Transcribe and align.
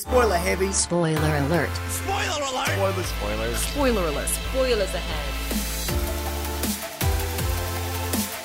Spoiler 0.00 0.36
heavy. 0.36 0.72
Spoiler 0.72 1.20
alert. 1.20 1.68
Spoiler 1.90 2.40
alert. 2.48 2.68
Spoiler, 2.70 3.04
spoilers. 3.04 3.62
Spoiler 3.62 4.00
alert. 4.00 4.28
Spoilers 4.28 4.94
ahead. 4.94 5.26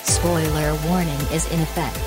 Spoiler 0.06 0.76
warning 0.90 1.22
is 1.34 1.50
in 1.54 1.62
effect. 1.62 1.98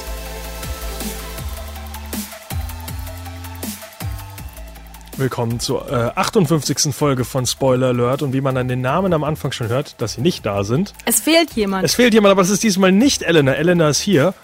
Willkommen 5.17 5.61
zur 5.61 5.91
äh, 5.91 6.13
58. 6.15 6.95
Folge 6.95 7.25
von 7.25 7.47
Spoiler 7.47 7.87
Alert 7.89 8.21
und 8.21 8.35
wie 8.35 8.43
man 8.43 8.59
an 8.59 8.69
den 8.69 8.83
Namen 8.83 9.15
am 9.15 9.25
Anfang 9.25 9.53
schon 9.53 9.69
hört, 9.69 9.99
dass 10.03 10.13
sie 10.13 10.21
nicht 10.21 10.45
da 10.45 10.63
sind. 10.63 10.93
Es 11.07 11.21
fehlt 11.21 11.53
jemand. 11.55 11.87
Es 11.87 11.95
fehlt 11.95 12.13
jemand, 12.13 12.33
aber 12.33 12.43
es 12.43 12.51
ist 12.51 12.63
diesmal 12.63 12.93
nicht 12.93 13.23
Elena. 13.23 13.55
Elena 13.55 13.89
ist 13.89 14.01
hier, 14.01 14.35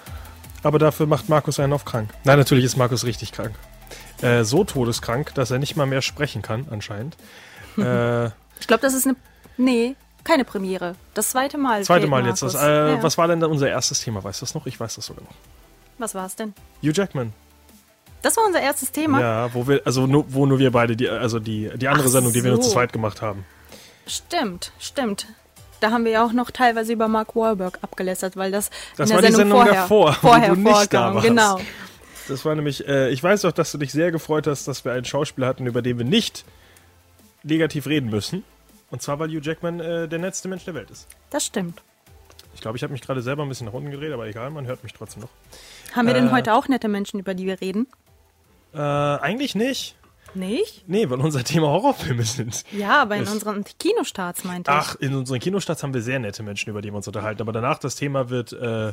aber 0.62 0.78
dafür 0.78 1.06
macht 1.06 1.28
Markus 1.28 1.60
einen 1.60 1.74
auf 1.74 1.84
krank. 1.84 2.08
Nein, 2.24 2.38
natürlich 2.38 2.64
ist 2.64 2.78
Markus 2.78 3.04
richtig 3.04 3.32
krank. 3.32 3.54
Äh, 4.22 4.44
so 4.44 4.64
todeskrank, 4.64 5.34
dass 5.34 5.50
er 5.50 5.58
nicht 5.58 5.76
mal 5.76 5.86
mehr 5.86 6.02
sprechen 6.02 6.42
kann, 6.42 6.66
anscheinend. 6.70 7.16
äh, 7.78 8.26
ich 8.60 8.66
glaube, 8.66 8.80
das 8.82 8.94
ist 8.94 9.06
eine. 9.06 9.16
Nee, 9.56 9.96
keine 10.24 10.44
Premiere. 10.44 10.94
Das 11.14 11.30
zweite 11.30 11.58
Mal. 11.58 11.82
zweite 11.84 12.06
Mal 12.06 12.26
jetzt. 12.26 12.42
Das, 12.42 12.54
Markus. 12.54 12.68
äh, 12.68 12.92
Ja. 12.94 13.02
Was 13.02 13.18
war 13.18 13.28
denn 13.28 13.40
dann 13.40 13.50
unser 13.50 13.68
erstes 13.68 14.00
Thema? 14.00 14.24
Weißt 14.24 14.40
du 14.40 14.46
das 14.46 14.54
noch? 14.54 14.66
Ich 14.66 14.78
weiß 14.80 14.94
das 14.96 15.06
sogar 15.06 15.22
noch. 15.24 15.34
Was 15.98 16.14
war 16.14 16.26
es 16.26 16.34
denn? 16.36 16.54
Hugh 16.82 16.92
Jackman. 16.92 17.32
Das 18.22 18.36
war 18.38 18.44
unser 18.46 18.60
erstes 18.60 18.90
Thema. 18.90 19.20
Ja, 19.20 19.54
wo 19.54 19.68
wir, 19.68 19.82
also 19.84 20.06
nur, 20.06 20.24
wo 20.32 20.46
nur 20.46 20.58
wir 20.58 20.70
beide, 20.72 20.96
die, 20.96 21.08
also 21.08 21.38
die, 21.38 21.70
die 21.76 21.88
andere 21.88 22.06
Ach 22.08 22.10
Sendung, 22.10 22.32
die 22.32 22.42
wir 22.42 22.50
nur 22.52 22.60
zu 22.62 22.68
so. 22.68 22.74
zweit 22.74 22.92
gemacht 22.92 23.20
haben. 23.20 23.44
Stimmt, 24.06 24.72
stimmt. 24.78 25.26
Da 25.80 25.90
haben 25.90 26.04
wir 26.06 26.12
ja 26.12 26.24
auch 26.24 26.32
noch 26.32 26.50
teilweise 26.50 26.94
über 26.94 27.06
Mark 27.06 27.36
Wahlberg 27.36 27.78
abgelästert, 27.82 28.36
weil 28.36 28.50
das, 28.50 28.70
Das 28.96 29.10
in 29.10 29.16
war 29.16 29.20
der 29.22 29.30
die 29.30 29.36
Sendung 29.36 29.58
Sendung 29.58 29.66
vorher, 29.66 29.82
davor, 29.82 30.16
wo 30.22 30.28
vorher 30.28 30.48
du 30.54 30.60
nicht 30.60 30.94
da 30.94 31.14
warst. 31.14 31.26
Genau. 31.26 31.60
Das 32.28 32.44
war 32.44 32.54
nämlich, 32.54 32.86
äh, 32.88 33.10
ich 33.10 33.22
weiß 33.22 33.42
doch, 33.42 33.52
dass 33.52 33.72
du 33.72 33.78
dich 33.78 33.92
sehr 33.92 34.10
gefreut 34.10 34.46
hast, 34.46 34.66
dass 34.66 34.84
wir 34.84 34.92
einen 34.92 35.04
Schauspieler 35.04 35.46
hatten, 35.46 35.66
über 35.66 35.82
den 35.82 35.98
wir 35.98 36.04
nicht 36.04 36.44
negativ 37.42 37.86
reden 37.86 38.08
müssen. 38.10 38.44
Und 38.90 39.02
zwar, 39.02 39.18
weil 39.18 39.28
Hugh 39.28 39.40
Jackman 39.42 39.80
äh, 39.80 40.08
der 40.08 40.18
netteste 40.18 40.48
Mensch 40.48 40.64
der 40.64 40.74
Welt 40.74 40.90
ist. 40.90 41.06
Das 41.30 41.44
stimmt. 41.44 41.82
Ich 42.54 42.60
glaube, 42.60 42.76
ich 42.76 42.82
habe 42.82 42.92
mich 42.92 43.02
gerade 43.02 43.20
selber 43.22 43.42
ein 43.42 43.48
bisschen 43.48 43.66
nach 43.66 43.72
unten 43.74 43.90
gedreht, 43.90 44.12
aber 44.12 44.26
egal, 44.26 44.50
man 44.50 44.66
hört 44.66 44.82
mich 44.84 44.92
trotzdem 44.92 45.22
noch. 45.22 45.28
Haben 45.94 46.06
wir 46.06 46.14
denn 46.14 46.28
Äh. 46.28 46.30
heute 46.30 46.54
auch 46.54 46.68
nette 46.68 46.88
Menschen, 46.88 47.18
über 47.20 47.34
die 47.34 47.46
wir 47.46 47.60
reden? 47.60 47.86
Äh, 48.72 48.78
eigentlich 48.78 49.54
nicht. 49.54 49.96
Nicht? 50.34 50.84
Nee, 50.88 51.08
weil 51.10 51.20
unser 51.20 51.44
Thema 51.44 51.68
Horrorfilme 51.68 52.22
sind. 52.24 52.64
Ja, 52.72 53.02
aber 53.02 53.16
in 53.16 53.26
unseren 53.28 53.62
Kinostarts 53.64 54.42
meinte 54.44 54.70
ich. 54.70 54.76
Ach, 54.76 54.96
in 54.96 55.14
unseren 55.14 55.38
Kinostarts 55.38 55.82
haben 55.82 55.94
wir 55.94 56.02
sehr 56.02 56.18
nette 56.18 56.42
Menschen, 56.42 56.70
über 56.70 56.82
die 56.82 56.90
wir 56.90 56.96
uns 56.96 57.06
unterhalten. 57.06 57.40
Aber 57.42 57.52
danach 57.52 57.78
das 57.78 57.94
Thema 57.94 58.30
wird 58.30 58.52
äh, 58.52 58.92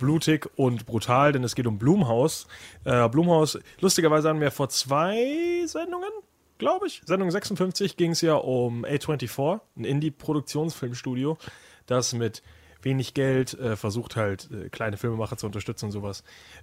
blutig 0.00 0.48
und 0.56 0.86
brutal, 0.86 1.30
denn 1.30 1.44
es 1.44 1.54
geht 1.54 1.68
um 1.68 1.78
Blumhaus. 1.78 2.48
Äh, 2.84 3.08
Blumhaus, 3.08 3.58
lustigerweise 3.80 4.28
haben 4.28 4.40
wir 4.40 4.50
vor 4.50 4.68
zwei 4.68 5.62
Sendungen, 5.66 6.10
glaube 6.58 6.88
ich, 6.88 7.02
Sendung 7.06 7.30
56 7.30 7.96
ging 7.96 8.10
es 8.10 8.20
ja 8.20 8.34
um 8.34 8.84
A24, 8.84 9.60
ein 9.76 9.84
Indie-Produktionsfilmstudio, 9.84 11.38
das 11.86 12.12
mit 12.12 12.42
wenig 12.82 13.14
Geld 13.14 13.54
äh, 13.54 13.76
versucht 13.76 14.16
halt 14.16 14.48
äh, 14.50 14.68
kleine 14.68 14.96
Filmemacher 14.96 15.36
zu 15.36 15.46
unterstützen 15.46 15.86
und 15.86 15.92
sowas. 15.92 16.22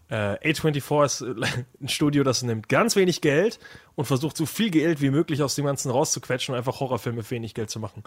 Äh, 0.09 0.53
A24 0.53 1.05
ist 1.05 1.21
äh, 1.21 1.63
ein 1.81 1.89
Studio, 1.89 2.23
das 2.23 2.43
nimmt 2.43 2.69
ganz 2.69 2.95
wenig 2.95 3.21
Geld 3.21 3.59
und 3.95 4.05
versucht 4.05 4.37
so 4.37 4.45
viel 4.45 4.69
Geld 4.69 5.01
wie 5.01 5.09
möglich 5.09 5.41
aus 5.43 5.55
dem 5.55 5.65
Ganzen 5.65 5.91
rauszuquetschen 5.91 6.53
und 6.53 6.59
einfach 6.59 6.79
Horrorfilme 6.79 7.23
für 7.23 7.35
wenig 7.35 7.53
Geld 7.53 7.69
zu 7.69 7.79
machen. 7.79 8.03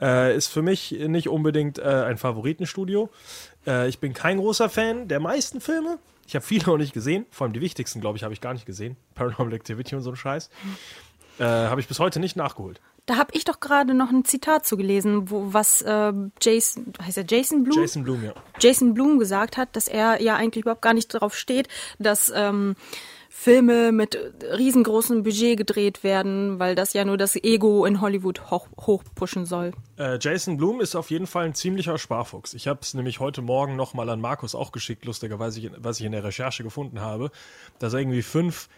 Äh, 0.00 0.36
ist 0.36 0.48
für 0.48 0.62
mich 0.62 0.92
nicht 0.92 1.28
unbedingt 1.28 1.78
äh, 1.78 1.82
ein 1.82 2.18
Favoritenstudio. 2.18 3.10
Ich 3.88 3.98
bin 3.98 4.12
kein 4.12 4.36
großer 4.36 4.68
Fan 4.68 5.08
der 5.08 5.20
meisten 5.20 5.58
Filme. 5.58 5.98
Ich 6.26 6.34
habe 6.34 6.44
viele 6.44 6.66
noch 6.66 6.76
nicht 6.76 6.92
gesehen. 6.92 7.24
Vor 7.30 7.46
allem 7.46 7.54
die 7.54 7.62
wichtigsten, 7.62 8.02
glaube 8.02 8.18
ich, 8.18 8.22
habe 8.22 8.34
ich 8.34 8.42
gar 8.42 8.52
nicht 8.52 8.66
gesehen. 8.66 8.98
Paranormal 9.14 9.54
Activity 9.54 9.94
und 9.94 10.02
so 10.02 10.10
ein 10.10 10.16
Scheiß. 10.16 10.50
Äh, 11.38 11.44
habe 11.44 11.80
ich 11.80 11.88
bis 11.88 11.98
heute 11.98 12.20
nicht 12.20 12.36
nachgeholt. 12.36 12.80
Da 13.06 13.16
habe 13.18 13.32
ich 13.34 13.44
doch 13.44 13.60
gerade 13.60 13.92
noch 13.92 14.10
ein 14.10 14.24
Zitat 14.24 14.66
zugelesen, 14.66 15.30
wo 15.30 15.52
was 15.52 15.82
äh, 15.82 16.12
Jason, 16.40 16.92
heißt 17.02 17.18
er 17.18 17.24
Jason 17.28 17.64
Blum? 17.64 17.78
Jason 17.78 18.02
Blum, 18.04 18.24
ja. 18.24 18.32
Jason 18.58 18.94
Blum 18.94 19.18
gesagt 19.18 19.56
hat, 19.58 19.76
dass 19.76 19.88
er 19.88 20.22
ja 20.22 20.36
eigentlich 20.36 20.62
überhaupt 20.64 20.80
gar 20.82 20.94
nicht 20.94 21.12
darauf 21.12 21.36
steht, 21.36 21.68
dass 21.98 22.32
ähm, 22.34 22.76
Filme 23.28 23.92
mit 23.92 24.16
riesengroßem 24.56 25.22
Budget 25.22 25.58
gedreht 25.58 26.02
werden, 26.02 26.58
weil 26.60 26.74
das 26.74 26.94
ja 26.94 27.04
nur 27.04 27.18
das 27.18 27.34
Ego 27.36 27.84
in 27.84 28.00
Hollywood 28.00 28.50
hoch, 28.50 28.68
hochpushen 28.80 29.44
soll. 29.44 29.72
Äh, 29.98 30.18
Jason 30.20 30.56
Blum 30.56 30.80
ist 30.80 30.94
auf 30.94 31.10
jeden 31.10 31.26
Fall 31.26 31.44
ein 31.44 31.54
ziemlicher 31.54 31.98
Sparfuchs. 31.98 32.54
Ich 32.54 32.68
habe 32.68 32.78
es 32.82 32.94
nämlich 32.94 33.20
heute 33.20 33.42
Morgen 33.42 33.76
nochmal 33.76 34.08
an 34.08 34.20
Markus 34.20 34.54
auch 34.54 34.72
geschickt, 34.72 35.04
lustigerweise, 35.04 35.60
ich- 35.60 35.70
was 35.76 35.98
ich 36.00 36.06
in 36.06 36.12
der 36.12 36.24
Recherche 36.24 36.62
gefunden 36.62 37.00
habe, 37.02 37.30
dass 37.80 37.92
er 37.92 37.98
irgendwie 38.00 38.22
fünf 38.22 38.68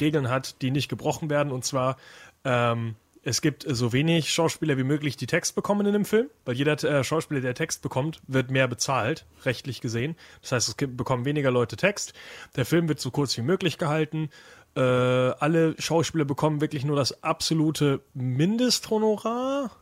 Regeln 0.00 0.28
hat, 0.28 0.60
die 0.60 0.72
nicht 0.72 0.88
gebrochen 0.88 1.30
werden. 1.30 1.52
Und 1.52 1.64
zwar, 1.64 1.96
ähm, 2.44 2.96
es 3.26 3.40
gibt 3.40 3.66
so 3.68 3.92
wenig 3.92 4.32
Schauspieler 4.32 4.78
wie 4.78 4.84
möglich, 4.84 5.16
die 5.16 5.26
Text 5.26 5.56
bekommen 5.56 5.84
in 5.84 5.96
einem 5.96 6.04
Film, 6.04 6.30
weil 6.44 6.54
jeder 6.54 6.82
äh, 6.84 7.02
Schauspieler, 7.02 7.40
der 7.40 7.54
Text 7.54 7.82
bekommt, 7.82 8.20
wird 8.28 8.52
mehr 8.52 8.68
bezahlt, 8.68 9.26
rechtlich 9.44 9.80
gesehen. 9.80 10.14
Das 10.42 10.52
heißt, 10.52 10.68
es 10.68 10.76
gibt, 10.76 10.96
bekommen 10.96 11.24
weniger 11.24 11.50
Leute 11.50 11.76
Text. 11.76 12.14
Der 12.54 12.64
Film 12.64 12.88
wird 12.88 13.00
so 13.00 13.10
kurz 13.10 13.36
wie 13.36 13.42
möglich 13.42 13.78
gehalten. 13.78 14.30
Äh, 14.76 14.80
alle 14.80 15.74
Schauspieler 15.76 16.24
bekommen 16.24 16.60
wirklich 16.60 16.84
nur 16.84 16.94
das 16.94 17.24
absolute 17.24 18.00
Mindesthonorar. 18.14 19.72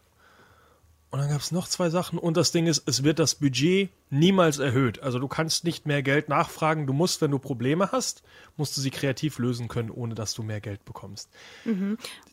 Und 1.15 1.21
dann 1.21 1.29
gab 1.29 1.43
es 1.43 1.53
noch 1.53 1.69
zwei 1.69 1.91
Sachen. 1.91 2.19
Und 2.19 2.37
das 2.37 2.51
Ding 2.51 2.67
ist, 2.67 2.89
es 2.89 3.05
wird 3.05 3.21
das 3.21 3.37
Budget 3.37 3.91
niemals 4.11 4.59
erhöht. 4.59 5.01
Also 5.01 5.21
du 5.21 5.29
kannst 5.29 5.63
nicht 5.63 5.87
mehr 5.87 6.03
Geld 6.03 6.29
nachfragen. 6.29 6.89
Du 6.89 6.93
musst, 6.93 7.21
wenn 7.21 7.31
du 7.31 7.39
Probleme 7.39 7.93
hast, 7.93 8.25
musst 8.57 8.77
du 8.77 8.81
sie 8.81 8.91
kreativ 8.91 9.39
lösen 9.39 9.69
können, 9.69 9.91
ohne 9.91 10.17
dass 10.17 10.35
du 10.35 10.43
mehr 10.43 10.61
Geld 10.61 10.85
bekommst. 10.85 11.31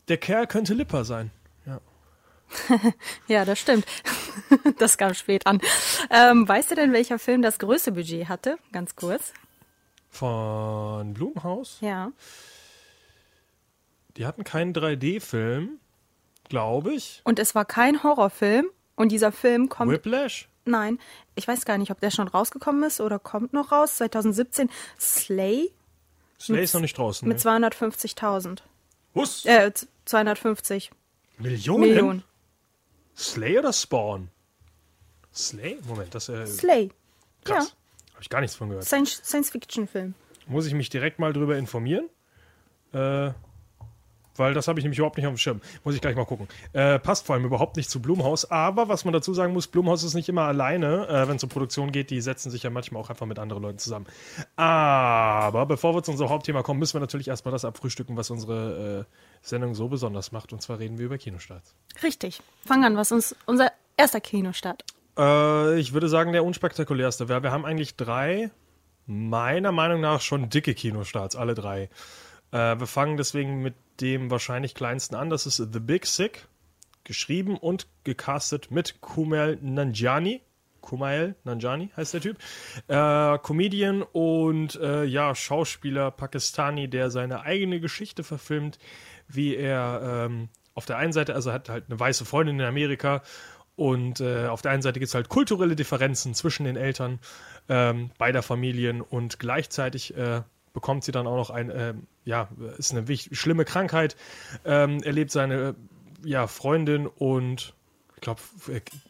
Der 0.08 0.16
Kerl 0.16 0.48
könnte 0.48 0.74
Lipper 0.74 1.04
sein. 1.04 1.30
Ja. 1.64 1.80
Ja, 3.28 3.44
das 3.44 3.60
stimmt. 3.60 3.86
das 4.78 4.98
kam 4.98 5.14
spät 5.14 5.46
an. 5.46 5.60
Ähm, 6.10 6.48
weißt 6.48 6.72
du 6.72 6.74
denn, 6.74 6.92
welcher 6.92 7.20
Film 7.20 7.40
das 7.40 7.60
größte 7.60 7.92
Budget 7.92 8.28
hatte? 8.28 8.58
Ganz 8.72 8.96
kurz. 8.96 9.32
Von 10.10 11.14
Blumhaus. 11.14 11.78
Ja. 11.82 12.10
Die 14.16 14.26
hatten 14.26 14.42
keinen 14.42 14.74
3D-Film, 14.74 15.78
glaube 16.52 16.92
ich. 16.92 17.22
Und 17.24 17.38
es 17.38 17.54
war 17.54 17.64
kein 17.64 18.02
Horrorfilm. 18.02 18.66
Und 18.94 19.10
dieser 19.10 19.32
Film 19.32 19.70
kommt. 19.70 19.90
Whiplash? 19.90 20.48
Nein, 20.66 20.98
ich 21.34 21.48
weiß 21.48 21.64
gar 21.64 21.78
nicht, 21.78 21.90
ob 21.90 21.98
der 22.00 22.10
schon 22.10 22.28
rausgekommen 22.28 22.82
ist 22.84 23.00
oder 23.00 23.18
kommt 23.18 23.54
noch 23.54 23.72
raus. 23.72 23.96
2017. 23.96 24.68
Slay 25.00 25.72
Slay 26.38 26.62
ist 26.62 26.74
noch 26.74 26.82
nicht 26.82 26.96
draußen. 26.98 27.26
mit 27.26 27.42
Ne? 27.42 27.50
250.000. 27.50 28.58
Was? 29.14 29.44
Äh, 29.46 29.72
z- 29.72 29.88
250 30.04 30.90
Millionen? 31.38 31.80
Millionen. 31.80 32.24
Slay 33.16 33.58
oder 33.58 33.72
Spawn? 33.72 34.28
Slay? 35.34 35.78
Moment, 35.88 36.14
das 36.14 36.28
äh, 36.28 36.46
Slay. 36.46 36.90
krass. 37.44 37.74
Habe 38.12 38.22
ich 38.22 38.28
gar 38.28 38.40
nichts 38.42 38.54
von 38.56 38.68
Ja, 38.68 38.72
gehört. 38.74 38.86
Science- 38.86 39.22
Science-Fiction-Film. 39.24 40.14
Muss 40.46 40.66
ich 40.66 40.74
mich 40.74 40.90
direkt 40.90 41.18
mal 41.18 41.32
drüber 41.32 41.56
informieren. 41.56 42.08
Äh, 42.92 43.30
weil 44.36 44.54
das 44.54 44.68
habe 44.68 44.78
ich 44.78 44.84
nämlich 44.84 44.98
überhaupt 44.98 45.16
nicht 45.16 45.26
auf 45.26 45.32
dem 45.32 45.38
Schirm. 45.38 45.60
Muss 45.84 45.94
ich 45.94 46.00
gleich 46.00 46.16
mal 46.16 46.24
gucken. 46.24 46.48
Äh, 46.72 46.98
passt 46.98 47.26
vor 47.26 47.34
allem 47.34 47.44
überhaupt 47.44 47.76
nicht 47.76 47.90
zu 47.90 48.00
Blumhaus. 48.00 48.50
Aber 48.50 48.88
was 48.88 49.04
man 49.04 49.12
dazu 49.12 49.34
sagen 49.34 49.52
muss, 49.52 49.66
Blumhaus 49.66 50.02
ist 50.02 50.14
nicht 50.14 50.28
immer 50.28 50.42
alleine, 50.42 51.08
äh, 51.08 51.28
wenn 51.28 51.36
es 51.36 51.42
um 51.42 51.48
Produktion 51.48 51.92
geht. 51.92 52.10
Die 52.10 52.20
setzen 52.20 52.50
sich 52.50 52.62
ja 52.62 52.70
manchmal 52.70 53.02
auch 53.02 53.10
einfach 53.10 53.26
mit 53.26 53.38
anderen 53.38 53.62
Leuten 53.62 53.78
zusammen. 53.78 54.06
Aber 54.56 55.66
bevor 55.66 55.94
wir 55.94 56.02
zu 56.02 56.12
unserem 56.12 56.30
Hauptthema 56.30 56.62
kommen, 56.62 56.80
müssen 56.80 56.94
wir 56.94 57.00
natürlich 57.00 57.28
erstmal 57.28 57.52
das 57.52 57.64
abfrühstücken, 57.64 58.16
was 58.16 58.30
unsere 58.30 59.06
äh, 59.10 59.14
Sendung 59.42 59.74
so 59.74 59.88
besonders 59.88 60.32
macht. 60.32 60.52
Und 60.52 60.62
zwar 60.62 60.78
reden 60.78 60.98
wir 60.98 61.06
über 61.06 61.18
Kinostarts. 61.18 61.74
Richtig. 62.02 62.40
Fang 62.64 62.84
an, 62.84 62.96
was 62.96 63.12
uns 63.12 63.36
unser 63.46 63.72
erster 63.96 64.20
Kinostart. 64.20 64.84
Äh, 65.18 65.78
ich 65.78 65.92
würde 65.92 66.08
sagen, 66.08 66.32
der 66.32 66.44
unspektakulärste. 66.44 67.28
Wir, 67.28 67.42
wir 67.42 67.52
haben 67.52 67.64
eigentlich 67.64 67.96
drei, 67.96 68.50
meiner 69.06 69.72
Meinung 69.72 70.00
nach, 70.00 70.20
schon 70.20 70.48
dicke 70.48 70.74
Kinostarts, 70.74 71.36
alle 71.36 71.54
drei. 71.54 71.88
Äh, 72.52 72.78
wir 72.78 72.86
fangen 72.86 73.16
deswegen 73.16 73.62
mit 73.62 73.74
dem 74.00 74.30
wahrscheinlich 74.30 74.74
kleinsten 74.74 75.14
an. 75.14 75.30
Das 75.30 75.46
ist 75.46 75.56
The 75.56 75.80
Big 75.80 76.06
Sick. 76.06 76.46
Geschrieben 77.04 77.56
und 77.56 77.88
gecastet 78.04 78.70
mit 78.70 79.00
Kumail 79.00 79.58
Nanjiani. 79.60 80.40
Kumail 80.80 81.34
Nanjiani 81.42 81.90
heißt 81.96 82.14
der 82.14 82.20
Typ. 82.20 82.38
Äh, 82.86 83.38
Comedian 83.38 84.02
und 84.02 84.76
äh, 84.76 85.04
ja, 85.04 85.34
Schauspieler 85.34 86.10
Pakistani, 86.12 86.88
der 86.88 87.10
seine 87.10 87.42
eigene 87.42 87.80
Geschichte 87.80 88.22
verfilmt, 88.22 88.78
wie 89.26 89.56
er 89.56 90.26
ähm, 90.26 90.48
auf 90.74 90.86
der 90.86 90.98
einen 90.98 91.12
Seite, 91.12 91.34
also 91.34 91.52
hat 91.52 91.68
halt 91.68 91.86
eine 91.88 91.98
weiße 91.98 92.24
Freundin 92.24 92.60
in 92.60 92.66
Amerika 92.66 93.22
und 93.74 94.20
äh, 94.20 94.46
auf 94.46 94.62
der 94.62 94.70
einen 94.70 94.82
Seite 94.82 95.00
gibt 95.00 95.08
es 95.08 95.14
halt 95.14 95.28
kulturelle 95.28 95.76
Differenzen 95.76 96.34
zwischen 96.34 96.64
den 96.64 96.76
Eltern 96.76 97.20
ähm, 97.68 98.10
beider 98.18 98.42
Familien 98.42 99.00
und 99.00 99.38
gleichzeitig 99.38 100.16
äh, 100.16 100.42
bekommt 100.72 101.04
sie 101.04 101.12
dann 101.12 101.26
auch 101.26 101.36
noch 101.36 101.50
ein, 101.50 101.70
ähm, 101.74 102.06
ja, 102.24 102.48
ist 102.78 102.92
eine 102.94 103.04
schlimme 103.16 103.64
Krankheit, 103.64 104.16
ähm, 104.64 105.02
erlebt 105.02 105.30
seine 105.30 105.54
äh, 105.54 105.74
ja, 106.24 106.46
Freundin 106.46 107.06
und 107.06 107.74
ich 108.14 108.20
glaube, 108.20 108.40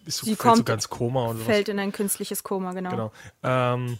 ist 0.06 0.16
so, 0.18 0.24
Sie 0.26 0.34
fällt 0.34 0.38
so 0.40 0.48
kommt- 0.54 0.66
ganz 0.66 0.88
Koma 0.88 1.26
und 1.26 1.36
sowas. 1.36 1.46
Fällt 1.46 1.68
in 1.68 1.78
ein 1.78 1.92
künstliches 1.92 2.42
Koma, 2.42 2.72
genau. 2.72 2.90
Genau. 2.90 3.12
Ähm, 3.42 3.98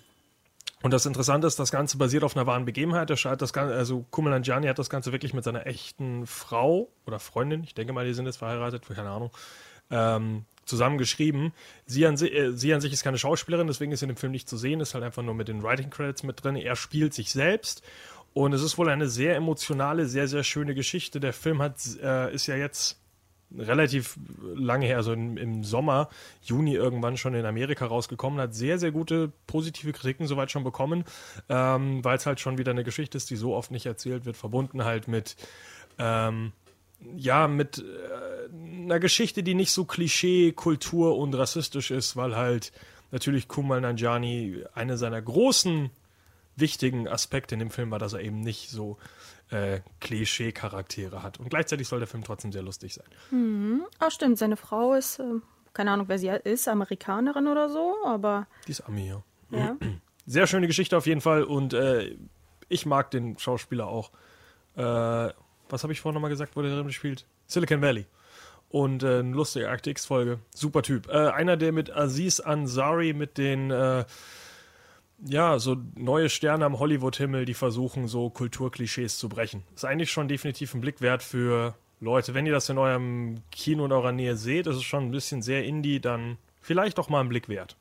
Und 0.83 0.91
das 0.93 1.07
Interessante 1.07 1.47
ist, 1.47 1.59
das 1.59 1.71
Ganze 1.71 1.97
basiert 1.99 2.25
auf 2.25 2.35
einer 2.35 2.47
wahren 2.47 2.65
Begebenheit. 2.65 3.09
Der 3.11 3.17
hat 3.17 3.41
das 3.43 3.53
Ganze, 3.53 3.75
also 3.75 4.05
Kumail 4.11 4.33
Nanjiani 4.33 4.67
hat 4.67 4.79
das 4.79 4.91
Ganze 4.91 5.13
wirklich 5.13 5.33
mit 5.35 5.45
seiner 5.45 5.67
echten 5.67 6.27
Frau 6.27 6.89
oder 7.07 7.21
Freundin, 7.21 7.63
ich 7.63 7.75
denke 7.75 7.93
mal, 7.93 8.05
die 8.07 8.15
sind 8.15 8.27
jetzt 8.27 8.39
verheiratet, 8.39 8.85
keine 8.89 9.11
Ahnung, 9.11 9.31
ähm, 9.91 10.45
zusammen 10.65 10.99
geschrieben. 10.99 11.53
Sie 11.87 12.07
an, 12.07 12.15
äh, 12.15 12.53
sie 12.53 12.73
an 12.73 12.81
sich 12.81 12.93
ist 12.93 13.05
keine 13.05 13.19
Schauspielerin, 13.19 13.67
deswegen 13.67 13.93
ist 13.93 14.01
sie 14.01 14.07
in 14.07 14.13
dem 14.13 14.17
Film 14.17 14.33
nicht 14.33 14.49
zu 14.49 14.57
sehen, 14.57 14.81
ist 14.81 14.95
halt 14.95 15.05
einfach 15.05 15.23
nur 15.23 15.35
mit 15.35 15.49
den 15.49 15.63
Writing 15.63 15.91
Credits 15.91 16.23
mit 16.23 16.43
drin. 16.43 16.57
Er 16.57 16.77
spielt 16.77 17.15
sich 17.15 17.31
selbst 17.31 17.83
und 18.35 18.53
es 18.53 18.63
ist 18.63 18.79
wohl 18.79 18.89
eine 18.89 19.09
sehr 19.09 19.37
emotionale, 19.37 20.07
sehr, 20.07 20.29
sehr 20.29 20.45
schöne 20.45 20.75
Geschichte. 20.75 21.21
Der 21.21 21.33
Film 21.33 21.61
hat, 21.61 21.77
äh, 22.03 22.35
ist 22.35 22.47
ja 22.47 22.57
jetzt 22.57 22.99
relativ 23.59 24.19
lange 24.55 24.87
her, 24.87 24.97
also 24.97 25.13
im, 25.13 25.37
im, 25.37 25.65
Sommer, 25.65 26.09
Juni 26.43 26.75
irgendwann 26.75 27.19
schon 27.19 27.35
in 27.35 27.45
Amerika 27.45 27.85
rausgekommen, 27.85 28.41
hat 28.41 28.55
sehr, 28.55 28.79
sehr 28.79 28.93
gute 28.93 29.31
positive 29.47 29.93
Kritiken 29.93 30.27
soweit 30.27 30.51
schon 30.51 30.65
bekommen, 30.65 31.05
ähm, 31.51 32.03
weil 32.03 32.17
es 32.17 32.25
halt 32.25 32.41
schon 32.41 32.57
wieder 32.57 32.71
eine 32.71 32.85
Geschichte 32.85 33.19
ist, 33.19 33.29
die 33.29 33.37
so 33.37 33.55
oft 33.55 33.71
nicht 33.71 33.85
erzählt 33.85 34.25
wird, 34.25 34.39
verbunden 34.39 34.85
halt 34.85 35.07
mit, 35.07 35.37
ähm, 35.99 36.53
ja, 37.17 37.49
mit 37.49 37.79
äh, 37.79 38.83
einer 38.83 39.01
Geschichte, 39.01 39.43
die 39.43 39.55
nicht 39.55 39.73
so 39.73 39.85
Klischee, 39.85 40.53
Kultur 40.53 41.19
und 41.19 41.35
rassistisch 41.35 41.91
ist, 41.91 42.17
weil 42.17 42.37
halt 42.37 42.73
natürlich 43.11 43.49
Kumal 43.49 43.81
Nanjani 43.81 44.65
eine 44.75 44.97
seiner 44.97 45.21
großen 45.21 45.91
wichtigen 46.57 47.09
Aspekte 47.09 47.55
in 47.55 47.61
dem 47.61 47.71
Film 47.71 47.91
war, 47.91 47.99
dass 47.99 48.13
er 48.13 48.21
eben 48.21 48.41
nicht 48.41 48.71
so 48.71 48.99
äh, 49.51 49.81
Klischee-Charaktere 50.01 51.23
hat. 51.23 51.39
Und 51.39 51.51
gleichzeitig 51.51 51.89
soll 51.89 51.99
der 51.99 52.09
Film 52.09 52.25
trotzdem 52.25 52.53
sehr 52.53 52.63
lustig 52.63 52.95
sein. 52.95 53.07
Mhm. 53.31 53.85
Ah, 53.99 54.11
stimmt. 54.11 54.39
Seine 54.39 54.57
Frau 54.57 54.95
ist, 54.95 55.19
äh, 55.19 55.25
keine 55.73 55.93
Ahnung, 55.93 56.09
wer 56.09 56.19
sie 56.19 56.29
ist, 56.29 56.69
Amerikanerin 56.69 57.47
oder 57.47 57.69
so, 57.69 57.95
aber. 58.05 58.47
Die 58.67 58.73
ist 58.73 58.83
Ami, 58.83 59.09
ja. 59.09 59.23
ja. 59.51 59.77
Sehr 60.27 60.47
schöne 60.47 60.67
Geschichte 60.67 60.97
auf 60.97 61.07
jeden 61.07 61.21
Fall 61.21 61.43
und 61.43 61.75
äh, 61.75 62.17
ich 62.69 62.87
mag 62.87 63.11
den 63.11 63.39
Schauspieler 63.39 63.87
auch. 63.89 64.13
Äh, 64.77 65.33
was 65.73 65.83
habe 65.83 65.93
ich 65.93 66.01
vorhin 66.01 66.15
nochmal 66.15 66.31
gesagt, 66.31 66.55
wo 66.55 66.63
der 66.63 66.71
drin 66.71 66.93
spielt? 66.93 67.27
Silicon 67.47 67.83
Valley. 67.83 68.07
Und 68.69 69.03
äh, 69.03 69.19
eine 69.19 69.33
lustige 69.33 69.67
Act 69.67 69.87
X-Folge. 69.87 70.39
Super 70.55 70.83
Typ. 70.83 71.09
Äh, 71.09 71.29
einer, 71.29 71.57
der 71.57 71.73
mit 71.73 71.95
Aziz 71.95 72.41
Ansari 72.41 73.13
mit 73.13 73.37
den 73.39 73.71
ja, 75.25 75.59
so 75.59 75.77
neue 75.95 76.29
Sterne 76.29 76.65
am 76.65 76.79
Hollywood-Himmel, 76.79 77.45
die 77.45 77.55
versuchen, 77.55 78.09
so 78.09 78.31
Kulturklischees 78.31 79.19
zu 79.19 79.29
brechen. 79.29 79.63
Ist 79.75 79.85
eigentlich 79.85 80.11
schon 80.11 80.29
definitiv 80.29 80.75
ein 80.75 80.81
Blick 80.81 81.01
wert 81.01 81.23
für 81.23 81.75
Leute. 82.01 82.35
Wenn 82.35 82.47
ihr 82.47 82.53
das 82.53 82.69
in 82.69 82.79
eurem 82.79 83.43
Kino 83.51 83.85
in 83.85 83.93
eurer 83.93 84.13
Nähe 84.13 84.37
seht, 84.37 84.67
ist 84.67 84.77
es 84.77 84.83
schon 84.83 85.05
ein 85.05 85.11
bisschen 85.11 85.43
sehr 85.43 85.65
indie, 85.65 86.01
dann 86.01 86.39
vielleicht 86.61 86.99
doch 86.99 87.09
mal 87.09 87.21
ein 87.21 87.29
Blick 87.29 87.49
wert. 87.49 87.77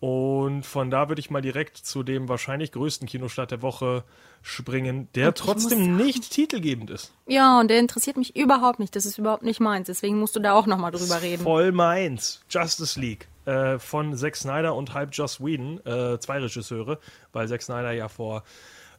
Und 0.00 0.64
von 0.64 0.90
da 0.90 1.08
würde 1.08 1.20
ich 1.20 1.30
mal 1.30 1.40
direkt 1.40 1.76
zu 1.76 2.04
dem 2.04 2.28
wahrscheinlich 2.28 2.70
größten 2.70 3.08
Kinostart 3.08 3.50
der 3.50 3.62
Woche 3.62 4.04
springen, 4.42 5.08
der 5.16 5.34
trotzdem 5.34 5.96
nicht 5.96 6.30
titelgebend 6.30 6.90
ist. 6.90 7.12
Ja, 7.26 7.58
und 7.58 7.68
der 7.68 7.80
interessiert 7.80 8.16
mich 8.16 8.36
überhaupt 8.36 8.78
nicht. 8.78 8.94
Das 8.94 9.06
ist 9.06 9.18
überhaupt 9.18 9.42
nicht 9.42 9.58
meins. 9.58 9.88
Deswegen 9.88 10.20
musst 10.20 10.36
du 10.36 10.40
da 10.40 10.52
auch 10.52 10.66
nochmal 10.66 10.92
drüber 10.92 11.20
reden. 11.20 11.42
Voll 11.42 11.72
meins. 11.72 12.42
Justice 12.48 12.98
League 13.00 13.28
äh, 13.44 13.80
von 13.80 14.16
Zack 14.16 14.36
Snyder 14.36 14.76
und 14.76 14.94
halb 14.94 15.10
Joss 15.12 15.40
Whedon, 15.40 15.84
äh, 15.84 16.20
zwei 16.20 16.38
Regisseure, 16.38 17.00
weil 17.32 17.48
Zack 17.48 17.62
Snyder 17.62 17.90
ja 17.90 18.08
vor 18.08 18.44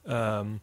ähm, 0.05 0.59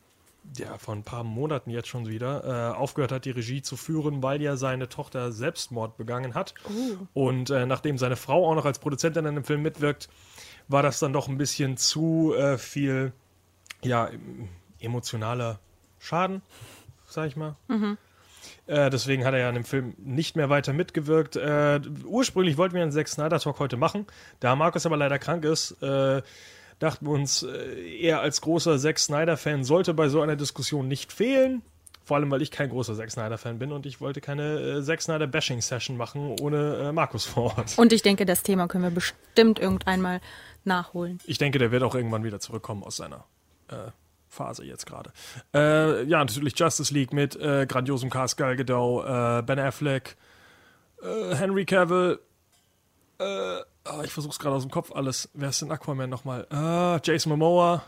ja, 0.56 0.78
vor 0.78 0.94
ein 0.94 1.02
paar 1.02 1.24
Monaten 1.24 1.70
jetzt 1.70 1.88
schon 1.88 2.06
wieder, 2.06 2.72
äh, 2.72 2.76
aufgehört 2.76 3.12
hat, 3.12 3.24
die 3.24 3.30
Regie 3.30 3.62
zu 3.62 3.76
führen, 3.76 4.22
weil 4.22 4.40
ja 4.42 4.56
seine 4.56 4.88
Tochter 4.88 5.32
Selbstmord 5.32 5.96
begangen 5.96 6.34
hat. 6.34 6.54
Uh. 6.68 7.06
Und 7.14 7.50
äh, 7.50 7.66
nachdem 7.66 7.98
seine 7.98 8.16
Frau 8.16 8.48
auch 8.50 8.54
noch 8.54 8.64
als 8.64 8.78
Produzentin 8.78 9.26
an 9.26 9.34
dem 9.34 9.44
Film 9.44 9.62
mitwirkt, 9.62 10.08
war 10.68 10.82
das 10.82 10.98
dann 10.98 11.12
doch 11.12 11.28
ein 11.28 11.38
bisschen 11.38 11.76
zu 11.76 12.34
äh, 12.34 12.58
viel, 12.58 13.12
ja, 13.82 14.10
emotionaler 14.80 15.60
Schaden, 15.98 16.42
sag 17.06 17.28
ich 17.28 17.36
mal. 17.36 17.56
Mhm. 17.68 17.98
Äh, 18.66 18.90
deswegen 18.90 19.24
hat 19.24 19.34
er 19.34 19.40
ja 19.40 19.48
an 19.48 19.54
dem 19.54 19.64
Film 19.64 19.94
nicht 19.98 20.36
mehr 20.36 20.50
weiter 20.50 20.72
mitgewirkt. 20.72 21.36
Äh, 21.36 21.80
ursprünglich 22.04 22.56
wollten 22.56 22.74
wir 22.74 22.82
einen 22.82 22.92
Zack 22.92 23.08
Snyder 23.08 23.38
Talk 23.38 23.60
heute 23.60 23.76
machen. 23.76 24.06
Da 24.40 24.56
Markus 24.56 24.86
aber 24.86 24.96
leider 24.96 25.18
krank 25.18 25.44
ist, 25.44 25.82
äh, 25.82 26.22
dachten 26.78 27.06
wir 27.06 27.12
uns, 27.12 27.42
äh, 27.42 27.98
er 28.00 28.20
als 28.20 28.40
großer 28.40 28.78
Zack 28.78 28.98
Snyder-Fan 28.98 29.64
sollte 29.64 29.94
bei 29.94 30.08
so 30.08 30.20
einer 30.20 30.36
Diskussion 30.36 30.88
nicht 30.88 31.12
fehlen. 31.12 31.62
Vor 32.04 32.16
allem, 32.16 32.30
weil 32.30 32.40
ich 32.40 32.52
kein 32.52 32.70
großer 32.70 32.94
Zack 32.94 33.10
Snyder-Fan 33.10 33.58
bin 33.58 33.72
und 33.72 33.84
ich 33.84 34.00
wollte 34.00 34.20
keine 34.20 34.60
äh, 34.60 34.82
Zack 34.82 35.02
Snyder-Bashing-Session 35.02 35.96
machen 35.96 36.36
ohne 36.40 36.76
äh, 36.76 36.92
Markus 36.92 37.24
vor 37.24 37.56
Ort. 37.56 37.78
Und 37.78 37.92
ich 37.92 38.02
denke, 38.02 38.26
das 38.26 38.42
Thema 38.42 38.68
können 38.68 38.84
wir 38.84 38.90
bestimmt 38.90 39.58
irgendwann 39.58 40.00
mal 40.00 40.20
nachholen. 40.64 41.18
Ich 41.24 41.38
denke, 41.38 41.58
der 41.58 41.72
wird 41.72 41.82
auch 41.82 41.94
irgendwann 41.94 42.24
wieder 42.24 42.40
zurückkommen 42.40 42.84
aus 42.84 42.96
seiner 42.96 43.24
äh, 43.68 43.90
Phase 44.28 44.64
jetzt 44.64 44.86
gerade. 44.86 45.12
Äh, 45.54 46.04
ja, 46.04 46.18
natürlich 46.18 46.58
Justice 46.58 46.92
League 46.94 47.12
mit 47.12 47.34
äh, 47.36 47.66
grandiosem 47.66 48.10
Cast, 48.10 48.36
Gal 48.36 48.56
Gadot, 48.56 49.46
Ben 49.46 49.58
Affleck, 49.58 50.16
äh, 51.02 51.34
Henry 51.34 51.64
Cavill, 51.64 52.20
äh, 53.18 53.60
oh, 53.92 54.02
ich 54.02 54.12
versuch's 54.12 54.38
gerade 54.38 54.56
aus 54.56 54.62
dem 54.62 54.70
Kopf 54.70 54.92
alles. 54.92 55.28
Wer 55.34 55.50
ist 55.50 55.62
denn 55.62 55.70
Aquaman 55.70 56.10
nochmal? 56.10 56.46
Äh, 56.50 57.00
Jason 57.04 57.30
Momoa. 57.30 57.82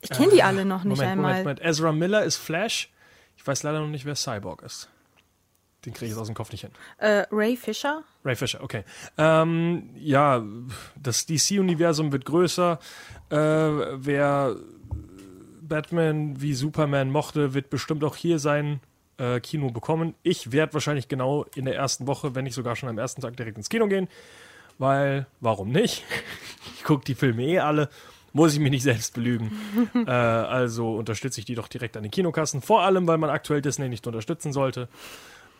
Ich 0.00 0.10
kenne 0.10 0.32
die 0.32 0.42
alle 0.42 0.64
noch 0.64 0.84
nicht 0.84 0.98
Moment, 0.98 1.12
einmal. 1.12 1.30
Moment, 1.38 1.58
Moment. 1.58 1.60
Ezra 1.62 1.92
Miller 1.92 2.24
ist 2.24 2.36
Flash. 2.36 2.90
Ich 3.36 3.46
weiß 3.46 3.62
leider 3.62 3.80
noch 3.80 3.88
nicht, 3.88 4.04
wer 4.04 4.14
Cyborg 4.14 4.62
ist. 4.62 4.88
Den 5.84 5.92
kriege 5.92 6.06
ich 6.06 6.10
jetzt 6.12 6.20
aus 6.20 6.26
dem 6.26 6.34
Kopf 6.34 6.50
nicht 6.50 6.62
hin. 6.62 6.70
Äh, 6.98 7.24
Ray 7.30 7.56
Fisher? 7.56 8.02
Ray 8.24 8.34
Fisher, 8.34 8.62
okay. 8.62 8.84
Ähm, 9.16 9.90
ja, 9.96 10.42
das 10.96 11.26
DC-Universum 11.26 12.10
wird 12.10 12.24
größer. 12.24 12.80
Äh, 13.30 13.36
wer 13.36 14.56
Batman 15.62 16.40
wie 16.40 16.54
Superman 16.54 17.10
mochte, 17.10 17.54
wird 17.54 17.70
bestimmt 17.70 18.02
auch 18.02 18.16
hier 18.16 18.38
sein 18.38 18.80
äh, 19.18 19.40
Kino 19.40 19.70
bekommen. 19.70 20.14
Ich 20.22 20.50
werde 20.50 20.74
wahrscheinlich 20.74 21.08
genau 21.08 21.44
in 21.54 21.64
der 21.64 21.76
ersten 21.76 22.06
Woche, 22.06 22.34
wenn 22.34 22.44
nicht 22.44 22.54
sogar 22.54 22.74
schon 22.74 22.88
am 22.88 22.98
ersten 22.98 23.20
Tag 23.20 23.36
direkt 23.36 23.56
ins 23.56 23.68
Kino 23.68 23.86
gehen, 23.86 24.08
weil 24.78 25.26
warum 25.40 25.70
nicht? 25.70 26.04
ich 26.76 26.84
gucke 26.84 27.04
die 27.04 27.14
Filme 27.14 27.42
eh 27.44 27.58
alle. 27.58 27.88
Muss 28.32 28.52
ich 28.52 28.60
mich 28.60 28.70
nicht 28.70 28.82
selbst 28.82 29.14
belügen. 29.14 29.52
äh, 30.06 30.10
also 30.10 30.94
unterstütze 30.94 31.40
ich 31.40 31.46
die 31.46 31.54
doch 31.54 31.68
direkt 31.68 31.96
an 31.96 32.02
den 32.02 32.12
Kinokassen. 32.12 32.60
Vor 32.62 32.82
allem, 32.82 33.06
weil 33.06 33.18
man 33.18 33.30
aktuell 33.30 33.62
Disney 33.62 33.88
nicht 33.88 34.06
unterstützen 34.06 34.52
sollte. 34.52 34.88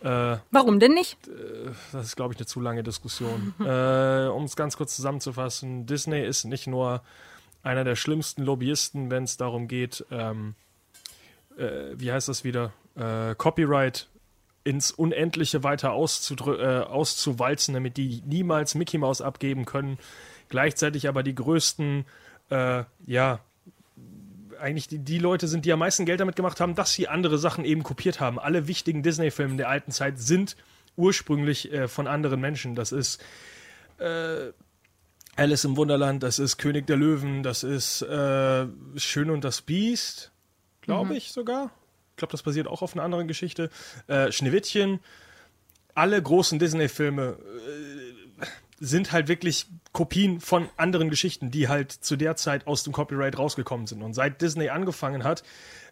Äh, 0.03 0.37
Warum 0.50 0.79
denn 0.79 0.94
nicht? 0.94 1.17
Äh, 1.26 1.73
das 1.93 2.06
ist, 2.06 2.17
glaube 2.17 2.35
ich, 2.35 2.38
eine 2.38 2.47
zu 2.47 2.61
lange 2.61 2.82
Diskussion. 2.82 3.55
äh, 3.61 4.29
um 4.29 4.44
es 4.44 4.55
ganz 4.55 4.76
kurz 4.76 4.94
zusammenzufassen, 4.94 5.87
Disney 5.87 6.25
ist 6.25 6.44
nicht 6.44 6.67
nur 6.67 7.03
einer 7.62 7.85
der 7.85 7.97
schlimmsten 7.97 8.43
Lobbyisten, 8.43 9.11
wenn 9.11 9.25
es 9.25 9.37
darum 9.37 9.67
geht, 9.67 10.05
ähm, 10.11 10.55
äh, 11.56 11.94
wie 11.94 12.12
heißt 12.12 12.29
das 12.29 12.44
wieder, 12.44 12.73
äh, 12.94 13.35
Copyright 13.35 14.09
ins 14.69 14.91
Unendliche 14.91 15.65
weiter 15.65 15.89
äh, 15.89 15.93
auszuwalzen, 15.93 17.72
damit 17.72 17.96
die 17.96 18.22
niemals 18.27 18.75
Mickey 18.75 18.98
Mouse 18.98 19.22
abgeben 19.22 19.65
können. 19.65 19.98
Gleichzeitig 20.51 21.08
aber 21.08 21.22
die 21.22 21.34
größten, 21.34 22.05
äh, 22.51 22.84
ja, 23.06 23.41
eigentlich 24.60 24.89
die, 24.89 24.98
die 24.98 25.19
Leute 25.19 25.48
sind, 25.48 25.65
die 25.65 25.72
am 25.72 25.79
meisten 25.79 26.05
Geld 26.05 26.20
damit 26.20 26.37
gemacht 26.37 26.60
haben, 26.60 26.75
dass 26.75 26.93
sie 26.93 27.08
andere 27.08 27.39
Sachen 27.39 27.65
eben 27.65 27.82
kopiert 27.82 28.20
haben. 28.20 28.39
Alle 28.39 28.69
wichtigen 28.69 29.03
Disney-Filme 29.03 29.56
der 29.56 29.70
alten 29.70 29.91
Zeit 29.91 30.19
sind 30.19 30.55
ursprünglich 30.96 31.72
äh, 31.72 31.89
von 31.89 32.06
anderen 32.06 32.39
Menschen. 32.39 32.75
Das 32.75 32.93
ist 32.93 33.22
äh, 33.98 34.53
Alice 35.34 35.65
im 35.65 35.79
Wunderland, 35.79 36.22
das 36.22 36.39
ist 36.39 36.58
König 36.58 36.87
der 36.87 36.98
Löwen, 36.98 37.43
das 37.43 37.63
ist 37.63 38.03
äh, 38.03 38.67
Schön 38.96 39.31
und 39.31 39.44
das 39.44 39.63
Biest, 39.63 40.31
glaube 40.82 41.10
mhm. 41.10 41.17
ich 41.17 41.32
sogar. 41.32 41.70
Ich 42.19 42.20
glaube, 42.20 42.32
das 42.32 42.43
basiert 42.43 42.67
auch 42.67 42.82
auf 42.82 42.94
einer 42.94 43.05
anderen 43.05 43.29
Geschichte. 43.29 43.70
Äh, 44.08 44.32
Schneewittchen, 44.32 44.98
alle 45.94 46.20
großen 46.20 46.58
Disney-Filme 46.58 47.39
äh, 48.41 48.44
sind 48.81 49.13
halt 49.13 49.29
wirklich 49.29 49.67
Kopien 49.93 50.41
von 50.41 50.69
anderen 50.77 51.10
Geschichten, 51.10 51.53
die 51.53 51.69
halt 51.69 51.93
zu 51.93 52.17
der 52.17 52.34
Zeit 52.34 52.67
aus 52.67 52.82
dem 52.82 52.93
Copyright 52.93 53.39
rausgekommen 53.39 53.87
sind. 53.87 54.03
Und 54.03 54.15
seit 54.15 54.43
Disney 54.43 54.69
angefangen 54.69 55.22
hat, 55.22 55.44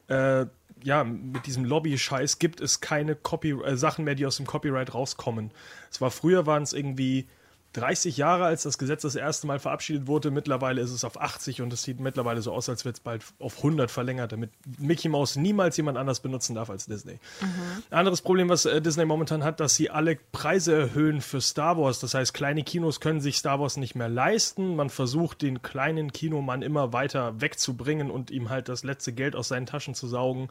äh, 0.09 0.47
ja, 0.83 1.05
mit 1.05 1.47
diesem 1.47 1.65
Lobby-Scheiß 1.65 2.41
gibt 2.41 2.61
es 2.61 2.81
keine 2.81 3.15
Copy 3.15 3.53
äh, 3.53 3.77
Sachen 3.77 4.05
mehr, 4.05 4.17
die 4.17 4.27
aus 4.27 4.39
dem 4.39 4.47
Copyright 4.47 4.95
rauskommen. 4.95 5.53
Es 5.93 6.01
war 6.01 6.11
früher 6.11 6.45
waren 6.45 6.65
es 6.65 6.73
irgendwie 6.73 7.29
30 7.77 8.17
Jahre, 8.17 8.45
als 8.45 8.63
das 8.63 8.79
Gesetz 8.79 9.03
das 9.03 9.17
erste 9.17 9.47
Mal 9.47 9.59
verabschiedet 9.59 10.07
wurde. 10.07 10.31
Mittlerweile 10.31 10.81
ist 10.81 10.91
es 10.91 11.05
auf 11.05 11.21
80 11.21 11.61
und 11.61 11.73
es 11.73 11.83
sieht 11.83 12.01
mittlerweile 12.01 12.41
so 12.41 12.53
aus, 12.53 12.69
als 12.69 12.85
wird 12.85 12.97
es 12.97 13.01
bald 13.01 13.23
auf 13.39 13.59
100 13.59 13.91
verlängert, 13.91 14.33
damit 14.33 14.51
Mickey 14.79 15.09
Mouse 15.09 15.37
niemals 15.37 15.77
jemand 15.77 15.99
anders 15.99 16.21
benutzen 16.21 16.55
darf 16.55 16.71
als 16.71 16.87
Disney. 16.87 17.19
Mhm. 17.41 17.83
Ein 17.91 17.99
anderes 17.99 18.23
Problem, 18.23 18.49
was 18.49 18.65
äh, 18.65 18.81
Disney 18.81 19.05
momentan 19.05 19.45
hat, 19.45 19.61
dass 19.61 19.75
sie 19.75 19.91
alle 19.91 20.17
Preise 20.33 20.75
erhöhen 20.75 21.21
für 21.21 21.41
Star 21.41 21.77
Wars. 21.77 22.01
Das 22.01 22.15
heißt, 22.15 22.33
kleine 22.33 22.65
Kinos 22.65 23.01
können 23.01 23.21
sich 23.21 23.37
Star 23.37 23.61
Wars 23.61 23.77
nicht 23.77 23.95
mehr 23.95 24.09
leisten. 24.09 24.75
Man 24.75 24.89
versucht, 24.89 25.43
den 25.43 25.61
kleinen 25.61 26.13
Kinomann 26.13 26.63
immer 26.63 26.93
weiter 26.95 27.41
wegzubringen 27.41 28.11
und 28.11 28.31
ihm 28.31 28.49
halt 28.49 28.69
das 28.69 28.85
letzte 28.85 29.13
Geld 29.13 29.37
aus 29.37 29.49
seinen 29.49 29.67
Taschen 29.67 29.95
zu 29.95 30.07
saugen. 30.07 30.49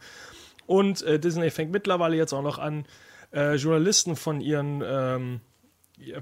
Und 0.68 1.02
äh, 1.04 1.20
Disney 1.20 1.50
fängt 1.50 1.72
mittlerweile 1.72 2.16
jetzt 2.16 2.34
auch 2.34 2.44
noch 2.44 2.60
an, 2.60 2.86
äh, 3.34 3.56
Journalisten 3.56 4.16
von 4.16 4.42
ihren 4.42 4.84
ähm, 4.86 5.42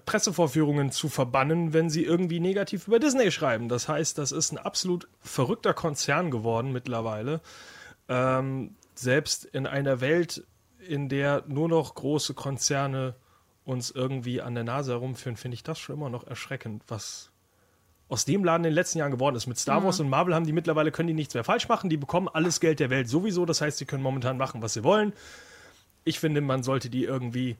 Pressevorführungen 0.06 0.92
zu 0.92 1.10
verbannen, 1.10 1.74
wenn 1.74 1.90
sie 1.90 2.04
irgendwie 2.04 2.40
negativ 2.40 2.88
über 2.88 3.00
Disney 3.00 3.32
schreiben. 3.32 3.70
Das 3.70 3.88
heißt, 3.88 4.18
das 4.18 4.32
ist 4.32 4.52
ein 4.52 4.58
absolut 4.58 5.08
verrückter 5.20 5.74
Konzern 5.74 6.32
geworden 6.32 6.72
mittlerweile. 6.72 7.42
Ähm, 8.08 8.76
selbst 8.94 9.46
in 9.46 9.66
einer 9.66 10.00
Welt, 10.02 10.46
in 10.88 11.10
der 11.10 11.44
nur 11.48 11.70
noch 11.70 11.96
große 11.96 12.34
Konzerne 12.34 13.16
uns 13.66 13.90
irgendwie 13.92 14.42
an 14.42 14.56
der 14.56 14.64
Nase 14.64 14.92
herumführen, 14.92 15.38
finde 15.38 15.56
ich 15.56 15.64
das 15.64 15.80
schon 15.80 15.96
immer 15.96 16.10
noch 16.10 16.28
erschreckend, 16.28 16.84
was 16.88 17.32
aus 18.10 18.26
dem 18.26 18.44
Laden 18.44 18.66
in 18.66 18.72
den 18.72 18.76
letzten 18.76 19.00
Jahren 19.00 19.12
geworden 19.12 19.36
ist. 19.36 19.48
Mit 19.48 19.58
Star 19.58 19.84
Wars 19.84 20.00
und 20.00 20.10
Marvel 20.10 20.36
haben 20.36 20.46
die 20.46 20.52
mittlerweile, 20.52 20.92
können 20.92 21.08
die 21.08 21.14
nichts 21.14 21.34
mehr 21.34 21.44
falsch 21.44 21.68
machen. 21.68 21.90
Die 21.90 21.98
bekommen 21.98 22.28
alles 22.28 22.60
Geld 22.60 22.80
der 22.80 22.92
Welt 22.92 23.10
sowieso. 23.10 23.46
Das 23.46 23.62
heißt, 23.62 23.78
sie 23.78 23.86
können 23.86 24.04
momentan 24.04 24.38
machen, 24.38 24.62
was 24.62 24.74
sie 24.74 24.84
wollen. 24.84 25.14
Ich 26.04 26.20
finde, 26.20 26.42
man 26.42 26.62
sollte 26.62 26.90
die 26.92 27.06
irgendwie 27.06 27.56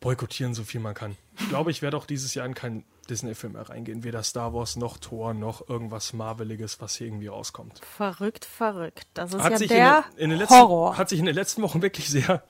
boykottieren, 0.00 0.54
so 0.54 0.62
viel 0.64 0.80
man 0.80 0.94
kann. 0.94 1.16
Ich 1.38 1.48
glaube, 1.48 1.70
ich 1.70 1.82
werde 1.82 1.96
auch 1.96 2.06
dieses 2.06 2.34
Jahr 2.34 2.46
in 2.46 2.54
keinen 2.54 2.84
Disney-Film 3.08 3.54
mehr 3.54 3.68
reingehen. 3.68 4.04
Weder 4.04 4.22
Star 4.22 4.52
Wars 4.52 4.76
noch 4.76 4.98
Thor 4.98 5.32
noch 5.34 5.68
irgendwas 5.68 6.12
Marveliges, 6.12 6.80
was 6.80 6.96
hier 6.96 7.06
irgendwie 7.06 7.28
rauskommt. 7.28 7.80
Verrückt, 7.96 8.44
verrückt. 8.44 9.06
Das 9.14 9.32
ist 9.32 9.42
Hat 9.42 9.52
ja 9.52 9.58
sich 9.58 9.68
der 9.68 10.04
in, 10.12 10.14
den- 10.16 10.24
in 10.24 10.30
den 10.30 10.38
letzten, 10.40 10.54
Horror. 10.54 10.98
Hat 10.98 11.08
sich 11.08 11.18
in 11.18 11.26
den 11.26 11.34
letzten 11.34 11.62
Wochen 11.62 11.82
wirklich 11.82 12.08
sehr 12.10 12.42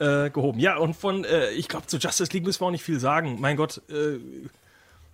äh, 0.00 0.30
gehoben. 0.30 0.58
Ja, 0.58 0.76
und 0.78 0.94
von, 0.94 1.24
äh, 1.24 1.50
ich 1.50 1.68
glaube, 1.68 1.86
zu 1.86 1.98
Justice 1.98 2.32
League 2.32 2.44
müssen 2.44 2.60
wir 2.60 2.66
auch 2.66 2.70
nicht 2.72 2.82
viel 2.84 2.98
sagen. 3.00 3.40
Mein 3.40 3.56
Gott, 3.56 3.80
äh, 3.88 4.18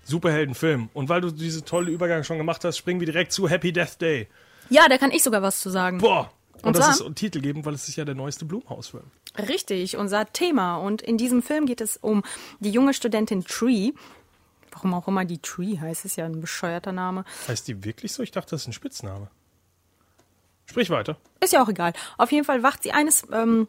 Superheldenfilm. 0.05 0.89
Und 0.95 1.09
weil 1.09 1.21
du 1.21 1.31
diese 1.31 1.65
tolle 1.65 1.91
Übergang 1.91 2.25
schon 2.25 2.39
gemacht 2.39 2.65
hast, 2.65 2.79
springen 2.79 3.01
wir 3.01 3.07
direkt 3.07 3.33
zu 3.33 3.49
Happy 3.49 3.73
Death 3.73 4.01
Day. 4.01 4.29
ja, 4.71 4.89
da 4.89 4.99
kann 4.99 5.11
ich 5.11 5.23
sogar 5.23 5.43
was 5.43 5.61
zu 5.61 5.71
sagen. 5.71 5.99
Boah! 5.99 6.31
Und, 6.63 6.65
Und 6.69 6.77
das 6.79 7.01
ist 7.01 7.17
titelgebend, 7.17 7.65
weil 7.65 7.73
es 7.75 7.89
ist 7.89 7.97
ja 7.97 8.05
der 8.05 8.15
neueste 8.15 8.45
Blumhaus-Film. 8.45 9.05
Richtig, 9.49 9.97
unser 9.97 10.33
Thema. 10.33 10.77
Und 10.77 11.03
in 11.03 11.17
diesem 11.17 11.43
Film 11.43 11.67
geht 11.67 11.81
es 11.81 11.97
um 11.97 12.23
die 12.61 12.71
junge 12.71 12.95
Studentin 12.95 13.45
Tree. 13.45 13.93
Warum 14.73 14.95
auch 14.95 15.09
immer 15.09 15.25
die 15.25 15.39
Tree 15.39 15.79
heißt, 15.79 16.05
ist 16.05 16.17
ja 16.17 16.27
ein 16.27 16.41
bescheuerter 16.41 16.93
Name. 16.93 17.25
Heißt 17.49 17.67
die 17.69 17.85
wirklich 17.85 18.13
so? 18.13 18.23
Ich 18.23 18.31
dachte, 18.31 18.51
das 18.51 18.63
ist 18.63 18.69
ein 18.69 18.73
Spitzname. 18.73 19.29
Sprich 20.67 20.91
weiter. 20.91 21.17
Ist 21.41 21.53
ja 21.53 21.63
auch 21.63 21.69
egal. 21.69 21.93
Auf 22.17 22.31
jeden 22.31 22.45
Fall 22.45 22.63
wacht 22.63 22.85
sie 22.85 22.93
eines 22.93 23.27
ähm, 23.33 23.67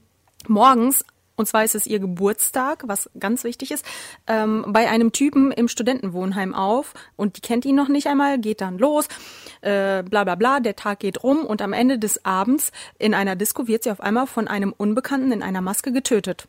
Morgens, 0.47 1.03
und 1.41 1.47
zwar 1.47 1.63
ist 1.63 1.75
es 1.75 1.87
ihr 1.87 1.99
Geburtstag, 1.99 2.83
was 2.85 3.09
ganz 3.19 3.43
wichtig 3.43 3.71
ist, 3.71 3.83
ähm, 4.27 4.63
bei 4.67 4.87
einem 4.89 5.11
Typen 5.11 5.51
im 5.51 5.67
Studentenwohnheim 5.67 6.53
auf 6.53 6.93
und 7.15 7.35
die 7.35 7.41
kennt 7.41 7.65
ihn 7.65 7.75
noch 7.75 7.89
nicht 7.89 8.07
einmal, 8.07 8.39
geht 8.39 8.61
dann 8.61 8.77
los, 8.77 9.07
äh, 9.61 10.03
bla 10.03 10.23
bla 10.23 10.35
bla, 10.35 10.59
der 10.59 10.75
Tag 10.75 10.99
geht 10.99 11.23
rum 11.23 11.43
und 11.45 11.61
am 11.61 11.73
Ende 11.73 11.97
des 11.97 12.23
Abends 12.23 12.71
in 12.99 13.13
einer 13.13 13.35
Disco 13.35 13.67
wird 13.67 13.83
sie 13.83 13.91
auf 13.91 14.01
einmal 14.01 14.27
von 14.27 14.47
einem 14.47 14.71
Unbekannten 14.77 15.31
in 15.31 15.41
einer 15.41 15.61
Maske 15.61 15.91
getötet. 15.91 16.47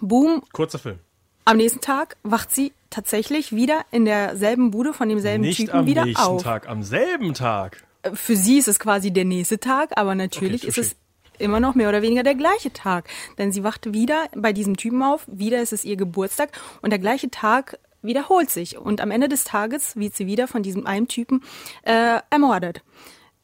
Boom, 0.00 0.42
Kurzer 0.52 0.78
Film. 0.78 0.98
am 1.44 1.58
nächsten 1.58 1.82
Tag 1.82 2.16
wacht 2.22 2.54
sie 2.54 2.72
tatsächlich 2.90 3.52
wieder 3.54 3.82
in 3.90 4.06
derselben 4.06 4.70
Bude 4.70 4.94
von 4.94 5.10
demselben 5.10 5.42
Nicht 5.42 5.58
Typen 5.58 5.74
am 5.74 5.86
wieder 5.86 6.04
nächsten 6.06 6.24
auf. 6.26 6.42
Tag, 6.42 6.68
am 6.68 6.82
selben 6.82 7.34
Tag. 7.34 7.84
Für 8.14 8.36
sie 8.36 8.58
ist 8.58 8.68
es 8.68 8.78
quasi 8.78 9.10
der 9.10 9.26
nächste 9.26 9.58
Tag, 9.58 9.90
aber 9.96 10.14
natürlich 10.14 10.62
Okay, 10.62 10.68
ist 10.68 10.78
es. 10.78 10.96
Immer 11.40 11.60
noch 11.60 11.74
mehr 11.74 11.88
oder 11.88 12.02
weniger 12.02 12.22
der 12.22 12.34
gleiche 12.34 12.72
Tag. 12.72 13.08
Denn 13.38 13.52
sie 13.52 13.64
wacht 13.64 13.92
wieder 13.92 14.28
bei 14.36 14.52
diesem 14.52 14.76
Typen 14.76 15.02
auf, 15.02 15.24
wieder 15.26 15.60
ist 15.60 15.72
es 15.72 15.84
ihr 15.84 15.96
Geburtstag 15.96 16.50
und 16.82 16.90
der 16.90 16.98
gleiche 16.98 17.30
Tag 17.30 17.78
wiederholt 18.02 18.50
sich. 18.50 18.78
Und 18.78 19.00
am 19.00 19.10
Ende 19.10 19.28
des 19.28 19.44
Tages 19.44 19.96
wird 19.96 20.14
sie 20.14 20.26
wieder 20.26 20.48
von 20.48 20.62
diesem 20.62 20.86
einen 20.86 21.08
Typen 21.08 21.42
äh, 21.82 22.20
ermordet. 22.30 22.82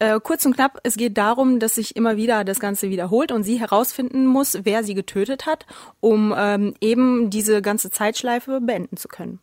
Äh, 0.01 0.19
kurz 0.21 0.45
und 0.45 0.55
knapp, 0.55 0.81
es 0.83 0.97
geht 0.97 1.17
darum, 1.17 1.61
dass 1.61 1.77
sich 1.77 1.95
immer 1.95 2.17
wieder 2.17 2.45
das 2.45 2.59
Ganze 2.59 2.91
wiederholt 2.91 3.31
und 3.31 3.45
sie 3.45 3.61
herausfinden 3.61 4.27
muss, 4.27 4.59
wer 4.65 4.83
sie 4.83 4.95
getötet 4.95 5.47
hat, 5.47 5.67
um 6.01 6.35
ähm, 6.37 6.75
eben 6.81 7.31
diese 7.31 7.63
ganze 7.63 7.91
Zeitschleife 7.91 8.61
beenden 8.61 8.97
zu 8.97 9.09
können. 9.09 9.39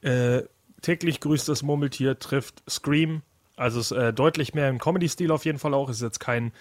Äh, 0.00 0.42
täglich 0.80 1.20
grüßt 1.20 1.48
das 1.48 1.62
Murmeltier 1.62 2.18
trifft 2.18 2.62
Scream. 2.68 3.22
Also 3.56 3.78
es 3.78 3.90
ist 3.90 3.96
äh, 3.96 4.12
deutlich 4.12 4.54
mehr 4.54 4.68
im 4.68 4.78
Comedy-Stil 4.78 5.30
auf 5.30 5.44
jeden 5.44 5.58
Fall 5.58 5.74
auch. 5.74 5.88
Es 5.88 5.96
ist 5.96 6.02
jetzt 6.02 6.20
kein 6.20 6.52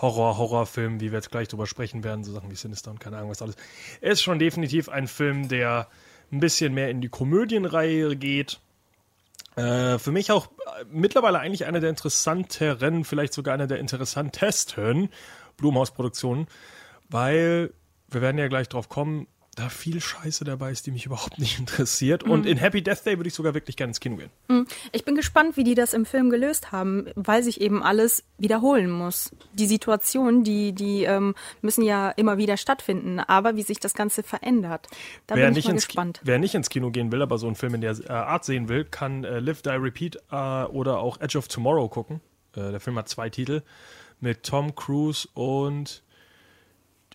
Horror-Horror-Film, 0.00 1.00
wie 1.00 1.10
wir 1.10 1.18
jetzt 1.18 1.30
gleich 1.30 1.48
drüber 1.48 1.66
sprechen 1.66 2.04
werden, 2.04 2.24
so 2.24 2.32
Sachen 2.32 2.50
wie 2.50 2.56
Sinister 2.56 2.90
und 2.90 3.00
keine 3.00 3.16
Ahnung 3.16 3.30
was 3.30 3.42
alles. 3.42 3.56
Ist 4.00 4.22
schon 4.22 4.38
definitiv 4.38 4.88
ein 4.88 5.08
Film, 5.08 5.48
der 5.48 5.88
ein 6.30 6.40
bisschen 6.40 6.74
mehr 6.74 6.90
in 6.90 7.00
die 7.00 7.08
Komödienreihe 7.08 8.16
geht. 8.16 8.60
Äh, 9.56 9.98
für 9.98 10.12
mich 10.12 10.30
auch 10.30 10.46
äh, 10.46 10.84
mittlerweile 10.90 11.40
eigentlich 11.40 11.66
einer 11.66 11.80
der 11.80 11.90
interessanteren, 11.90 13.04
vielleicht 13.04 13.32
sogar 13.32 13.54
einer 13.54 13.66
der 13.66 13.78
interessantesten 13.80 15.08
Blumhaus-Produktionen, 15.56 16.46
weil 17.08 17.72
wir 18.08 18.20
werden 18.20 18.38
ja 18.38 18.48
gleich 18.48 18.68
drauf 18.68 18.88
kommen, 18.88 19.26
da 19.58 19.68
viel 19.68 20.00
Scheiße 20.00 20.44
dabei 20.44 20.70
ist, 20.70 20.86
die 20.86 20.90
mich 20.90 21.06
überhaupt 21.06 21.38
nicht 21.38 21.58
interessiert. 21.58 22.22
Und 22.22 22.46
in 22.46 22.56
Happy 22.58 22.82
Death 22.82 23.04
Day 23.04 23.18
würde 23.18 23.28
ich 23.28 23.34
sogar 23.34 23.54
wirklich 23.54 23.76
gerne 23.76 23.90
ins 23.90 24.00
Kino 24.00 24.16
gehen. 24.16 24.30
Ich 24.92 25.04
bin 25.04 25.14
gespannt, 25.14 25.56
wie 25.56 25.64
die 25.64 25.74
das 25.74 25.94
im 25.94 26.06
Film 26.06 26.30
gelöst 26.30 26.70
haben, 26.72 27.06
weil 27.16 27.42
sich 27.42 27.60
eben 27.60 27.82
alles 27.82 28.22
wiederholen 28.38 28.90
muss. 28.90 29.30
Die 29.54 29.66
Situationen, 29.66 30.44
die, 30.44 30.72
die 30.72 31.04
ähm, 31.04 31.34
müssen 31.60 31.82
ja 31.82 32.10
immer 32.10 32.38
wieder 32.38 32.56
stattfinden, 32.56 33.18
aber 33.20 33.56
wie 33.56 33.62
sich 33.62 33.80
das 33.80 33.94
Ganze 33.94 34.22
verändert, 34.22 34.86
da 35.26 35.34
wer, 35.34 35.46
bin 35.46 35.52
ich 35.52 35.56
nicht 35.56 35.66
mal 35.66 35.72
ins, 35.72 35.82
Ki- 35.82 35.88
gespannt. 35.88 36.20
wer 36.22 36.38
nicht 36.38 36.54
ins 36.54 36.68
Kino 36.70 36.90
gehen 36.90 37.10
will, 37.10 37.22
aber 37.22 37.38
so 37.38 37.46
einen 37.46 37.56
Film 37.56 37.74
in 37.74 37.80
der 37.80 37.98
äh, 37.98 38.08
Art 38.12 38.44
sehen 38.44 38.68
will, 38.68 38.84
kann 38.84 39.24
äh, 39.24 39.40
Live, 39.40 39.62
Die, 39.62 39.70
Repeat 39.70 40.16
äh, 40.30 40.36
oder 40.64 40.98
auch 41.00 41.20
Edge 41.20 41.36
of 41.38 41.48
Tomorrow 41.48 41.88
gucken. 41.88 42.20
Äh, 42.54 42.70
der 42.70 42.80
Film 42.80 42.96
hat 42.96 43.08
zwei 43.08 43.28
Titel 43.30 43.62
mit 44.20 44.44
Tom 44.44 44.74
Cruise 44.76 45.26
und 45.34 46.02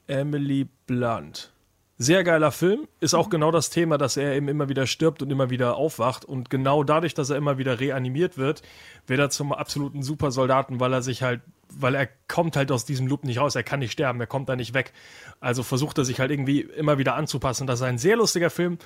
Emily 0.07 0.67
Blunt. 0.87 1.52
Sehr 1.99 2.23
geiler 2.23 2.51
Film, 2.51 2.87
ist 3.01 3.13
auch 3.13 3.29
genau 3.29 3.51
das 3.51 3.69
Thema, 3.69 3.99
dass 3.99 4.17
er 4.17 4.33
eben 4.33 4.47
immer 4.47 4.67
wieder 4.67 4.87
stirbt 4.87 5.21
und 5.21 5.29
immer 5.29 5.51
wieder 5.51 5.75
aufwacht. 5.75 6.25
Und 6.25 6.49
genau 6.49 6.83
dadurch, 6.83 7.13
dass 7.13 7.29
er 7.29 7.37
immer 7.37 7.59
wieder 7.59 7.79
reanimiert 7.79 8.35
wird, 8.37 8.63
wird 9.05 9.19
er 9.19 9.29
zum 9.29 9.53
absoluten 9.53 10.01
Supersoldaten, 10.01 10.79
weil 10.79 10.91
er 10.91 11.03
sich 11.03 11.21
halt, 11.21 11.41
weil 11.69 11.93
er 11.93 12.09
kommt 12.27 12.55
halt 12.55 12.71
aus 12.71 12.85
diesem 12.85 13.05
Loop 13.05 13.23
nicht 13.23 13.39
raus, 13.39 13.55
er 13.55 13.61
kann 13.61 13.79
nicht 13.79 13.91
sterben, 13.91 14.19
er 14.19 14.25
kommt 14.25 14.49
da 14.49 14.55
nicht 14.55 14.73
weg. 14.73 14.91
Also 15.39 15.61
versucht 15.61 15.99
er 15.99 16.03
sich 16.03 16.19
halt 16.19 16.31
irgendwie 16.31 16.61
immer 16.61 16.97
wieder 16.97 17.13
anzupassen. 17.13 17.67
Das 17.67 17.79
ist 17.79 17.85
ein 17.85 17.99
sehr 17.99 18.17
lustiger 18.17 18.49
Film, 18.49 18.79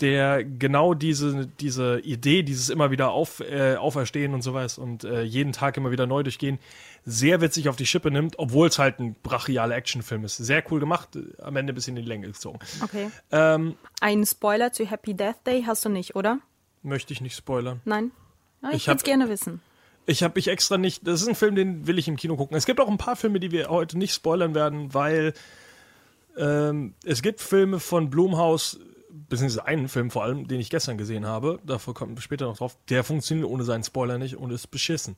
der 0.00 0.44
genau 0.44 0.94
diese, 0.94 1.46
diese 1.60 2.00
Idee, 2.00 2.42
dieses 2.42 2.68
immer 2.68 2.90
wieder 2.90 3.10
auf, 3.10 3.40
äh, 3.40 3.76
auferstehen 3.76 4.34
und 4.34 4.42
sowas 4.42 4.78
und 4.78 5.04
äh, 5.04 5.22
jeden 5.22 5.52
Tag 5.52 5.76
immer 5.76 5.90
wieder 5.90 6.06
neu 6.06 6.22
durchgehen, 6.22 6.58
sehr 7.04 7.40
witzig 7.40 7.68
auf 7.68 7.76
die 7.76 7.86
Schippe 7.86 8.10
nimmt, 8.10 8.38
obwohl 8.38 8.68
es 8.68 8.78
halt 8.78 8.98
ein 8.98 9.16
brachialer 9.22 9.74
Actionfilm 9.74 10.24
ist. 10.24 10.36
Sehr 10.36 10.62
cool 10.70 10.80
gemacht, 10.80 11.16
äh, 11.16 11.40
am 11.40 11.56
Ende 11.56 11.72
ein 11.72 11.74
bisschen 11.74 11.96
in 11.96 12.02
die 12.02 12.08
Länge 12.08 12.26
gezogen. 12.26 12.58
Okay. 12.82 13.10
Ähm, 13.32 13.76
Einen 14.00 14.26
Spoiler 14.26 14.72
zu 14.72 14.84
Happy 14.84 15.14
Death 15.14 15.46
Day 15.46 15.62
hast 15.66 15.84
du 15.84 15.88
nicht, 15.88 16.14
oder? 16.14 16.40
möchte 16.86 17.12
ich 17.12 17.20
nicht 17.20 17.36
spoilern. 17.36 17.80
Nein? 17.84 18.12
Ja, 18.62 18.70
ich 18.70 18.76
Ich 18.76 18.86
würde 18.86 18.98
es 18.98 19.04
gerne 19.04 19.28
wissen. 19.28 19.60
Ich 20.06 20.22
habe 20.22 20.34
mich 20.36 20.48
extra 20.48 20.78
nicht. 20.78 21.06
Das 21.06 21.20
ist 21.20 21.28
ein 21.28 21.34
Film, 21.34 21.56
den 21.56 21.86
will 21.86 21.98
ich 21.98 22.06
im 22.06 22.16
Kino 22.16 22.36
gucken. 22.36 22.56
Es 22.56 22.64
gibt 22.64 22.80
auch 22.80 22.88
ein 22.88 22.96
paar 22.96 23.16
Filme, 23.16 23.40
die 23.40 23.50
wir 23.50 23.68
heute 23.68 23.98
nicht 23.98 24.14
spoilern 24.14 24.54
werden, 24.54 24.94
weil 24.94 25.34
ähm, 26.36 26.94
es 27.04 27.22
gibt 27.22 27.40
Filme 27.40 27.80
von 27.80 28.08
Blumhaus, 28.08 28.78
beziehungsweise 29.28 29.66
einen 29.66 29.88
Film 29.88 30.10
vor 30.10 30.24
allem, 30.24 30.46
den 30.48 30.60
ich 30.60 30.70
gestern 30.70 30.98
gesehen 30.98 31.26
habe, 31.26 31.58
davor 31.64 31.94
kommt 31.94 32.20
später 32.22 32.46
noch 32.46 32.58
drauf, 32.58 32.76
der 32.88 33.04
funktioniert 33.04 33.48
ohne 33.48 33.64
seinen 33.64 33.84
Spoiler 33.84 34.18
nicht 34.18 34.36
und 34.36 34.50
ist 34.50 34.68
beschissen. 34.68 35.16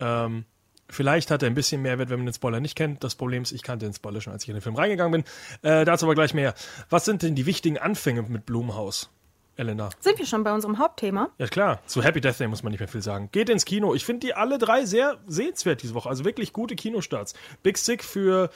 Ähm, 0.00 0.44
vielleicht 0.88 1.30
hat 1.30 1.42
er 1.42 1.48
ein 1.48 1.54
bisschen 1.54 1.82
Mehrwert, 1.82 2.10
wenn 2.10 2.18
man 2.18 2.26
den 2.26 2.34
Spoiler 2.34 2.60
nicht 2.60 2.76
kennt. 2.76 3.04
Das 3.04 3.14
Problem 3.14 3.42
ist, 3.42 3.52
ich 3.52 3.62
kannte 3.62 3.86
den 3.86 3.94
Spoiler 3.94 4.20
schon, 4.20 4.32
als 4.32 4.42
ich 4.42 4.48
in 4.48 4.54
den 4.54 4.62
Film 4.62 4.76
reingegangen 4.76 5.22
bin. 5.22 5.70
Äh, 5.70 5.84
dazu 5.84 6.06
aber 6.06 6.14
gleich 6.14 6.34
mehr. 6.34 6.54
Was 6.90 7.04
sind 7.04 7.22
denn 7.22 7.34
die 7.34 7.46
wichtigen 7.46 7.78
Anfänge 7.78 8.22
mit 8.22 8.46
Blumhaus, 8.46 9.10
Elena? 9.56 9.90
Sind 10.00 10.18
wir 10.18 10.26
schon 10.26 10.44
bei 10.44 10.52
unserem 10.52 10.78
Hauptthema? 10.78 11.30
Ja 11.38 11.46
klar, 11.46 11.80
zu 11.86 12.02
Happy 12.02 12.20
Death 12.20 12.40
Day 12.40 12.48
muss 12.48 12.62
man 12.62 12.70
nicht 12.72 12.80
mehr 12.80 12.88
viel 12.88 13.02
sagen. 13.02 13.28
Geht 13.32 13.48
ins 13.48 13.64
Kino. 13.64 13.94
Ich 13.94 14.04
finde 14.04 14.26
die 14.26 14.34
alle 14.34 14.58
drei 14.58 14.84
sehr 14.84 15.18
sehenswert 15.26 15.82
diese 15.82 15.94
Woche. 15.94 16.08
Also 16.08 16.24
wirklich 16.24 16.52
gute 16.52 16.76
Kinostarts. 16.76 17.34
Big 17.62 17.78
Sick 17.78 18.04
für 18.04 18.50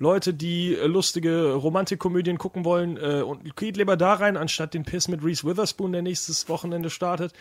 Leute, 0.00 0.32
die 0.32 0.74
äh, 0.74 0.86
lustige 0.86 1.52
Romantikkomödien 1.52 2.38
gucken 2.38 2.64
wollen 2.64 2.96
äh, 2.96 3.22
und 3.22 3.54
geht 3.54 3.76
lieber 3.76 3.98
da 3.98 4.14
rein, 4.14 4.38
anstatt 4.38 4.72
den 4.72 4.84
Piss 4.84 5.08
mit 5.08 5.22
Reese 5.22 5.46
Witherspoon, 5.46 5.92
der 5.92 6.00
nächstes 6.00 6.48
Wochenende 6.48 6.88
startet. 6.88 7.34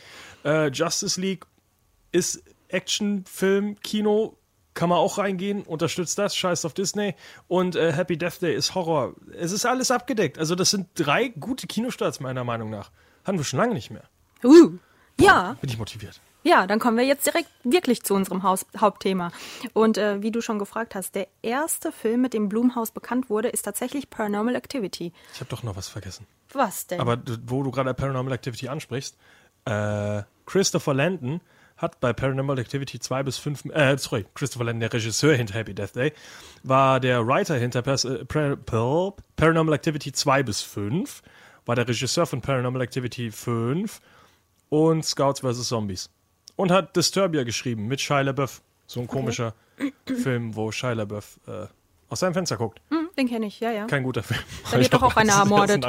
Äh, 0.44 0.70
Justice 0.70 1.20
League 1.20 1.46
ist 2.12 2.44
Actionfilm, 2.68 3.80
Kino, 3.80 4.36
kann 4.74 4.90
man 4.90 4.98
auch 4.98 5.18
reingehen, 5.18 5.64
unterstützt 5.64 6.18
das, 6.18 6.36
scheiß 6.36 6.66
auf 6.66 6.74
Disney. 6.74 7.16
Und 7.48 7.78
äh, 7.78 7.94
Happy 7.94 8.18
Death 8.18 8.42
Day 8.42 8.54
ist 8.54 8.76
Horror. 8.76 9.16
Es 9.38 9.54
ist 9.54 9.66
alles 9.66 9.90
abgedeckt. 9.90 10.38
Also 10.38 10.56
das 10.56 10.70
sind 10.70 10.88
drei 10.96 11.30
gute 11.30 11.66
Kinostarts 11.66 12.20
meiner 12.20 12.44
Meinung 12.44 12.70
nach. 12.70 12.92
Hatten 13.24 13.38
wir 13.38 13.46
schon 13.46 13.60
lange 13.60 13.74
nicht 13.74 13.90
mehr. 13.90 14.04
Uh. 14.44 14.74
Ja, 15.20 15.56
Bin 15.62 15.70
ich 15.70 15.78
motiviert. 15.78 16.20
Ja, 16.44 16.68
dann 16.68 16.80
kommen 16.80 16.98
wir 16.98 17.06
jetzt 17.06 17.26
direkt 17.26 17.50
wirklich 17.64 18.04
zu 18.04 18.14
unserem 18.14 18.44
Haus 18.44 18.66
Hauptthema. 18.78 19.32
Und 19.74 19.98
äh, 19.98 20.22
wie 20.22 20.32
du 20.32 20.42
schon 20.42 20.60
gefragt 20.60 20.96
hast, 20.96 21.16
der 21.16 21.28
erste 21.42 21.92
Film, 21.92 22.22
mit 22.22 22.34
dem 22.34 22.50
Blumhaus 22.50 22.92
bekannt 22.92 23.30
wurde, 23.30 23.50
ist 23.50 23.64
tatsächlich 23.64 24.10
Paranormal 24.10 24.56
Activity. 24.56 25.12
Ich 25.34 25.40
habe 25.40 25.50
doch 25.50 25.64
noch 25.64 25.76
was 25.76 25.88
vergessen. 25.88 26.26
Was 26.54 26.88
denn? 26.88 27.00
Aber 27.00 27.18
wo 27.46 27.64
du 27.64 27.72
gerade 27.72 27.94
Paranormal 27.94 28.34
Activity 28.34 28.70
ansprichst, 28.70 29.18
äh, 29.66 30.24
Christopher 30.46 30.94
Landon 30.94 31.42
hat 31.78 32.00
bei 32.00 32.12
Paranormal 32.14 32.60
Activity 32.60 33.00
2 33.00 33.24
bis 33.24 33.38
5, 33.38 33.66
äh, 33.66 33.98
sorry, 33.98 34.26
Christopher 34.34 34.66
Landon, 34.66 34.82
der 34.82 34.94
Regisseur 34.94 35.36
hinter 35.36 35.56
Happy 35.56 35.74
Death 35.74 35.96
Day, 35.96 36.14
war 36.64 37.00
der 37.00 37.26
Writer 37.26 37.56
hinter 37.56 37.82
Pers 37.82 38.06
äh, 38.06 38.26
Par 38.26 38.56
Par 38.56 39.14
Paranormal 39.36 39.76
Activity 39.76 40.12
2 40.12 40.44
bis 40.44 40.62
5, 40.62 41.22
war 41.66 41.76
der 41.76 41.88
Regisseur 41.88 42.26
von 42.26 42.42
Paranormal 42.42 42.82
Activity 42.82 43.32
5 43.32 44.02
und 44.70 45.06
Scouts 45.06 45.42
vs. 45.42 45.68
Zombies. 45.68 46.10
Und 46.60 46.72
hat 46.72 46.94
Disturbia 46.98 47.44
geschrieben 47.44 47.88
mit 47.88 48.02
Shia 48.02 48.20
LaBeouf. 48.20 48.62
So 48.86 49.00
ein 49.00 49.08
komischer 49.08 49.54
Film, 50.06 50.58
wo 50.58 50.74
Shia 50.74 50.92
LaBeouf 50.92 51.40
äh, 51.48 51.68
aus 52.10 52.20
seinem 52.20 52.34
Fenster 52.34 52.58
guckt. 52.58 52.82
Hm, 52.90 53.08
den 53.18 53.30
kenne 53.30 53.46
ich, 53.46 53.62
ja, 53.62 53.72
ja. 53.72 53.86
Kein 53.86 54.04
guter 54.04 54.24
Film. 54.24 54.42
Da 54.70 54.78
wird 54.78 54.94
doch 54.94 55.02
auch 55.04 55.16
einer 55.16 55.36
ermordet. 55.36 55.86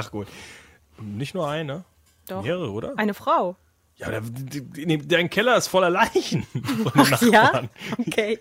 Nicht 1.01 1.35
nur 1.35 1.49
eine, 1.49 1.83
Doch. 2.29 2.45
mehrere, 2.45 2.71
oder? 2.71 2.93
Eine 2.97 3.15
Frau. 3.15 3.57
Ja, 3.97 4.11
der, 4.11 4.21
der, 4.23 4.99
dein 4.99 5.29
Keller 5.29 5.57
ist 5.57 5.67
voller 5.67 5.91
Leichen 5.91 6.45
von 6.85 6.93
den 7.21 7.33
Ja? 7.33 7.43
Nachbarn. 7.43 7.69
Okay. 7.99 8.39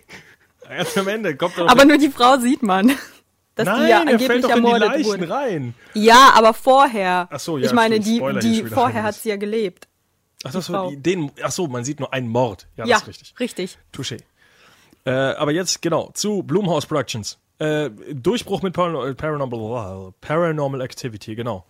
Ganz 0.67 0.95
am 0.99 1.07
Ende 1.07 1.35
kommt 1.35 1.57
doch 1.57 1.67
Aber 1.67 1.83
nur 1.83 1.97
die 1.97 2.09
Frau 2.09 2.37
sieht 2.37 2.61
man. 2.61 2.91
Dass 3.55 3.65
Nein, 3.65 3.81
die 3.81 3.89
ja 3.89 3.95
er 3.95 4.01
angeblich 4.01 4.27
fällt 4.27 4.43
doch 4.43 4.49
in 4.49 4.55
die 4.57 4.61
ermordet 4.61 4.87
Leichen 4.89 5.05
wurde. 5.07 5.29
rein. 5.31 5.73
Ja, 5.95 6.33
aber 6.35 6.53
vorher. 6.53 7.27
Ach 7.31 7.39
so, 7.39 7.57
ja, 7.57 7.65
Ich 7.65 7.73
meine, 7.73 7.99
die, 7.99 8.21
die 8.39 8.63
vorher 8.65 9.01
hat 9.01 9.15
sie 9.15 9.29
ja 9.29 9.35
gelebt. 9.35 9.88
Ach, 10.43 10.51
das 10.51 10.71
war 10.71 10.89
die, 10.89 10.97
den, 10.97 11.31
ach 11.43 11.51
so, 11.51 11.67
man 11.67 11.83
sieht 11.83 11.99
nur 11.99 12.13
einen 12.13 12.29
Mord. 12.29 12.67
Ja, 12.77 12.85
Ja, 12.85 12.95
das 12.95 13.03
ist 13.03 13.07
richtig. 13.07 13.39
richtig. 13.39 13.77
Touché. 13.93 14.21
Äh, 15.05 15.11
aber 15.11 15.51
jetzt, 15.51 15.81
genau, 15.81 16.11
zu 16.13 16.43
Blumhouse 16.43 16.85
Productions. 16.85 17.37
Äh, 17.57 17.89
Durchbruch 18.13 18.61
mit 18.61 18.73
Paran 18.73 19.15
Paranormal, 19.15 20.13
Paranormal 20.21 20.81
Activity, 20.81 21.35
genau. 21.35 21.65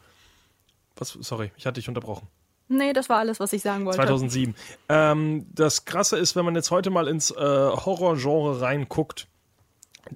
Was, 0.95 1.17
sorry, 1.21 1.51
ich 1.57 1.65
hatte 1.65 1.79
dich 1.79 1.87
unterbrochen. 1.87 2.27
Nee, 2.67 2.93
das 2.93 3.09
war 3.09 3.17
alles, 3.17 3.39
was 3.39 3.51
ich 3.53 3.63
sagen 3.63 3.85
wollte. 3.85 3.97
2007. 3.97 4.53
Ähm, 4.89 5.47
das 5.51 5.85
Krasse 5.85 6.17
ist, 6.17 6.35
wenn 6.35 6.45
man 6.45 6.53
jetzt 6.55 6.69
heute 6.69 6.91
mal 6.91 7.07
ins 7.07 7.31
äh, 7.31 7.35
Horrorgenre 7.35 8.61
reinguckt, 8.61 9.27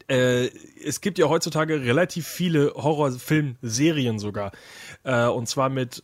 äh, 0.08 0.48
es 0.84 1.02
gibt 1.02 1.18
ja 1.18 1.30
heutzutage 1.30 1.82
relativ 1.82 2.28
viele 2.28 2.74
Horrorfilmserien 2.76 4.20
sogar. 4.20 4.52
Äh, 5.04 5.26
und 5.28 5.48
zwar 5.48 5.70
mit, 5.70 6.04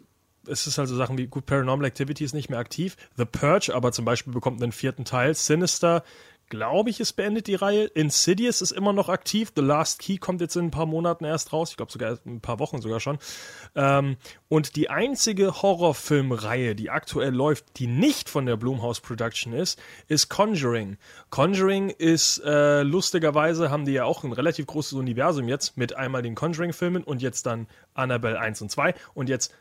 es 0.50 0.68
ist 0.68 0.80
also 0.80 0.96
Sachen 0.96 1.18
wie, 1.18 1.28
gut, 1.28 1.46
Paranormal 1.46 1.88
Activity 1.88 2.24
ist 2.24 2.34
nicht 2.34 2.50
mehr 2.50 2.60
aktiv. 2.60 2.98
The 3.18 3.26
Purge 3.26 3.74
aber 3.74 3.92
zum 3.92 4.06
Beispiel 4.06 4.34
bekommt 4.34 4.62
einen 4.62 4.72
vierten 4.72 5.06
Teil. 5.06 5.34
Sinister, 5.36 6.04
glaube 6.50 6.90
ich, 6.90 7.00
ist 7.00 7.14
beendet 7.14 7.48
die 7.48 7.56
Reihe. 7.56 7.86
Insidious 7.86 8.62
ist 8.62 8.72
immer 8.72 8.92
noch 8.92 9.08
aktiv. 9.08 9.52
The 9.56 9.62
Last 9.62 10.00
Key 10.00 10.18
kommt 10.18 10.42
jetzt 10.42 10.56
in 10.56 10.66
ein 10.66 10.72
paar 10.72 10.86
Monaten 10.86 11.24
erst 11.24 11.54
raus. 11.54 11.72
Ich 11.72 11.78
glaube 11.78 11.92
sogar 11.92 12.18
in 12.26 12.36
ein 12.36 12.42
paar 12.42 12.60
Wochen 12.60 12.82
sogar 12.82 13.00
schon. 13.00 13.20
Ähm, 13.76 14.18
und 14.48 14.76
die 14.76 14.90
einzige 14.90 15.62
Horrorfilmreihe, 15.62 16.76
die 16.76 16.90
aktuell 16.90 17.34
läuft, 17.34 17.66
die 17.78 17.88
nicht 17.88 18.30
von 18.30 18.46
der 18.46 18.58
Blumhouse 18.58 19.00
Production 19.00 19.54
ist, 19.54 19.80
ist 20.08 20.30
Conjuring. 20.30 20.98
Conjuring 21.30 21.90
ist 21.90 22.42
äh, 22.44 22.82
lustigerweise, 22.82 23.70
haben 23.70 23.86
die 23.86 23.94
ja 23.94 24.06
auch 24.06 24.24
ein 24.24 24.34
relativ 24.34 24.66
großes 24.66 24.94
Universum 24.94 25.48
jetzt 25.48 25.78
mit 25.78 25.96
einmal 25.96 26.24
den 26.24 26.36
Conjuring-Filmen 26.36 27.04
und 27.04 27.22
jetzt 27.22 27.46
dann 27.46 27.68
Annabelle 27.94 28.40
1 28.40 28.62
und 28.62 28.72
2 28.72 28.96
und 29.14 29.30
jetzt 29.30 29.54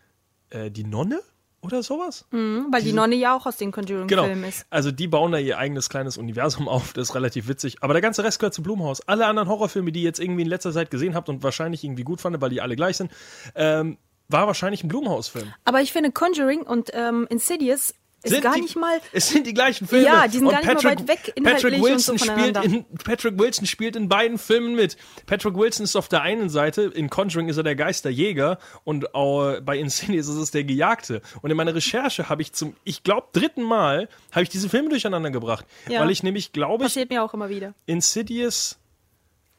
äh, 0.51 0.71
die 0.71 0.85
Nonne 0.85 1.21
oder 1.61 1.83
sowas? 1.83 2.25
Weil 2.31 2.83
die 2.83 2.93
Nonne 2.93 3.17
ja 3.17 3.37
auch 3.37 3.45
aus 3.47 3.57
den 3.57 3.73
Genau. 3.73 3.87
Conjuring-Filmen 4.05 4.45
ist. 4.49 4.65
Also 4.71 4.93
die 4.93 5.09
bauen 5.09 5.33
da 5.33 5.39
ihr 5.39 5.59
eigenes 5.59 5.89
kleines 5.89 6.17
Universum 6.17 6.69
auf, 6.69 6.93
das 6.93 7.09
ist 7.11 7.15
relativ 7.15 7.49
witzig. 7.49 7.79
Aber 7.83 7.95
der 7.95 8.01
ganze 8.03 8.23
Rest 8.23 8.39
gehört 8.39 8.55
zu 8.55 8.63
Blumhaus. 8.63 9.01
Alle 9.09 9.27
anderen 9.27 9.49
Horrorfilme, 9.49 9.91
die 9.91 10.01
ihr 10.01 10.05
jetzt 10.07 10.21
irgendwie 10.21 10.43
in 10.43 10.49
letzter 10.49 10.73
Zeit 10.73 10.91
gesehen 10.91 11.15
habt 11.15 11.29
und 11.29 11.43
wahrscheinlich 11.43 11.83
irgendwie 11.85 12.05
gut 12.05 12.21
fandet, 12.21 12.41
weil 12.41 12.51
die 12.51 12.61
alle 12.61 12.77
gleich 12.77 12.97
sind, 12.97 13.11
ähm, 13.57 13.99
war 14.29 14.47
wahrscheinlich 14.47 14.85
ein 14.85 14.89
Blumhaus-Film. 14.89 15.53
Aber 15.65 15.81
ich 15.81 15.93
finde 15.93 16.13
Conjuring 16.13 16.63
und 16.63 16.91
ähm, 16.93 17.27
Insidious 17.31 17.95
ist 18.23 18.33
Sind 18.33 18.43
gar 18.43 18.55
die, 18.55 18.63
nicht 18.63 18.75
mal. 18.77 19.01
Es 19.13 19.29
sind 19.29 19.47
die 19.47 19.55
gleichen 19.55 19.87
Filme. 19.87 20.05
Ja, 20.05 20.27
die 20.27 20.39
sind 20.39 20.47
Und 20.49 20.53
gar 20.53 20.61
nicht 20.75 20.83
mal 20.83 20.91
weit 20.99 21.07
weg 21.09 21.33
Patrick 21.43 21.81
Wilson 21.81 22.19
so 22.19 22.25
spielt 22.25 22.65
in 22.65 22.85
Patrick 23.05 23.39
Wilson 23.39 23.65
spielt 23.67 23.95
in 23.95 24.09
beiden 24.09 24.39
Filmen 24.39 24.75
mit. 24.75 24.97
Patrick 25.27 25.57
Wilson 25.57 25.85
ist 25.85 25.95
auf 25.95 26.09
der 26.09 26.23
einen 26.23 26.49
Seite, 26.49 26.83
in 26.83 27.11
Conjuring 27.11 27.49
ist 27.49 27.59
er 27.59 27.63
der 27.63 27.77
Geisterjäger 27.77 28.59
und 28.83 29.15
auch 29.15 29.61
bei 29.61 29.79
Insidious 29.79 30.27
ist 30.27 30.35
es 30.37 30.51
der 30.51 30.65
Gejagte. 30.65 31.23
Und 31.43 31.51
in 31.51 31.57
meiner 31.57 31.75
Recherche 31.75 32.29
habe 32.29 32.43
ich 32.43 32.53
zum, 32.53 32.75
ich 32.83 33.05
glaube, 33.05 33.29
dritten 33.33 33.63
Mal 33.63 34.09
habe 34.33 34.43
ich 34.43 34.49
diese 34.49 34.69
Filme 34.69 34.89
durcheinander 34.89 35.31
gebracht, 35.31 35.65
Ja. 35.89 36.01
weil 36.01 36.11
ich 36.11 36.23
nämlich 36.25 36.53
glaube 36.53 36.85
ich 36.85 36.89
Passiert 36.91 37.11
mir 37.11 37.23
auch 37.23 37.35
immer 37.35 37.49
wieder. 37.49 37.75
Insidious 37.87 38.79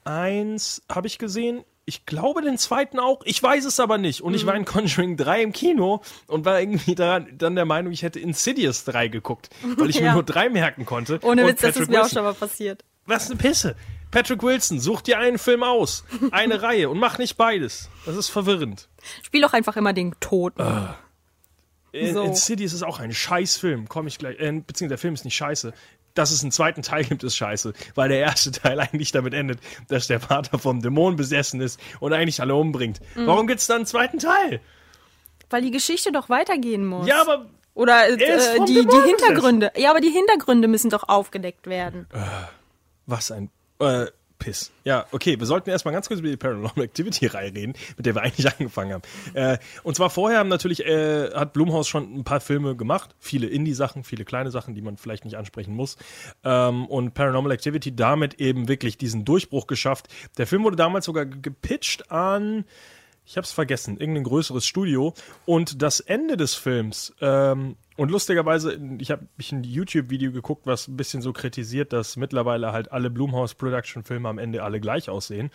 1 0.04 0.82
habe 0.90 1.08
ich 1.08 1.18
gesehen. 1.18 1.64
Ich 1.90 2.06
glaube 2.06 2.42
den 2.44 2.58
zweiten 2.60 3.00
auch. 3.00 3.22
Ich 3.26 3.42
weiß 3.42 3.66
es 3.66 3.80
aber 3.80 3.98
nicht. 3.98 4.22
Und 4.22 4.36
ich 4.36 4.44
Mhm. 4.44 4.48
war 4.48 4.56
in 4.56 4.66
Conjuring 4.66 5.18
3 5.18 5.42
im 5.42 5.52
Kino 5.54 6.02
und 6.28 6.46
war 6.46 6.60
irgendwie 6.60 6.94
daran, 6.94 7.28
dann 7.36 7.56
der 7.56 7.66
Meinung, 7.66 7.92
ich 7.92 8.04
hätte 8.04 8.20
Insidious 8.20 8.84
3 8.86 9.08
geguckt, 9.08 9.50
weil 9.78 9.90
ich 9.90 10.00
mir 10.00 10.06
Ja. 10.08 10.14
nur 10.14 10.24
3 10.24 10.50
merken 10.50 10.86
konnte. 10.86 11.20
Ohne 11.24 11.48
Witz, 11.48 11.62
das 11.62 11.76
ist 11.78 11.90
mir 11.90 12.04
auch 12.04 12.10
schon 12.10 12.24
mal 12.24 12.36
passiert. 12.36 12.86
Was 13.08 13.26
eine 13.30 13.38
Pisse. 13.38 13.76
Patrick 14.12 14.44
Wilson, 14.44 14.80
such 14.80 15.02
dir 15.02 15.18
einen 15.18 15.40
Film 15.40 15.64
aus. 15.64 16.04
Eine 16.32 16.62
Reihe 16.62 16.90
und 16.90 17.00
mach 17.00 17.18
nicht 17.18 17.38
beides. 17.38 17.90
Das 18.06 18.16
ist 18.16 18.30
verwirrend. 18.30 18.88
Spiel 19.24 19.42
doch 19.42 19.54
einfach 19.54 19.76
immer 19.78 19.94
den 19.94 20.14
Toten. 20.20 20.62
In, 21.92 22.14
So. 22.14 22.22
Insidious 22.22 22.74
ist 22.74 22.84
auch 22.84 23.00
ein 23.00 23.12
Scheißfilm. 23.14 23.88
Komme 23.90 24.10
ich 24.10 24.20
gleich. 24.20 24.40
Äh, 24.40 24.52
beziehungsweise 24.52 24.90
der 24.90 24.98
Film 25.00 25.14
ist 25.16 25.26
nicht 25.26 25.36
scheiße. 25.36 25.74
Dass 26.20 26.32
es 26.32 26.42
einen 26.42 26.52
zweiten 26.52 26.82
Teil 26.82 27.06
gibt, 27.06 27.24
ist 27.24 27.38
scheiße. 27.38 27.72
Weil 27.96 28.10
der 28.10 28.20
erste 28.20 28.52
Teil 28.52 28.78
eigentlich 28.82 29.14
damit 29.14 29.34
endet, 29.34 29.60
dass 29.88 30.08
der 30.08 30.20
Vater 30.20 30.60
vom 30.60 30.82
Dämon 30.82 31.16
besessen 31.16 31.62
ist 31.62 31.80
und 32.02 32.12
eigentlich 32.12 32.42
alle 32.42 32.56
umbringt. 32.56 33.00
Mhm. 33.16 33.26
Warum 33.26 33.48
gibt's 33.48 33.68
dann 33.68 33.78
einen 33.78 33.86
zweiten 33.86 34.20
Teil? 34.20 34.60
Weil 35.50 35.62
die 35.62 35.72
Geschichte 35.72 36.12
doch 36.12 36.28
weitergehen 36.28 36.86
muss. 36.86 37.08
Ja, 37.08 37.22
aber 37.22 37.46
Oder 37.74 38.10
äh, 38.10 38.18
die, 38.18 38.66
die 38.66 38.86
Dämon 38.86 39.06
Hintergründe. 39.06 39.72
Ja, 39.78 39.92
aber 39.92 40.02
die 40.02 40.10
Hintergründe 40.10 40.68
müssen 40.68 40.90
doch 40.90 41.08
aufgedeckt 41.08 41.68
werden. 41.68 42.06
was 43.06 43.32
ein 43.32 43.50
äh, 43.80 44.08
Piss. 44.40 44.72
Ja, 44.86 45.06
okay, 45.12 45.38
wir 45.40 45.46
sollten 45.46 45.70
erstmal 45.70 45.94
ganz 45.94 46.08
kurz 46.08 46.20
über 46.22 46.30
die 46.30 46.38
Paranormal 46.38 46.86
Activity 46.86 47.26
Reihe 47.28 47.54
reden, 47.54 47.74
mit 47.98 48.06
der 48.06 48.16
wir 48.16 48.22
eigentlich 48.24 48.52
angefangen 48.52 48.94
haben. 48.94 49.04
Äh, 49.34 49.58
und 49.84 49.96
zwar 49.96 50.10
vorher 50.10 50.40
haben 50.40 50.50
natürlich 50.50 50.86
äh, 50.86 51.32
hat 51.34 51.54
Blumhaus 51.54 51.88
schon 51.88 52.16
ein 52.16 52.24
paar 52.24 52.40
Filme 52.40 52.76
gemacht, 52.76 53.14
viele 53.20 53.48
Indie-Sachen, 53.48 54.04
viele 54.04 54.26
kleine 54.26 54.50
Sachen, 54.50 54.74
die 54.74 54.82
man 54.82 54.98
vielleicht 54.98 55.26
nicht 55.26 55.36
ansprechen 55.38 55.76
muss. 55.76 55.98
Ähm, 56.44 56.86
und 56.88 57.14
Paranormal 57.14 57.52
Activity 57.52 57.96
damit 57.96 58.36
eben 58.36 58.68
wirklich 58.68 58.98
diesen 58.98 59.26
Durchbruch 59.26 59.68
geschafft. 59.68 60.08
Der 60.38 60.48
Film 60.48 60.64
wurde 60.64 60.78
damals 60.78 61.06
sogar 61.06 61.26
ge- 61.26 61.40
gepitcht 61.42 62.12
an 62.12 62.66
ich 63.26 63.38
hab's 63.38 63.52
vergessen, 63.52 63.98
irgendein 64.00 64.24
größeres 64.24 64.66
Studio. 64.66 65.14
Und 65.46 65.84
das 65.84 66.00
Ende 66.00 66.36
des 66.36 66.56
Films, 66.56 67.14
ähm, 67.22 67.76
und 68.00 68.12
lustigerweise, 68.12 68.80
ich 69.00 69.12
habe 69.12 69.28
mich 69.36 69.52
ein 69.52 69.66
YouTube-Video 69.66 70.32
geguckt, 70.32 70.66
was 70.66 70.88
ein 70.88 70.96
bisschen 70.96 71.22
so 71.22 71.34
kritisiert, 71.34 71.92
dass 71.92 72.16
mittlerweile 72.16 72.72
halt 72.72 72.94
alle 72.94 73.10
Blumhouse 73.10 73.56
Production-Filme 73.56 74.30
am 74.30 74.38
Ende 74.38 74.64
alle 74.64 74.80
gleich 74.80 75.10
aussehen, 75.10 75.52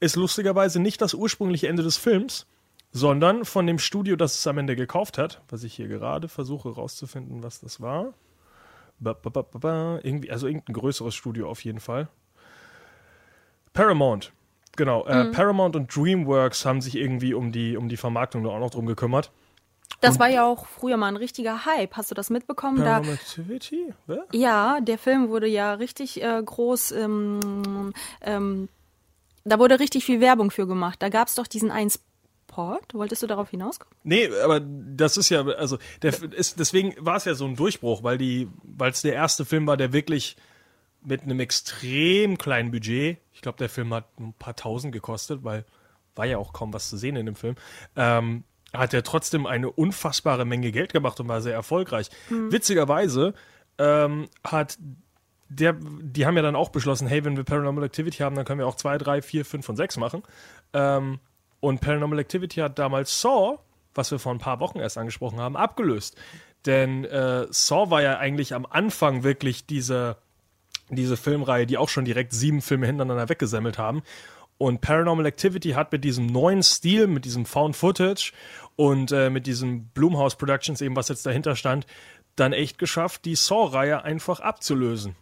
ist 0.00 0.16
lustigerweise 0.16 0.80
nicht 0.80 1.00
das 1.00 1.14
ursprüngliche 1.14 1.68
Ende 1.68 1.84
des 1.84 1.96
Films, 1.96 2.48
sondern 2.90 3.44
von 3.44 3.68
dem 3.68 3.78
Studio, 3.78 4.16
das 4.16 4.36
es 4.36 4.44
am 4.48 4.58
Ende 4.58 4.74
gekauft 4.74 5.16
hat, 5.16 5.42
was 5.48 5.62
ich 5.62 5.74
hier 5.74 5.86
gerade 5.86 6.26
versuche 6.26 6.70
rauszufinden, 6.70 7.44
was 7.44 7.60
das 7.60 7.80
war. 7.80 8.14
Ba, 8.98 9.12
ba, 9.12 9.42
ba. 9.42 10.00
Irgendwie, 10.02 10.32
also 10.32 10.48
irgendein 10.48 10.74
größeres 10.74 11.14
Studio 11.14 11.48
auf 11.48 11.62
jeden 11.64 11.78
Fall. 11.78 12.08
Paramount. 13.72 14.32
Genau, 14.74 15.06
äh, 15.06 15.26
Paramount 15.26 15.76
und 15.76 15.94
DreamWorks 15.94 16.66
haben 16.66 16.80
sich 16.80 16.96
irgendwie 16.96 17.32
um 17.32 17.52
die, 17.52 17.76
um 17.76 17.88
die 17.88 17.96
Vermarktung 17.96 18.42
da 18.42 18.50
auch 18.50 18.58
noch 18.58 18.70
drum 18.70 18.86
gekümmert. 18.86 19.30
Das 20.04 20.18
war 20.18 20.28
ja 20.28 20.44
auch 20.44 20.66
früher 20.66 20.96
mal 20.96 21.08
ein 21.08 21.16
richtiger 21.16 21.64
Hype. 21.64 21.96
Hast 21.96 22.10
du 22.10 22.14
das 22.14 22.30
mitbekommen? 22.30 22.84
Da, 22.84 22.98
Activity? 22.98 23.92
Ja, 24.32 24.80
der 24.80 24.98
Film 24.98 25.28
wurde 25.28 25.46
ja 25.46 25.74
richtig 25.74 26.22
äh, 26.22 26.42
groß. 26.42 26.92
Ähm, 26.92 27.92
ähm, 28.20 28.68
da 29.44 29.58
wurde 29.58 29.80
richtig 29.80 30.04
viel 30.04 30.20
Werbung 30.20 30.50
für 30.50 30.66
gemacht. 30.66 31.02
Da 31.02 31.08
gab 31.08 31.28
es 31.28 31.34
doch 31.34 31.46
diesen 31.46 31.70
einen 31.70 31.90
Spot. 31.90 32.80
Wolltest 32.92 33.22
du 33.22 33.26
darauf 33.26 33.50
hinaus? 33.50 33.78
Nee, 34.04 34.28
aber 34.42 34.60
das 34.60 35.16
ist 35.16 35.28
ja, 35.28 35.44
also 35.44 35.78
der 36.02 36.14
ist, 36.32 36.58
deswegen 36.58 36.94
war 36.98 37.16
es 37.16 37.24
ja 37.24 37.34
so 37.34 37.44
ein 37.44 37.56
Durchbruch, 37.56 38.02
weil 38.02 38.16
die, 38.16 38.48
weil 38.62 38.92
es 38.92 39.02
der 39.02 39.14
erste 39.14 39.44
Film 39.44 39.66
war, 39.66 39.76
der 39.76 39.92
wirklich 39.92 40.36
mit 41.02 41.22
einem 41.22 41.40
extrem 41.40 42.38
kleinen 42.38 42.70
Budget, 42.70 43.18
ich 43.32 43.42
glaube, 43.42 43.58
der 43.58 43.68
Film 43.68 43.92
hat 43.92 44.06
ein 44.18 44.32
paar 44.38 44.56
tausend 44.56 44.92
gekostet, 44.92 45.44
weil 45.44 45.64
war 46.16 46.26
ja 46.26 46.38
auch 46.38 46.52
kaum 46.52 46.72
was 46.72 46.88
zu 46.88 46.96
sehen 46.96 47.16
in 47.16 47.26
dem 47.26 47.34
Film, 47.34 47.56
ähm, 47.96 48.44
hat 48.74 48.92
er 48.94 49.02
trotzdem 49.02 49.46
eine 49.46 49.70
unfassbare 49.70 50.44
Menge 50.44 50.72
Geld 50.72 50.92
gemacht 50.92 51.20
und 51.20 51.28
war 51.28 51.40
sehr 51.40 51.54
erfolgreich. 51.54 52.10
Witzigerweise 52.50 53.34
ähm, 53.78 54.28
hat 54.44 54.78
der, 55.48 55.74
die 55.74 56.26
haben 56.26 56.36
ja 56.36 56.42
dann 56.42 56.56
auch 56.56 56.70
beschlossen, 56.70 57.06
hey, 57.06 57.24
wenn 57.24 57.36
wir 57.36 57.44
Paranormal 57.44 57.84
Activity 57.84 58.18
haben, 58.18 58.34
dann 58.36 58.44
können 58.44 58.58
wir 58.58 58.66
auch 58.66 58.76
2, 58.76 58.98
3, 58.98 59.22
4, 59.22 59.44
5 59.44 59.68
und 59.68 59.76
6 59.76 59.96
machen. 59.98 60.22
Ähm, 60.72 61.20
und 61.60 61.80
Paranormal 61.80 62.18
Activity 62.18 62.60
hat 62.60 62.78
damals 62.78 63.20
Saw, 63.20 63.58
was 63.94 64.10
wir 64.10 64.18
vor 64.18 64.32
ein 64.32 64.38
paar 64.38 64.60
Wochen 64.60 64.78
erst 64.78 64.98
angesprochen 64.98 65.40
haben, 65.40 65.56
abgelöst. 65.56 66.16
Denn 66.66 67.04
äh, 67.04 67.46
Saw 67.50 67.90
war 67.90 68.02
ja 68.02 68.18
eigentlich 68.18 68.54
am 68.54 68.66
Anfang 68.66 69.22
wirklich 69.22 69.66
diese, 69.66 70.16
diese 70.88 71.16
Filmreihe, 71.16 71.66
die 71.66 71.78
auch 71.78 71.88
schon 71.88 72.04
direkt 72.04 72.32
sieben 72.32 72.62
Filme 72.62 72.86
hintereinander 72.86 73.28
weggesammelt 73.28 73.78
haben. 73.78 74.02
Und 74.58 74.80
Paranormal 74.80 75.26
Activity 75.26 75.70
hat 75.70 75.92
mit 75.92 76.04
diesem 76.04 76.26
neuen 76.26 76.62
Stil, 76.62 77.06
mit 77.06 77.24
diesem 77.24 77.44
Found 77.44 77.76
Footage 77.76 78.32
und 78.76 79.12
äh, 79.12 79.30
mit 79.30 79.46
diesem 79.46 79.86
Blumhouse 79.88 80.36
Productions, 80.36 80.80
eben 80.80 80.96
was 80.96 81.08
jetzt 81.08 81.26
dahinter 81.26 81.56
stand, 81.56 81.86
dann 82.36 82.52
echt 82.52 82.78
geschafft, 82.78 83.24
die 83.24 83.34
Saw-Reihe 83.34 84.02
einfach 84.04 84.40
abzulösen. 84.40 85.16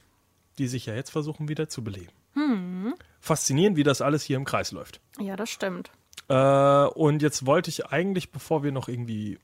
Die 0.59 0.69
sich 0.69 0.87
ja 0.87 0.95
jetzt 0.95 1.11
versuchen 1.11 1.49
wieder 1.49 1.69
zu 1.69 1.83
beleben. 1.83 2.13
Faszinierend, 3.21 3.77
wie 3.77 3.85
das 3.85 4.01
alles 4.01 4.23
hier 4.23 4.37
im 4.37 4.45
Kreis 4.45 4.73
läuft. 4.73 5.01
Ja, 5.19 5.37
das 5.37 5.51
stimmt. 5.51 5.91
Äh, 6.29 6.35
und 6.35 7.23
jetzt 7.23 7.47
wollte 7.47 7.71
ich 7.71 7.87
eigentlich, 7.87 8.33
bevor 8.33 8.63
wir 8.63 8.73
noch 8.73 8.89
irgendwie 8.89 9.39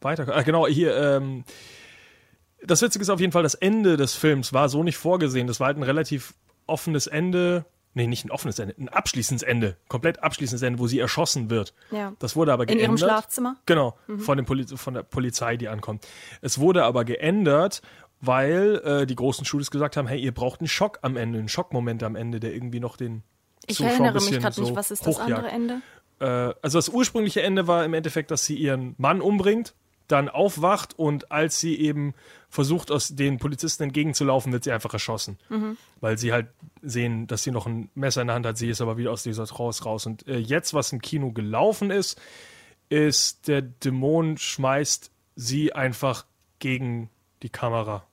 weiter. 0.00 0.26
Ah, 0.34 0.42
genau, 0.42 0.66
hier, 0.66 0.96
ähm, 0.96 1.44
das 2.62 2.82
Witzige 2.82 3.02
ist 3.02 3.10
auf 3.10 3.20
jeden 3.20 3.32
Fall, 3.32 3.42
das 3.42 3.54
Ende 3.54 3.96
des 3.96 4.14
Films 4.14 4.52
war 4.52 4.68
so 4.68 4.82
nicht 4.82 4.96
vorgesehen. 4.96 5.46
Das 5.46 5.60
war 5.60 5.68
halt 5.68 5.76
ein 5.76 5.82
relativ 5.82 6.34
offenes 6.66 7.06
Ende. 7.06 7.64
Nee, 7.96 8.08
nicht 8.08 8.24
ein 8.24 8.30
offenes 8.32 8.58
Ende, 8.58 8.74
ein 8.78 8.88
abschließendes 8.88 9.42
Ende. 9.44 9.76
Komplett 9.88 10.22
abschließendes 10.22 10.62
Ende, 10.62 10.78
wo 10.80 10.88
sie 10.88 10.98
erschossen 10.98 11.48
wird. 11.48 11.74
Ja. 11.92 12.12
Das 12.18 12.34
wurde 12.34 12.52
aber 12.52 12.64
In 12.64 12.68
geändert. 12.78 12.88
ihrem 12.88 12.98
Schlafzimmer? 12.98 13.56
Genau, 13.66 13.96
von, 14.18 14.36
dem 14.36 14.44
Poli 14.46 14.66
von 14.66 14.94
der 14.94 15.04
Polizei, 15.04 15.56
die 15.56 15.68
ankommt. 15.68 16.06
Es 16.40 16.58
wurde 16.58 16.84
aber 16.84 17.04
geändert, 17.04 17.82
weil 18.20 18.80
äh, 18.84 19.06
die 19.06 19.14
großen 19.14 19.44
Studios 19.44 19.70
gesagt 19.70 19.96
haben, 19.96 20.08
hey, 20.08 20.18
ihr 20.20 20.32
braucht 20.34 20.60
einen 20.60 20.68
Schock 20.68 20.98
am 21.02 21.16
Ende, 21.16 21.38
einen 21.38 21.48
Schockmoment 21.48 22.02
am 22.02 22.16
Ende, 22.16 22.40
der 22.40 22.52
irgendwie 22.52 22.80
noch 22.80 22.96
den 22.96 23.22
Ich 23.66 23.76
Zuschauer 23.76 23.92
erinnere 23.92 24.14
mich 24.14 24.30
gerade 24.40 24.60
nicht, 24.60 24.68
so 24.70 24.76
was 24.76 24.90
ist 24.90 25.06
das 25.06 25.14
hochjagt. 25.18 25.32
andere 25.32 25.48
Ende? 25.52 25.80
Äh, 26.20 26.54
also 26.62 26.78
das 26.78 26.88
ursprüngliche 26.88 27.42
Ende 27.42 27.66
war 27.68 27.84
im 27.84 27.94
Endeffekt, 27.94 28.30
dass 28.30 28.44
sie 28.44 28.56
ihren 28.56 28.94
Mann 28.98 29.20
umbringt, 29.20 29.74
dann 30.08 30.28
aufwacht 30.28 30.98
und 30.98 31.32
als 31.32 31.60
sie 31.60 31.78
eben 31.78 32.14
versucht, 32.48 32.90
aus 32.90 33.08
den 33.08 33.38
Polizisten 33.38 33.84
entgegenzulaufen, 33.84 34.52
wird 34.52 34.64
sie 34.64 34.72
einfach 34.72 34.92
erschossen. 34.92 35.38
Weil 36.00 36.18
sie 36.18 36.32
halt 36.32 36.48
sehen, 36.82 37.26
dass 37.26 37.42
sie 37.42 37.50
noch 37.50 37.66
ein 37.66 37.90
Messer 37.94 38.20
in 38.20 38.28
der 38.28 38.36
Hand 38.36 38.46
hat, 38.46 38.58
sie 38.58 38.68
ist 38.68 38.80
aber 38.80 38.96
wieder 38.96 39.12
aus 39.12 39.22
dieser 39.22 39.46
Trance 39.46 39.84
raus. 39.84 40.06
Und 40.06 40.26
äh, 40.28 40.38
jetzt, 40.38 40.74
was 40.74 40.92
im 40.92 41.00
Kino 41.00 41.32
gelaufen 41.32 41.90
ist, 41.90 42.20
ist, 42.88 43.48
der 43.48 43.62
Dämon 43.62 44.36
schmeißt 44.36 45.10
sie 45.36 45.72
einfach 45.72 46.26
gegen 46.58 47.10
die 47.42 47.48
Kamera. 47.48 48.06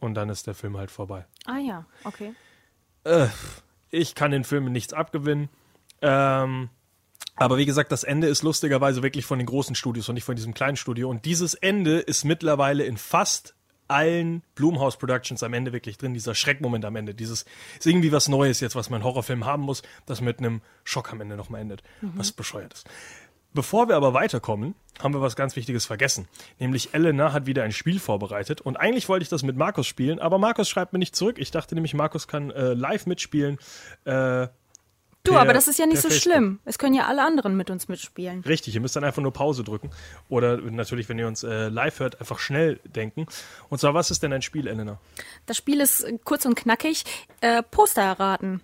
Und 0.00 0.14
dann 0.14 0.28
ist 0.28 0.46
der 0.46 0.54
Film 0.54 0.76
halt 0.76 0.90
vorbei. 0.90 1.26
Ah 1.46 1.58
ja, 1.58 1.86
okay. 2.04 2.32
Ich 3.90 4.14
kann 4.14 4.30
den 4.30 4.44
Filmen 4.44 4.72
nichts 4.72 4.92
abgewinnen. 4.92 5.48
Ähm, 6.02 6.68
aber 7.38 7.56
wie 7.58 7.66
gesagt, 7.66 7.92
das 7.92 8.04
Ende 8.04 8.26
ist 8.26 8.42
lustigerweise 8.42 9.02
wirklich 9.02 9.24
von 9.26 9.38
den 9.38 9.46
großen 9.46 9.74
Studios 9.74 10.08
und 10.08 10.14
nicht 10.14 10.24
von 10.24 10.36
diesem 10.36 10.54
kleinen 10.54 10.76
Studio. 10.76 11.08
Und 11.08 11.24
dieses 11.24 11.54
Ende 11.54 11.98
ist 11.98 12.24
mittlerweile 12.24 12.84
in 12.84 12.96
fast 12.96 13.54
allen 13.88 14.42
Blumhouse 14.54 14.98
Productions 14.98 15.42
am 15.42 15.54
Ende 15.54 15.72
wirklich 15.72 15.96
drin, 15.96 16.14
dieser 16.14 16.34
Schreckmoment 16.34 16.84
am 16.84 16.96
Ende. 16.96 17.14
Dieses 17.14 17.46
ist 17.78 17.86
irgendwie 17.86 18.12
was 18.12 18.28
Neues 18.28 18.60
jetzt, 18.60 18.76
was 18.76 18.90
man 18.90 19.02
Horrorfilm 19.02 19.46
haben 19.46 19.62
muss, 19.62 19.82
das 20.06 20.20
mit 20.20 20.38
einem 20.38 20.60
Schock 20.84 21.12
am 21.12 21.20
Ende 21.20 21.36
nochmal 21.36 21.62
endet. 21.62 21.82
Was 22.14 22.32
bescheuert 22.32 22.74
ist. 22.74 22.86
Bevor 23.54 23.88
wir 23.88 23.96
aber 23.96 24.12
weiterkommen, 24.12 24.74
haben 25.02 25.14
wir 25.14 25.22
was 25.22 25.34
ganz 25.34 25.56
Wichtiges 25.56 25.86
vergessen. 25.86 26.28
Nämlich 26.58 26.92
Elena 26.92 27.32
hat 27.32 27.46
wieder 27.46 27.62
ein 27.62 27.72
Spiel 27.72 27.98
vorbereitet 27.98 28.60
und 28.60 28.76
eigentlich 28.76 29.08
wollte 29.08 29.22
ich 29.22 29.30
das 29.30 29.42
mit 29.42 29.56
Markus 29.56 29.86
spielen, 29.86 30.18
aber 30.18 30.38
Markus 30.38 30.68
schreibt 30.68 30.92
mir 30.92 30.98
nicht 30.98 31.16
zurück. 31.16 31.38
Ich 31.38 31.50
dachte 31.50 31.74
nämlich, 31.74 31.94
Markus 31.94 32.28
kann 32.28 32.50
äh, 32.50 32.74
live 32.74 33.06
mitspielen. 33.06 33.58
Äh, 34.04 34.48
Du, 35.24 35.32
per- 35.32 35.40
aber 35.42 35.52
das 35.52 35.68
ist 35.68 35.78
ja 35.78 35.86
nicht 35.86 36.00
so 36.00 36.08
Facebook. 36.08 36.32
schlimm. 36.32 36.58
Es 36.64 36.78
können 36.78 36.94
ja 36.94 37.06
alle 37.06 37.22
anderen 37.22 37.56
mit 37.56 37.70
uns 37.70 37.88
mitspielen. 37.88 38.42
Richtig, 38.46 38.74
ihr 38.74 38.80
müsst 38.80 38.96
dann 38.96 39.04
einfach 39.04 39.20
nur 39.20 39.32
Pause 39.32 39.62
drücken. 39.64 39.90
Oder 40.28 40.56
natürlich, 40.58 41.08
wenn 41.08 41.18
ihr 41.18 41.26
uns 41.26 41.42
äh, 41.42 41.68
live 41.68 42.00
hört, 42.00 42.20
einfach 42.20 42.38
schnell 42.38 42.80
denken. 42.84 43.26
Und 43.68 43.78
zwar, 43.80 43.92
was 43.94 44.10
ist 44.10 44.22
denn 44.22 44.32
ein 44.32 44.42
Spiel, 44.42 44.66
Elena? 44.66 44.98
Das 45.46 45.56
Spiel 45.56 45.80
ist 45.80 46.00
äh, 46.02 46.18
kurz 46.24 46.46
und 46.46 46.54
knackig. 46.54 47.04
Äh, 47.40 47.62
Poster 47.62 48.02
erraten. 48.02 48.60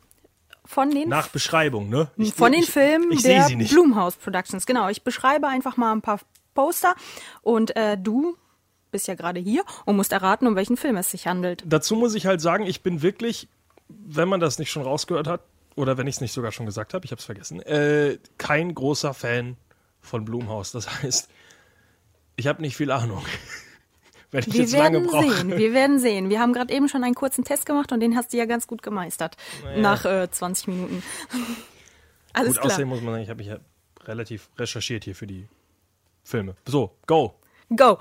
Von 0.66 0.90
den, 0.90 1.10
Nach 1.10 1.28
Beschreibung, 1.28 1.90
ne? 1.90 2.08
Ich- 2.16 2.32
von 2.32 2.50
den 2.52 2.62
ich- 2.62 2.70
Filmen 2.70 3.12
ich 3.12 3.22
der. 3.22 3.46
Blumhouse 3.48 4.16
Productions. 4.16 4.64
Genau, 4.64 4.88
ich 4.88 5.02
beschreibe 5.02 5.46
einfach 5.48 5.76
mal 5.76 5.92
ein 5.92 6.00
paar 6.00 6.20
Poster 6.54 6.94
und 7.42 7.76
äh, 7.76 7.98
du 7.98 8.36
bist 8.90 9.06
ja 9.08 9.14
gerade 9.14 9.40
hier 9.40 9.64
und 9.84 9.96
musst 9.96 10.12
erraten, 10.12 10.46
um 10.46 10.56
welchen 10.56 10.78
Film 10.78 10.96
es 10.96 11.10
sich 11.10 11.26
handelt. 11.26 11.62
Dazu 11.66 11.96
muss 11.96 12.14
ich 12.14 12.24
halt 12.26 12.40
sagen, 12.40 12.64
ich 12.64 12.80
bin 12.82 13.02
wirklich, 13.02 13.48
wenn 13.88 14.28
man 14.28 14.40
das 14.40 14.58
nicht 14.58 14.70
schon 14.70 14.82
rausgehört 14.84 15.26
hat, 15.26 15.42
oder 15.76 15.98
wenn 15.98 16.06
ich 16.06 16.16
es 16.16 16.20
nicht 16.20 16.32
sogar 16.32 16.52
schon 16.52 16.66
gesagt 16.66 16.94
habe, 16.94 17.04
ich 17.04 17.10
habe 17.10 17.18
es 17.20 17.24
vergessen, 17.24 17.60
äh, 17.60 18.18
kein 18.38 18.74
großer 18.74 19.14
Fan 19.14 19.56
von 20.00 20.24
Blumhaus. 20.24 20.72
Das 20.72 21.02
heißt, 21.02 21.28
ich 22.36 22.46
habe 22.46 22.62
nicht 22.62 22.76
viel 22.76 22.90
Ahnung. 22.90 23.24
wenn 24.30 24.40
ich 24.40 24.52
Wir 24.52 24.60
jetzt 24.62 24.72
lange 24.72 24.98
werden 24.98 25.10
brauche. 25.10 25.32
sehen, 25.32 25.56
wir 25.56 25.72
werden 25.72 25.98
sehen. 25.98 26.28
Wir 26.28 26.40
haben 26.40 26.52
gerade 26.52 26.72
eben 26.74 26.88
schon 26.88 27.04
einen 27.04 27.14
kurzen 27.14 27.44
Test 27.44 27.66
gemacht 27.66 27.92
und 27.92 28.00
den 28.00 28.16
hast 28.16 28.32
du 28.32 28.36
ja 28.36 28.46
ganz 28.46 28.66
gut 28.66 28.82
gemeistert. 28.82 29.36
Nach 29.76 30.04
äh, 30.04 30.30
20 30.30 30.68
Minuten. 30.68 31.02
Alles 32.32 32.48
Gut, 32.54 32.56
klar. 32.56 32.66
außerdem 32.66 32.88
muss 32.88 33.00
man 33.00 33.14
sagen, 33.14 33.22
ich 33.22 33.30
habe 33.30 33.38
mich 33.38 33.46
ja 33.46 33.58
relativ 34.04 34.50
recherchiert 34.58 35.04
hier 35.04 35.14
für 35.14 35.26
die 35.28 35.46
Filme. 36.24 36.56
So, 36.66 36.96
go. 37.06 37.34
Go. 37.74 37.98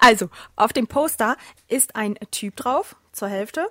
Also, 0.00 0.28
auf 0.56 0.72
dem 0.72 0.86
Poster 0.86 1.36
ist 1.68 1.96
ein 1.96 2.16
Typ 2.30 2.56
drauf, 2.56 2.96
zur 3.12 3.28
Hälfte. 3.28 3.68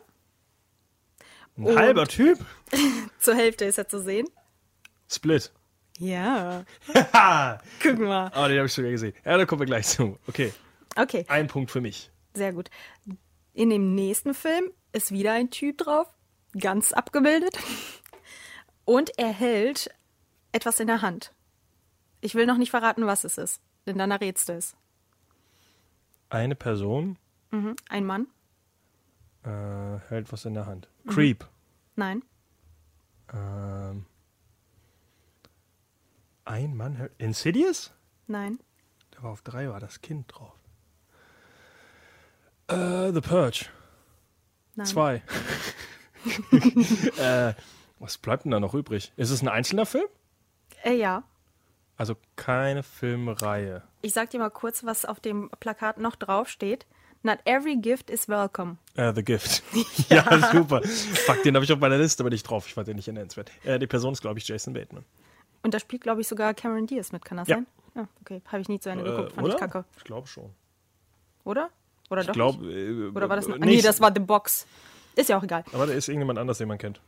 Ein 1.60 1.66
Und- 1.66 1.78
halber 1.78 2.08
Typ. 2.08 2.40
Zur 3.20 3.36
Hälfte 3.36 3.66
ist 3.66 3.78
er 3.78 3.88
zu 3.88 4.00
sehen. 4.02 4.28
Split. 5.10 5.52
Ja. 5.98 6.64
Ha! 7.14 7.60
Guck 7.84 8.00
mal. 8.00 8.28
Oh, 8.36 8.48
den 8.48 8.58
habe 8.58 8.66
ich 8.68 8.74
sogar 8.74 8.92
gesehen. 8.92 9.14
Ja, 9.26 9.38
da 9.38 9.46
kommen 9.46 9.60
wir 9.62 9.66
gleich 9.66 9.88
zu. 9.88 10.18
Okay, 10.28 10.54
Okay, 10.96 11.26
ein 11.28 11.48
Punkt 11.48 11.72
für 11.72 11.82
mich. 11.82 12.10
sehr 12.34 12.54
gut. 12.54 12.70
In 13.54 13.70
dem 13.70 13.96
nächsten 13.96 14.34
Film 14.34 14.72
ist 14.94 15.12
wieder 15.12 15.34
ein 15.34 15.50
Typ 15.50 15.78
drauf, 15.80 16.08
ganz 16.58 16.94
abgebildet. 16.94 17.58
Und 18.86 19.12
er 19.18 19.28
hält 19.34 19.90
etwas 20.54 20.80
in 20.80 20.88
der 20.88 21.02
Hand. 21.02 21.34
Ich 22.22 22.34
will 22.36 22.46
noch 22.46 22.58
nicht 22.58 22.72
verraten, 22.72 23.06
was 23.06 23.24
es 23.26 23.38
ist, 23.38 23.62
denn 23.86 23.98
dann 23.98 24.12
errätst 24.12 24.48
du 24.50 24.54
es. 24.54 24.76
Eine 26.30 26.56
Person 26.56 27.18
Mhm. 27.52 27.76
Ein 27.90 28.06
Mann? 28.06 28.28
äh, 29.44 30.00
hält 30.10 30.32
was 30.32 30.46
in 30.46 30.54
der 30.54 30.66
Hand. 30.68 30.88
Mhm. 31.10 31.14
Creep. 31.14 31.46
Nein. 31.96 32.24
Ähm, 33.34 34.06
ein 36.46 36.76
Mann 36.76 36.96
hält. 36.96 37.12
Insidious? 37.18 37.92
Nein. 38.28 38.60
Da 39.12 39.24
war 39.24 39.32
auf 39.32 39.42
drei, 39.42 39.70
war 39.70 39.80
das 39.80 40.02
Kind 40.02 40.34
drauf. 40.34 40.56
Äh, 42.68 43.12
The 43.12 43.22
Purge. 43.22 43.66
Nein. 44.76 44.86
Zwei. 44.86 45.24
äh, 47.18 47.54
was 48.00 48.18
bleibt 48.18 48.46
denn 48.46 48.52
da 48.52 48.60
noch 48.60 48.74
übrig? 48.74 49.12
Ist 49.18 49.30
es 49.32 49.42
ein 49.42 49.48
einzelner 49.48 49.86
Film? 49.86 50.08
Äh, 50.84 50.94
ja. 50.94 51.24
Also 51.98 52.16
keine 52.36 52.84
Filmreihe. 52.84 53.84
Ich 54.02 54.14
sag 54.14 54.30
dir 54.30 54.40
mal 54.40 54.50
kurz, 54.50 54.86
was 54.86 55.04
auf 55.04 55.20
dem 55.20 55.50
Plakat 55.60 55.98
noch 55.98 56.16
draufsteht. 56.16 56.86
Not 57.22 57.40
every 57.46 57.76
gift 57.76 58.10
is 58.10 58.30
welcome. 58.30 58.78
Äh, 58.96 59.14
The 59.14 59.24
Gift. 59.24 59.62
ja. 60.10 60.24
super. 60.52 60.82
Fuck, 60.84 61.44
den 61.44 61.56
habe 61.56 61.66
ich 61.66 61.72
auf 61.74 61.80
meiner 61.80 61.98
Liste, 61.98 62.24
aber 62.24 62.30
nicht 62.30 62.44
drauf. 62.44 62.66
Ich 62.68 62.74
fand 62.74 62.88
den 62.88 62.96
nicht 62.96 63.08
nennenswert. 63.08 63.52
Äh, 63.66 63.78
die 63.80 63.88
Person 63.88 64.14
ist, 64.14 64.22
glaube 64.22 64.40
ich, 64.40 64.48
Jason 64.48 64.74
Bateman. 64.74 65.04
Und 65.64 65.74
da 65.74 65.80
spielt, 65.80 66.02
glaube 66.04 66.22
ich, 66.22 66.28
sogar 66.28 66.54
Cameron 66.54 66.88
Diaz 66.88 67.12
mit, 67.12 67.26
kann 67.26 67.38
das 67.38 67.48
Ja. 67.50 67.58
sein? 67.58 67.68
Ja, 67.96 68.08
okay. 68.22 68.42
Habe 68.48 68.62
ich 68.62 68.70
nie 68.70 68.80
zu 68.80 68.90
Ende 68.90 69.04
geguckt, 69.04 69.32
Äh, 69.32 69.36
fand 69.36 69.46
oder? 69.46 69.54
ich 69.56 69.60
kacke. 69.60 69.86
Ich 69.98 70.04
glaube 70.06 70.28
schon. 70.28 70.52
Oder? 71.44 71.70
Oder 72.10 72.22
Ich 72.22 72.28
doch 72.28 72.34
glaube. 72.34 72.66
nicht? 72.66 72.76
Äh, 72.78 73.08
Oder 73.18 73.28
war 73.30 73.36
das 73.36 73.48
noch? 73.48 73.58
äh, 73.58 73.62
Ah, 73.62 73.66
Nee, 73.66 73.82
das 73.82 74.00
war 74.00 74.12
The 74.14 74.20
Box. 74.22 74.66
Ist 75.16 75.28
ja 75.30 75.38
auch 75.38 75.44
egal. 75.44 75.66
Aber 75.74 75.88
da 75.88 75.94
ist 75.94 76.08
irgendjemand 76.08 76.40
anders, 76.40 76.60
den 76.60 76.70
man 76.70 76.78
kennt. 76.78 77.02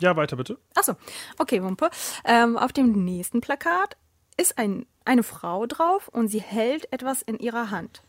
Ja, 0.00 0.16
weiter 0.16 0.36
bitte. 0.36 0.56
Achso, 0.74 0.94
okay, 1.38 1.62
Wumpe. 1.62 1.90
Ähm, 2.24 2.56
auf 2.56 2.72
dem 2.72 3.04
nächsten 3.04 3.42
Plakat 3.42 3.98
ist 4.38 4.56
ein, 4.56 4.86
eine 5.04 5.22
Frau 5.22 5.66
drauf 5.66 6.08
und 6.08 6.28
sie 6.28 6.40
hält 6.40 6.90
etwas 6.90 7.20
in 7.20 7.38
ihrer 7.38 7.70
Hand. 7.70 8.02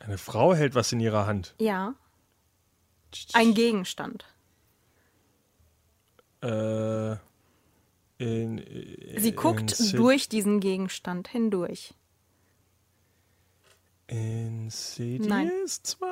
Eine 0.00 0.18
Frau 0.18 0.54
hält 0.54 0.74
was 0.74 0.92
in 0.92 1.00
ihrer 1.00 1.26
Hand. 1.26 1.54
Ja. 1.58 1.94
Ein 3.32 3.54
Gegenstand. 3.54 4.24
Äh, 6.42 7.12
in, 8.18 8.58
in, 8.58 9.20
Sie 9.22 9.32
guckt 9.32 9.72
Insid- 9.72 9.96
durch 9.96 10.28
diesen 10.28 10.60
Gegenstand 10.60 11.28
hindurch. 11.28 11.94
Insidious 14.08 15.26
Nein. 15.28 15.50
2? 15.66 16.06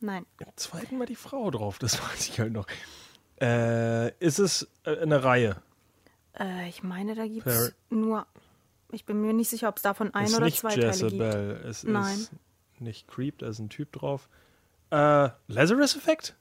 Nein. 0.00 0.26
Im 0.38 0.46
zweiten 0.56 0.98
war 0.98 1.06
die 1.06 1.16
Frau 1.16 1.50
drauf, 1.50 1.78
das 1.78 2.00
weiß 2.02 2.28
ich 2.28 2.38
halt 2.38 2.52
noch. 2.52 2.66
Äh, 3.40 4.12
ist 4.18 4.38
es 4.38 4.68
äh, 4.84 4.98
eine 5.00 5.24
Reihe? 5.24 5.60
Äh, 6.38 6.68
ich 6.68 6.82
meine, 6.82 7.14
da 7.14 7.26
gibt 7.26 7.46
es 7.46 7.74
nur. 7.90 8.26
Ich 8.92 9.04
bin 9.04 9.20
mir 9.20 9.32
nicht 9.32 9.50
sicher, 9.50 9.68
ob 9.68 9.76
es 9.78 9.82
davon 9.82 10.14
ein 10.14 10.26
ist 10.26 10.36
oder 10.36 10.50
zwei 10.52 10.68
Teile 10.70 10.90
gibt. 10.92 11.00
Jezebel. 11.12 11.64
Es 11.68 11.82
Nein. 11.82 12.18
ist 12.18 12.30
nicht 12.80 13.08
Creep, 13.08 13.38
da 13.38 13.48
ist 13.48 13.58
ein 13.58 13.68
Typ 13.68 13.92
drauf. 13.92 14.28
Äh, 14.90 15.30
Lazarus 15.48 15.96
Effect? 15.96 16.34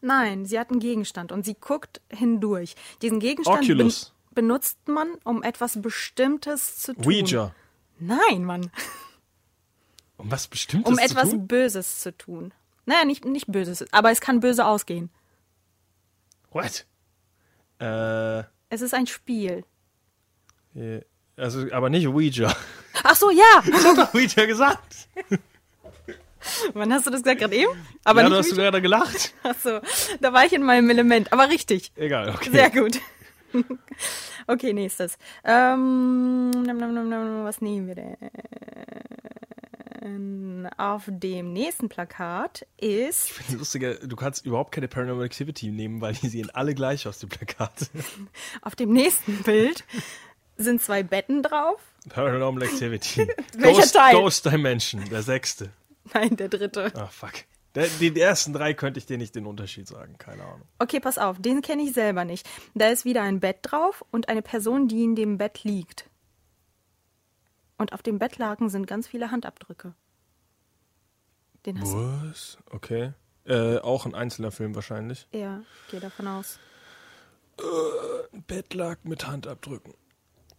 Nein, 0.00 0.46
sie 0.46 0.58
hat 0.58 0.70
einen 0.70 0.80
Gegenstand 0.80 1.32
und 1.32 1.44
sie 1.44 1.54
guckt 1.54 2.00
hindurch. 2.10 2.74
Diesen 3.02 3.20
Gegenstand 3.20 3.66
ben 3.68 3.92
benutzt 4.32 4.78
man, 4.88 5.08
um 5.24 5.42
etwas 5.42 5.80
Bestimmtes 5.82 6.78
zu 6.78 6.94
tun. 6.94 7.04
Ouija. 7.06 7.54
Nein, 7.98 8.44
Mann. 8.44 8.70
Um 10.16 10.30
was 10.30 10.48
Bestimmtes 10.48 10.88
Um 10.90 10.96
zu 10.96 11.04
etwas 11.04 11.30
tun? 11.30 11.46
Böses 11.46 12.00
zu 12.00 12.16
tun. 12.16 12.54
Naja, 12.86 13.04
nicht, 13.04 13.24
nicht 13.24 13.46
Böses, 13.52 13.84
aber 13.92 14.10
es 14.10 14.20
kann 14.20 14.40
böse 14.40 14.64
ausgehen. 14.64 15.10
What? 16.50 16.86
Äh, 17.78 18.40
Es 18.70 18.80
ist 18.80 18.94
ein 18.94 19.06
Spiel. 19.06 19.64
äh, 20.74 21.00
also, 21.36 21.66
aber 21.72 21.88
nicht 21.90 22.06
Ouija. 22.06 22.54
Ach 23.02 23.16
so, 23.16 23.30
ja. 23.30 23.62
Ich 23.66 23.84
hab 23.84 23.96
doch 23.96 24.14
Ouija 24.14 24.46
gesagt. 24.46 25.08
Wann 26.74 26.92
hast 26.92 27.06
du 27.06 27.10
das 27.10 27.22
gesagt? 27.22 27.40
Gerade 27.40 27.54
eben? 27.56 27.70
Aber 28.04 28.22
ja, 28.22 28.28
nicht 28.28 28.34
du 28.34 28.38
hast 28.38 28.52
Ouija? 28.52 28.62
gerade 28.70 28.82
gelacht. 28.82 29.34
Ach 29.42 29.54
so, 29.62 29.80
da 30.20 30.32
war 30.32 30.44
ich 30.44 30.52
in 30.52 30.62
meinem 30.62 30.90
Element. 30.90 31.32
Aber 31.32 31.48
richtig. 31.48 31.92
Egal, 31.96 32.30
okay. 32.30 32.50
Sehr 32.50 32.70
gut. 32.70 33.00
Okay, 34.46 34.72
nächstes. 34.72 35.18
Ähm, 35.44 36.50
was 37.44 37.60
nehmen 37.60 37.86
wir 37.86 37.94
denn? 37.94 38.16
Auf 40.76 41.04
dem 41.06 41.52
nächsten 41.52 41.88
Plakat 41.88 42.66
ist 42.78 43.30
Lustiger, 43.50 43.94
du 43.94 44.16
kannst 44.16 44.44
überhaupt 44.46 44.72
keine 44.72 44.88
Paranormal 44.88 45.26
Activity 45.26 45.70
nehmen, 45.70 46.00
weil 46.00 46.14
die 46.14 46.28
sehen 46.28 46.50
alle 46.50 46.74
gleich 46.74 47.06
aus, 47.06 47.18
die 47.18 47.26
Plakate. 47.26 47.86
auf 48.62 48.74
dem 48.74 48.92
nächsten 48.92 49.42
Bild 49.44 49.84
sind 50.56 50.82
zwei 50.82 51.02
Betten 51.02 51.42
drauf. 51.42 51.80
Paranormal 52.08 52.62
Activity. 52.64 53.28
Welcher 53.56 53.80
Ghost, 53.82 53.94
Teil? 53.94 54.14
Ghost 54.14 54.46
Dimension, 54.46 55.04
der 55.10 55.22
sechste. 55.22 55.70
Nein, 56.14 56.36
der 56.36 56.48
dritte. 56.48 56.92
Ah, 56.94 57.06
fuck. 57.06 57.32
Der, 57.74 57.86
die, 58.00 58.10
die 58.10 58.20
ersten 58.20 58.52
drei 58.52 58.74
könnte 58.74 58.98
ich 58.98 59.06
dir 59.06 59.16
nicht 59.16 59.34
den 59.36 59.46
Unterschied 59.46 59.86
sagen, 59.86 60.18
keine 60.18 60.42
Ahnung. 60.42 60.66
Okay, 60.80 60.98
pass 60.98 61.18
auf, 61.18 61.40
den 61.40 61.62
kenne 61.62 61.82
ich 61.82 61.92
selber 61.92 62.24
nicht. 62.24 62.48
Da 62.74 62.88
ist 62.88 63.04
wieder 63.04 63.22
ein 63.22 63.38
Bett 63.38 63.58
drauf 63.62 64.04
und 64.10 64.28
eine 64.28 64.42
Person, 64.42 64.88
die 64.88 65.04
in 65.04 65.14
dem 65.14 65.38
Bett 65.38 65.62
liegt. 65.62 66.10
Und 67.78 67.92
auf 67.92 68.02
dem 68.02 68.18
Bettlaken 68.18 68.68
sind 68.68 68.86
ganz 68.86 69.06
viele 69.06 69.30
Handabdrücke. 69.30 69.94
Den 71.64 71.80
hast 71.80 71.92
du. 71.92 72.28
Was? 72.28 72.58
Okay. 72.70 73.12
Äh, 73.44 73.78
auch 73.78 74.04
ein 74.04 74.14
einzelner 74.14 74.50
Film 74.50 74.74
wahrscheinlich. 74.74 75.28
Ja, 75.32 75.62
geh 75.90 76.00
davon 76.00 76.26
aus. 76.26 76.58
Bettlag 78.46 79.04
mit 79.04 79.26
Handabdrücken. 79.26 79.94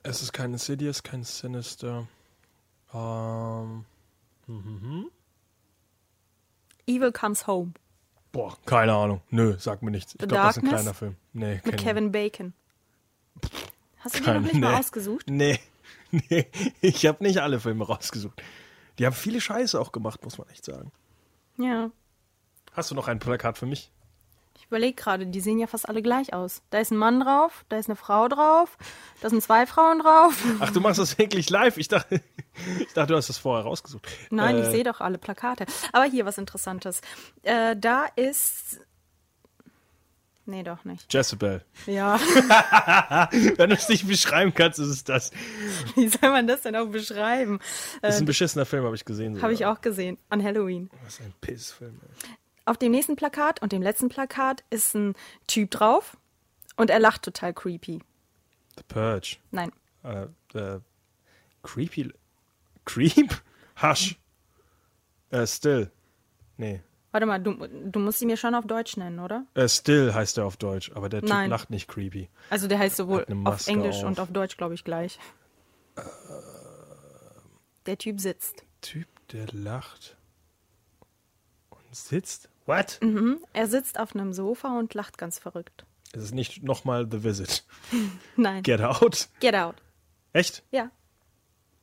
Es 0.03 0.21
ist 0.21 0.33
kein 0.33 0.53
Insidious, 0.53 1.03
kein 1.03 1.23
Sinister. 1.23 2.07
Ähm, 2.93 3.85
Evil 6.95 7.11
Comes 7.11 7.47
Home 7.47 7.73
boah, 8.31 8.57
keine 8.65 8.93
Ahnung. 8.93 9.21
Nö, 9.29 9.55
sag 9.57 9.81
mir 9.81 9.91
nichts. 9.91 10.13
Ich 10.13 10.19
glaube, 10.19 10.35
das 10.35 10.57
ist 10.57 10.63
ein 10.63 10.69
kleiner 10.69 10.93
Film. 10.93 11.15
Nee, 11.33 11.61
mit 11.63 11.77
Kevin 11.77 12.11
Bacon. 12.11 12.53
Hast 13.99 14.19
du 14.19 14.23
Keine- 14.23 14.41
noch 14.41 14.47
nicht 14.47 14.59
mal 14.59 14.71
nee. 14.71 14.79
ausgesucht? 14.79 15.25
Nee, 15.29 15.59
nee, 16.11 16.47
ich 16.81 17.05
habe 17.05 17.23
nicht 17.23 17.37
alle 17.39 17.59
Filme 17.59 17.85
rausgesucht. 17.85 18.41
Die 18.99 19.05
haben 19.05 19.13
viele 19.13 19.39
Scheiße 19.39 19.79
auch 19.79 19.91
gemacht, 19.91 20.23
muss 20.23 20.37
man 20.37 20.47
echt 20.49 20.65
sagen. 20.65 20.91
Ja. 21.57 21.89
Hast 22.73 22.91
du 22.91 22.95
noch 22.95 23.07
ein 23.07 23.19
Plakat 23.19 23.57
für 23.57 23.65
mich? 23.65 23.91
Überlege 24.71 24.95
gerade, 24.95 25.27
die 25.27 25.41
sehen 25.41 25.59
ja 25.59 25.67
fast 25.67 25.89
alle 25.89 26.01
gleich 26.01 26.33
aus. 26.33 26.61
Da 26.69 26.79
ist 26.79 26.91
ein 26.91 26.97
Mann 26.97 27.19
drauf, 27.19 27.65
da 27.67 27.77
ist 27.77 27.89
eine 27.89 27.97
Frau 27.97 28.29
drauf, 28.29 28.77
da 29.19 29.29
sind 29.29 29.43
zwei 29.43 29.65
Frauen 29.65 29.99
drauf. 29.99 30.33
Ach, 30.61 30.71
du 30.71 30.79
machst 30.79 30.97
das 30.97 31.17
wirklich 31.17 31.49
live? 31.49 31.75
Ich 31.75 31.89
dachte, 31.89 32.21
ich 32.79 32.93
dachte 32.93 33.11
du 33.11 33.17
hast 33.17 33.27
das 33.27 33.37
vorher 33.37 33.65
rausgesucht. 33.65 34.07
Nein, 34.29 34.55
äh, 34.55 34.61
ich 34.61 34.67
sehe 34.67 34.85
doch 34.85 35.01
alle 35.01 35.17
Plakate. 35.17 35.65
Aber 35.91 36.05
hier 36.05 36.25
was 36.25 36.37
Interessantes. 36.37 37.01
Äh, 37.43 37.75
da 37.75 38.05
ist. 38.15 38.79
Nee, 40.45 40.63
doch 40.63 40.85
nicht. 40.85 41.13
Jezebel. 41.13 41.65
Ja, 41.85 42.17
Wenn 43.31 43.69
du 43.69 43.75
es 43.75 43.89
nicht 43.89 44.07
beschreiben 44.07 44.53
kannst, 44.53 44.79
ist 44.79 44.87
es 44.87 45.03
das. 45.03 45.31
wie 45.95 46.07
soll 46.07 46.31
man 46.31 46.47
das 46.47 46.61
denn 46.61 46.77
auch 46.77 46.87
beschreiben? 46.87 47.59
Das 48.01 48.15
ist 48.15 48.21
ein 48.21 48.25
beschissener 48.25 48.65
Film, 48.65 48.85
habe 48.85 48.95
ich 48.95 49.03
gesehen. 49.03 49.41
Habe 49.41 49.53
ich 49.53 49.65
auch 49.65 49.81
gesehen. 49.81 50.17
An 50.29 50.41
Halloween. 50.41 50.89
Ist 51.05 51.19
ein 51.19 51.33
Pissfilm. 51.41 51.99
Auf 52.65 52.77
dem 52.77 52.91
nächsten 52.91 53.15
Plakat 53.15 53.61
und 53.61 53.71
dem 53.71 53.81
letzten 53.81 54.09
Plakat 54.09 54.63
ist 54.69 54.93
ein 54.95 55.15
Typ 55.47 55.71
drauf 55.71 56.17
und 56.75 56.89
er 56.89 56.99
lacht 56.99 57.23
total 57.23 57.53
creepy. 57.53 57.99
The 58.77 58.83
Purge. 58.87 59.37
Nein, 59.51 59.71
Äh, 60.03 60.27
äh, 60.57 60.79
creepy. 61.63 62.13
Creep? 62.85 63.41
Hush. 63.81 64.15
Äh, 65.31 65.45
still. 65.47 65.91
Nee. 66.57 66.81
warte 67.11 67.25
mal, 67.25 67.39
du, 67.41 67.53
du 67.67 67.99
musst 67.99 68.19
sie 68.19 68.25
mir 68.25 68.37
schon 68.37 68.53
auf 68.55 68.65
Deutsch 68.65 68.95
nennen, 68.97 69.19
oder? 69.19 69.45
Äh, 69.55 69.67
still 69.67 70.13
heißt 70.13 70.37
er 70.37 70.45
auf 70.45 70.57
Deutsch, 70.57 70.91
aber 70.93 71.09
der 71.09 71.21
Typ 71.21 71.29
Nein. 71.29 71.49
lacht 71.49 71.69
nicht 71.69 71.87
creepy. 71.87 72.29
Also 72.49 72.67
der 72.67 72.79
heißt 72.79 72.95
sowohl 72.97 73.25
auf 73.45 73.67
Englisch 73.67 73.97
auf. 73.97 74.03
und 74.05 74.19
auf 74.19 74.31
Deutsch, 74.31 74.57
glaube 74.57 74.73
ich, 74.75 74.83
gleich. 74.83 75.19
Der 77.85 77.97
Typ 77.97 78.19
sitzt. 78.19 78.63
Typ, 78.81 79.07
der 79.29 79.47
lacht 79.51 80.15
und 81.71 81.95
sitzt. 81.95 82.49
What? 82.65 82.99
Er 83.53 83.67
sitzt 83.67 83.99
auf 83.99 84.15
einem 84.15 84.33
Sofa 84.33 84.77
und 84.77 84.93
lacht 84.93 85.17
ganz 85.17 85.39
verrückt. 85.39 85.85
Es 86.13 86.23
ist 86.23 86.33
nicht 86.35 86.63
nochmal 86.63 87.07
The 87.09 87.23
Visit. 87.23 87.63
Nein. 88.35 88.63
Get 88.63 88.81
Out. 88.81 89.29
Get 89.39 89.55
out. 89.55 89.75
Echt? 90.33 90.63
Ja, 90.71 90.89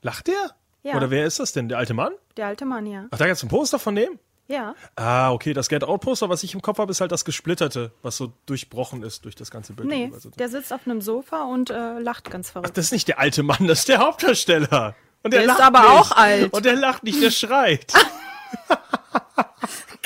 Lacht 0.03 0.29
der? 0.29 0.55
Ja. 0.85 0.97
Oder 0.97 1.11
wer 1.11 1.27
ist 1.27 1.41
das 1.41 1.53
denn? 1.53 1.69
Der 1.69 1.79
alte 1.79 1.93
Mann? 1.95 2.13
der 2.37 2.47
alte 2.47 2.65
Mann, 2.65 2.87
ja. 2.87 3.07
Ach, 3.11 3.19
da 3.19 3.27
gibt's 3.27 3.43
ein 3.43 3.49
Poster 3.49 3.79
von 3.81 3.97
dem? 3.97 4.19
Ja. 4.47 4.75
Ah, 4.97 5.33
okay, 5.33 5.53
das 5.53 5.69
Get 5.69 5.83
Out 5.85 6.01
Poster, 6.03 6.29
was 6.31 6.43
ich 6.45 6.55
im 6.55 6.63
Kopf 6.63 6.79
habe, 6.79 6.91
ist 6.93 7.01
halt 7.01 7.11
das 7.13 7.25
gesplitterte, 7.25 7.91
was 8.03 8.17
so 8.17 8.33
durchbrochen 8.47 9.03
ist 9.03 9.25
durch 9.25 9.35
das 9.35 9.51
ganze 9.51 9.73
Bild. 9.75 9.89
Nee, 9.89 10.11
Also, 10.15 10.31
der 10.31 10.49
sitzt 10.49 10.73
auf 10.73 10.87
einem 10.87 11.01
Sofa 11.03 11.43
und 11.43 11.69
äh, 11.71 11.99
lacht 11.99 12.31
ganz 12.31 12.51
verrückt. 12.51 12.77
das 12.79 12.87
ist 12.87 12.93
nicht 12.93 13.09
der 13.09 13.19
alte 13.19 13.43
Mann, 13.43 13.67
das 13.67 13.81
ist 13.81 13.89
der 13.89 13.99
Hauptdarsteller. 13.99 14.95
Und 15.25 15.33
der, 15.35 15.41
Der 15.43 15.51
ist 15.53 15.59
lacht 15.59 15.61
aber 15.61 15.81
nicht. 15.81 15.91
auch 15.91 16.13
alt. 16.13 16.53
Und 16.53 16.65
der 16.65 16.77
lacht 16.77 17.03
nicht, 17.03 17.21
der 17.21 17.31
schreit. 17.33 17.93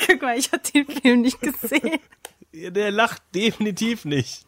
Guck 0.07 0.23
mal, 0.23 0.39
ich 0.39 0.51
habe 0.53 0.63
den 0.75 0.87
Film 0.87 1.21
nicht 1.23 1.41
gesehen. 1.41 1.99
der 2.53 2.91
lacht 2.91 3.23
definitiv 3.35 4.05
nicht. 4.05 4.45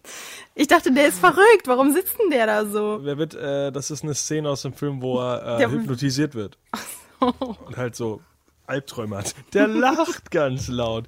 Ich 0.54 0.66
dachte, 0.68 0.92
der 0.92 1.08
ist 1.08 1.18
verrückt. 1.18 1.66
Warum 1.66 1.92
sitzt 1.92 2.18
denn 2.20 2.30
der 2.30 2.46
da 2.46 2.66
so? 2.66 3.00
Wer 3.02 3.18
wird, 3.18 3.34
äh, 3.34 3.72
das 3.72 3.90
ist 3.90 4.02
eine 4.04 4.14
Szene 4.14 4.50
aus 4.50 4.62
dem 4.62 4.72
Film, 4.74 5.00
wo 5.02 5.18
er 5.20 5.54
äh, 5.56 5.58
Der- 5.58 5.70
hypnotisiert 5.70 6.34
wird. 6.34 6.58
Und 7.20 7.76
halt 7.76 7.96
so 7.96 8.20
Albträume 8.66 9.18
hat. 9.18 9.34
Der 9.52 9.66
lacht 9.66 10.30
ganz 10.30 10.68
laut. 10.68 11.06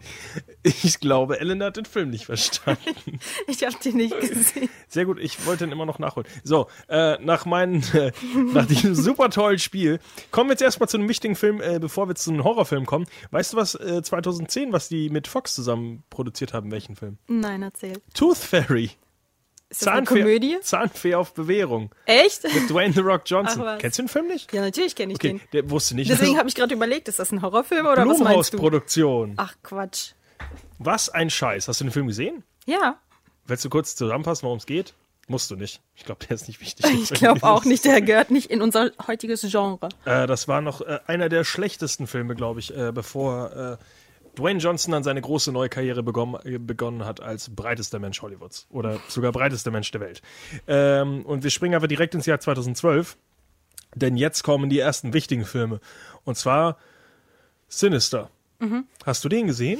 Ich 0.63 1.01
glaube, 1.01 1.41
Ellen 1.41 1.63
hat 1.63 1.77
den 1.77 1.85
Film 1.85 2.11
nicht 2.11 2.27
verstanden. 2.27 2.77
Ich 3.49 3.65
habe 3.65 3.77
den 3.85 3.97
nicht 3.97 4.19
gesehen. 4.21 4.69
Sehr 4.89 5.05
gut, 5.05 5.19
ich 5.21 5.47
wollte 5.47 5.65
ihn 5.65 5.73
immer 5.73 5.87
noch 5.87 5.99
nachholen. 5.99 6.29
So, 6.45 6.69
äh, 6.89 7.17
nach 7.23 7.47
meinen, 7.47 7.83
äh, 7.95 8.13
nach 8.53 8.67
diesem 8.67 8.95
super 8.95 9.31
tollen 9.31 9.59
Spiel, 9.59 10.01
kommen 10.31 10.51
wir 10.51 10.55
jetzt 10.55 10.63
erstmal 10.63 10.89
zu 10.89 10.97
einem 10.97 11.09
wichtigen 11.09 11.37
Film, 11.37 11.61
äh, 11.61 11.79
bevor 11.79 12.09
wir 12.09 12.15
zu 12.15 12.31
einem 12.31 12.45
Horrorfilm 12.45 12.87
kommen. 12.87 13.07
Weißt 13.31 13.53
du 13.53 13.57
was, 13.57 13.75
äh, 13.75 14.03
2010, 14.03 14.73
was 14.73 14.89
die 14.89 15.11
mit 15.11 15.29
Fox 15.29 15.55
zusammen 15.55 16.03
produziert 16.11 16.53
haben, 16.53 16.71
welchen 16.71 16.97
Film? 16.97 17.19
Nein, 17.29 17.63
erzähl. 17.63 17.95
Tooth 18.15 18.39
Fairy. 18.39 18.91
Ist 19.69 19.83
das 19.83 19.89
eine 19.89 20.07
Komödie? 20.07 20.59
Zahnfee 20.63 21.15
auf 21.17 21.35
Bewährung. 21.35 21.91
Echt? 22.05 22.45
Mit 22.45 22.71
Dwayne 22.71 22.95
The 22.95 23.01
Rock 23.01 23.23
Johnson. 23.27 23.63
Ach. 23.67 23.79
Kennst 23.79 23.99
du 23.99 24.03
den 24.03 24.09
Film 24.09 24.29
nicht? 24.29 24.53
Ja, 24.53 24.61
natürlich 24.61 24.95
kenne 24.95 25.13
ich 25.13 25.19
Okay, 25.19 25.29
den. 25.35 25.41
der 25.53 25.71
wusste 25.71 25.97
nicht. 25.97 26.09
Deswegen 26.11 26.33
dass 26.33 26.39
habe 26.39 26.49
ich 26.49 26.55
gerade 26.55 26.73
überlegt, 26.75 27.09
ist 27.09 27.19
das 27.19 27.33
ein 27.33 27.43
Horrorfilm 27.43 27.85
oder 27.87 28.07
was 28.07 28.19
meinst 28.21 28.53
du? 28.53 28.59
Blumhaus-Produktion. 28.59 29.35
Ach, 29.39 29.55
Quatsch. 29.63 30.13
Was 30.79 31.09
ein 31.09 31.31
Scheiß. 31.31 31.67
Hast 31.69 31.81
du 31.81 31.85
den 31.85 31.91
Film 31.91 32.07
gesehen? 32.07 32.45
Ja, 32.67 32.99
Willst 33.49 33.65
du 33.65 33.71
kurz 33.71 33.95
zusammenfassen, 33.95 34.43
worum 34.45 34.59
es 34.59 34.67
geht? 34.67 34.95
Musst 35.29 35.51
du 35.51 35.57
nicht. 35.57 35.81
Ich 35.95 36.05
glaube, 36.05 36.25
der 36.27 36.35
ist 36.35 36.47
nicht 36.49 36.61
wichtig. 36.61 36.87
ich 37.03 37.11
glaube 37.11 37.43
auch 37.45 37.65
nicht. 37.65 37.85
Der 37.85 38.01
gehört 38.01 38.31
nicht 38.31 38.51
in 38.51 38.63
unser 38.63 38.91
heutiges 39.07 39.43
Genre. 39.49 39.89
Äh, 40.05 40.27
das 40.27 40.47
war 40.49 40.61
noch 40.61 40.81
äh, 40.81 40.99
einer 41.07 41.29
der 41.29 41.45
schlechtesten 41.45 42.07
Filme, 42.07 42.35
glaube 42.35 42.61
ich, 42.61 42.77
äh, 42.77 42.93
bevor 42.93 43.51
äh, 43.53 43.77
Dwayne 44.37 44.61
Johnson 44.61 44.93
dann 44.93 45.03
seine 45.03 45.21
große 45.21 45.51
neue 45.53 45.69
Karriere 45.69 46.03
begonnen, 46.03 46.37
äh, 46.45 46.59
begonnen 46.59 47.05
hat 47.05 47.21
als 47.21 47.49
breitester 47.55 47.99
Mensch 47.99 48.23
Hollywoods 48.23 48.67
oder 48.71 49.01
sogar 49.09 49.33
breitester 49.33 49.71
Mensch 49.71 49.91
der 49.91 50.01
Welt. 50.01 50.23
Ähm, 50.67 51.25
und 51.27 51.43
wir 51.43 51.51
springen 51.51 51.75
aber 51.75 51.89
direkt 51.89 52.15
ins 52.15 52.27
Jahr 52.27 52.39
2012, 52.41 53.17
denn 53.95 54.17
jetzt 54.17 54.43
kommen 54.43 54.69
die 54.71 54.79
ersten 54.79 55.13
wichtigen 55.13 55.45
Filme. 55.45 55.81
Und 56.25 56.37
zwar 56.37 56.77
Sinister. 57.69 58.31
Hast 59.05 59.25
du 59.25 59.29
den 59.29 59.47
gesehen? 59.49 59.79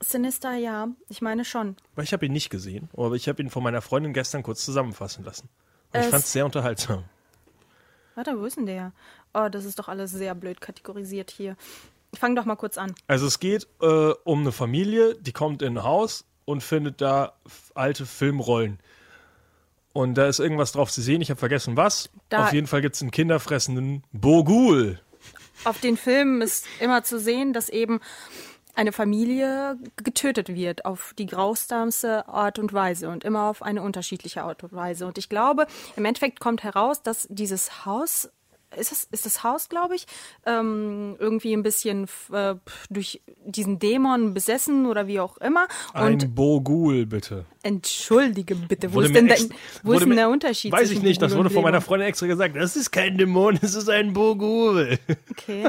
Sinister, 0.00 0.54
ja. 0.54 0.88
Ich 1.08 1.22
meine 1.22 1.44
schon. 1.44 1.76
Weil 1.94 2.04
ich 2.04 2.12
habe 2.12 2.26
ihn 2.26 2.32
nicht 2.32 2.50
gesehen, 2.50 2.88
aber 2.96 3.14
ich 3.14 3.28
habe 3.28 3.40
ihn 3.42 3.48
von 3.50 3.62
meiner 3.62 3.80
Freundin 3.80 4.12
gestern 4.12 4.42
kurz 4.42 4.64
zusammenfassen 4.64 5.24
lassen. 5.24 5.48
Und 5.92 6.00
ich 6.00 6.06
Es- 6.06 6.10
fand 6.10 6.24
es 6.24 6.32
sehr 6.32 6.44
unterhaltsam. 6.44 7.04
Warte, 8.14 8.38
wo 8.38 8.44
ist 8.44 8.56
denn 8.58 8.66
der? 8.66 8.92
Oh, 9.32 9.48
das 9.50 9.64
ist 9.64 9.78
doch 9.78 9.88
alles 9.88 10.10
sehr 10.10 10.34
blöd 10.34 10.60
kategorisiert 10.60 11.30
hier. 11.30 11.56
Ich 12.12 12.18
fange 12.20 12.34
doch 12.34 12.44
mal 12.44 12.56
kurz 12.56 12.78
an. 12.78 12.94
Also 13.06 13.26
es 13.26 13.40
geht 13.40 13.66
äh, 13.80 13.86
um 14.24 14.40
eine 14.40 14.52
Familie, 14.52 15.14
die 15.16 15.32
kommt 15.32 15.62
in 15.62 15.78
ein 15.78 15.82
Haus 15.82 16.24
und 16.44 16.62
findet 16.62 17.00
da 17.00 17.32
alte 17.74 18.04
Filmrollen. 18.06 18.78
Und 19.94 20.14
da 20.14 20.26
ist 20.26 20.38
irgendwas 20.38 20.72
drauf 20.72 20.90
zu 20.90 21.02
sehen, 21.02 21.20
ich 21.20 21.30
habe 21.30 21.38
vergessen 21.38 21.76
was. 21.76 22.10
Da- 22.28 22.46
Auf 22.46 22.52
jeden 22.52 22.66
Fall 22.66 22.80
gibt 22.80 22.94
es 22.96 23.02
einen 23.02 23.10
kinderfressenden 23.10 24.04
Bogul. 24.12 25.00
Auf 25.64 25.80
den 25.80 25.96
Filmen 25.96 26.40
ist 26.42 26.66
immer 26.80 27.04
zu 27.04 27.18
sehen, 27.20 27.52
dass 27.52 27.68
eben 27.68 28.00
eine 28.74 28.92
Familie 28.92 29.76
getötet 30.02 30.48
wird 30.48 30.86
auf 30.86 31.12
die 31.18 31.26
grausamste 31.26 32.26
Art 32.26 32.58
und 32.58 32.72
Weise 32.72 33.10
und 33.10 33.22
immer 33.22 33.44
auf 33.50 33.62
eine 33.62 33.82
unterschiedliche 33.82 34.42
Art 34.44 34.62
und 34.64 34.72
Weise. 34.72 35.06
Und 35.06 35.18
ich 35.18 35.28
glaube, 35.28 35.66
im 35.94 36.06
Endeffekt 36.06 36.40
kommt 36.40 36.62
heraus, 36.62 37.02
dass 37.02 37.26
dieses 37.30 37.84
Haus 37.84 38.30
ist 38.76 38.90
das, 38.92 39.04
ist 39.10 39.26
das 39.26 39.42
Haus, 39.44 39.68
glaube 39.68 39.94
ich, 39.94 40.06
ähm, 40.46 41.16
irgendwie 41.18 41.52
ein 41.52 41.62
bisschen 41.62 42.08
äh, 42.32 42.54
durch 42.90 43.20
diesen 43.44 43.78
Dämon 43.78 44.34
besessen 44.34 44.86
oder 44.86 45.06
wie 45.06 45.20
auch 45.20 45.36
immer. 45.38 45.66
Und 45.94 46.22
Ein 46.24 46.34
Bogul, 46.34 47.06
bitte. 47.06 47.44
entschuldige 47.62 48.54
bitte, 48.54 48.90
wo 48.92 48.96
Wurde 48.96 49.06
ist 49.08 49.14
denn, 49.16 49.28
ex- 49.28 49.48
dein, 49.48 49.58
wo 49.82 49.92
ist 49.92 50.00
wurde 50.00 50.06
denn 50.10 50.16
der 50.16 50.28
Unterschied? 50.30 50.72
Weiß 50.72 50.90
ich 50.90 51.02
nicht, 51.02 51.20
das 51.20 51.32
Bogul 51.32 51.44
wurde 51.44 51.48
und 51.50 51.54
von 51.54 51.62
meiner? 51.64 51.80
Freundin 51.80 52.08
extra 52.08 52.26
gesagt. 52.26 52.56
Das 52.56 52.76
ist 52.76 52.90
kein 52.90 53.16
Dämon, 53.18 53.58
das 53.60 53.74
ist 53.74 53.88
ein 53.88 54.12
Bogul. 54.12 54.98
Okay. 55.30 55.68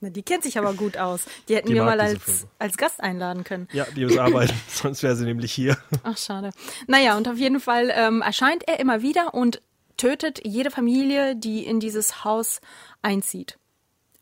Na, 0.00 0.08
die 0.08 0.22
kennt 0.22 0.42
sich 0.42 0.56
aber 0.58 0.72
gut 0.72 0.96
aus. 0.96 1.26
Die 1.48 1.54
hätten 1.54 1.68
Die 1.68 1.74
wir 1.74 1.84
mal 1.84 2.00
als, 2.00 2.46
als 2.58 2.78
Gast 2.78 3.00
einladen 3.00 3.44
können. 3.44 3.68
Ja, 3.72 3.84
die 3.94 4.06
muss 4.06 4.16
arbeiten, 4.16 4.54
sonst 4.68 5.02
wäre 5.02 5.14
sie 5.16 5.26
nämlich 5.26 5.52
hier. 5.52 5.76
Ach, 6.02 6.16
schade. 6.16 6.50
Naja, 6.86 7.16
und 7.18 7.28
auf 7.28 7.36
jeden 7.36 7.60
Fall 7.60 7.92
ähm, 7.94 8.22
erscheint 8.22 8.66
er 8.66 8.80
immer 8.80 9.02
wieder 9.02 9.34
und 9.34 9.60
tötet 10.00 10.40
jede 10.46 10.70
Familie, 10.70 11.36
die 11.36 11.66
in 11.66 11.78
dieses 11.78 12.24
Haus 12.24 12.60
einzieht. 13.02 13.58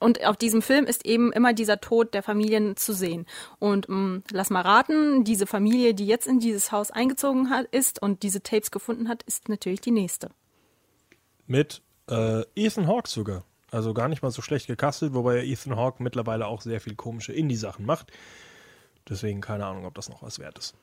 Und 0.00 0.24
auf 0.24 0.36
diesem 0.36 0.62
Film 0.62 0.84
ist 0.86 1.06
eben 1.06 1.32
immer 1.32 1.52
dieser 1.52 1.80
Tod 1.80 2.14
der 2.14 2.22
Familien 2.22 2.76
zu 2.76 2.92
sehen. 2.92 3.26
Und 3.58 3.88
mh, 3.88 4.22
lass 4.30 4.50
mal 4.50 4.62
raten, 4.62 5.24
diese 5.24 5.46
Familie, 5.46 5.94
die 5.94 6.06
jetzt 6.06 6.26
in 6.26 6.40
dieses 6.40 6.72
Haus 6.72 6.90
eingezogen 6.90 7.50
hat, 7.50 7.66
ist 7.66 8.00
und 8.02 8.22
diese 8.22 8.42
Tapes 8.42 8.70
gefunden 8.70 9.08
hat, 9.08 9.22
ist 9.24 9.48
natürlich 9.48 9.80
die 9.80 9.90
nächste. 9.90 10.30
Mit 11.46 11.82
äh, 12.08 12.42
Ethan 12.54 12.86
Hawke 12.86 13.08
sogar. 13.08 13.44
Also 13.70 13.92
gar 13.92 14.08
nicht 14.08 14.22
mal 14.22 14.30
so 14.30 14.42
schlecht 14.42 14.66
gecastet, 14.66 15.14
wobei 15.14 15.44
Ethan 15.44 15.76
Hawke 15.76 16.02
mittlerweile 16.02 16.46
auch 16.46 16.62
sehr 16.62 16.80
viel 16.80 16.94
komische 16.94 17.32
Indie-Sachen 17.32 17.84
macht. 17.84 18.12
Deswegen 19.08 19.40
keine 19.40 19.66
Ahnung, 19.66 19.84
ob 19.84 19.94
das 19.94 20.08
noch 20.08 20.22
was 20.22 20.38
wert 20.38 20.58
ist. 20.58 20.74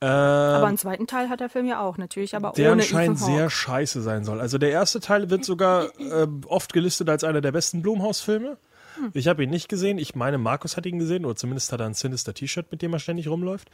Ähm, 0.00 0.08
Aber 0.08 0.66
einen 0.66 0.76
zweiten 0.76 1.06
Teil 1.06 1.30
hat 1.30 1.40
der 1.40 1.48
Film 1.48 1.66
ja 1.66 1.80
auch, 1.80 1.96
natürlich, 1.96 2.36
aber 2.36 2.52
der 2.52 2.72
ohne 2.72 2.82
anscheinend 2.82 3.16
Ethan 3.16 3.28
Hawke. 3.28 3.38
sehr 3.38 3.50
scheiße 3.50 4.02
sein 4.02 4.24
soll. 4.24 4.40
Also 4.40 4.58
der 4.58 4.70
erste 4.70 5.00
Teil 5.00 5.30
wird 5.30 5.44
sogar 5.44 5.86
äh, 5.98 6.26
oft 6.46 6.72
gelistet 6.74 7.08
als 7.08 7.24
einer 7.24 7.40
der 7.40 7.52
besten 7.52 7.80
Blumhaus-Filme. 7.80 8.58
Hm. 8.96 9.10
Ich 9.14 9.26
habe 9.26 9.42
ihn 9.42 9.50
nicht 9.50 9.68
gesehen. 9.68 9.96
Ich 9.98 10.14
meine, 10.14 10.36
Markus 10.36 10.76
hat 10.76 10.84
ihn 10.84 10.98
gesehen, 10.98 11.24
oder 11.24 11.36
zumindest 11.36 11.72
hat 11.72 11.80
er 11.80 11.86
ein 11.86 11.94
Sinister 11.94 12.34
T-Shirt, 12.34 12.70
mit 12.70 12.82
dem 12.82 12.92
er 12.92 12.98
ständig 12.98 13.28
rumläuft. 13.28 13.70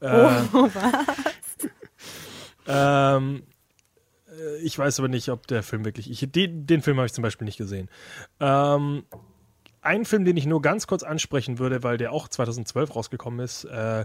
Äh, 0.00 0.30
Oh, 0.54 0.68
ähm, 2.68 3.42
äh, 4.28 4.56
ich 4.62 4.78
weiß 4.78 4.98
aber 4.98 5.08
nicht, 5.08 5.28
ob 5.28 5.46
der 5.46 5.62
Film 5.62 5.84
wirklich. 5.84 6.10
Ich, 6.10 6.30
den, 6.32 6.66
den 6.66 6.82
Film 6.82 6.96
habe 6.96 7.06
ich 7.06 7.12
zum 7.12 7.22
Beispiel 7.22 7.44
nicht 7.44 7.58
gesehen. 7.58 7.88
Ähm, 8.40 9.04
ein 9.82 10.04
Film, 10.04 10.24
den 10.24 10.36
ich 10.36 10.46
nur 10.46 10.62
ganz 10.62 10.86
kurz 10.86 11.02
ansprechen 11.04 11.58
würde, 11.58 11.82
weil 11.82 11.96
der 11.96 12.12
auch 12.12 12.28
2012 12.28 12.94
rausgekommen 12.96 13.40
ist, 13.40 13.64
äh, 13.64 14.04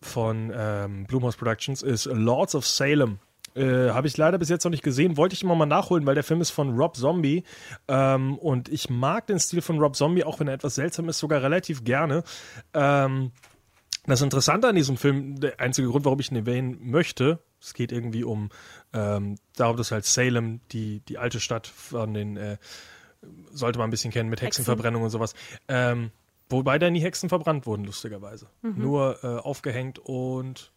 von 0.00 0.52
ähm, 0.54 1.04
Blumhouse 1.04 1.36
Productions, 1.36 1.82
ist 1.82 2.06
Lords 2.06 2.54
of 2.54 2.66
Salem. 2.66 3.18
Äh, 3.54 3.90
Habe 3.90 4.06
ich 4.06 4.16
leider 4.16 4.38
bis 4.38 4.48
jetzt 4.48 4.64
noch 4.64 4.70
nicht 4.70 4.84
gesehen, 4.84 5.16
wollte 5.16 5.34
ich 5.34 5.42
immer 5.42 5.56
mal 5.56 5.66
nachholen, 5.66 6.06
weil 6.06 6.14
der 6.14 6.22
Film 6.22 6.40
ist 6.40 6.50
von 6.50 6.76
Rob 6.76 6.96
Zombie 6.96 7.42
ähm, 7.88 8.38
und 8.38 8.68
ich 8.68 8.88
mag 8.88 9.26
den 9.26 9.40
Stil 9.40 9.60
von 9.60 9.78
Rob 9.78 9.96
Zombie, 9.96 10.22
auch 10.22 10.38
wenn 10.38 10.46
er 10.46 10.54
etwas 10.54 10.76
seltsam 10.76 11.08
ist, 11.08 11.18
sogar 11.18 11.42
relativ 11.42 11.82
gerne. 11.82 12.22
Ähm, 12.74 13.32
das 14.06 14.22
Interessante 14.22 14.68
an 14.68 14.76
diesem 14.76 14.96
Film, 14.96 15.40
der 15.40 15.58
einzige 15.58 15.88
Grund, 15.88 16.04
warum 16.04 16.20
ich 16.20 16.30
ihn 16.30 16.36
erwähnen 16.36 16.78
möchte, 16.80 17.40
es 17.60 17.74
geht 17.74 17.92
irgendwie 17.92 18.24
um 18.24 18.50
ähm, 18.92 19.36
darum, 19.56 19.76
dass 19.76 19.90
halt 19.90 20.04
Salem, 20.04 20.60
die, 20.72 21.00
die 21.00 21.18
alte 21.18 21.40
Stadt 21.40 21.66
von 21.66 22.14
den, 22.14 22.36
äh, 22.36 22.56
sollte 23.52 23.78
man 23.78 23.88
ein 23.88 23.90
bisschen 23.90 24.12
kennen, 24.12 24.30
mit 24.30 24.40
Hexen. 24.40 24.62
Hexenverbrennung 24.62 25.02
und 25.02 25.10
sowas. 25.10 25.34
Ähm, 25.68 26.10
wobei 26.50 26.78
da 26.78 26.90
nie 26.90 27.00
Hexen 27.00 27.28
verbrannt 27.28 27.66
wurden, 27.66 27.84
lustigerweise. 27.84 28.48
Nur 28.62 29.18
äh, 29.22 29.26
aufgehängt 29.26 29.98
und 29.98 30.72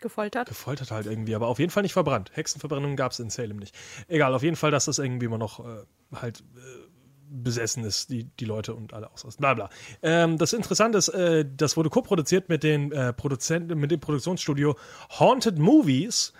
gefoltert. 0.00 0.48
gefoltert 0.48 0.90
halt 0.90 1.06
irgendwie, 1.06 1.34
aber 1.34 1.48
auf 1.48 1.58
jeden 1.58 1.70
Fall 1.70 1.82
nicht 1.82 1.92
verbrannt. 1.92 2.30
Hexenverbrennung 2.34 2.96
gab 2.96 3.12
es 3.12 3.18
in 3.18 3.30
Salem 3.30 3.58
nicht. 3.58 3.74
Egal, 4.06 4.34
auf 4.34 4.42
jeden 4.42 4.56
Fall, 4.56 4.70
dass 4.70 4.86
das 4.86 4.98
irgendwie 4.98 5.26
immer 5.26 5.38
noch 5.38 5.60
äh, 5.60 5.84
halt 6.14 6.40
äh, 6.40 6.88
besessen 7.30 7.84
ist, 7.84 8.10
die, 8.10 8.24
die 8.24 8.44
Leute 8.44 8.74
und 8.74 8.94
alle 8.94 9.10
ausrasten. 9.10 9.42
Bla 9.42 9.54
bla. 9.54 9.70
Ähm, 10.02 10.38
das 10.38 10.52
Interessante 10.52 10.98
ist, 10.98 11.08
äh, 11.08 11.44
das 11.56 11.76
wurde 11.76 11.90
co-produziert 11.90 12.48
mit 12.48 12.62
den 12.62 12.92
äh, 12.92 13.12
Produzenten, 13.12 13.78
mit 13.78 13.90
dem 13.90 14.00
Produktionsstudio 14.00 14.76
Haunted 15.18 15.58
Movies, 15.58 16.32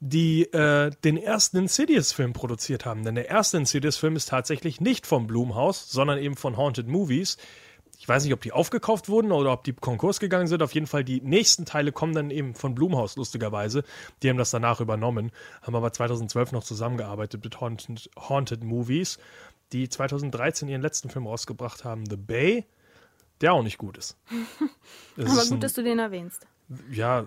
die 0.00 0.42
äh, 0.52 0.90
den 1.04 1.16
ersten 1.16 1.58
Insidious-Film 1.58 2.32
produziert 2.32 2.84
haben. 2.84 3.04
Denn 3.04 3.14
der 3.14 3.28
erste 3.28 3.58
Insidious-Film 3.58 4.16
ist 4.16 4.28
tatsächlich 4.28 4.80
nicht 4.80 5.06
vom 5.06 5.26
Blumhaus, 5.26 5.90
sondern 5.90 6.18
eben 6.18 6.36
von 6.36 6.56
Haunted 6.56 6.88
Movies. 6.88 7.36
Ich 8.04 8.08
weiß 8.08 8.22
nicht, 8.24 8.34
ob 8.34 8.42
die 8.42 8.52
aufgekauft 8.52 9.08
wurden 9.08 9.32
oder 9.32 9.50
ob 9.50 9.64
die 9.64 9.72
Konkurs 9.72 10.20
gegangen 10.20 10.46
sind. 10.46 10.62
Auf 10.62 10.74
jeden 10.74 10.86
Fall, 10.86 11.04
die 11.04 11.22
nächsten 11.22 11.64
Teile 11.64 11.90
kommen 11.90 12.12
dann 12.12 12.28
eben 12.30 12.54
von 12.54 12.74
Blumhaus, 12.74 13.16
lustigerweise. 13.16 13.82
Die 14.22 14.28
haben 14.28 14.36
das 14.36 14.50
danach 14.50 14.82
übernommen, 14.82 15.32
haben 15.62 15.74
aber 15.74 15.90
2012 15.90 16.52
noch 16.52 16.62
zusammengearbeitet 16.64 17.42
mit 17.42 17.62
Haunted, 17.62 18.10
Haunted 18.18 18.62
Movies, 18.62 19.16
die 19.72 19.88
2013 19.88 20.68
ihren 20.68 20.82
letzten 20.82 21.08
Film 21.08 21.26
rausgebracht 21.26 21.84
haben, 21.86 22.04
The 22.04 22.18
Bay, 22.18 22.66
der 23.40 23.54
auch 23.54 23.62
nicht 23.62 23.78
gut 23.78 23.96
ist. 23.96 24.18
Aber 25.16 25.26
ist 25.26 25.38
ein- 25.44 25.48
gut, 25.54 25.62
dass 25.62 25.72
du 25.72 25.82
den 25.82 25.98
erwähnst. 25.98 26.46
ja, 26.90 27.24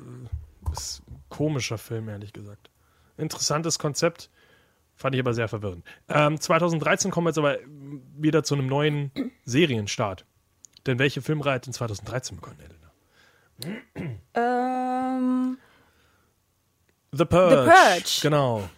ist 0.73 1.01
ein 1.09 1.23
komischer 1.29 1.79
Film, 1.79 2.07
ehrlich 2.07 2.33
gesagt. 2.33 2.69
Interessantes 3.17 3.79
Konzept, 3.79 4.29
fand 4.95 5.15
ich 5.15 5.21
aber 5.21 5.33
sehr 5.33 5.47
verwirrend. 5.47 5.83
Ähm, 6.07 6.39
2013 6.39 7.09
kommen 7.09 7.25
wir 7.25 7.29
jetzt 7.31 7.39
aber 7.39 7.57
wieder 8.15 8.43
zu 8.43 8.53
einem 8.53 8.67
neuen 8.67 9.11
Serienstart. 9.43 10.23
Denn 10.87 10.99
welche 10.99 11.21
Filmreihe 11.21 11.55
hat 11.55 11.67
in 11.67 11.73
2013 11.73 12.37
begonnen, 12.37 12.57
Elena? 12.61 12.77
Ähm, 14.33 15.57
The 17.11 17.25
Purge. 17.25 17.63
The 17.65 17.69
Purge. 17.71 18.19
Genau. 18.21 18.69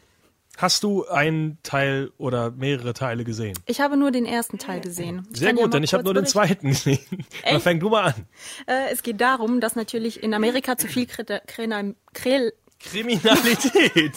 Hast 0.58 0.84
du 0.84 1.06
einen 1.08 1.58
Teil 1.63 2.12
oder 2.17 2.52
mehrere 2.52 2.93
Teile 2.93 3.24
gesehen? 3.24 3.58
ich 3.65 3.80
habe 3.80 3.95
nur 3.95 4.12
den 4.12 4.26
ersten 4.26 4.58
Teil 4.58 4.82
gesehen. 4.82 5.26
Ich 5.32 5.39
Sehr 5.39 5.50
ja 5.50 5.56
gut, 5.56 5.74
denn 5.74 5.84
ich 5.84 5.93
habe 5.93 6.04
nur 6.04 6.13
den 6.13 6.26
zweiten 6.26 6.67
gesehen. 6.69 7.00
Dann 7.45 7.62
fang 7.62 7.80
du 7.80 7.88
mal 7.89 8.08
an. 8.13 8.26
Äh, 8.67 8.91
es 8.91 9.02
geht 9.02 9.22
darum, 9.22 9.62
dass 9.62 9.78
natürlich 9.78 10.22
in 10.22 10.34
Amerika 10.34 10.78
zu 10.78 10.88
viel 10.88 11.06
Kreta- 11.06 11.41
Krena- 11.48 11.95
Krel, 12.13 12.52
Kriminalität. 12.82 14.13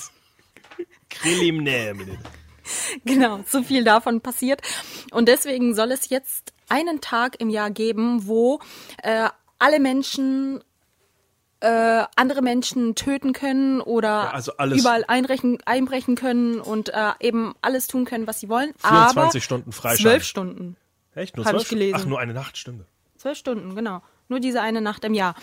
Kriminalität. 1.10 2.18
genau, 3.04 3.38
zu 3.42 3.62
viel 3.62 3.84
davon 3.84 4.20
passiert. 4.20 4.62
Und 5.10 5.28
deswegen 5.28 5.74
soll 5.74 5.92
es 5.92 6.08
jetzt 6.08 6.52
einen 6.68 7.00
Tag 7.00 7.40
im 7.40 7.50
Jahr 7.50 7.70
geben, 7.70 8.26
wo 8.26 8.60
äh, 9.02 9.28
alle 9.58 9.80
Menschen 9.80 10.62
äh, 11.60 12.04
andere 12.16 12.42
Menschen 12.42 12.94
töten 12.96 13.32
können 13.32 13.80
oder 13.80 14.34
also 14.34 14.52
alles- 14.56 14.80
überall 14.80 15.04
einbrechen, 15.06 15.58
einbrechen 15.64 16.16
können 16.16 16.60
und 16.60 16.88
äh, 16.88 17.12
eben 17.20 17.54
alles 17.62 17.86
tun 17.86 18.04
können, 18.04 18.26
was 18.26 18.40
sie 18.40 18.48
wollen. 18.48 18.72
24 18.78 19.16
aber 19.16 19.40
Stunden 19.40 19.72
Freischein. 19.72 20.02
Zwölf 20.02 20.24
Stunden. 20.24 20.76
Echt? 21.14 21.36
Nur 21.36 21.46
zwölf. 21.46 21.94
Ach, 21.94 22.04
nur 22.04 22.18
eine 22.18 22.32
Nacht, 22.32 22.56
stimmt. 22.56 22.84
Zwölf 23.16 23.38
Stunden, 23.38 23.76
genau. 23.76 24.02
Nur 24.28 24.40
diese 24.40 24.60
eine 24.60 24.80
Nacht 24.80 25.04
im 25.04 25.14
Jahr. 25.14 25.34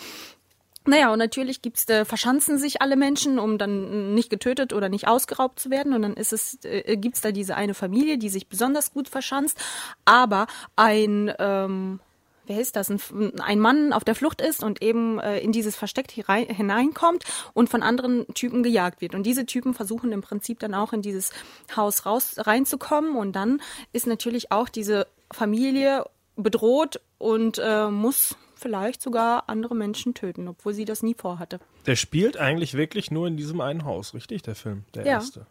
Naja, 0.90 1.12
und 1.12 1.20
natürlich 1.20 1.62
gibt's, 1.62 1.88
äh, 1.88 2.04
verschanzen 2.04 2.58
sich 2.58 2.82
alle 2.82 2.96
Menschen, 2.96 3.38
um 3.38 3.58
dann 3.58 4.12
nicht 4.12 4.28
getötet 4.28 4.72
oder 4.72 4.88
nicht 4.88 5.06
ausgeraubt 5.06 5.60
zu 5.60 5.70
werden. 5.70 5.92
Und 5.92 6.02
dann 6.02 6.14
ist 6.14 6.32
es, 6.32 6.58
äh, 6.64 6.96
gibt's 6.96 7.20
da 7.20 7.30
diese 7.30 7.54
eine 7.54 7.74
Familie, 7.74 8.18
die 8.18 8.28
sich 8.28 8.48
besonders 8.48 8.92
gut 8.92 9.08
verschanzt, 9.08 9.56
aber 10.04 10.48
ein, 10.74 11.32
ähm, 11.38 12.00
wer 12.48 12.60
ist 12.60 12.74
das, 12.74 12.90
ein, 12.90 13.00
ein 13.38 13.60
Mann 13.60 13.92
auf 13.92 14.02
der 14.02 14.16
Flucht 14.16 14.40
ist 14.40 14.64
und 14.64 14.82
eben 14.82 15.20
äh, 15.20 15.38
in 15.38 15.52
dieses 15.52 15.76
Versteck 15.76 16.10
hinein, 16.10 16.48
hineinkommt 16.48 17.22
und 17.54 17.70
von 17.70 17.84
anderen 17.84 18.26
Typen 18.34 18.64
gejagt 18.64 19.00
wird. 19.00 19.14
Und 19.14 19.22
diese 19.22 19.46
Typen 19.46 19.74
versuchen 19.74 20.10
im 20.10 20.22
Prinzip 20.22 20.58
dann 20.58 20.74
auch 20.74 20.92
in 20.92 21.02
dieses 21.02 21.30
Haus 21.76 22.04
raus 22.04 22.34
reinzukommen. 22.36 23.14
Und 23.14 23.36
dann 23.36 23.62
ist 23.92 24.08
natürlich 24.08 24.50
auch 24.50 24.68
diese 24.68 25.06
Familie 25.30 26.04
bedroht 26.34 27.00
und 27.18 27.60
äh, 27.62 27.88
muss 27.92 28.34
vielleicht 28.60 29.02
sogar 29.02 29.48
andere 29.48 29.74
Menschen 29.74 30.14
töten, 30.14 30.46
obwohl 30.48 30.74
sie 30.74 30.84
das 30.84 31.02
nie 31.02 31.14
vorhatte. 31.14 31.58
Der 31.86 31.96
spielt 31.96 32.36
eigentlich 32.36 32.74
wirklich 32.74 33.10
nur 33.10 33.26
in 33.26 33.36
diesem 33.36 33.60
einen 33.60 33.84
Haus, 33.84 34.14
richtig? 34.14 34.42
Der 34.42 34.54
Film, 34.54 34.84
der 34.94 35.04
Ja. 35.06 35.12
erste. 35.14 35.46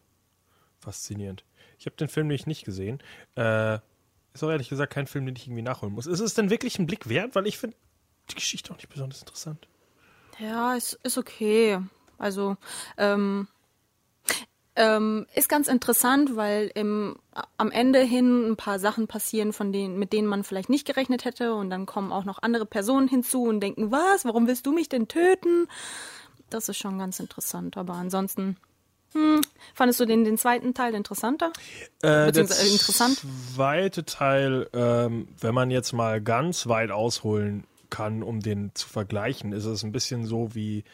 Faszinierend. 0.79 1.43
Ich 1.77 1.85
habe 1.85 1.95
den 1.97 2.07
Film 2.07 2.27
nämlich 2.27 2.47
nicht 2.47 2.63
gesehen. 2.65 2.99
Äh, 3.35 3.79
ist 4.33 4.43
auch 4.43 4.49
ehrlich 4.49 4.69
gesagt 4.69 4.93
kein 4.93 5.07
Film, 5.07 5.25
den 5.25 5.35
ich 5.35 5.47
irgendwie 5.47 5.61
nachholen 5.61 5.93
muss. 5.93 6.05
Ist 6.05 6.19
es 6.19 6.33
denn 6.33 6.49
wirklich 6.49 6.77
ein 6.79 6.85
Blick 6.87 7.09
wert? 7.09 7.35
Weil 7.35 7.47
ich 7.47 7.57
finde 7.57 7.75
die 8.29 8.35
Geschichte 8.35 8.71
auch 8.71 8.77
nicht 8.77 8.89
besonders 8.89 9.19
interessant. 9.21 9.67
Ja, 10.39 10.75
es 10.75 10.93
ist 11.03 11.17
okay. 11.17 11.79
Also, 12.17 12.55
ähm, 12.97 13.47
ähm, 14.79 15.27
ist 15.35 15.49
ganz 15.49 15.67
interessant, 15.67 16.37
weil 16.37 16.71
im, 16.73 17.17
am 17.57 17.69
Ende 17.69 17.99
hin 17.99 18.49
ein 18.49 18.55
paar 18.55 18.79
Sachen 18.79 19.07
passieren, 19.07 19.51
von 19.51 19.73
denen, 19.73 19.99
mit 19.99 20.13
denen 20.13 20.27
man 20.27 20.45
vielleicht 20.45 20.69
nicht 20.69 20.87
gerechnet 20.87 21.25
hätte. 21.25 21.53
Und 21.53 21.69
dann 21.69 21.85
kommen 21.85 22.13
auch 22.13 22.23
noch 22.23 22.41
andere 22.41 22.65
Personen 22.65 23.09
hinzu 23.09 23.43
und 23.43 23.59
denken, 23.59 23.91
was, 23.91 24.23
warum 24.23 24.47
willst 24.47 24.65
du 24.65 24.71
mich 24.71 24.87
denn 24.87 25.09
töten? 25.09 25.67
Das 26.49 26.69
ist 26.69 26.77
schon 26.77 26.97
ganz 26.97 27.19
interessant. 27.19 27.75
Aber 27.75 27.95
ansonsten, 27.95 28.55
hm, 29.11 29.41
fandest 29.75 29.99
du 29.99 30.05
den, 30.05 30.23
den 30.23 30.37
zweiten 30.37 30.73
Teil 30.73 30.95
interessanter? 30.95 31.51
Äh, 32.01 32.31
der 32.31 32.43
interessant. 32.43 33.21
zweite 33.53 34.05
Teil, 34.05 34.69
ähm, 34.71 35.27
wenn 35.41 35.53
man 35.53 35.71
jetzt 35.71 35.91
mal 35.91 36.21
ganz 36.21 36.67
weit 36.67 36.91
ausholen 36.91 37.65
kann, 37.89 38.23
um 38.23 38.39
den 38.39 38.71
zu 38.75 38.87
vergleichen, 38.87 39.51
ist 39.51 39.65
es 39.65 39.83
ein 39.83 39.91
bisschen 39.91 40.25
so 40.25 40.55
wie 40.55 40.85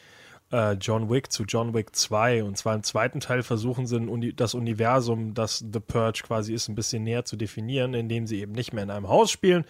äh, 0.52 0.74
John 0.74 1.10
Wick 1.10 1.32
zu 1.32 1.44
John 1.44 1.74
Wick 1.74 1.96
2. 1.96 2.44
Und 2.44 2.58
zwar 2.58 2.76
im 2.76 2.84
zweiten 2.84 3.20
Teil 3.20 3.44
versuchen 3.44 3.88
sie 3.88 3.98
Uni 3.98 4.34
das 4.34 4.54
Universum, 4.54 5.34
das 5.34 5.60
The 5.60 5.80
Purge 5.80 6.24
quasi 6.26 6.54
ist, 6.54 6.68
ein 6.68 6.76
bisschen 6.76 7.04
näher 7.04 7.26
zu 7.26 7.36
definieren, 7.36 7.94
indem 7.94 8.28
sie 8.28 8.42
eben 8.42 8.52
nicht 8.52 8.74
mehr 8.74 8.84
in 8.84 8.92
einem 8.92 9.08
Haus 9.08 9.32
spielen, 9.32 9.66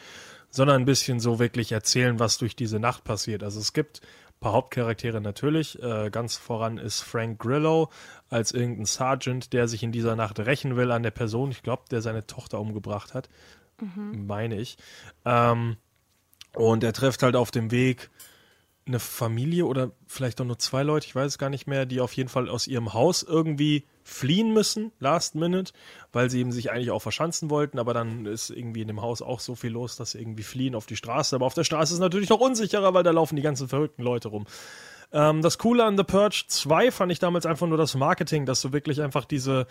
sondern 0.50 0.82
ein 0.82 0.86
bisschen 0.86 1.20
so 1.20 1.40
wirklich 1.40 1.72
erzählen, 1.72 2.20
was 2.20 2.38
durch 2.38 2.56
diese 2.56 2.80
Nacht 2.80 3.04
passiert. 3.04 3.44
Also 3.44 3.60
es 3.60 3.74
gibt 3.74 4.02
ein 4.02 4.40
paar 4.40 4.54
Hauptcharaktere 4.54 5.22
natürlich. 5.22 5.82
Äh, 5.82 6.10
ganz 6.10 6.38
voran 6.38 6.78
ist 6.78 7.02
Frank 7.02 7.40
Grillo 7.40 7.90
als 8.30 8.52
irgendein 8.52 8.86
Sergeant, 8.86 9.54
der 9.54 9.68
sich 9.68 9.84
in 9.84 9.92
dieser 9.92 10.16
Nacht 10.16 10.40
rächen 10.40 10.76
will 10.76 10.92
an 10.92 11.04
der 11.04 11.12
Person, 11.12 11.52
ich 11.52 11.64
glaube, 11.64 11.84
der 11.92 12.02
seine 12.02 12.28
Tochter 12.28 12.60
umgebracht 12.60 13.14
hat. 13.14 13.30
meine 14.28 14.56
ich. 14.56 14.78
Ähm, 15.26 15.78
und 16.56 16.84
er 16.84 16.94
trifft 16.94 17.24
halt 17.24 17.36
auf 17.36 17.52
dem 17.52 17.72
Weg 17.72 18.10
eine 18.88 19.00
Familie 19.00 19.66
oder 19.66 19.92
vielleicht 20.08 20.40
auch 20.40 20.46
nur 20.46 20.60
zwei 20.60 20.84
Leute, 20.84 21.08
ich 21.08 21.16
weiß 21.16 21.34
es 21.34 21.38
gar 21.38 21.50
nicht 21.50 21.66
mehr, 21.66 21.86
die 21.86 22.02
auf 22.02 22.14
jeden 22.14 22.30
Fall 22.30 22.50
aus 22.50 22.68
ihrem 22.68 22.94
Haus 22.94 23.24
irgendwie 23.24 23.86
fliehen 24.04 24.54
müssen, 24.54 24.92
last 25.00 25.34
minute, 25.34 25.74
weil 26.12 26.30
sie 26.30 26.40
eben 26.40 26.52
sich 26.52 26.72
eigentlich 26.72 26.92
auch 26.92 27.02
verschanzen 27.02 27.50
wollten, 27.50 27.80
aber 27.80 27.96
dann 27.96 28.28
ist 28.28 28.52
irgendwie 28.52 28.82
in 28.82 28.88
dem 28.88 29.02
Haus 29.02 29.24
auch 29.24 29.40
so 29.40 29.56
viel 29.56 29.72
los, 29.72 29.96
dass 29.96 30.12
sie 30.12 30.20
irgendwie 30.20 30.44
fliehen 30.44 30.76
auf 30.76 30.86
die 30.86 30.96
Straße. 30.96 31.36
Aber 31.36 31.48
auf 31.48 31.56
der 31.56 31.64
Straße 31.64 31.94
ist 31.94 31.94
es 31.94 32.00
natürlich 32.00 32.30
noch 32.30 32.40
unsicherer, 32.40 32.94
weil 32.94 33.04
da 33.04 33.10
laufen 33.10 33.36
die 33.36 33.42
ganzen 33.42 33.68
verrückten 33.68 34.04
Leute 34.04 34.28
rum. 34.28 34.46
Ähm, 35.12 35.42
das 35.42 35.58
Coole 35.58 35.84
an 35.84 35.98
The 35.98 36.04
Purge 36.04 36.44
2 36.48 36.92
fand 36.92 37.12
ich 37.12 37.20
damals 37.20 37.48
einfach 37.48 37.68
nur 37.68 37.78
das 37.78 37.96
Marketing, 37.96 38.46
dass 38.46 38.62
du 38.62 38.72
wirklich 38.72 39.02
einfach 39.02 39.26
diese, 39.26 39.66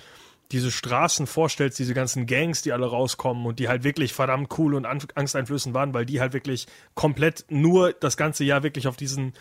diese 0.52 0.70
Straßen 0.70 1.26
vorstellst, 1.26 1.78
diese 1.78 1.94
ganzen 1.94 2.26
Gangs, 2.26 2.62
die 2.62 2.72
alle 2.72 2.86
rauskommen 2.86 3.46
und 3.46 3.58
die 3.58 3.68
halt 3.68 3.82
wirklich 3.84 4.12
verdammt 4.12 4.56
cool 4.58 4.74
und 4.74 4.86
angsteinflößend 4.86 5.74
waren, 5.74 5.94
weil 5.94 6.06
die 6.06 6.20
halt 6.20 6.32
wirklich 6.32 6.66
komplett 6.94 7.44
nur 7.48 7.92
das 7.92 8.16
ganze 8.16 8.44
Jahr 8.44 8.62
wirklich 8.62 8.86
auf 8.86 8.96
diesen 8.96 9.32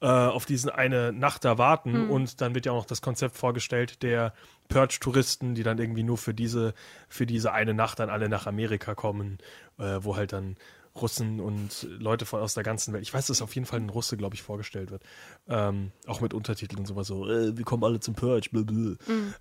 äh, 0.00 0.06
auf 0.06 0.46
diesen 0.46 0.70
eine 0.70 1.12
Nacht 1.12 1.44
da 1.44 1.58
warten 1.58 2.04
Mhm. 2.04 2.10
und 2.10 2.40
dann 2.40 2.54
wird 2.54 2.66
ja 2.66 2.72
auch 2.72 2.76
noch 2.76 2.84
das 2.86 3.02
Konzept 3.02 3.36
vorgestellt 3.36 4.04
der 4.04 4.32
Purge-Touristen, 4.68 5.56
die 5.56 5.64
dann 5.64 5.78
irgendwie 5.78 6.04
nur 6.04 6.16
für 6.18 6.34
diese, 6.34 6.72
für 7.08 7.26
diese 7.26 7.52
eine 7.52 7.74
Nacht 7.74 7.98
dann 7.98 8.08
alle 8.08 8.28
nach 8.28 8.46
Amerika 8.46 8.94
kommen, 8.94 9.38
äh, 9.78 9.98
wo 10.00 10.14
halt 10.14 10.32
dann 10.32 10.56
Russen 10.94 11.40
und 11.40 11.88
Leute 11.98 12.26
von 12.26 12.40
aus 12.40 12.54
der 12.54 12.62
ganzen 12.62 12.92
Welt, 12.92 13.02
ich 13.02 13.12
weiß, 13.12 13.26
dass 13.26 13.42
auf 13.42 13.54
jeden 13.56 13.66
Fall 13.66 13.80
ein 13.80 13.88
Russe, 13.88 14.16
glaube 14.16 14.34
ich, 14.36 14.42
vorgestellt 14.42 14.90
wird. 14.92 15.02
Ähm, 15.48 15.90
auch 16.06 16.20
mit 16.20 16.32
Untertiteln 16.32 16.78
und 16.80 16.86
sowas 16.86 17.06
so, 17.08 17.28
äh, 17.28 17.56
wir 17.56 17.64
kommen 17.64 17.82
alle 17.82 17.98
zum 17.98 18.14
Purge, 18.14 18.48
blablabla. 18.52 18.96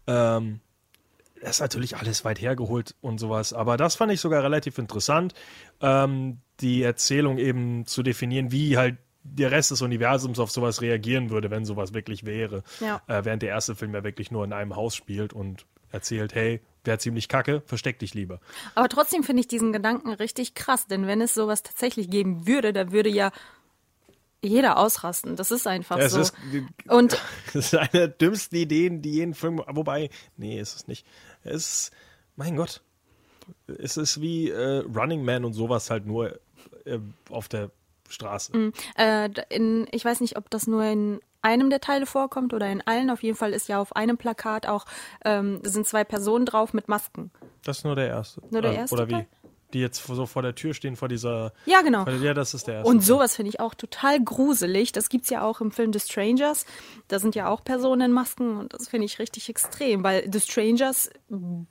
Ähm, 0.08 0.60
das 1.42 1.58
ist 1.58 1.60
natürlich 1.62 1.98
alles 1.98 2.26
weit 2.26 2.42
hergeholt 2.42 2.96
und 3.02 3.20
sowas, 3.20 3.54
aber 3.54 3.78
das 3.78 3.96
fand 3.96 4.12
ich 4.12 4.22
sogar 4.22 4.44
relativ 4.44 4.78
interessant, 4.78 5.34
ähm, 5.82 6.40
die 6.60 6.82
Erzählung 6.82 7.38
eben 7.38 7.86
zu 7.86 8.04
definieren, 8.04 8.52
wie 8.52 8.78
halt 8.78 8.98
der 9.24 9.52
Rest 9.52 9.72
des 9.72 9.82
Universums 9.82 10.40
auf 10.40 10.52
sowas 10.52 10.82
reagieren 10.82 11.30
würde, 11.30 11.52
wenn 11.52 11.66
sowas 11.66 11.94
wirklich 11.94 12.26
wäre. 12.26 12.64
Ja. 12.80 13.02
Äh, 13.08 13.26
während 13.26 13.42
der 13.42 13.50
erste 13.50 13.76
Film 13.76 13.94
ja 13.94 14.04
wirklich 14.04 14.32
nur 14.32 14.44
in 14.44 14.54
einem 14.54 14.76
Haus 14.76 14.96
spielt 14.96 15.34
und 15.34 15.66
erzählt, 15.92 16.36
hey, 16.36 16.62
wär 16.84 17.00
ziemlich 17.00 17.28
kacke, 17.28 17.62
versteck 17.66 18.00
dich 18.00 18.14
lieber. 18.14 18.40
Aber 18.76 18.90
trotzdem 18.90 19.24
finde 19.24 19.42
ich 19.42 19.48
diesen 19.48 19.74
Gedanken 19.74 20.14
richtig 20.14 20.54
krass, 20.54 20.88
denn 20.88 21.08
wenn 21.08 21.22
es 21.22 21.34
sowas 21.34 21.64
tatsächlich 21.64 22.10
geben 22.10 22.48
würde, 22.48 22.74
da 22.74 22.92
würde 22.92 23.10
ja 23.10 23.32
jeder 24.44 24.78
ausrasten. 24.78 25.36
Das 25.36 25.52
ist 25.52 25.66
einfach 25.68 25.98
Ja, 25.98 26.10
so. 26.10 26.20
ist- 26.22 26.34
Und 26.88 27.20
Das 27.54 27.66
ist 27.74 27.76
eine 27.76 27.90
der 27.92 28.08
dümmsten 28.08 28.58
Ideen, 28.58 29.02
die 29.02 29.12
jeden 29.14 29.34
Film. 29.34 29.62
Wobei, 29.68 30.10
nee, 30.38 30.60
ist 30.60 30.76
es 30.76 30.88
nicht. 30.88 31.06
Es 31.44 31.56
ist, 31.56 31.92
mein 32.36 32.56
Gott. 32.56 32.82
Es 33.68 33.98
ist 33.98 34.22
wie 34.22 34.50
äh, 34.50 34.80
Running 34.96 35.24
Man 35.24 35.46
und 35.46 35.54
sowas 35.54 35.90
halt 35.90 36.06
nur 36.06 36.40
äh, 36.86 37.00
auf 37.30 37.48
der 37.48 37.72
Straße. 38.10 38.72
äh, 38.98 39.30
in, 39.50 39.88
ich 39.92 40.04
weiß 40.06 40.22
nicht, 40.22 40.38
ob 40.38 40.50
das 40.50 40.68
nur 40.68 40.84
in 40.84 41.20
einem 41.42 41.70
der 41.70 41.80
Teile 41.80 42.06
vorkommt 42.06 42.54
oder 42.54 42.70
in 42.70 42.82
allen. 42.86 43.10
Auf 43.10 43.24
jeden 43.24 43.38
Fall 43.38 43.54
ist 43.54 43.70
ja 43.70 43.80
auf 43.80 43.96
einem 43.96 44.18
Plakat 44.18 44.66
auch 44.68 44.86
ähm, 45.24 45.62
sind 45.64 45.88
zwei 45.88 46.04
Personen 46.04 46.46
drauf 46.46 46.74
mit 46.74 46.88
Masken. 46.90 47.32
Das 47.64 47.80
ist 47.80 47.84
nur 47.86 47.96
der 47.96 48.08
erste. 48.08 48.42
Nur 48.50 48.62
der 48.62 48.72
Äh, 48.72 48.76
erste 48.76 48.96
Oder 48.96 49.08
wie? 49.08 49.12
Teil? 49.14 49.28
Die 49.74 49.80
jetzt 49.82 50.02
so 50.06 50.26
vor 50.26 50.42
der 50.44 50.56
Tür 50.56 50.74
stehen, 50.74 50.96
vor 50.96 51.10
dieser. 51.10 51.52
Ja, 51.66 51.82
genau. 51.82 52.06
der- 52.06 52.16
Ja, 52.18 52.34
das 52.34 52.54
ist 52.54 52.68
der 52.68 52.76
erste. 52.76 52.90
Und 52.90 53.04
sowas 53.04 53.36
finde 53.36 53.50
ich 53.50 53.60
auch 53.60 53.74
total 53.76 54.24
gruselig. 54.24 54.94
Das 54.94 55.10
gibt's 55.10 55.30
ja 55.30 55.42
auch 55.42 55.60
im 55.60 55.72
Film 55.72 55.92
The 55.92 56.00
Strangers. 56.00 56.66
Da 57.10 57.20
sind 57.20 57.36
ja 57.36 57.50
auch 57.50 57.64
Personen 57.66 58.02
in 58.02 58.12
Masken 58.14 58.56
und 58.58 58.74
das 58.74 58.88
finde 58.88 59.06
ich 59.06 59.20
richtig 59.20 59.50
extrem, 59.50 60.04
weil 60.04 60.26
The 60.32 60.40
Strangers 60.40 61.10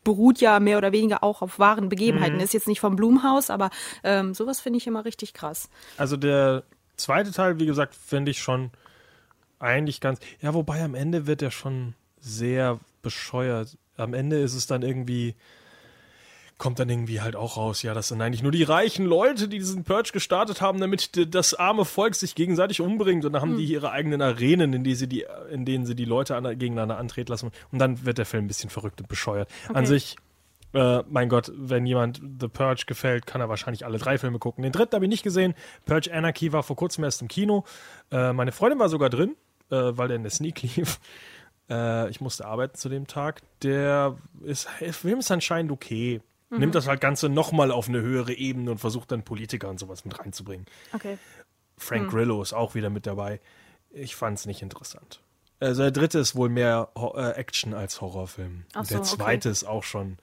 beruht 0.05 0.43
ja 0.43 0.61
mehr 0.61 0.77
oder 0.77 0.93
weniger 0.93 1.25
auch 1.25 1.41
auf 1.41 1.59
wahren 1.59 1.89
Begebenheiten. 1.89 2.39
Ist 2.41 2.53
jetzt 2.53 2.69
nicht 2.69 2.81
vom 2.81 2.97
Blumhaus, 2.97 3.49
aber 3.49 3.71
ähm, 4.05 4.35
sowas 4.35 4.61
finde 4.61 4.77
ich 4.77 4.87
immer 4.87 5.07
richtig 5.07 5.33
krass. 5.33 5.71
Also 5.97 6.19
der 6.19 6.65
zweite 6.97 7.33
Teil, 7.33 7.59
wie 7.59 7.67
gesagt, 7.67 7.95
finde 7.95 8.31
ich 8.31 8.41
schon 8.43 8.73
eigentlich 9.59 10.01
ganz. 10.01 10.21
Ja, 10.43 10.55
wobei 10.55 10.83
am 10.83 10.95
Ende 10.95 11.27
wird 11.27 11.41
er 11.43 11.51
schon 11.51 11.95
sehr 12.21 12.79
bescheuert. 13.03 13.79
Am 13.97 14.13
Ende 14.13 14.39
ist 14.41 14.55
es 14.55 14.67
dann 14.67 14.83
irgendwie. 14.83 15.35
Kommt 16.59 16.79
dann 16.79 16.89
irgendwie 16.89 17.21
halt 17.21 17.37
auch 17.37 17.59
raus, 17.59 17.83
ja, 17.83 17.93
das 17.93 18.09
sind 18.09 18.23
eigentlich 18.23 18.43
nur 18.43 18.51
die 18.53 18.63
reichen 18.63 19.05
Leute, 19.05 19.47
die 19.47 19.59
diesen 19.59 19.85
Purge 19.85 20.11
gestartet 20.13 20.63
haben, 20.63 20.81
damit 20.81 21.35
das 21.35 21.53
arme 21.53 21.85
Volk 21.85 22.15
sich 22.15 22.35
gegenseitig 22.35 22.81
umbringt. 22.81 23.27
Und 23.27 23.35
dann 23.35 23.43
haben 23.43 23.59
die 23.59 23.67
ihre 23.67 23.91
eigenen 23.91 24.23
Arenen, 24.23 24.73
in, 24.73 24.83
die 24.83 24.95
sie 24.95 25.07
die, 25.07 25.27
in 25.51 25.67
denen 25.67 25.85
sie 25.85 25.95
die 25.95 26.07
Leute 26.07 26.35
an, 26.35 26.45
gegeneinander 26.59 26.97
antreten 26.97 27.31
lassen. 27.31 27.51
Und 27.73 27.79
dann 27.79 28.07
wird 28.07 28.17
der 28.17 28.25
Film 28.25 28.45
ein 28.45 28.49
bisschen 28.49 28.71
verrückt 28.71 29.01
und 29.03 29.09
bescheuert. 29.09 29.51
An 29.69 29.77
Okay. 29.77 29.87
sich 29.87 30.17
äh, 30.73 31.03
mein 31.11 31.29
Gott, 31.29 31.53
wenn 31.55 31.85
jemand 31.85 32.21
The 32.41 32.49
Purge 32.49 32.85
gefällt, 32.87 33.27
kann 33.27 33.41
er 33.43 33.49
wahrscheinlich 33.51 33.85
alle 33.85 33.99
drei 33.99 34.17
Filme 34.17 34.39
gucken. 34.39 34.63
Den 34.63 34.73
dritten 34.73 34.95
habe 34.95 35.05
ich 35.05 35.11
nicht 35.11 35.23
gesehen. 35.23 35.55
Purge 35.85 36.11
Anarchy 36.13 36.53
war 36.55 36.63
vor 36.63 36.77
kurzem 36.77 37.05
erst 37.05 37.21
im 37.21 37.29
Kino. 37.29 37.65
Äh, 38.11 38.33
meine 38.33 38.53
Freundin 38.53 38.79
war 38.79 38.89
sogar 38.89 39.11
drin, 39.11 39.37
äh, 39.71 39.77
weil 39.77 40.09
der 40.09 40.17
in 40.17 40.23
der 40.23 40.31
Sneak 40.33 40.63
lief. 40.63 41.01
Äh, 41.69 42.09
ich 42.11 42.21
musste 42.21 42.47
arbeiten 42.47 42.77
zu 42.77 42.89
dem 42.89 43.07
Tag. 43.07 43.43
Der 43.63 44.17
ist, 44.43 44.69
der 44.81 44.93
Film 44.93 45.19
ist 45.19 45.31
anscheinend 45.31 45.71
okay. 45.71 46.21
Nimmt 46.51 46.75
das 46.75 46.87
halt 46.87 47.01
Ganze 47.01 47.29
nochmal 47.29 47.73
auf 47.73 47.89
eine 47.89 48.01
höhere 48.01 48.33
Ebene 48.33 48.71
und 48.71 48.79
versucht 48.79 49.11
dann 49.11 49.25
Politiker 49.25 49.69
und 49.69 49.79
sowas 49.81 50.05
mit 50.05 50.19
reinzubringen. 50.19 50.67
Okay. 50.93 51.19
Frank 51.77 52.11
Grillo 52.11 52.41
ist 52.41 52.53
auch 52.53 52.75
wieder 52.75 52.89
mit 52.89 53.07
dabei. 53.07 53.41
Ich 53.91 54.15
fand 54.17 54.39
es 54.39 54.47
nicht 54.47 54.63
interessant. 54.63 55.21
Also 55.59 55.83
der 55.83 55.91
dritte 55.91 56.19
ist 56.19 56.37
wohl 56.37 56.49
mehr 56.49 56.91
Ho 56.97 57.15
äh, 57.17 57.31
Action 57.33 57.75
als 57.75 58.01
Horrorfilm. 58.01 58.65
Ach 58.75 58.81
Und 58.81 58.91
der 58.91 59.05
so, 59.05 59.15
okay. 59.15 59.23
zweite 59.23 59.49
ist 59.49 59.65
auch 59.65 59.83
schon 59.83 60.19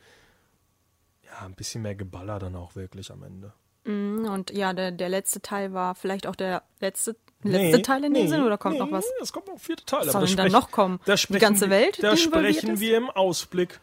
ja 1.26 1.46
ein 1.46 1.56
bisschen 1.56 1.82
mehr 1.82 1.96
Geballer 1.96 2.40
dann 2.40 2.56
auch 2.56 2.76
wirklich 2.76 3.12
am 3.12 3.24
Ende. 3.24 3.54
Und 3.86 4.52
ja, 4.52 4.72
der, 4.74 4.92
der 4.92 5.10
letzte 5.10 5.42
Teil 5.42 5.74
war 5.74 5.94
vielleicht 5.96 6.26
auch 6.26 6.38
der 6.38 6.64
letzte, 6.80 7.18
letzte 7.42 7.78
Nee, 7.78 7.82
Teil 7.82 8.06
in 8.06 8.14
dem 8.14 8.24
nee, 8.24 8.30
Sinn 8.30 8.44
oder 8.44 8.58
kommt 8.58 8.76
nee, 8.76 8.80
noch 8.80 8.92
was? 8.92 9.06
Es 9.22 9.34
kommt 9.34 9.48
noch 9.48 9.56
ein 9.56 9.60
vierter 9.60 9.86
Teil. 9.86 10.06
Was 10.06 10.14
soll 10.14 10.26
denn 10.26 10.38
dann 10.38 10.52
noch 10.54 10.72
kommen? 10.72 11.02
Die 11.06 11.38
ganze 11.38 11.70
Welt, 11.70 12.02
Da 12.02 12.16
sprechen 12.16 12.76
ist? 12.76 12.80
wir 12.80 12.96
im 12.96 13.10
Ausblick. 13.10 13.82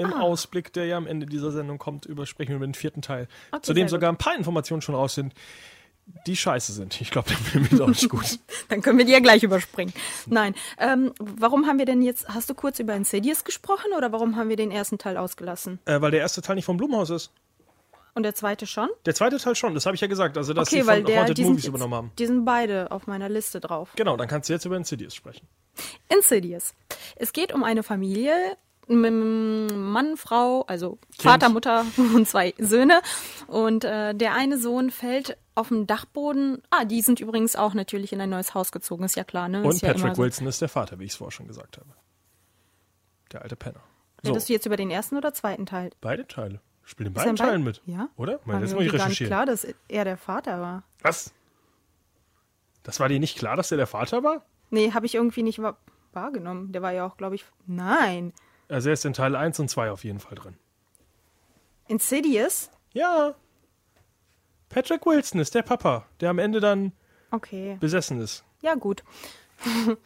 Im 0.00 0.12
Ah. 0.12 0.20
Ausblick, 0.20 0.72
der 0.72 0.86
ja 0.86 0.96
am 0.96 1.06
Ende 1.06 1.26
dieser 1.26 1.50
Sendung 1.52 1.78
kommt, 1.78 2.06
übersprechen 2.06 2.50
wir 2.50 2.56
über 2.56 2.66
den 2.66 2.74
vierten 2.74 3.02
Teil. 3.02 3.28
Okay, 3.52 3.62
Zu 3.62 3.72
dem 3.74 3.82
sehr 3.88 3.96
sogar 3.96 4.10
ein 4.10 4.16
paar 4.16 4.36
Informationen 4.36 4.82
schon 4.82 4.94
raus 4.94 5.14
sind, 5.14 5.32
die 6.26 6.36
scheiße 6.36 6.72
sind. 6.72 7.00
Ich 7.00 7.10
glaube, 7.10 7.28
der 7.30 7.36
Film 7.38 7.68
ist 7.70 7.80
auch 7.80 7.86
nicht 7.88 8.08
gut. 8.08 8.38
Dann 8.68 8.82
können 8.82 8.98
wir 8.98 9.04
die 9.04 9.12
ja 9.12 9.20
gleich 9.20 9.42
überspringen. 9.42 9.92
Nein. 10.26 10.54
Ähm, 10.78 11.12
warum 11.20 11.66
haben 11.66 11.78
wir 11.78 11.86
denn 11.86 12.02
jetzt, 12.02 12.28
hast 12.28 12.50
du 12.50 12.54
kurz 12.54 12.78
über 12.80 12.94
Insidious 12.94 13.44
gesprochen 13.44 13.92
oder 13.96 14.10
warum 14.12 14.36
haben 14.36 14.48
wir 14.48 14.56
den 14.56 14.70
ersten 14.70 14.98
Teil 14.98 15.16
ausgelassen? 15.16 15.78
äh, 15.84 16.00
weil 16.00 16.10
der 16.10 16.20
erste 16.20 16.42
Teil 16.42 16.56
nicht 16.56 16.64
vom 16.64 16.76
Blumhaus 16.76 17.10
ist. 17.10 17.30
Und 18.12 18.24
der 18.24 18.34
zweite 18.34 18.66
schon? 18.66 18.88
Der 19.06 19.14
zweite 19.14 19.38
Teil 19.38 19.54
schon, 19.54 19.72
das 19.72 19.86
habe 19.86 19.94
ich 19.94 20.00
ja 20.00 20.08
gesagt. 20.08 20.36
Also, 20.36 20.52
dass 20.52 20.66
Okay, 20.72 20.84
weil 20.84 20.96
von 21.02 21.06
der, 21.06 21.20
Haunted 21.20 21.38
die 21.38 21.42
sind, 21.42 21.52
Movies 21.52 21.66
übernommen 21.66 21.94
haben. 21.94 22.12
die 22.18 22.26
sind 22.26 22.44
beide 22.44 22.90
auf 22.90 23.06
meiner 23.06 23.28
Liste 23.28 23.60
drauf. 23.60 23.90
Genau, 23.94 24.16
dann 24.16 24.26
kannst 24.26 24.48
du 24.48 24.52
jetzt 24.52 24.64
über 24.64 24.76
Insidious 24.76 25.14
sprechen. 25.14 25.46
Insidious. 26.08 26.74
Es 27.14 27.32
geht 27.32 27.52
um 27.52 27.62
eine 27.62 27.84
Familie 27.84 28.34
mit 28.90 29.06
einem 29.12 29.90
Mann, 29.92 30.16
Frau, 30.16 30.62
also 30.62 30.98
Vater, 31.18 31.48
Mutter 31.48 31.84
und 32.14 32.26
zwei 32.28 32.54
Söhne. 32.58 33.00
Und 33.46 33.84
äh, 33.84 34.14
der 34.14 34.34
eine 34.34 34.58
Sohn 34.58 34.90
fällt 34.90 35.36
auf 35.54 35.68
dem 35.68 35.86
Dachboden. 35.86 36.62
Ah, 36.70 36.84
die 36.84 37.00
sind 37.02 37.20
übrigens 37.20 37.56
auch 37.56 37.74
natürlich 37.74 38.12
in 38.12 38.20
ein 38.20 38.30
neues 38.30 38.54
Haus 38.54 38.72
gezogen, 38.72 39.04
ist 39.04 39.16
ja 39.16 39.24
klar, 39.24 39.48
ne? 39.48 39.62
Und 39.62 39.80
ja 39.82 39.88
immer 39.90 39.98
Patrick 39.98 40.16
so. 40.16 40.22
Wilson 40.22 40.46
ist 40.46 40.60
der 40.60 40.68
Vater, 40.68 40.98
wie 40.98 41.04
ich 41.04 41.12
es 41.12 41.16
vorher 41.16 41.32
schon 41.32 41.46
gesagt 41.46 41.78
habe. 41.78 41.88
Der 43.32 43.42
alte 43.42 43.56
Penner. 43.56 43.80
So, 44.22 44.30
Redest 44.32 44.48
du 44.48 44.52
jetzt 44.52 44.66
über 44.66 44.76
den 44.76 44.90
ersten 44.90 45.16
oder 45.16 45.32
zweiten 45.32 45.66
Teil? 45.66 45.90
beide 46.00 46.26
Teile. 46.26 46.60
Spielt 46.84 47.08
in 47.08 47.14
er 47.14 47.16
beiden 47.16 47.30
in 47.30 47.36
beiden? 47.36 47.50
Teilen 47.50 47.64
mit. 47.64 47.82
Ja. 47.86 48.08
Oder? 48.16 48.40
Mal, 48.44 48.60
das 48.60 48.74
muss 48.74 48.82
ich 48.84 48.92
recherchieren. 48.92 49.28
klar, 49.30 49.46
dass 49.46 49.66
er 49.88 50.04
der 50.04 50.16
Vater 50.16 50.60
war. 50.60 50.82
Was? 51.02 51.32
Das 52.82 52.98
war 52.98 53.08
dir 53.08 53.20
nicht 53.20 53.38
klar, 53.38 53.56
dass 53.56 53.68
der 53.68 53.78
der 53.78 53.86
Vater 53.86 54.22
war? 54.24 54.44
Nee, 54.70 54.92
habe 54.92 55.06
ich 55.06 55.14
irgendwie 55.14 55.42
nicht 55.42 55.60
wa- 55.62 55.76
wahrgenommen. 56.12 56.72
Der 56.72 56.82
war 56.82 56.92
ja 56.92 57.06
auch, 57.06 57.16
glaube 57.16 57.34
ich. 57.36 57.44
Nein. 57.66 58.32
Also 58.70 58.88
er 58.88 58.94
ist 58.94 59.04
in 59.04 59.12
Teil 59.12 59.34
1 59.36 59.58
und 59.60 59.68
2 59.68 59.90
auf 59.90 60.04
jeden 60.04 60.20
Fall 60.20 60.36
drin. 60.36 60.56
Insidious? 61.88 62.70
Ja. 62.92 63.34
Patrick 64.68 65.04
Wilson 65.06 65.40
ist 65.40 65.54
der 65.54 65.62
Papa, 65.62 66.06
der 66.20 66.30
am 66.30 66.38
Ende 66.38 66.60
dann 66.60 66.92
Okay. 67.32 67.76
besessen 67.80 68.20
ist. 68.20 68.44
Ja, 68.62 68.74
gut. 68.74 69.02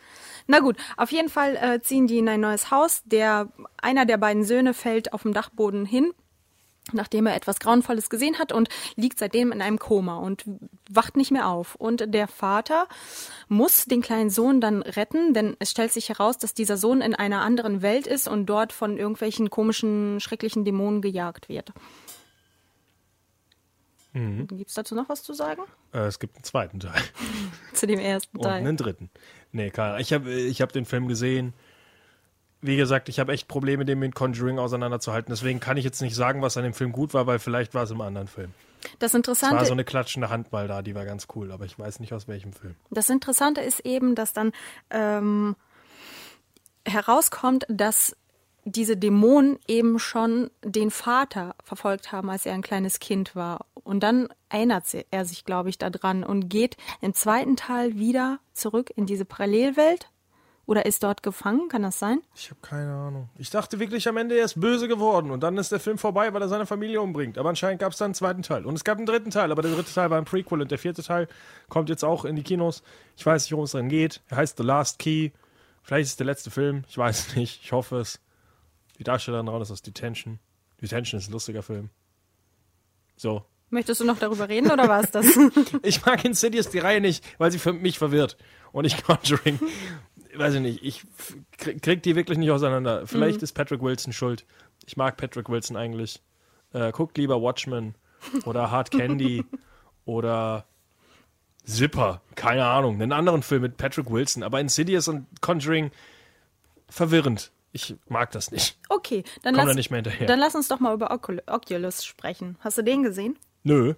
Na 0.47 0.59
gut, 0.61 0.77
auf 0.97 1.11
jeden 1.13 1.29
Fall 1.29 1.57
äh, 1.57 1.81
ziehen 1.81 2.07
die 2.07 2.19
in 2.19 2.29
ein 2.29 2.41
neues 2.41 2.71
Haus. 2.71 3.03
Der, 3.05 3.49
einer 3.81 4.05
der 4.07 4.17
beiden 4.19 4.45
Söhne 4.45 4.75
fällt 4.75 5.13
auf 5.13 5.23
dem 5.23 5.33
Dachboden 5.33 5.87
hin, 5.87 6.13
nachdem 6.93 7.27
er 7.27 7.35
etwas 7.35 7.61
Grauenvolles 7.61 8.11
gesehen 8.11 8.39
hat 8.39 8.53
und 8.53 8.69
liegt 8.97 9.19
seitdem 9.19 9.53
in 9.53 9.63
einem 9.63 9.79
Koma 9.79 10.19
und 10.19 10.45
wacht 10.91 11.17
nicht 11.17 11.31
mehr 11.31 11.49
auf. 11.49 11.75
Und 11.77 12.13
der 12.13 12.29
Vater 12.29 12.89
muss 13.49 13.87
den 13.87 14.03
kleinen 14.03 14.31
Sohn 14.31 14.61
dann 14.61 14.83
retten, 14.83 15.33
denn 15.35 15.57
es 15.59 15.71
stellt 15.71 15.93
sich 15.93 16.09
heraus, 16.09 16.39
dass 16.39 16.55
dieser 16.55 16.77
Sohn 16.77 17.01
in 17.01 17.15
einer 17.15 17.41
anderen 17.41 17.83
Welt 17.83 18.07
ist 18.07 18.29
und 18.29 18.47
dort 18.47 18.73
von 18.73 18.99
irgendwelchen 18.99 19.51
komischen, 19.51 20.21
schrecklichen 20.21 20.65
Dämonen 20.65 21.01
gejagt 21.01 21.49
wird. 21.49 21.73
Mhm. 24.13 24.47
Gibt 24.47 24.69
es 24.69 24.75
dazu 24.75 24.95
noch 24.95 25.09
was 25.09 25.23
zu 25.23 25.35
sagen? 25.35 25.63
Äh, 25.93 26.07
es 26.07 26.21
gibt 26.21 26.37
einen 26.37 26.45
zweiten 26.45 26.79
Teil. 26.79 27.03
Zu 27.73 27.89
dem 27.89 27.99
ersten 27.99 28.37
Und 28.37 28.45
Teil. 28.45 28.61
einen 28.61 28.77
dritten. 28.77 29.11
Nee, 29.51 29.73
Ahnung. 29.77 29.99
Ich 29.99 30.13
habe 30.13 30.33
ich 30.33 30.63
hab 30.63 30.73
den 30.73 30.85
Film 30.85 31.09
gesehen. 31.09 31.53
Wie 32.65 32.77
gesagt, 32.77 33.11
ich 33.11 33.21
habe 33.21 33.33
echt 33.33 33.47
Probleme, 33.47 33.85
den 33.85 33.99
mit 33.99 34.15
Conjuring 34.15 34.59
auseinanderzuhalten. 34.59 35.31
Deswegen 35.31 35.61
kann 35.61 35.77
ich 35.77 35.85
jetzt 35.85 36.01
nicht 36.01 36.15
sagen, 36.15 36.41
was 36.41 36.57
an 36.57 36.65
dem 36.65 36.73
Film 36.73 36.93
gut 36.93 37.13
war, 37.13 37.27
weil 37.27 37.39
vielleicht 37.39 37.75
war 37.75 37.83
es 37.83 37.91
im 37.91 38.01
anderen 38.01 38.27
Film. 38.27 38.53
Das 38.99 39.11
Es 39.11 39.15
Interessante, 39.15 39.57
war 39.57 39.67
so 39.67 39.73
eine 39.73 39.85
klatschende 39.85 40.31
Handball 40.31 40.67
da, 40.67 40.81
die 40.81 40.95
war 40.95 41.05
ganz 41.05 41.27
cool, 41.35 41.53
aber 41.53 41.67
ich 41.67 41.79
weiß 41.79 42.01
nicht 42.01 42.15
aus 42.15 42.27
welchem 42.27 42.53
Film. 42.53 42.75
das 42.91 43.11
Interessante 43.11 43.61
ist 43.61 43.81
eben, 43.81 44.15
dass 44.15 44.33
dann 44.33 44.53
ähm, 44.91 45.57
herauskommt, 46.87 47.67
dass 47.69 48.17
diese 48.65 48.97
Dämonen 48.97 49.59
eben 49.69 49.99
schon 49.99 50.51
den 50.65 50.91
Vater 50.91 51.55
verfolgt 51.63 52.13
haben, 52.13 52.31
als 52.31 52.47
er 52.47 52.55
ein 52.55 52.63
kleines 52.63 52.99
Kind 52.99 53.37
war. 53.37 53.67
Und 53.75 54.03
dann 54.03 54.29
erinnert 54.49 54.85
er 55.11 55.25
sich, 55.27 55.45
glaube 55.45 55.69
ich, 55.69 55.77
daran 55.77 56.25
und 56.25 56.49
geht 56.49 56.79
im 57.03 57.13
zweiten 57.13 57.57
Teil 57.57 57.99
wieder 57.99 58.39
zurück 58.55 58.91
in 58.97 59.05
diese 59.05 59.27
Parallelwelt. 59.27 60.09
Oder 60.67 60.87
ist 60.87 61.03
dort 61.03 61.23
gefangen? 61.23 61.69
Kann 61.69 61.83
das 61.83 61.99
sein? 61.99 62.23
Ich 62.35 62.51
habe 62.51 62.61
keine 62.63 62.93
Ahnung. 62.95 63.29
Ich 63.37 63.51
dachte 63.51 63.79
wirklich 63.81 64.09
am 64.09 64.17
Ende, 64.17 64.37
er 64.39 64.47
ist 64.47 64.59
böse 64.59 64.89
geworden 64.89 65.31
und 65.31 65.41
dann 65.43 65.59
ist 65.59 65.71
der 65.73 65.81
Film 65.81 65.99
vorbei, 65.99 66.33
weil 66.33 66.41
er 66.41 66.49
seine 66.49 66.65
Familie 66.65 67.03
umbringt. 67.03 67.37
Aber 67.37 67.51
anscheinend 67.51 67.81
gab 67.81 67.93
es 67.93 67.99
dann 67.99 68.07
einen 68.07 68.15
zweiten 68.15 68.43
Teil. 68.43 68.65
Und 68.65 68.75
es 68.75 68.85
gab 68.85 68.97
einen 68.97 69.07
dritten 69.07 69.31
Teil, 69.31 69.53
aber 69.53 69.61
der 69.61 69.73
dritte 69.73 69.93
Teil 69.93 70.09
war 70.11 70.17
ein 70.19 70.25
Prequel 70.25 70.63
und 70.63 70.71
der 70.71 70.79
vierte 70.79 71.03
Teil 71.03 71.29
kommt 71.69 71.91
jetzt 71.91 72.03
auch 72.05 72.25
in 72.25 72.35
die 72.35 72.43
Kinos. 72.43 72.83
Ich 73.17 73.27
weiß 73.27 73.45
nicht, 73.45 73.53
worum 73.53 73.65
es 73.67 73.73
drin 73.73 73.89
geht. 73.91 74.23
Er 74.29 74.39
heißt 74.39 74.57
The 74.57 74.63
Last 74.65 74.99
Key. 74.99 75.31
Vielleicht 75.83 76.05
ist 76.05 76.11
es 76.13 76.17
der 76.17 76.27
letzte 76.27 76.51
Film. 76.51 76.85
Ich 76.89 76.97
weiß 76.97 77.37
nicht. 77.37 77.61
Ich 77.63 77.73
hoffe 77.73 77.99
es. 77.99 78.21
Die 78.99 79.05
Darstellerin 79.05 79.47
dran 79.47 79.61
ist 79.61 79.71
aus 79.71 79.83
Detention. 79.83 80.39
Detention 80.81 81.19
ist 81.19 81.29
ein 81.29 81.33
lustiger 81.33 81.63
Film. 81.63 81.91
So. 83.17 83.45
Möchtest 83.71 84.01
du 84.01 84.05
noch 84.05 84.19
darüber 84.19 84.49
reden 84.49 84.71
oder 84.71 84.89
war 84.89 85.03
es 85.03 85.11
das? 85.11 85.27
Ich 85.83 86.05
mag 86.07 86.25
Insidious 86.25 86.71
die 86.71 86.79
Reihe 86.79 87.01
nicht, 87.01 87.25
weil 87.39 87.51
sie 87.51 87.59
für 87.59 87.73
mich 87.73 87.99
verwirrt. 87.99 88.37
Und 88.73 88.85
ich 88.85 89.03
Conjuring. 89.05 89.59
Weiß 90.37 90.55
ich 90.55 90.61
nicht, 90.61 90.83
ich 90.83 91.05
krieg, 91.59 92.03
die 92.03 92.17
wirklich 92.17 92.39
nicht 92.39 92.51
auseinander. 92.51 93.07
Vielleicht 93.07 93.43
ist 93.43 93.53
Patrick 93.53 93.83
Wilson 93.83 94.13
schuld. 94.13 94.45
Ich 94.87 94.97
mag 94.97 95.17
Patrick 95.17 95.49
Wilson 95.49 95.77
eigentlich. 95.77 96.21
Äh, 96.73 96.93
guckt 96.93 97.17
lieber 97.19 97.41
Watchmen 97.41 97.95
oder 98.45 98.71
Hard 98.71 98.91
Candy 98.91 99.45
oder 100.05 100.67
Zipper. 101.65 102.21
Keine 102.35 102.65
Ahnung. 102.67 102.95
Einen 103.01 103.13
anderen 103.13 103.43
Film 103.43 103.63
mit 103.63 103.77
Patrick 103.77 104.11
Wilson. 104.11 104.43
Aber 104.43 104.61
Insidious 104.61 105.09
und 105.09 105.27
Conjuring 105.41 105.91
verwirrend. 106.89 107.53
Ich 107.73 107.97
mag 108.09 108.31
das 108.31 108.51
nicht. 108.53 108.79
Okay, 108.89 109.25
dann 109.43 109.55
Komm 109.55 109.63
da 109.63 109.69
lass, 109.69 109.77
nicht 109.77 109.91
mehr 109.91 109.99
hinterher. 109.99 110.27
dann 110.29 110.39
lass 110.39 110.55
uns 110.55 110.69
doch 110.69 110.79
mal 110.79 110.95
über 110.95 111.11
Ocul 111.11 111.43
Oculus 111.47 112.05
sprechen. 112.05 112.57
Hast 112.61 112.79
du 112.79 112.83
den 112.83 113.03
gesehen? 113.03 113.37
Nö. 113.65 113.95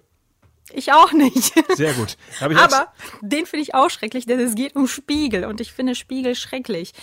Ich 0.73 0.91
auch 0.91 1.13
nicht. 1.13 1.53
Sehr 1.75 1.93
gut. 1.93 2.17
Aber 2.41 2.93
den 3.21 3.45
finde 3.45 3.63
ich 3.63 3.73
auch 3.73 3.89
schrecklich, 3.89 4.25
denn 4.25 4.39
es 4.39 4.55
geht 4.55 4.75
um 4.75 4.87
Spiegel 4.87 5.45
und 5.45 5.61
ich 5.61 5.71
finde 5.71 5.95
Spiegel 5.95 6.35
schrecklich. 6.35 6.93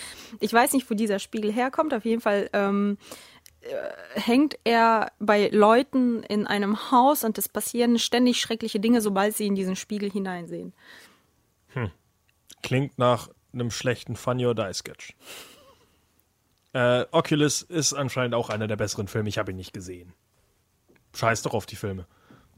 Ich 0.41 0.53
weiß 0.53 0.73
nicht, 0.73 0.91
wo 0.91 0.95
dieser 0.95 1.19
Spiegel 1.19 1.53
herkommt. 1.53 1.95
Auf 1.95 2.05
jeden 2.05 2.21
Fall 2.21 2.51
ähm, 2.53 2.99
äh, 3.63 4.21
hängt 4.21 4.59
er 4.65 5.13
bei 5.19 5.49
Leuten 5.49 6.23
in 6.25 6.47
einem 6.47 6.91
Haus 6.91 7.25
und 7.25 7.39
es 7.39 7.49
passieren 7.49 7.99
ständig 7.99 8.41
schreckliche 8.41 8.81
Dinge, 8.81 9.01
sobald 9.01 9.35
sie 9.35 9.47
in 9.47 9.55
diesen 9.55 9.77
Spiegel 9.77 10.11
hineinsehen. 10.11 10.75
Klingt 12.63 12.99
nach 12.99 13.29
einem 13.53 13.71
schlechten 13.71 14.17
Funny 14.17 14.47
or 14.47 14.55
Die 14.55 14.73
Sketch. 14.73 15.15
Äh, 16.73 17.05
Oculus 17.11 17.61
ist 17.61 17.93
anscheinend 17.93 18.35
auch 18.35 18.49
einer 18.49 18.67
der 18.67 18.77
besseren 18.77 19.07
Filme. 19.07 19.29
Ich 19.29 19.37
habe 19.37 19.53
ihn 19.53 19.57
nicht 19.57 19.75
gesehen. 19.75 20.15
Scheiß 21.15 21.43
doch 21.43 21.53
auf 21.53 21.67
die 21.67 21.77
Filme. 21.77 22.07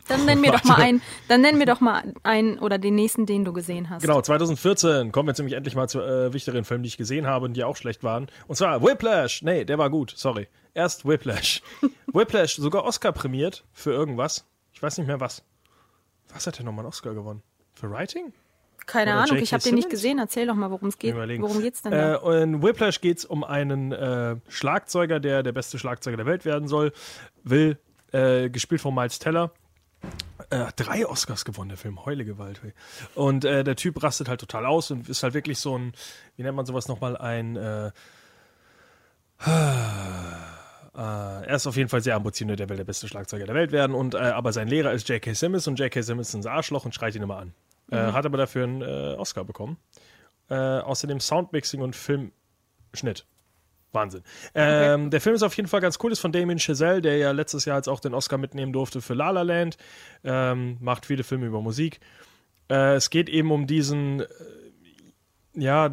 Dann 0.08 0.24
nenn 0.24 0.40
mir 0.40 0.52
doch 0.52 0.64
mal 0.64 0.76
einen, 0.76 1.02
dann 1.28 1.40
nenn 1.40 1.58
mir 1.58 1.66
doch 1.66 1.80
mal 1.80 2.14
einen 2.22 2.58
oder 2.58 2.78
den 2.78 2.94
nächsten, 2.94 3.26
den 3.26 3.44
du 3.44 3.52
gesehen 3.52 3.90
hast. 3.90 4.02
Genau, 4.02 4.20
2014 4.20 5.12
kommen 5.12 5.26
wir 5.26 5.30
jetzt 5.30 5.38
nämlich 5.38 5.54
endlich 5.54 5.74
mal 5.74 5.88
zu 5.88 6.00
äh, 6.00 6.32
wichtigeren 6.32 6.64
Filmen, 6.64 6.82
die 6.82 6.88
ich 6.88 6.96
gesehen 6.96 7.26
habe 7.26 7.44
und 7.46 7.54
die 7.54 7.64
auch 7.64 7.76
schlecht 7.76 8.04
waren. 8.04 8.28
Und 8.46 8.56
zwar 8.56 8.82
Whiplash. 8.82 9.42
Nee, 9.42 9.64
der 9.64 9.78
war 9.78 9.90
gut, 9.90 10.12
sorry. 10.16 10.48
Erst 10.74 11.06
Whiplash. 11.06 11.62
Whiplash, 12.12 12.56
sogar 12.56 12.84
Oscar 12.84 13.12
prämiert 13.12 13.64
für 13.72 13.92
irgendwas. 13.92 14.44
Ich 14.72 14.82
weiß 14.82 14.98
nicht 14.98 15.06
mehr 15.06 15.20
was. 15.20 15.42
Was 16.32 16.46
hat 16.46 16.58
er 16.58 16.64
nochmal 16.64 16.80
einen 16.80 16.88
Oscar 16.88 17.14
gewonnen? 17.14 17.42
Für 17.74 17.90
Writing? 17.90 18.32
Keine 18.86 19.12
Oder 19.12 19.22
Ahnung, 19.22 19.36
ich 19.38 19.52
habe 19.52 19.62
den 19.62 19.74
nicht 19.74 19.90
gesehen. 19.90 20.18
Erzähl 20.18 20.46
doch 20.46 20.54
mal, 20.54 20.70
worum 20.70 20.88
es 20.88 20.98
geht. 20.98 21.12
Überlegen. 21.12 21.42
Worum 21.42 21.60
geht's 21.60 21.82
denn 21.82 21.92
da? 21.92 22.16
Äh, 22.16 22.42
in 22.42 22.62
Whiplash 22.62 23.00
geht 23.00 23.18
es 23.18 23.24
um 23.24 23.42
einen 23.42 23.90
äh, 23.90 24.36
Schlagzeuger, 24.48 25.18
der 25.18 25.42
der 25.42 25.52
beste 25.52 25.78
Schlagzeuger 25.78 26.16
der 26.16 26.26
Welt 26.26 26.44
werden 26.44 26.68
soll. 26.68 26.92
Will, 27.42 27.78
äh, 28.12 28.48
gespielt 28.48 28.80
von 28.80 28.94
Miles 28.94 29.18
Teller. 29.18 29.52
Äh, 30.50 30.66
drei 30.76 31.06
Oscars 31.06 31.44
gewonnen, 31.44 31.70
der 31.70 31.78
Film, 31.78 32.04
Heule 32.04 32.24
Gewalt. 32.24 32.62
Hey. 32.62 32.72
Und 33.14 33.44
äh, 33.44 33.64
der 33.64 33.76
Typ 33.76 34.02
rastet 34.02 34.28
halt 34.28 34.40
total 34.40 34.64
aus 34.66 34.90
und 34.90 35.08
ist 35.08 35.22
halt 35.22 35.34
wirklich 35.34 35.58
so 35.58 35.76
ein, 35.76 35.92
wie 36.36 36.42
nennt 36.42 36.56
man 36.56 36.66
sowas 36.66 36.86
nochmal, 36.86 37.16
ein, 37.16 37.56
äh, 37.56 37.86
äh, 39.46 39.50
er 40.94 41.54
ist 41.54 41.66
auf 41.66 41.76
jeden 41.76 41.88
Fall 41.88 42.00
sehr 42.00 42.14
ambitioniert, 42.14 42.60
der 42.60 42.68
will 42.68 42.76
der 42.76 42.84
beste 42.84 43.08
Schlagzeuger 43.08 43.46
der 43.46 43.54
Welt 43.54 43.72
werden. 43.72 43.94
Und 43.94 44.14
äh, 44.14 44.18
aber 44.18 44.52
sein 44.52 44.68
Lehrer 44.68 44.92
ist 44.92 45.08
J.K. 45.08 45.34
Simmons 45.34 45.66
und 45.66 45.78
J.K. 45.80 46.02
Simmons 46.02 46.28
ist 46.28 46.34
ein 46.34 46.46
Arschloch 46.46 46.84
und 46.84 46.94
schreit 46.94 47.14
ihn 47.16 47.22
immer 47.22 47.38
an. 47.38 47.52
Äh, 47.90 48.12
hat 48.12 48.26
aber 48.26 48.38
dafür 48.38 48.64
einen 48.64 48.82
Oscar 48.82 49.44
bekommen. 49.44 49.78
Außerdem 50.48 51.18
Soundmixing 51.18 51.80
und 51.80 51.96
Filmschnitt. 51.96 53.26
Wahnsinn. 53.96 54.22
Ähm, 54.54 55.10
Der 55.10 55.20
Film 55.20 55.34
ist 55.34 55.42
auf 55.42 55.56
jeden 55.56 55.68
Fall 55.68 55.80
ganz 55.80 55.98
cool, 56.02 56.12
ist 56.12 56.20
von 56.20 56.30
Damien 56.30 56.60
Chazelle, 56.60 57.02
der 57.02 57.16
ja 57.16 57.32
letztes 57.32 57.64
Jahr 57.64 57.78
jetzt 57.78 57.88
auch 57.88 57.98
den 57.98 58.14
Oscar 58.14 58.38
mitnehmen 58.38 58.72
durfte 58.72 59.00
für 59.00 59.14
La 59.14 59.30
La 59.30 59.42
Land. 59.42 59.76
Ähm, 60.22 60.76
macht 60.80 61.06
viele 61.06 61.24
Filme 61.24 61.46
über 61.46 61.60
Musik. 61.60 61.98
Äh, 62.70 62.94
es 62.94 63.10
geht 63.10 63.28
eben 63.28 63.50
um 63.50 63.66
diesen, 63.66 64.20
äh, 64.20 64.26
ja, 65.54 65.90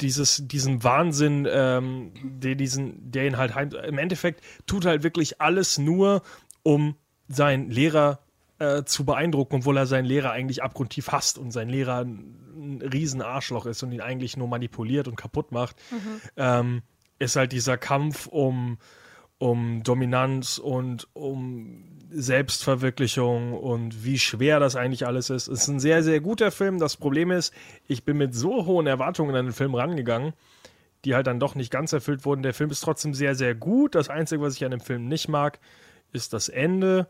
dieses, 0.00 0.46
diesen 0.46 0.82
Wahnsinn, 0.84 1.48
ähm, 1.50 2.12
der, 2.22 2.56
diesen, 2.56 3.10
der 3.10 3.26
ihn 3.26 3.36
halt 3.38 3.54
heim, 3.54 3.70
im 3.70 3.96
Endeffekt 3.98 4.42
tut 4.66 4.84
halt 4.84 5.02
wirklich 5.02 5.40
alles 5.40 5.78
nur, 5.78 6.22
um 6.62 6.96
seinen 7.28 7.70
Lehrer 7.70 8.18
äh, 8.58 8.84
zu 8.84 9.04
beeindrucken, 9.04 9.56
obwohl 9.56 9.76
er 9.76 9.86
seinen 9.86 10.04
Lehrer 10.04 10.30
eigentlich 10.32 10.62
abgrundtief 10.62 11.08
hasst 11.12 11.38
und 11.38 11.52
sein 11.52 11.68
Lehrer 11.68 12.04
ein, 12.04 12.36
ein 12.56 12.82
riesen 12.82 13.22
Arschloch 13.22 13.66
ist 13.66 13.82
und 13.82 13.92
ihn 13.92 14.00
eigentlich 14.00 14.36
nur 14.36 14.48
manipuliert 14.48 15.08
und 15.08 15.16
kaputt 15.16 15.52
macht, 15.52 15.76
ähm, 16.36 16.82
ist 17.24 17.36
halt 17.36 17.52
dieser 17.52 17.76
Kampf 17.76 18.26
um, 18.26 18.78
um 19.38 19.82
Dominanz 19.82 20.58
und 20.58 21.08
um 21.12 21.84
Selbstverwirklichung 22.10 23.54
und 23.54 24.04
wie 24.04 24.18
schwer 24.18 24.60
das 24.60 24.76
eigentlich 24.76 25.06
alles 25.06 25.30
ist. 25.30 25.48
Es 25.48 25.62
ist 25.62 25.68
ein 25.68 25.80
sehr, 25.80 26.02
sehr 26.02 26.20
guter 26.20 26.50
Film. 26.50 26.78
Das 26.78 26.96
Problem 26.96 27.30
ist, 27.30 27.52
ich 27.88 28.04
bin 28.04 28.16
mit 28.16 28.34
so 28.34 28.66
hohen 28.66 28.86
Erwartungen 28.86 29.34
an 29.34 29.46
den 29.46 29.52
Film 29.52 29.74
rangegangen, 29.74 30.32
die 31.04 31.14
halt 31.14 31.26
dann 31.26 31.40
doch 31.40 31.54
nicht 31.54 31.70
ganz 31.70 31.92
erfüllt 31.92 32.24
wurden. 32.24 32.42
Der 32.42 32.54
Film 32.54 32.70
ist 32.70 32.80
trotzdem 32.80 33.14
sehr, 33.14 33.34
sehr 33.34 33.54
gut. 33.54 33.94
Das 33.94 34.08
Einzige, 34.08 34.42
was 34.42 34.54
ich 34.54 34.64
an 34.64 34.70
dem 34.70 34.80
Film 34.80 35.08
nicht 35.08 35.28
mag, 35.28 35.58
ist 36.12 36.32
das 36.32 36.48
Ende. 36.48 37.08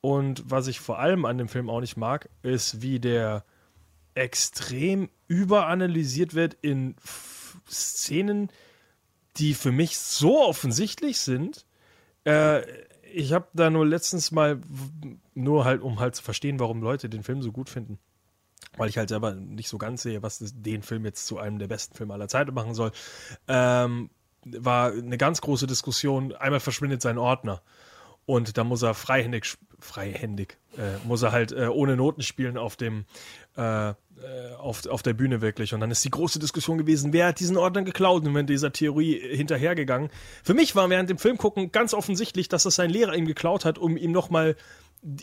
Und 0.00 0.42
was 0.46 0.66
ich 0.66 0.80
vor 0.80 0.98
allem 0.98 1.24
an 1.24 1.38
dem 1.38 1.48
Film 1.48 1.70
auch 1.70 1.80
nicht 1.80 1.96
mag, 1.96 2.28
ist, 2.42 2.82
wie 2.82 2.98
der 2.98 3.44
extrem 4.14 5.08
überanalysiert 5.28 6.34
wird 6.34 6.56
in 6.60 6.96
Szenen, 7.68 8.50
die 9.40 9.54
für 9.54 9.72
mich 9.72 9.98
so 9.98 10.40
offensichtlich 10.40 11.18
sind. 11.18 11.66
Äh, 12.24 12.62
ich 13.12 13.32
habe 13.32 13.48
da 13.54 13.70
nur 13.70 13.86
letztens 13.86 14.30
mal, 14.30 14.60
nur 15.34 15.64
halt, 15.64 15.82
um 15.82 15.98
halt 15.98 16.14
zu 16.14 16.22
verstehen, 16.22 16.60
warum 16.60 16.82
Leute 16.82 17.08
den 17.08 17.22
Film 17.22 17.42
so 17.42 17.50
gut 17.50 17.68
finden. 17.68 17.98
Weil 18.76 18.88
ich 18.88 18.98
halt 18.98 19.08
selber 19.08 19.34
nicht 19.34 19.68
so 19.68 19.78
ganz 19.78 20.02
sehe, 20.02 20.22
was 20.22 20.38
den 20.38 20.82
Film 20.82 21.04
jetzt 21.04 21.26
zu 21.26 21.38
einem 21.38 21.58
der 21.58 21.66
besten 21.66 21.96
Filme 21.96 22.14
aller 22.14 22.28
Zeiten 22.28 22.54
machen 22.54 22.74
soll. 22.74 22.92
Ähm, 23.48 24.10
war 24.44 24.92
eine 24.92 25.18
ganz 25.18 25.40
große 25.40 25.66
Diskussion. 25.66 26.34
Einmal 26.34 26.60
verschwindet 26.60 27.02
sein 27.02 27.18
Ordner. 27.18 27.62
Und 28.26 28.56
da 28.56 28.64
muss 28.64 28.82
er 28.82 28.94
freihändig, 28.94 29.56
freihändig, 29.80 30.58
äh, 30.76 31.04
muss 31.04 31.22
er 31.22 31.32
halt 31.32 31.50
äh, 31.50 31.66
ohne 31.66 31.96
Noten 31.96 32.22
spielen 32.22 32.58
auf 32.58 32.76
dem, 32.76 33.06
äh, 33.56 33.94
äh, 34.22 34.54
auf, 34.54 34.86
auf 34.86 35.02
der 35.02 35.14
Bühne 35.14 35.40
wirklich. 35.40 35.74
Und 35.74 35.80
dann 35.80 35.90
ist 35.90 36.04
die 36.04 36.10
große 36.10 36.38
Diskussion 36.38 36.78
gewesen, 36.78 37.12
wer 37.12 37.28
hat 37.28 37.40
diesen 37.40 37.56
Ordner 37.56 37.82
geklaut 37.82 38.24
und 38.24 38.34
wenn 38.34 38.46
dieser 38.46 38.72
Theorie 38.72 39.18
hinterhergegangen. 39.18 40.10
Für 40.42 40.54
mich 40.54 40.74
war 40.76 40.88
während 40.90 41.10
dem 41.10 41.18
Film 41.18 41.38
gucken 41.38 41.72
ganz 41.72 41.94
offensichtlich, 41.94 42.48
dass 42.48 42.64
das 42.64 42.74
sein 42.74 42.90
Lehrer 42.90 43.14
ihm 43.14 43.26
geklaut 43.26 43.64
hat, 43.64 43.78
um 43.78 43.96
ihm 43.96 44.12
nochmal 44.12 44.56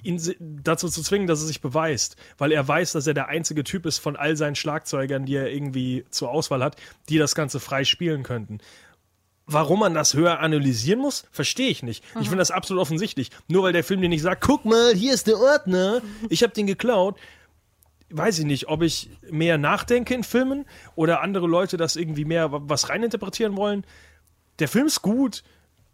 ihn 0.04 0.20
dazu 0.40 0.90
zu 0.90 1.04
zwingen, 1.04 1.28
dass 1.28 1.42
er 1.42 1.48
sich 1.48 1.62
beweist, 1.62 2.16
weil 2.38 2.52
er 2.52 2.68
weiß, 2.68 2.94
dass 2.94 3.06
er 3.06 3.14
der 3.14 3.28
einzige 3.28 3.64
Typ 3.64 3.86
ist 3.86 4.00
von 4.00 4.16
all 4.16 4.36
seinen 4.36 4.56
Schlagzeugern, 4.56 5.26
die 5.26 5.36
er 5.36 5.52
irgendwie 5.52 6.06
zur 6.10 6.32
Auswahl 6.32 6.64
hat, 6.64 6.78
die 7.10 7.18
das 7.18 7.36
Ganze 7.36 7.60
frei 7.60 7.84
spielen 7.84 8.24
könnten. 8.24 8.60
Warum 9.46 9.80
man 9.80 9.94
das 9.94 10.14
höher 10.14 10.40
analysieren 10.40 11.00
muss, 11.00 11.24
verstehe 11.32 11.70
ich 11.70 11.82
nicht. 11.82 12.04
Ich 12.20 12.28
finde 12.28 12.40
das 12.40 12.52
absolut 12.52 12.82
offensichtlich. 12.82 13.30
Nur 13.48 13.64
weil 13.64 13.72
der 13.72 13.86
Film 13.86 14.02
dir 14.02 14.10
nicht 14.10 14.22
sagt, 14.22 14.44
guck 14.44 14.66
mal, 14.66 14.94
hier 14.94 15.14
ist 15.14 15.28
der 15.28 15.40
Ordner, 15.40 16.02
ich 16.30 16.44
habe 16.44 16.54
den 16.54 16.68
geklaut. 16.68 17.18
Weiß 18.10 18.40
ich 18.40 18.46
nicht, 18.46 18.70
ob 18.70 18.84
ich 18.84 19.10
mehr 19.30 19.58
nachdenke 19.58 20.14
in 20.14 20.24
Filmen 20.24 20.66
oder 20.96 21.22
andere 21.22 21.46
Leute 21.48 21.76
das 21.76 21.96
irgendwie 21.98 22.24
mehr 22.26 22.52
wa- 22.52 22.62
was 22.64 22.88
reininterpretieren 22.90 23.58
wollen. 23.58 23.86
Der 24.60 24.70
Film 24.70 24.88
ist 24.88 25.02
gut, 25.02 25.44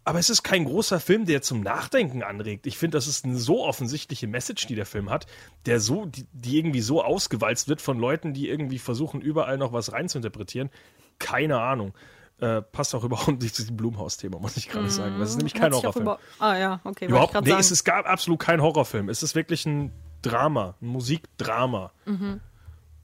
aber 0.04 0.18
es 0.20 0.30
ist 0.30 0.42
kein 0.44 0.64
großer 0.64 1.00
Film, 1.00 1.24
der 1.26 1.42
zum 1.42 1.62
Nachdenken 1.62 2.22
anregt. 2.22 2.66
Ich 2.66 2.78
finde, 2.78 2.96
das 2.98 3.08
ist 3.08 3.24
eine 3.24 3.36
so 3.36 3.64
offensichtliche 3.64 4.28
Message, 4.28 4.66
die 4.66 4.74
der 4.76 4.86
Film 4.86 5.10
hat, 5.10 5.26
der 5.66 5.80
so, 5.80 6.04
die, 6.06 6.26
die 6.32 6.56
irgendwie 6.58 6.82
so 6.82 7.02
ausgewalzt 7.02 7.68
wird 7.68 7.80
von 7.82 7.98
Leuten, 7.98 8.32
die 8.32 8.48
irgendwie 8.48 8.78
versuchen, 8.78 9.20
überall 9.20 9.58
noch 9.58 9.72
was 9.72 9.92
reinzuinterpretieren. 9.92 10.70
Keine 11.18 11.58
Ahnung. 11.58 11.94
Äh, 12.40 12.62
passt 12.62 12.94
auch 12.94 13.04
überhaupt 13.04 13.40
nicht 13.42 13.54
zu 13.54 13.62
diesem 13.62 13.76
Blumhaus-Thema, 13.76 14.38
muss 14.40 14.56
ich 14.56 14.68
gerade 14.68 14.90
sagen. 14.90 15.18
Das 15.20 15.30
ist 15.30 15.36
nämlich 15.36 15.54
kein 15.54 15.72
Horrorfilm. 15.72 16.04
über- 16.04 16.18
Ah 16.40 16.56
ja, 16.56 16.80
okay. 16.84 17.06
Überhaupt, 17.06 17.32
nee, 17.34 17.48
sagen. 17.50 17.60
es 17.60 17.70
ist 17.70 17.84
gar 17.84 18.04
absolut 18.06 18.40
kein 18.40 18.60
Horrorfilm. 18.60 19.08
Es 19.08 19.22
ist 19.22 19.34
wirklich 19.36 19.64
ein 19.66 19.92
Drama, 20.22 20.74
ein 20.82 20.88
Musikdrama. 20.88 21.92
Mhm. 22.06 22.40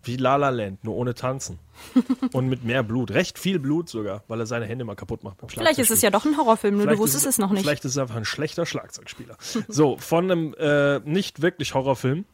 Wie 0.02 0.16
La 0.16 0.36
La 0.36 0.48
Land, 0.48 0.82
nur 0.82 0.96
ohne 0.96 1.14
Tanzen. 1.14 1.58
Und 2.32 2.48
mit 2.48 2.64
mehr 2.64 2.82
Blut. 2.82 3.10
Recht 3.12 3.38
viel 3.38 3.58
Blut 3.58 3.88
sogar, 3.90 4.24
weil 4.28 4.40
er 4.40 4.46
seine 4.46 4.64
Hände 4.66 4.84
mal 4.84 4.96
kaputt 4.96 5.22
macht 5.22 5.36
beim 5.38 5.48
Vielleicht 5.50 5.78
ist 5.78 5.90
es 5.90 6.00
ja 6.02 6.10
doch 6.10 6.24
ein 6.24 6.36
Horrorfilm, 6.38 6.74
nur 6.74 6.84
du 6.84 6.88
Vielleicht 6.88 7.02
wusstest 7.02 7.26
ist 7.26 7.34
es 7.34 7.38
noch 7.38 7.50
nicht. 7.50 7.62
Vielleicht 7.62 7.84
ist 7.84 7.92
es 7.92 7.98
einfach 7.98 8.16
ein 8.16 8.24
schlechter 8.24 8.64
Schlagzeugspieler. 8.66 9.36
so, 9.68 9.96
von 9.98 10.24
einem 10.30 10.54
äh, 10.54 11.00
nicht 11.00 11.42
wirklich 11.42 11.74
Horrorfilm 11.74 12.24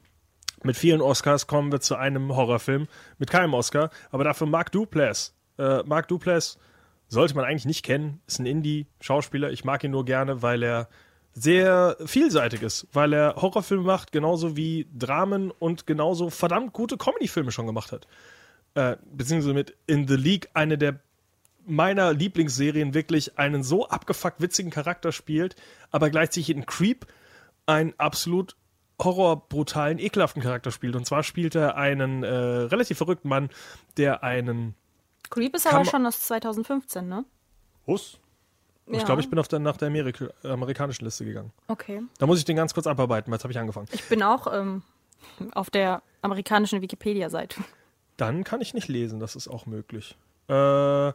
mit 0.63 0.77
vielen 0.77 1.01
Oscars 1.03 1.47
kommen 1.49 1.71
wir 1.73 1.81
zu 1.81 1.97
einem 1.97 2.35
Horrorfilm 2.35 2.87
mit 3.19 3.31
keinem 3.31 3.53
Oscar, 3.55 3.91
aber 4.11 4.25
dafür 4.25 4.47
Mark 4.47 4.71
Duplass. 4.73 5.35
Äh, 5.59 5.83
Mark 5.85 6.07
Duplass 6.09 6.59
sollte 7.09 7.35
man 7.35 7.45
eigentlich 7.45 7.67
nicht 7.67 7.85
kennen, 7.85 8.21
ist 8.27 8.39
ein 8.39 8.47
Indie-Schauspieler. 8.47 9.51
Ich 9.51 9.65
mag 9.65 9.85
ihn 9.85 9.91
nur 9.91 10.05
gerne, 10.05 10.43
weil 10.43 10.63
er 10.63 10.89
sehr 11.33 11.97
vielseitig 12.05 12.63
ist, 12.63 12.87
weil 12.93 13.13
er 13.13 13.37
Horrorfilme 13.37 13.85
macht, 13.85 14.11
genauso 14.11 14.57
wie 14.57 14.89
Dramen 14.97 15.51
und 15.51 15.87
genauso 15.87 16.31
verdammt 16.31 16.73
gute 16.73 16.97
Comedy-Filme 16.97 17.53
schon 17.53 17.67
gemacht 17.67 17.93
hat. 17.93 18.07
Äh, 18.75 18.97
beziehungsweise 19.05 19.55
mit 19.55 19.77
In 19.87 20.09
the 20.09 20.17
League 20.17 20.49
eine 20.55 20.79
der 20.79 21.01
meiner 21.67 22.13
Lieblingsserien 22.13 22.95
wirklich 22.95 23.39
einen 23.39 23.63
so 23.63 23.89
abgefuckt 23.89 24.41
witzigen 24.41 24.71
Charakter 24.71 25.13
spielt, 25.13 25.57
aber 25.91 26.11
gleichzeitig 26.11 26.51
in 26.51 26.65
Creep 26.65 27.07
einen 27.67 27.93
absolut 27.99 28.57
horrorbrutalen, 29.03 29.99
ekelhaften 29.99 30.43
Charakter 30.43 30.71
spielt. 30.71 30.97
Und 30.97 31.07
zwar 31.07 31.23
spielt 31.23 31.55
er 31.55 31.77
einen 31.77 32.23
äh, 32.23 32.29
relativ 32.29 32.99
verrückten 32.99 33.29
Mann, 33.29 33.51
der 33.97 34.23
einen 34.23 34.75
Creep 35.31 35.55
ist 35.55 35.67
aber 35.67 35.85
schon 35.85 36.07
aus 36.07 36.21
2015, 36.21 37.09
ne? 37.09 37.25
Hus? 37.87 38.19
Ich 38.89 38.99
Ja. 38.99 39.05
glaube, 39.05 39.21
ich 39.21 39.29
bin 39.29 39.39
auf 39.39 39.49
der, 39.49 39.59
nach 39.59 39.77
der 39.77 39.89
Amerika 39.89 40.29
amerikanischen 40.45 41.05
Liste 41.05 41.25
gegangen. 41.25 41.53
Okay. 41.69 42.03
Da 42.19 42.27
muss 42.27 42.39
ich 42.39 42.45
den 42.45 42.57
ganz 42.57 42.73
kurz 42.73 42.87
abarbeiten, 42.87 43.31
weil 43.31 43.37
jetzt 43.37 43.45
habe 43.45 43.53
ich 43.53 43.59
angefangen. 43.59 43.89
Ich 43.93 44.05
bin 44.09 44.23
auch 44.23 44.47
ähm, 44.53 44.83
auf 45.55 45.71
der 45.71 46.03
amerikanischen 46.23 46.83
Wikipedia-Seite. 46.83 47.63
Dann 48.17 48.45
kann 48.45 48.61
ich 48.61 48.75
nicht 48.75 48.89
lesen, 48.89 49.19
das 49.19 49.35
ist 49.37 49.49
auch 49.49 49.67
möglich. 49.67 50.17
Äh, 50.49 51.13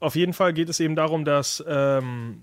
auf 0.00 0.14
jeden 0.16 0.34
Fall 0.34 0.52
geht 0.52 0.68
es 0.68 0.80
eben 0.80 0.94
darum, 0.96 1.24
dass 1.24 1.64
ähm, 1.66 2.42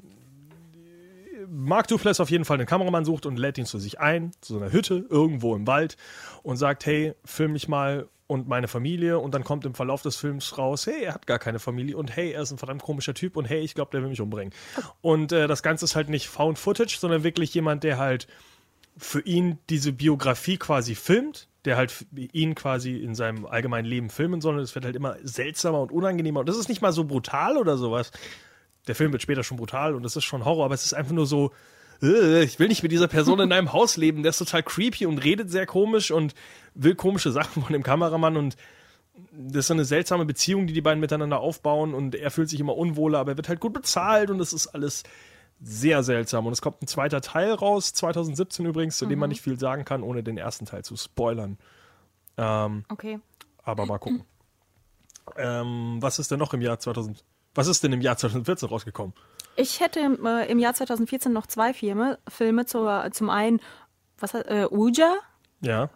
Mark 1.47 1.87
Duplass 1.87 2.19
auf 2.19 2.29
jeden 2.31 2.45
Fall 2.45 2.57
einen 2.57 2.67
Kameramann 2.67 3.05
sucht 3.05 3.25
und 3.25 3.37
lädt 3.37 3.57
ihn 3.57 3.65
zu 3.65 3.77
sich 3.79 3.99
ein, 3.99 4.31
zu 4.41 4.53
so 4.53 4.59
einer 4.59 4.71
Hütte 4.71 5.05
irgendwo 5.09 5.55
im 5.55 5.67
Wald 5.67 5.95
und 6.43 6.57
sagt, 6.57 6.85
hey, 6.85 7.13
film 7.23 7.53
mich 7.53 7.67
mal 7.67 8.07
und 8.29 8.47
meine 8.47 8.67
Familie 8.67 9.17
und 9.17 9.33
dann 9.33 9.43
kommt 9.43 9.65
im 9.65 9.73
Verlauf 9.73 10.03
des 10.03 10.15
Films 10.15 10.55
raus, 10.59 10.85
hey, 10.85 11.01
er 11.01 11.15
hat 11.15 11.25
gar 11.25 11.39
keine 11.39 11.57
Familie 11.57 11.97
und 11.97 12.15
hey, 12.15 12.31
er 12.31 12.43
ist 12.43 12.51
ein 12.51 12.59
verdammt 12.59 12.83
komischer 12.83 13.15
Typ 13.15 13.35
und 13.35 13.45
hey, 13.45 13.61
ich 13.61 13.73
glaube, 13.73 13.89
der 13.89 14.03
will 14.03 14.09
mich 14.09 14.21
umbringen. 14.21 14.53
Und 15.01 15.31
äh, 15.31 15.47
das 15.47 15.63
Ganze 15.63 15.85
ist 15.85 15.95
halt 15.95 16.09
nicht 16.09 16.27
Found 16.27 16.59
Footage, 16.59 16.99
sondern 16.99 17.23
wirklich 17.23 17.51
jemand, 17.55 17.83
der 17.83 17.97
halt 17.97 18.27
für 18.97 19.21
ihn 19.21 19.57
diese 19.71 19.91
Biografie 19.93 20.57
quasi 20.57 20.93
filmt, 20.93 21.47
der 21.65 21.75
halt 21.75 22.05
ihn 22.13 22.53
quasi 22.53 22.97
in 22.97 23.15
seinem 23.15 23.47
allgemeinen 23.47 23.85
Leben 23.85 24.11
filmen 24.11 24.41
soll. 24.41 24.57
Und 24.57 24.61
es 24.61 24.75
wird 24.75 24.85
halt 24.85 24.95
immer 24.95 25.15
seltsamer 25.23 25.81
und 25.81 25.91
unangenehmer. 25.91 26.41
Und 26.41 26.49
das 26.49 26.57
ist 26.57 26.69
nicht 26.69 26.83
mal 26.83 26.91
so 26.91 27.05
brutal 27.05 27.57
oder 27.57 27.77
sowas. 27.77 28.11
Der 28.85 28.93
Film 28.93 29.11
wird 29.11 29.23
später 29.23 29.43
schon 29.43 29.57
brutal 29.57 29.95
und 29.95 30.05
es 30.05 30.15
ist 30.15 30.25
schon 30.25 30.45
Horror, 30.45 30.65
aber 30.65 30.75
es 30.75 30.85
ist 30.85 30.93
einfach 30.93 31.13
nur 31.13 31.25
so, 31.25 31.51
ich 32.01 32.59
will 32.59 32.67
nicht 32.67 32.83
mit 32.83 32.91
dieser 32.91 33.07
Person 33.07 33.39
in 33.39 33.51
einem 33.51 33.73
Haus 33.73 33.97
leben. 33.97 34.23
Der 34.23 34.29
ist 34.31 34.37
total 34.37 34.63
creepy 34.63 35.05
und 35.05 35.17
redet 35.19 35.51
sehr 35.51 35.65
komisch 35.65 36.11
und 36.11 36.33
will 36.73 36.95
komische 36.95 37.31
Sachen 37.31 37.63
von 37.63 37.73
dem 37.73 37.83
Kameramann 37.83 38.37
und 38.37 38.55
das 39.31 39.59
ist 39.61 39.67
so 39.67 39.73
eine 39.73 39.83
seltsame 39.85 40.25
Beziehung, 40.25 40.65
die 40.65 40.73
die 40.73 40.81
beiden 40.81 41.01
miteinander 41.01 41.39
aufbauen 41.41 41.93
und 41.93 42.15
er 42.15 42.31
fühlt 42.31 42.49
sich 42.49 42.59
immer 42.59 42.77
unwohler, 42.77 43.19
aber 43.19 43.31
er 43.31 43.37
wird 43.37 43.49
halt 43.49 43.59
gut 43.59 43.73
bezahlt 43.73 44.29
und 44.29 44.39
es 44.39 44.53
ist 44.53 44.67
alles 44.67 45.03
sehr 45.61 46.03
seltsam. 46.03 46.45
Und 46.45 46.53
es 46.53 46.61
kommt 46.61 46.81
ein 46.81 46.87
zweiter 46.87 47.19
Teil 47.19 47.51
raus, 47.51 47.91
2017 47.93 48.65
übrigens, 48.65 48.97
zu 48.97 49.05
dem 49.07 49.19
man 49.19 49.27
nicht 49.29 49.41
viel 49.41 49.59
sagen 49.59 49.83
kann, 49.83 50.03
ohne 50.03 50.23
den 50.23 50.37
ersten 50.37 50.65
Teil 50.65 50.85
zu 50.85 50.95
spoilern. 50.95 51.57
Ähm, 52.37 52.85
Okay. 52.87 53.19
aber 53.63 53.85
mal 53.85 53.97
gucken. 53.97 54.23
Ähm, 55.35 55.97
was 55.99 56.17
ist 56.17 56.31
denn 56.31 56.39
noch 56.39 56.53
im 56.53 56.61
Jahr 56.61 56.79
2000? 56.79 57.23
Was 57.55 57.67
ist 57.67 57.83
denn 57.83 57.91
im 57.91 57.99
Jahr 58.01 58.15
2014 58.15 58.69
rausgekommen? 58.69 59.13
Ich 59.59 59.79
hätte 59.79 59.99
äh, 59.99 60.51
im 60.51 60.59
Jahr 60.59 60.73
2014 60.73 61.31
noch 61.33 61.47
zwei 61.47 61.73
Filme. 61.73 62.17
Filme 62.27 62.65
zur, 62.65 63.09
zum 63.11 63.29
einen, 63.29 63.59
was 64.17 64.33
hat- 64.33 64.47
äh, 64.47 64.65
Ouija. 64.69 65.15
Ja. 65.61 65.89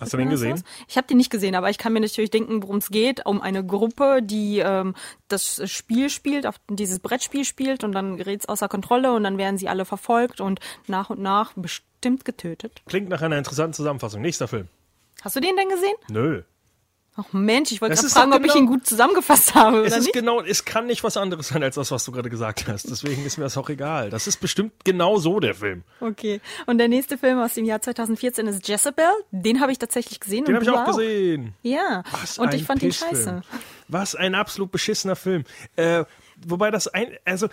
Hast 0.00 0.12
du 0.12 0.16
den 0.16 0.30
gesehen? 0.30 0.54
aus? 0.54 0.64
Ich 0.88 0.96
habe 0.96 1.06
den 1.06 1.16
nicht 1.16 1.30
gesehen, 1.30 1.54
aber 1.54 1.70
ich 1.70 1.78
kann 1.78 1.92
mir 1.92 2.00
natürlich 2.00 2.30
denken, 2.30 2.60
worum 2.60 2.78
es 2.78 2.90
geht. 2.90 3.24
Um 3.24 3.40
eine 3.40 3.64
Gruppe, 3.64 4.20
die 4.20 4.58
ähm, 4.58 4.94
das 5.28 5.62
Spiel 5.70 6.10
spielt, 6.10 6.44
auf 6.44 6.56
dieses 6.68 6.98
Brettspiel 6.98 7.44
spielt 7.44 7.84
und 7.84 7.92
dann 7.92 8.16
gerät 8.16 8.40
es 8.40 8.48
außer 8.48 8.68
Kontrolle 8.68 9.12
und 9.12 9.22
dann 9.22 9.38
werden 9.38 9.58
sie 9.58 9.68
alle 9.68 9.84
verfolgt 9.84 10.40
und 10.40 10.58
nach 10.88 11.08
und 11.10 11.20
nach 11.20 11.52
bestimmt 11.54 12.24
getötet. 12.24 12.82
Klingt 12.86 13.08
nach 13.08 13.22
einer 13.22 13.38
interessanten 13.38 13.74
Zusammenfassung. 13.74 14.20
Nächster 14.22 14.48
Film. 14.48 14.66
Hast 15.22 15.36
du 15.36 15.40
den 15.40 15.54
denn 15.56 15.68
gesehen? 15.68 15.94
Nö. 16.10 16.42
Ach 17.18 17.24
Mensch, 17.32 17.72
ich 17.72 17.80
wollte 17.80 17.94
Es 17.94 18.00
gerade 18.00 18.12
fragen, 18.12 18.30
doch 18.30 18.38
ob 18.38 18.44
ich 18.44 18.52
genau- 18.52 18.64
ihn 18.64 18.66
gut 18.66 18.86
zusammengefasst 18.86 19.54
habe 19.54 19.78
Es 19.78 19.86
oder 19.88 19.96
ist 19.98 20.04
nicht. 20.04 20.12
genau, 20.12 20.40
es 20.42 20.64
kann 20.66 20.86
nicht 20.86 21.02
was 21.02 21.16
anderes 21.16 21.48
sein 21.48 21.62
als 21.62 21.76
das, 21.76 21.90
was 21.90 22.04
du 22.04 22.12
gerade 22.12 22.28
gesagt 22.28 22.68
hast. 22.68 22.90
Deswegen 22.90 23.24
ist 23.24 23.38
mir 23.38 23.44
das 23.44 23.56
auch 23.56 23.70
egal. 23.70 24.10
Das 24.10 24.26
ist 24.26 24.36
bestimmt 24.38 24.72
genau 24.84 25.16
so 25.18 25.40
der 25.40 25.54
Film. 25.54 25.82
Okay. 26.00 26.40
Und 26.66 26.78
der 26.78 26.88
nächste 26.88 27.16
Film 27.16 27.38
aus 27.38 27.54
dem 27.54 27.64
Jahr 27.64 27.80
2014 27.80 28.46
ist 28.48 28.68
Jezebel. 28.68 29.06
Den 29.30 29.60
habe 29.60 29.72
ich 29.72 29.78
tatsächlich 29.78 30.20
gesehen. 30.20 30.44
Den 30.44 30.56
und 30.56 30.66
habe 30.68 30.76
ich 30.76 30.84
du 30.84 30.90
auch 30.92 30.96
gesehen. 30.96 31.54
Ja. 31.62 32.02
Was 32.20 32.38
und 32.38 32.48
ein 32.48 32.56
ich 32.56 32.64
fand 32.64 32.82
ihn 32.82 32.92
scheiße. 32.92 33.40
Was 33.88 34.14
ein 34.14 34.34
absolut 34.34 34.70
beschissener 34.70 35.16
Film. 35.16 35.44
Äh, 35.76 36.04
wobei 36.46 36.70
das 36.70 36.88
ein, 36.88 37.16
also, 37.24 37.48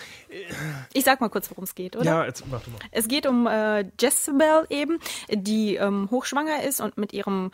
Ich 0.94 1.04
sag 1.06 1.22
mal 1.22 1.30
kurz, 1.30 1.50
worum 1.52 1.64
es 1.64 1.76
geht, 1.76 1.96
oder? 1.96 2.06
ja, 2.06 2.26
jetzt 2.26 2.44
mach 2.50 2.62
du 2.64 2.72
mal. 2.72 2.80
Es 2.92 3.08
geht 3.08 3.26
um 3.28 3.48
äh, 3.48 3.86
Jezebel 4.00 4.66
eben, 4.70 5.00
die 5.30 5.76
ähm, 5.76 6.10
hochschwanger 6.12 6.64
ist 6.64 6.82
und 6.82 6.98
mit 6.98 7.14
ihrem 7.14 7.52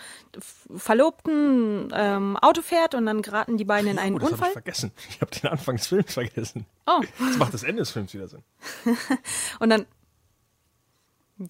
Verlobten 0.76 1.90
ähm, 1.94 2.38
Auto 2.38 2.62
fährt 2.62 2.96
und 2.96 3.06
dann 3.06 3.22
geraten 3.22 3.58
die 3.58 3.66
beiden 3.66 3.90
in 3.92 4.00
einen 4.00 4.16
Oh, 4.16 4.20
das 4.20 4.28
habe 4.32 4.36
ich 4.36 4.40
Unfall. 4.42 4.52
vergessen. 4.54 4.92
Ich 5.10 5.22
habe 5.22 5.32
den 5.32 5.50
Anfang 5.50 5.76
des 5.78 5.88
Films 5.88 6.14
vergessen. 6.14 6.66
Oh, 6.88 7.02
Das 7.28 7.38
macht 7.38 7.54
das 7.54 7.64
Ende 7.64 7.82
des 7.82 7.92
Films 7.92 8.14
wieder 8.14 8.28
Sinn. 8.28 8.44
und 9.60 9.70
dann, 9.70 9.86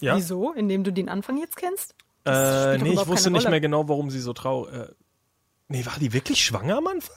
Ja? 0.00 0.16
wieso? 0.16 0.52
Indem 0.52 0.84
du 0.84 0.92
den 0.92 1.08
Anfang 1.08 1.38
jetzt 1.38 1.56
kennst? 1.56 1.94
Äh, 2.26 2.76
nee, 2.78 2.92
ich 2.92 3.06
wusste 3.06 3.30
nicht 3.30 3.48
mehr 3.48 3.60
genau, 3.60 3.88
warum 3.88 4.10
sie 4.10 4.20
so 4.20 4.32
traurig. 4.34 4.74
Äh, 4.74 4.88
nee, 5.68 5.86
war 5.86 5.94
die 5.98 6.12
wirklich 6.12 6.44
schwanger 6.44 6.76
am 6.78 6.86
Anfang? 6.86 7.16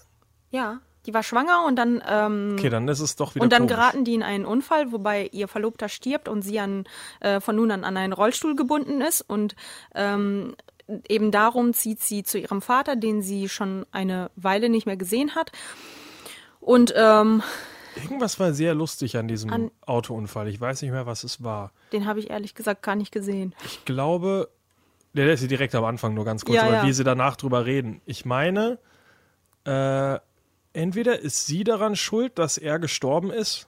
Ja, 0.49 0.79
die 1.05 1.13
war 1.13 1.23
schwanger 1.23 1.65
und 1.67 1.75
dann 1.75 2.01
ähm, 2.07 2.55
Okay, 2.57 2.69
dann 2.69 2.87
ist 2.87 2.99
es 2.99 3.15
doch 3.15 3.35
wieder 3.35 3.43
Und 3.43 3.51
dann 3.51 3.63
komisch. 3.63 3.75
geraten 3.75 4.05
die 4.05 4.13
in 4.15 4.23
einen 4.23 4.45
Unfall, 4.45 4.91
wobei 4.91 5.27
ihr 5.31 5.47
Verlobter 5.47 5.89
stirbt 5.89 6.27
und 6.29 6.41
sie 6.41 6.59
an, 6.59 6.85
äh, 7.19 7.39
von 7.39 7.55
nun 7.55 7.71
an 7.71 7.83
an 7.83 7.97
einen 7.97 8.13
Rollstuhl 8.13 8.55
gebunden 8.55 9.01
ist. 9.01 9.21
Und 9.21 9.55
ähm, 9.95 10.55
eben 11.09 11.31
darum 11.31 11.73
zieht 11.73 12.01
sie 12.01 12.23
zu 12.23 12.37
ihrem 12.39 12.61
Vater, 12.61 12.95
den 12.95 13.21
sie 13.21 13.49
schon 13.49 13.85
eine 13.91 14.31
Weile 14.35 14.69
nicht 14.69 14.85
mehr 14.85 14.97
gesehen 14.97 15.35
hat. 15.35 15.51
Und 16.59 16.93
ähm, 16.95 17.43
Irgendwas 18.01 18.39
war 18.39 18.53
sehr 18.53 18.73
lustig 18.73 19.17
an 19.17 19.27
diesem 19.27 19.51
An- 19.53 19.71
Autounfall. 19.85 20.47
Ich 20.47 20.59
weiß 20.59 20.81
nicht 20.81 20.91
mehr, 20.91 21.05
was 21.05 21.23
es 21.23 21.43
war. 21.43 21.71
den 21.91 22.05
habe 22.07 22.19
ich 22.19 22.29
ehrlich 22.31 22.55
gesagt 22.55 22.81
gar 22.81 22.95
nicht 22.95 23.11
gesehen. 23.11 23.53
Ich 23.65 23.85
glaube, 23.85 24.49
der 25.13 25.31
ist 25.31 25.47
direkt 25.51 25.75
am 25.75 25.83
Anfang 25.85 26.13
nur 26.15 26.25
ganz 26.25 26.43
kurz, 26.43 26.55
Ja, 26.55 26.63
aber 26.63 26.73
ja. 26.77 26.85
wie 26.87 26.93
sie 26.93 27.03
danach 27.03 27.35
drüber 27.35 27.65
reden. 27.67 28.01
Ich 28.07 28.25
meine, 28.25 28.79
äh, 29.65 30.17
entweder 30.73 31.19
ist 31.19 31.45
sie 31.47 31.63
daran 31.63 31.95
schuld, 31.95 32.37
dass 32.39 32.57
er 32.57 32.79
gestorben 32.79 33.31
ist, 33.31 33.67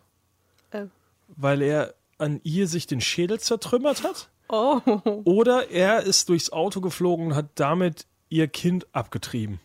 Äh. 0.72 0.86
weil 1.28 1.62
er 1.62 1.94
an 2.18 2.40
ihr 2.44 2.68
sich 2.68 2.88
den 2.88 3.02
Schädel 3.02 3.40
zertrümmert 3.40 4.04
hat, 4.04 4.30
Oh, 4.48 4.80
oder 5.26 5.72
er 5.72 6.04
ist 6.04 6.30
durchs 6.30 6.52
Auto 6.52 6.80
geflogen 6.80 7.28
und 7.28 7.36
hat 7.36 7.48
damit 7.56 8.06
ihr 8.30 8.48
Kind 8.48 8.86
abgetrieben. 8.94 9.60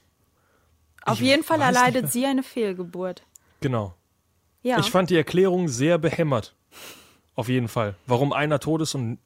auf 1.04 1.20
Ich 1.20 1.26
jeden 1.26 1.44
Fall 1.44 1.60
erleidet 1.60 2.10
sie 2.10 2.24
eine 2.24 2.42
Fehlgeburt. 2.42 3.22
Genau. 3.60 3.94
Ja, 4.62 4.78
Ich 4.78 4.90
fand 4.90 5.10
die 5.10 5.16
Erklärung 5.16 5.68
sehr 5.68 5.98
behämmert. 5.98 6.54
Auf 7.34 7.48
jeden 7.48 7.68
Fall. 7.68 7.94
Warum 8.06 8.32
einer 8.32 8.58
tot 8.58 8.80
ist 8.82 8.94
und 8.94 9.18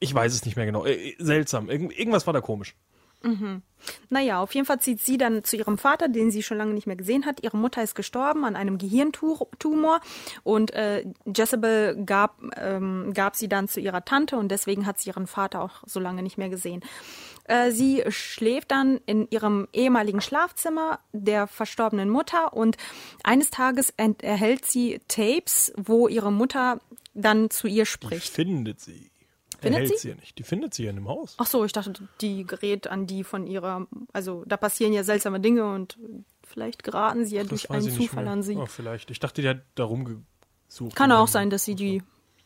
ich 0.00 0.12
weiß 0.14 0.32
es 0.34 0.44
nicht 0.44 0.56
mehr 0.56 0.66
genau. 0.66 0.84
Äh, 0.86 1.14
seltsam. 1.18 1.70
Irgend, 1.70 1.96
irgendwas 1.96 2.26
war 2.26 2.32
da 2.34 2.40
komisch. 2.40 2.74
Naja, 4.10 4.40
auf 4.42 4.54
jeden 4.54 4.66
Fall 4.66 4.80
zieht 4.80 5.00
sie 5.00 5.18
dann 5.18 5.44
zu 5.44 5.56
ihrem 5.56 5.78
Vater, 5.78 6.08
den 6.08 6.30
sie 6.30 6.42
schon 6.42 6.58
lange 6.58 6.74
nicht 6.74 6.86
mehr 6.86 6.96
gesehen 6.96 7.26
hat. 7.26 7.42
Ihre 7.42 7.56
Mutter 7.56 7.82
ist 7.82 7.94
gestorben 7.94 8.44
an 8.44 8.56
einem 8.56 8.78
Gehirntumor 8.78 10.00
und 10.42 10.72
äh, 10.72 11.04
Jezebel 11.24 12.04
gab, 12.04 12.40
ähm, 12.56 13.12
gab 13.14 13.36
sie 13.36 13.48
dann 13.48 13.68
zu 13.68 13.80
ihrer 13.80 14.04
Tante 14.04 14.36
und 14.36 14.48
deswegen 14.50 14.86
hat 14.86 14.98
sie 14.98 15.10
ihren 15.10 15.26
Vater 15.26 15.62
auch 15.62 15.82
so 15.86 16.00
lange 16.00 16.22
nicht 16.22 16.38
mehr 16.38 16.48
gesehen. 16.48 16.82
Äh, 17.44 17.70
sie 17.70 18.02
schläft 18.08 18.70
dann 18.72 19.00
in 19.06 19.28
ihrem 19.30 19.68
ehemaligen 19.72 20.20
Schlafzimmer 20.20 20.98
der 21.12 21.46
verstorbenen 21.46 22.10
Mutter 22.10 22.52
und 22.52 22.76
eines 23.24 23.50
Tages 23.50 23.92
erhält 23.96 24.64
sie 24.66 25.00
Tapes, 25.08 25.72
wo 25.76 26.08
ihre 26.08 26.32
Mutter 26.32 26.80
dann 27.14 27.50
zu 27.50 27.66
ihr 27.68 27.84
Die 27.84 27.90
spricht. 27.90 28.28
findet 28.32 28.80
sie. 28.80 29.10
Findet 29.60 29.82
Erhält 29.82 29.98
sie? 29.98 30.02
sie 30.02 30.08
ja 30.10 30.14
nicht. 30.14 30.38
Die 30.38 30.42
findet 30.44 30.72
sie 30.74 30.84
ja 30.84 30.90
in 30.90 30.96
dem 30.96 31.08
Haus. 31.08 31.34
Ach 31.38 31.46
so, 31.46 31.64
ich 31.64 31.72
dachte, 31.72 31.92
die 32.20 32.44
gerät 32.44 32.86
an 32.86 33.06
die 33.06 33.24
von 33.24 33.46
ihrer, 33.46 33.86
also 34.12 34.44
da 34.46 34.56
passieren 34.56 34.92
ja 34.92 35.02
seltsame 35.02 35.40
Dinge 35.40 35.72
und 35.72 35.98
Vielleicht 36.48 36.82
geraten 36.82 37.26
sie 37.26 37.36
ja 37.36 37.42
Das 37.42 37.50
durch 37.50 37.70
einen 37.70 37.90
Zufall 37.90 38.26
an 38.26 38.42
sie. 38.42 38.56
Oh, 38.56 38.66
vielleicht. 38.66 39.10
Ich 39.10 39.20
dachte, 39.20 39.42
die 39.42 39.48
hat 39.48 39.62
da 39.74 39.84
rumgesucht. 39.84 40.96
Kann 40.96 41.12
auch 41.12 41.28
sein, 41.28 41.50
dass 41.50 41.64
sie 41.64 41.74
die 41.74 42.02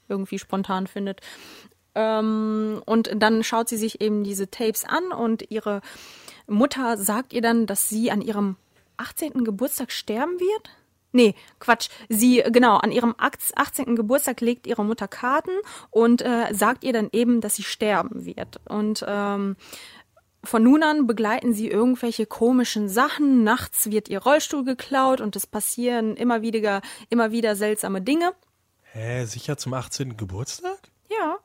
irgendwie 0.09 0.39
spontan 0.39 0.87
findet. 0.89 1.21
Ähm, 1.95 2.83
und 2.85 3.11
dann 3.15 3.45
schaut 3.45 3.69
sie 3.69 3.77
sich 3.77 4.01
eben 4.01 4.25
diese 4.25 4.51
Tapes 4.51 4.85
an 4.85 5.13
und 5.13 5.51
ihre 5.51 5.83
Mutter 6.49 6.97
sagt 6.97 7.33
ihr 7.33 7.43
dann, 7.43 7.67
dass 7.67 7.89
sie 7.89 8.11
an 8.11 8.23
ihrem 8.23 8.57
18. 8.97 9.45
Geburtstag 9.45 9.93
sterben 9.93 10.41
wird. 10.41 10.71
Nee, 11.13 11.35
Quatsch. 11.61 11.89
Sie, 12.09 12.43
genau, 12.51 12.77
an 12.77 12.91
ihrem 12.91 13.15
18. 13.19 13.97
Geburtstag 13.97 14.41
legt 14.41 14.67
ihre 14.67 14.85
Mutter 14.85 15.09
Karten 15.09 15.53
und 15.91 16.23
äh, 16.23 16.53
sagt 16.53 16.85
ihr 16.85 16.93
dann 16.93 17.09
eben, 17.13 17.41
dass 17.41 17.57
sie 17.57 17.63
sterben 17.63 18.25
wird. 18.25 18.61
Und 18.67 19.05
ähm, 19.07 19.57
von 20.43 20.63
nun 20.63 20.83
an 20.83 21.07
begleiten 21.07 21.53
sie 21.53 21.69
irgendwelche 21.69 22.27
komischen 22.27 22.89
Sachen. 22.89 23.45
Nachts 23.45 23.91
wird 23.91 24.09
ihr 24.09 24.23
Rollstuhl 24.23 24.65
geklaut 24.65 25.21
und 25.21 25.37
es 25.37 25.47
passieren 25.47 26.17
immer 26.17 26.43
wieder, 26.43 26.81
immer 27.11 27.31
wieder 27.31 27.55
seltsame 27.57 28.01
Dinge. 28.01 28.33
Hä, 28.83 29.25
sicher 29.27 29.57
zum 29.57 29.75
18. 29.75 30.17
Geburtstag? 30.17 30.79
Ja. 31.09 31.39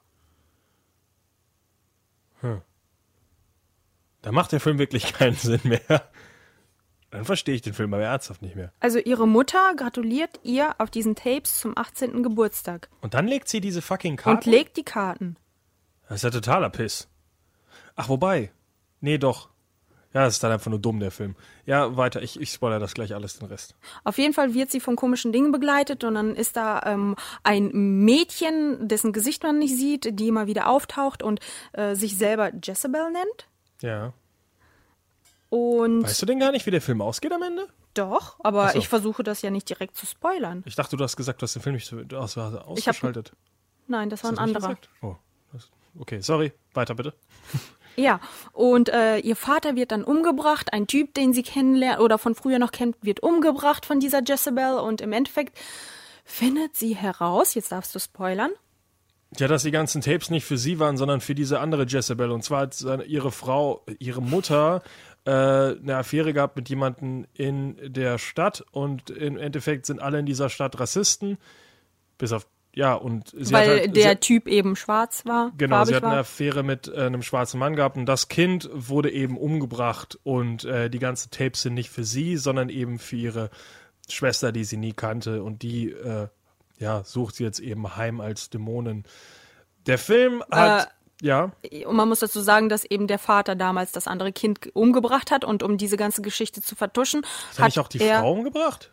Da 4.22 4.32
macht 4.32 4.52
der 4.52 4.60
Film 4.60 4.78
wirklich 4.80 5.14
keinen 5.14 5.36
Sinn 5.36 5.62
mehr. 5.64 6.10
Dann 7.12 7.24
verstehe 7.24 7.56
ich 7.56 7.62
den 7.62 7.74
Film 7.74 7.94
aber 7.94 8.04
ernsthaft 8.04 8.42
nicht 8.42 8.56
mehr. 8.56 8.72
Also 8.80 9.00
ihre 9.00 9.28
Mutter 9.28 9.74
gratuliert 9.76 10.40
ihr 10.44 10.76
auf 10.78 10.90
diesen 10.90 11.16
Tapes 11.16 11.60
zum 11.60 11.78
18. 11.78 12.22
Geburtstag 12.22 12.90
Und 13.02 13.14
dann 13.14 13.28
legt 13.28 13.48
sie 13.48 13.62
diese 13.62 13.82
fucking 13.82 14.18
Karten. 14.18 14.38
und 14.38 14.46
legt 14.46 14.76
die 14.78 14.84
Karten. 14.84 15.38
Das 16.10 16.18
ist 16.18 16.24
ja 16.24 16.30
totaler 16.32 16.70
Piss. 16.70 17.08
Ach, 17.96 18.10
wobei. 18.10 18.52
Nee, 19.00 19.18
doch. 19.18 19.50
Ja, 20.14 20.24
das 20.24 20.36
ist 20.36 20.44
dann 20.44 20.52
einfach 20.52 20.70
nur 20.72 20.80
dumm, 20.80 21.00
der 21.00 21.12
Film. 21.12 21.36
Ja, 21.66 21.96
weiter. 21.98 22.22
Ich, 22.22 22.40
ich 22.40 22.52
spoilere 22.52 22.80
das 22.80 22.94
gleich 22.94 23.14
alles, 23.14 23.38
den 23.40 23.48
Rest. 23.48 23.76
Auf 24.04 24.18
jeden 24.18 24.34
Fall 24.34 24.54
wird 24.54 24.72
sie 24.72 24.80
von 24.80 24.96
komischen 24.96 25.32
Dingen 25.32 25.52
begleitet 25.52 26.04
und 26.04 26.16
dann 26.16 26.36
ist 26.36 26.56
da 26.58 26.82
ähm, 26.86 27.16
ein 27.44 27.70
Mädchen, 28.06 28.88
dessen 28.88 29.14
Gesicht 29.14 29.44
man 29.44 29.60
nicht 29.60 29.76
sieht, 29.78 30.20
die 30.20 30.28
immer 30.30 30.48
wieder 30.48 30.68
auftaucht 30.70 31.24
und 31.24 31.40
äh, 31.74 31.94
sich 31.94 32.18
selber 32.18 32.52
Jezebel 32.64 33.12
nennt. 33.12 33.48
Ja. 33.82 34.14
Und 35.50 36.04
Weißt 36.04 36.22
du 36.22 36.26
denn 36.26 36.40
gar 36.40 36.52
nicht, 36.52 36.66
wie 36.66 36.72
der 36.72 36.82
Film 36.82 37.02
ausgeht 37.02 37.32
am 37.32 37.42
Ende? 37.42 37.68
doch, 37.94 38.36
aber 38.44 38.70
so. 38.70 38.78
ich 38.78 38.88
versuche 38.90 39.24
das 39.24 39.42
ja 39.42 39.50
nicht 39.50 39.68
direkt 39.70 39.96
zu 39.96 40.06
spoilern. 40.06 40.62
Ich 40.68 40.76
dachte, 40.76 40.98
du 40.98 41.04
hast 41.04 41.16
gesagt, 41.18 41.42
du 41.42 41.46
hast 41.46 41.56
den 41.56 41.64
Film 41.64 41.74
nicht 41.76 41.88
so- 41.88 41.98
aus, 42.16 42.38
ausgeschaltet. 42.38 43.32
Nein, 43.88 44.12
das 44.12 44.24
war 44.24 44.32
ein 44.32 44.38
anderer. 44.38 44.60
gesagt? 44.76 44.90
Oh. 45.02 45.16
Das, 45.52 45.72
okay, 46.00 46.20
sorry. 46.22 46.54
Weiter 46.74 46.94
bitte. 46.96 47.14
Ja, 48.00 48.20
und 48.54 48.90
äh, 48.90 49.18
ihr 49.18 49.36
Vater 49.36 49.76
wird 49.76 49.92
dann 49.92 50.04
umgebracht, 50.04 50.72
ein 50.72 50.86
Typ, 50.86 51.16
den 51.16 51.34
sie 51.34 51.42
kennenlernt 51.42 52.00
oder 52.00 52.20
von 52.20 52.36
früher 52.36 52.60
noch 52.60 52.72
kennt, 52.72 52.96
wird 53.02 53.24
umgebracht 53.24 53.88
von 53.88 54.00
dieser 54.00 54.22
Jezebel 54.24 54.78
und 54.78 55.02
im 55.02 55.14
Endeffekt 55.14 55.58
findet 56.24 56.76
sie 56.76 56.96
heraus, 56.96 57.56
jetzt 57.56 57.72
darfst 57.72 57.96
du 57.96 58.00
spoilern, 58.00 58.52
Ja, 59.38 59.48
dass 59.48 59.64
die 59.64 59.72
ganzen 59.72 60.02
Tapes 60.02 60.30
nicht 60.30 60.46
für 60.46 60.58
sie 60.58 60.80
waren, 60.80 60.98
sondern 60.98 61.20
für 61.20 61.36
diese 61.36 61.60
andere 61.60 61.86
Jezebel. 61.86 62.32
Und 62.32 62.44
zwar 62.44 62.62
hat 62.62 62.82
ihre 63.08 63.32
Frau, 63.32 63.84
ihre 64.00 64.22
Mutter, 64.22 64.82
äh, 65.26 65.32
eine 65.32 65.98
Affäre 65.98 66.32
gehabt 66.32 66.56
mit 66.56 66.70
jemandem 66.70 67.26
in 67.34 67.76
der 67.94 68.18
Stadt 68.18 68.64
und 68.72 69.10
im 69.10 69.38
Endeffekt 69.38 69.86
sind 69.86 70.02
alle 70.02 70.20
in 70.20 70.26
dieser 70.26 70.48
Stadt 70.50 70.80
Rassisten. 70.80 71.38
Bis 72.18 72.32
auf, 72.32 72.48
ja, 72.74 72.94
und 72.94 73.34
sie 73.38 73.54
weil 73.54 73.70
hat 73.70 73.80
halt, 73.80 73.96
der 73.98 74.12
sie, 74.12 74.20
Typ 74.20 74.48
eben 74.48 74.78
schwarz 74.78 75.26
war, 75.26 75.52
Genau, 75.58 75.84
sie 75.84 75.96
hat 75.96 76.04
eine 76.06 76.14
war. 76.14 76.20
Affäre 76.22 76.64
mit 76.64 76.88
äh, 76.88 77.02
einem 77.02 77.24
schwarzen 77.24 77.60
Mann 77.60 77.76
gehabt 77.76 77.98
und 77.98 78.06
das 78.06 78.30
Kind 78.30 78.70
wurde 78.72 79.12
eben 79.12 79.38
umgebracht 79.38 80.18
und 80.24 80.64
äh, 80.64 80.90
die 80.90 81.00
ganzen 81.00 81.30
Tapes 81.30 81.64
sind 81.64 81.74
nicht 81.74 81.90
für 81.90 82.06
sie, 82.06 82.38
sondern 82.38 82.70
eben 82.70 82.98
für 82.98 83.18
ihre 83.18 83.50
Schwester, 84.10 84.54
die 84.54 84.64
sie 84.64 84.78
nie 84.78 84.94
kannte 84.94 85.44
und 85.44 85.62
die 85.62 85.92
äh, 85.92 86.30
ja, 86.80 87.04
sucht 87.04 87.36
sie 87.36 87.44
jetzt 87.44 87.60
eben 87.60 87.96
heim 87.96 88.22
als 88.22 88.50
Dämonin. 88.50 89.04
Der 89.86 89.98
Film 89.98 90.44
hat 90.52 90.90
ja, 91.22 91.52
Und 91.88 91.96
man 91.96 92.08
muss 92.08 92.20
dazu 92.20 92.42
sagen, 92.42 92.70
dass 92.70 92.84
eben 92.86 93.08
der 93.08 93.18
Vater 93.18 93.56
damals 93.56 93.92
das 93.92 94.08
andere 94.08 94.32
Kind 94.32 94.70
umgebracht 94.76 95.32
hat 95.32 95.44
und 95.44 95.64
um 95.64 95.78
diese 95.78 95.98
ganze 95.98 96.22
Geschichte 96.22 96.62
zu 96.62 96.76
vertuschen, 96.76 97.26
hat 97.54 97.60
er 97.60 97.66
nicht 97.66 97.80
auch 97.80 97.88
die 97.88 98.00
er, 98.00 98.20
Frau 98.20 98.34
umgebracht? 98.34 98.92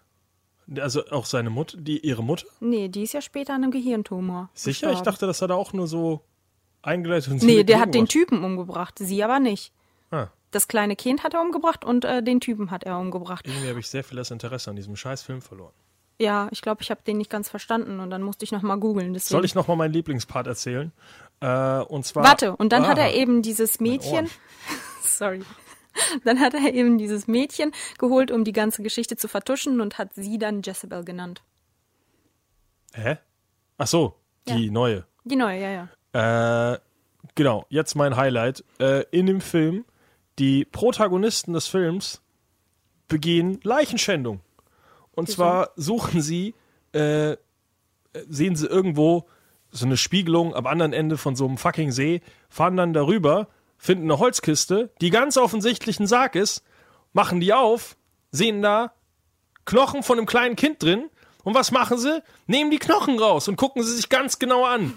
Also 0.79 1.07
auch 1.11 1.27
seine 1.27 1.51
Mutter, 1.51 1.77
die 1.77 1.99
ihre 1.99 2.25
Mutter? 2.25 2.47
Nee, 2.61 2.89
die 2.89 3.03
ist 3.03 3.13
ja 3.13 3.21
später 3.21 3.53
an 3.53 3.63
einem 3.63 3.73
Gehirntumor. 3.73 4.49
Sicher? 4.55 4.71
Ich 4.71 4.81
gestorben. 4.81 5.05
dachte, 5.05 5.27
das 5.27 5.43
hat 5.43 5.51
er 5.51 5.57
auch 5.57 5.75
nur 5.75 5.87
so 5.87 6.23
eingeleitet. 6.81 7.31
Und 7.31 7.43
Nee, 7.43 7.65
der 7.65 7.81
hat 7.81 7.95
den. 7.95 8.07
Typen 8.07 8.43
umgebracht, 8.43 8.99
sie 8.99 9.23
aber 9.23 9.41
nicht. 9.41 9.73
Ah, 10.11 10.29
Das 10.51 10.67
kleine 10.67 10.97
Kind 10.97 11.25
hat 11.25 11.35
er 11.35 11.43
umgebracht 11.43 11.85
und 11.85 12.07
äh, 12.07 12.23
den 12.23 12.41
Typen 12.41 12.71
hat 12.71 12.85
er 12.85 12.99
umgebracht. 12.99 13.47
irgendwie 13.47 13.69
habe 13.69 13.81
ich 13.81 13.89
sehr 13.89 14.05
viel 14.05 14.17
das 14.17 14.31
Interesse 14.31 14.71
an 14.71 14.77
diesem 14.77 14.97
scheiß 14.97 15.23
Film 15.23 15.43
verloren. 15.43 15.75
Ja, 16.19 16.49
ich 16.53 16.63
glaube, 16.63 16.83
ich 16.83 16.91
habe 16.91 17.01
den 17.07 17.19
nicht 17.19 17.31
ganz 17.31 17.49
verstanden 17.49 17.99
und 18.01 18.11
dann 18.11 18.23
musste 18.23 18.45
ich 18.45 18.53
noch 18.53 18.63
mal 18.63 18.77
googeln. 18.77 19.19
Soll 19.19 19.45
ich 19.45 19.55
noch 19.55 19.67
mal 19.67 19.75
meinen 19.77 19.93
Lieblingspart 19.93 20.47
erzählen? 20.47 20.93
Äh, 21.41 21.81
und 21.81 22.07
zwar. 22.07 22.23
Warte, 22.25 22.55
und 22.57 22.73
dann 22.73 22.87
hat 22.87 22.99
Ah, 22.99 23.03
er 23.03 23.15
eben 23.15 23.43
dieses. 23.43 23.81
Mädchen. 23.81 24.31
Sorry. 25.03 25.43
Dann 26.25 26.41
hat 26.41 26.55
er 26.55 26.73
eben 26.73 26.99
dieses 26.99 27.27
Mädchen 27.29 27.73
geholt, 27.99 28.31
um 28.31 28.45
die 28.45 28.53
ganze 28.53 28.83
Geschichte 28.83 29.17
zu 29.17 29.29
vertuschen 29.29 29.81
und 29.81 29.99
hat 29.99 30.15
sie 30.15 30.39
dann 30.39 30.63
Jezebel 30.63 31.05
genannt. 31.05 31.43
Hä? 32.95 33.19
Ach 33.79 33.87
so, 33.87 34.15
die 34.49 34.67
Ja. 34.67 34.73
neue. 34.73 35.05
Die 35.25 35.37
neue, 35.37 35.61
ja, 35.61 35.89
ja. 36.15 36.73
Äh, 36.75 36.79
genau, 37.35 37.67
jetzt 37.69 37.95
mein 37.97 38.17
Highlight. 38.17 38.65
Äh, 38.79 39.05
in 39.11 39.27
dem 39.27 39.41
Film, 39.41 39.85
die 40.39 40.65
Protagonisten 40.65 41.53
des 41.53 41.67
Films 41.67 42.23
begehen 43.09 43.61
Leichenschändung. 43.63 44.41
Und 45.15 45.31
zwar 45.31 45.71
suchen 45.77 46.21
sie, 46.21 46.55
äh, 46.93 47.37
sehen 48.29 48.57
sie 48.57 48.67
irgendwo 48.67 49.27
so 49.71 49.87
eine 49.87 49.97
Spiegelung 49.97 50.55
am 50.55 50.67
anderen 50.67 50.93
Ende 50.93 51.17
von 51.17 51.35
so 51.37 51.47
einem 51.47 51.59
fucking 51.59 51.91
See, 51.91 52.21
fahren 52.49 52.77
dann 52.77 52.93
darüber, 52.93 53.49
finden 53.77 54.05
eine 54.05 54.19
Holzkiste, 54.19 54.91
die 55.01 55.11
ganz 55.11 55.37
offensichtlich 55.37 55.99
ein 55.99 56.07
Sarg 56.07 56.37
ist, 56.37 56.63
machen 57.13 57.41
die 57.41 57.53
auf, 57.53 57.97
sehen 58.31 58.63
da 58.63 58.93
Knochen 59.65 60.03
von 60.03 60.19
einem 60.19 60.27
kleinen 60.27 60.57
Kind 60.57 60.83
drin. 60.83 61.11
Und 61.43 61.55
was 61.55 61.71
machen 61.73 61.99
sie? 61.99 62.23
Nehmen 62.47 62.71
die 62.71 62.79
Knochen 62.79 63.19
raus 63.19 63.49
und 63.49 63.57
gucken 63.57 63.83
sie 63.83 63.95
sich 63.95 64.09
ganz 64.09 64.39
genau 64.39 64.65
an. 64.65 64.95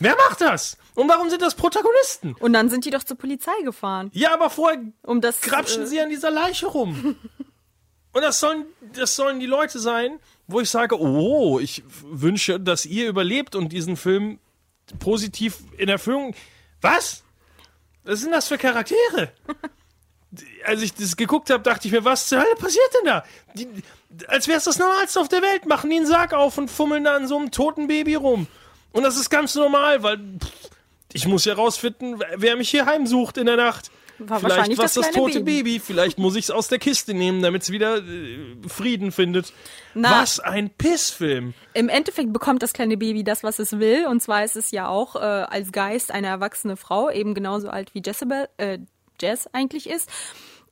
Wer 0.00 0.16
macht 0.16 0.40
das? 0.40 0.76
Und 0.94 1.08
warum 1.08 1.30
sind 1.30 1.42
das 1.42 1.54
Protagonisten? 1.54 2.34
Und 2.40 2.52
dann 2.52 2.68
sind 2.68 2.84
die 2.84 2.90
doch 2.90 3.02
zur 3.02 3.16
Polizei 3.16 3.52
gefahren, 3.64 4.10
Ja, 4.12 4.32
aber 4.34 4.50
vorher 4.50 4.80
um 5.02 5.20
das. 5.20 5.40
grapschen 5.40 5.84
äh, 5.84 5.86
sie 5.86 6.00
an 6.00 6.10
dieser 6.10 6.30
Leiche 6.30 6.66
rum. 6.66 7.16
Und 8.12 8.22
das 8.22 8.40
sollen, 8.40 8.66
das 8.94 9.14
sollen 9.14 9.40
die 9.40 9.46
Leute 9.46 9.78
sein, 9.78 10.18
wo 10.46 10.60
ich 10.60 10.70
sage, 10.70 10.98
oh, 10.98 11.58
ich 11.60 11.82
wünsche, 12.02 12.58
dass 12.58 12.86
ihr 12.86 13.08
überlebt 13.08 13.54
und 13.54 13.70
diesen 13.70 13.96
Film 13.96 14.38
positiv 14.98 15.58
in 15.76 15.88
Erfüllung. 15.88 16.34
Was? 16.80 17.22
Was 18.04 18.20
sind 18.20 18.32
das 18.32 18.48
für 18.48 18.58
Charaktere? 18.58 19.32
Als 20.64 20.82
ich 20.82 20.94
das 20.94 21.16
geguckt 21.16 21.50
habe, 21.50 21.62
dachte 21.62 21.88
ich 21.88 21.92
mir, 21.92 22.04
was 22.04 22.28
zur 22.28 22.40
Hölle 22.40 22.54
passiert 22.56 22.90
denn 22.98 23.06
da? 23.06 23.24
Die, 23.54 23.68
als 24.26 24.46
wäre 24.46 24.58
es 24.58 24.64
das 24.64 24.78
Normalste 24.78 25.20
auf 25.20 25.28
der 25.28 25.42
Welt, 25.42 25.66
machen 25.66 25.90
die 25.90 25.96
einen 25.96 26.06
Sarg 26.06 26.34
auf 26.34 26.58
und 26.58 26.70
fummeln 26.70 27.04
da 27.04 27.16
an 27.16 27.26
so 27.26 27.38
einem 27.38 27.50
toten 27.50 27.86
Baby 27.86 28.14
rum. 28.14 28.46
Und 28.92 29.04
das 29.04 29.16
ist 29.16 29.30
ganz 29.30 29.54
normal, 29.54 30.02
weil 30.02 30.18
pff, 30.18 30.50
ich 31.12 31.26
muss 31.26 31.44
ja 31.44 31.54
rausfinden, 31.54 32.22
wer 32.36 32.56
mich 32.56 32.70
hier 32.70 32.86
heimsucht 32.86 33.38
in 33.38 33.46
der 33.46 33.56
Nacht. 33.56 33.90
War 34.18 34.40
Vielleicht 34.40 34.78
was 34.78 34.94
das 34.94 35.06
das, 35.06 35.14
tote 35.14 35.40
Baby. 35.40 35.62
Baby. 35.62 35.78
Vielleicht 35.78 36.18
muss 36.18 36.34
ich 36.34 36.44
es 36.44 36.50
aus 36.50 36.68
der 36.68 36.78
Kiste 36.78 37.14
nehmen, 37.14 37.40
damit 37.40 37.62
es 37.62 37.70
wieder 37.70 37.98
äh, 37.98 38.56
Frieden 38.66 39.12
findet. 39.12 39.52
Na. 39.94 40.22
Was 40.22 40.40
ein 40.40 40.70
Pissfilm. 40.70 41.54
Im 41.74 41.88
Endeffekt 41.88 42.32
bekommt 42.32 42.62
das 42.62 42.72
kleine 42.72 42.96
Baby 42.96 43.22
das, 43.22 43.44
was 43.44 43.58
es 43.58 43.78
will. 43.78 44.06
Und 44.06 44.20
zwar 44.20 44.44
ist 44.44 44.56
es 44.56 44.70
ja 44.72 44.88
auch 44.88 45.14
äh, 45.16 45.18
als 45.18 45.70
Geist 45.70 46.10
eine 46.10 46.26
erwachsene 46.26 46.76
Frau, 46.76 47.10
eben 47.10 47.34
genauso 47.34 47.68
alt 47.68 47.94
wie 47.94 48.02
Jezebel, 48.04 48.48
äh, 48.56 48.78
Jess 49.20 49.48
eigentlich 49.52 49.88
ist. 49.88 50.10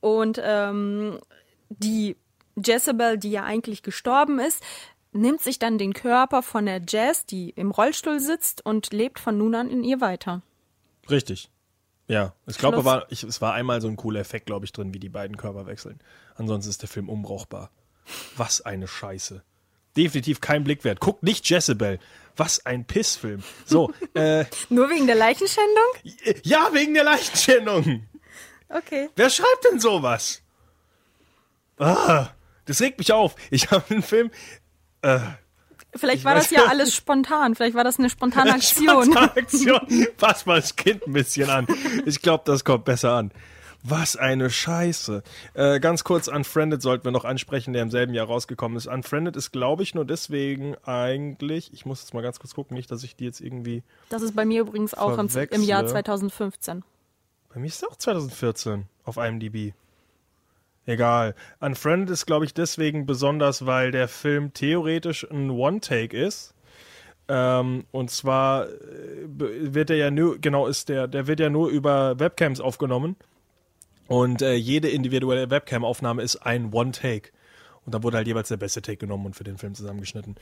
Und 0.00 0.40
ähm, 0.42 1.20
die 1.68 2.16
Jezebel, 2.56 3.18
die 3.18 3.30
ja 3.30 3.44
eigentlich 3.44 3.82
gestorben 3.82 4.40
ist, 4.40 4.62
nimmt 5.12 5.40
sich 5.40 5.58
dann 5.58 5.78
den 5.78 5.92
Körper 5.92 6.42
von 6.42 6.66
der 6.66 6.82
Jess, 6.86 7.26
die 7.26 7.50
im 7.50 7.70
Rollstuhl 7.70 8.20
sitzt 8.20 8.64
und 8.64 8.92
lebt 8.92 9.18
von 9.18 9.38
nun 9.38 9.54
an 9.54 9.70
in 9.70 9.84
ihr 9.84 10.00
weiter. 10.00 10.42
Richtig. 11.08 11.50
Ja, 12.08 12.34
ich 12.46 12.58
glaube, 12.58 12.84
war, 12.84 13.06
ich, 13.10 13.24
es 13.24 13.40
war 13.40 13.54
einmal 13.54 13.80
so 13.80 13.88
ein 13.88 13.96
cooler 13.96 14.20
Effekt, 14.20 14.46
glaube 14.46 14.64
ich, 14.64 14.72
drin, 14.72 14.94
wie 14.94 15.00
die 15.00 15.08
beiden 15.08 15.36
Körper 15.36 15.66
wechseln. 15.66 16.00
Ansonsten 16.36 16.70
ist 16.70 16.82
der 16.82 16.88
Film 16.88 17.08
unbrauchbar. 17.08 17.70
Was 18.36 18.60
eine 18.60 18.86
Scheiße. 18.86 19.42
Definitiv 19.96 20.40
kein 20.40 20.62
Blick 20.62 20.84
wert. 20.84 21.00
Guckt 21.00 21.22
nicht 21.22 21.48
Jezebel. 21.48 21.98
Was 22.36 22.64
ein 22.66 22.84
Pissfilm. 22.84 23.42
So, 23.64 23.92
äh, 24.14 24.44
Nur 24.68 24.90
wegen 24.90 25.06
der 25.06 25.16
Leichenschändung? 25.16 26.42
ja, 26.44 26.68
wegen 26.72 26.94
der 26.94 27.04
Leichenschändung. 27.04 28.06
Okay. 28.68 29.08
Wer 29.16 29.30
schreibt 29.30 29.64
denn 29.70 29.80
sowas? 29.80 30.42
Ah, 31.78 32.28
das 32.66 32.80
regt 32.80 32.98
mich 32.98 33.12
auf. 33.12 33.34
Ich 33.50 33.70
habe 33.70 33.84
einen 33.90 34.02
Film. 34.02 34.30
Vielleicht 35.98 36.24
war 36.24 36.34
das 36.34 36.50
ja 36.50 36.66
alles 36.66 36.94
spontan. 36.94 37.54
Vielleicht 37.54 37.74
war 37.74 37.84
das 37.84 37.98
eine 37.98 38.10
spontane 38.10 38.52
Aktion. 38.54 39.16
Aktion. 39.16 40.06
Pass 40.16 40.46
mal 40.46 40.60
das 40.60 40.76
Kind 40.76 41.06
ein 41.06 41.12
bisschen 41.12 41.50
an. 41.50 41.66
Ich 42.04 42.22
glaube, 42.22 42.44
das 42.46 42.64
kommt 42.64 42.84
besser 42.84 43.12
an. 43.12 43.30
Was 43.88 44.16
eine 44.16 44.50
Scheiße. 44.50 45.22
Äh, 45.54 45.78
ganz 45.78 46.02
kurz, 46.02 46.26
Unfriended 46.26 46.82
sollten 46.82 47.04
wir 47.04 47.12
noch 47.12 47.24
ansprechen, 47.24 47.72
der 47.72 47.82
im 47.82 47.90
selben 47.90 48.14
Jahr 48.14 48.26
rausgekommen 48.26 48.76
ist. 48.76 48.88
Unfriended 48.88 49.36
ist, 49.36 49.52
glaube 49.52 49.84
ich, 49.84 49.94
nur 49.94 50.04
deswegen 50.04 50.74
eigentlich, 50.84 51.72
ich 51.72 51.86
muss 51.86 52.00
jetzt 52.00 52.12
mal 52.12 52.22
ganz 52.22 52.40
kurz 52.40 52.54
gucken, 52.54 52.76
nicht, 52.76 52.90
dass 52.90 53.04
ich 53.04 53.14
die 53.14 53.24
jetzt 53.24 53.40
irgendwie. 53.40 53.84
Das 54.08 54.22
ist 54.22 54.34
bei 54.34 54.44
mir 54.44 54.62
übrigens 54.62 54.94
auch 54.94 55.16
im, 55.18 55.28
im 55.50 55.62
Jahr 55.62 55.86
2015. 55.86 56.82
Bei 57.54 57.60
mir 57.60 57.66
ist 57.66 57.82
es 57.82 57.88
auch 57.88 57.96
2014 57.96 58.86
auf 59.04 59.18
IMDb. 59.18 59.72
Egal. 60.86 61.34
Unfriended 61.58 62.10
ist, 62.10 62.26
glaube 62.26 62.44
ich, 62.44 62.54
deswegen 62.54 63.06
besonders, 63.06 63.66
weil 63.66 63.90
der 63.90 64.06
Film 64.06 64.52
theoretisch 64.52 65.28
ein 65.28 65.50
One-Take 65.50 66.16
ist. 66.16 66.54
Ähm, 67.28 67.86
und 67.90 68.10
zwar 68.10 68.68
äh, 68.68 68.74
wird 69.26 69.90
er 69.90 69.96
ja 69.96 70.10
nur, 70.12 70.38
genau, 70.38 70.68
ist 70.68 70.88
der, 70.88 71.08
der 71.08 71.26
wird 71.26 71.40
ja 71.40 71.50
nur 71.50 71.68
über 71.68 72.20
Webcams 72.20 72.60
aufgenommen. 72.60 73.16
Und 74.06 74.42
äh, 74.42 74.54
jede 74.54 74.88
individuelle 74.88 75.50
Webcam-Aufnahme 75.50 76.22
ist 76.22 76.36
ein 76.36 76.72
One-Take. 76.72 77.30
Und 77.84 77.94
da 77.94 78.04
wurde 78.04 78.18
halt 78.18 78.28
jeweils 78.28 78.48
der 78.48 78.56
beste 78.56 78.80
Take 78.80 78.98
genommen 78.98 79.26
und 79.26 79.34
für 79.34 79.44
den 79.44 79.58
Film 79.58 79.74
zusammengeschnitten. 79.74 80.36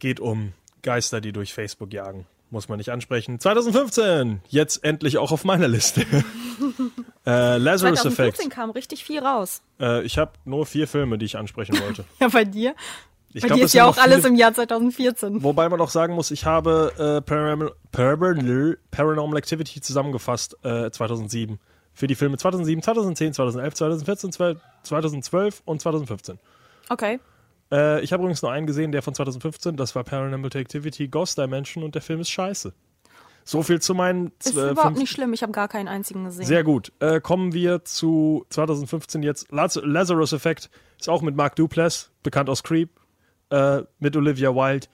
Geht 0.00 0.18
um 0.18 0.52
Geister, 0.82 1.20
die 1.20 1.32
durch 1.32 1.54
Facebook 1.54 1.92
jagen. 1.92 2.26
Muss 2.50 2.68
man 2.68 2.78
nicht 2.78 2.90
ansprechen. 2.90 3.40
2015, 3.40 4.40
jetzt 4.48 4.84
endlich 4.84 5.18
auch 5.18 5.32
auf 5.32 5.44
meiner 5.44 5.66
Liste. 5.66 6.02
äh, 7.26 7.56
Lazarus 7.58 8.02
2015 8.02 8.26
Effect. 8.28 8.50
kam 8.50 8.70
richtig 8.70 9.04
viel 9.04 9.18
raus. 9.18 9.62
Äh, 9.80 10.04
ich 10.04 10.16
habe 10.16 10.32
nur 10.44 10.64
vier 10.64 10.86
Filme, 10.86 11.18
die 11.18 11.26
ich 11.26 11.36
ansprechen 11.36 11.78
wollte. 11.80 12.04
ja, 12.20 12.28
bei 12.28 12.44
dir? 12.44 12.74
Ich 13.32 13.42
bei 13.42 13.48
glaub, 13.48 13.58
dir 13.58 13.64
ist 13.64 13.74
ja 13.74 13.84
auch 13.84 13.98
alles 13.98 14.24
im 14.24 14.36
Jahr 14.36 14.54
2014. 14.54 15.42
Wobei 15.42 15.68
man 15.68 15.80
auch 15.80 15.90
sagen 15.90 16.14
muss, 16.14 16.30
ich 16.30 16.44
habe 16.46 16.92
äh, 16.96 17.20
Paranormal, 17.20 18.78
Paranormal 18.90 19.38
Activity 19.38 19.80
zusammengefasst 19.80 20.56
äh, 20.62 20.90
2007 20.90 21.58
für 21.92 22.06
die 22.06 22.14
Filme 22.14 22.38
2007, 22.38 22.82
2010, 22.82 23.32
2011, 23.34 23.74
2014, 23.74 24.32
2012 24.82 25.62
und 25.64 25.80
2015. 25.80 26.38
Okay. 26.88 27.18
Äh, 27.70 28.02
ich 28.02 28.12
habe 28.12 28.22
übrigens 28.22 28.42
nur 28.42 28.52
einen 28.52 28.66
gesehen, 28.66 28.92
der 28.92 29.02
von 29.02 29.14
2015, 29.14 29.76
das 29.76 29.94
war 29.94 30.04
Paranormal 30.04 30.50
Activity 30.54 31.08
Ghost 31.08 31.38
Dimension 31.38 31.84
und 31.84 31.94
der 31.94 32.02
Film 32.02 32.20
ist 32.20 32.30
scheiße. 32.30 32.72
So 33.44 33.62
viel 33.62 33.80
zu 33.80 33.94
meinen. 33.94 34.32
Ist 34.44 34.56
äh, 34.56 34.70
überhaupt 34.70 34.98
nicht 34.98 35.12
schlimm, 35.12 35.32
ich 35.32 35.42
habe 35.42 35.52
gar 35.52 35.68
keinen 35.68 35.86
einzigen 35.86 36.24
gesehen. 36.24 36.46
Sehr 36.46 36.64
gut. 36.64 36.92
Äh, 36.98 37.20
kommen 37.20 37.52
wir 37.52 37.84
zu 37.84 38.44
2015 38.50 39.22
jetzt. 39.22 39.52
Lazarus 39.52 40.32
Effect 40.32 40.68
ist 40.98 41.08
auch 41.08 41.22
mit 41.22 41.36
Mark 41.36 41.54
Duplass, 41.54 42.10
bekannt 42.24 42.50
aus 42.50 42.64
Creep, 42.64 42.90
äh, 43.50 43.82
mit 44.00 44.16
Olivia 44.16 44.52
Wilde, 44.52 44.88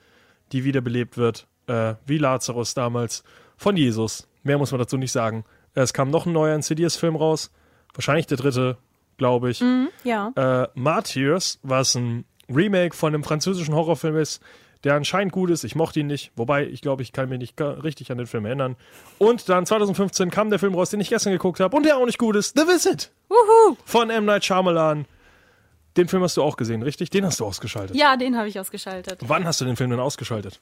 die 0.51 0.63
wiederbelebt 0.65 1.17
wird, 1.17 1.47
äh, 1.65 1.95
wie 2.05 2.19
Lazarus 2.19 2.75
damals, 2.75 3.23
von 3.57 3.75
Jesus. 3.75 4.27
Mehr 4.43 4.59
muss 4.59 4.71
man 4.71 4.79
dazu 4.79 4.97
nicht 4.97 5.11
sagen. 5.11 5.45
Es 5.73 5.91
kam 5.91 6.11
noch 6.11 6.27
ein 6.27 6.33
neuer 6.33 6.55
Insidious-Film 6.55 7.15
raus. 7.15 7.51
Wahrscheinlich 7.95 8.27
der 8.27 8.37
dritte, 8.37 8.77
glaube 9.17 9.49
ich. 9.49 9.61
Mm, 9.61 9.85
ja. 10.03 10.31
Äh, 10.35 10.67
Martyrs, 10.75 11.59
was 11.63 11.95
ein 11.95 12.25
Remake 12.49 12.95
von 12.95 13.13
einem 13.13 13.23
französischen 13.23 13.75
Horrorfilm 13.75 14.17
ist, 14.17 14.41
der 14.83 14.95
anscheinend 14.95 15.31
gut 15.31 15.49
ist. 15.49 15.63
Ich 15.63 15.75
mochte 15.75 16.01
ihn 16.01 16.07
nicht. 16.07 16.31
Wobei, 16.35 16.67
ich 16.67 16.81
glaube, 16.81 17.03
ich 17.03 17.13
kann 17.13 17.29
mich 17.29 17.39
nicht 17.39 17.59
richtig 17.61 18.11
an 18.11 18.17
den 18.17 18.27
Film 18.27 18.45
erinnern. 18.45 18.75
Und 19.17 19.47
dann 19.47 19.65
2015 19.65 20.29
kam 20.29 20.49
der 20.49 20.59
Film 20.59 20.75
raus, 20.75 20.89
den 20.89 20.99
ich 20.99 21.09
gestern 21.09 21.31
geguckt 21.31 21.59
habe 21.59 21.75
und 21.75 21.83
der 21.83 21.97
auch 21.97 22.05
nicht 22.05 22.17
gut 22.17 22.35
ist. 22.35 22.57
The 22.57 22.67
Visit. 22.67 23.11
Wuhu. 23.29 23.77
Von 23.85 24.09
M. 24.09 24.25
Night 24.25 24.43
Shyamalan. 24.43 25.05
Den 25.95 26.07
Film 26.07 26.23
hast 26.23 26.35
du 26.37 26.43
auch 26.43 26.57
gesehen, 26.57 26.81
richtig? 26.81 27.11
Den 27.11 27.25
hast 27.25 27.39
du 27.39 27.45
ausgeschaltet. 27.45 27.95
Ja, 27.95 28.17
den 28.17 28.37
habe 28.37 28.47
ich 28.47 28.59
ausgeschaltet. 28.59 29.19
Wann 29.21 29.45
hast 29.45 29.61
du 29.61 29.65
den 29.65 29.75
Film 29.75 29.91
denn 29.91 29.99
ausgeschaltet? 29.99 30.59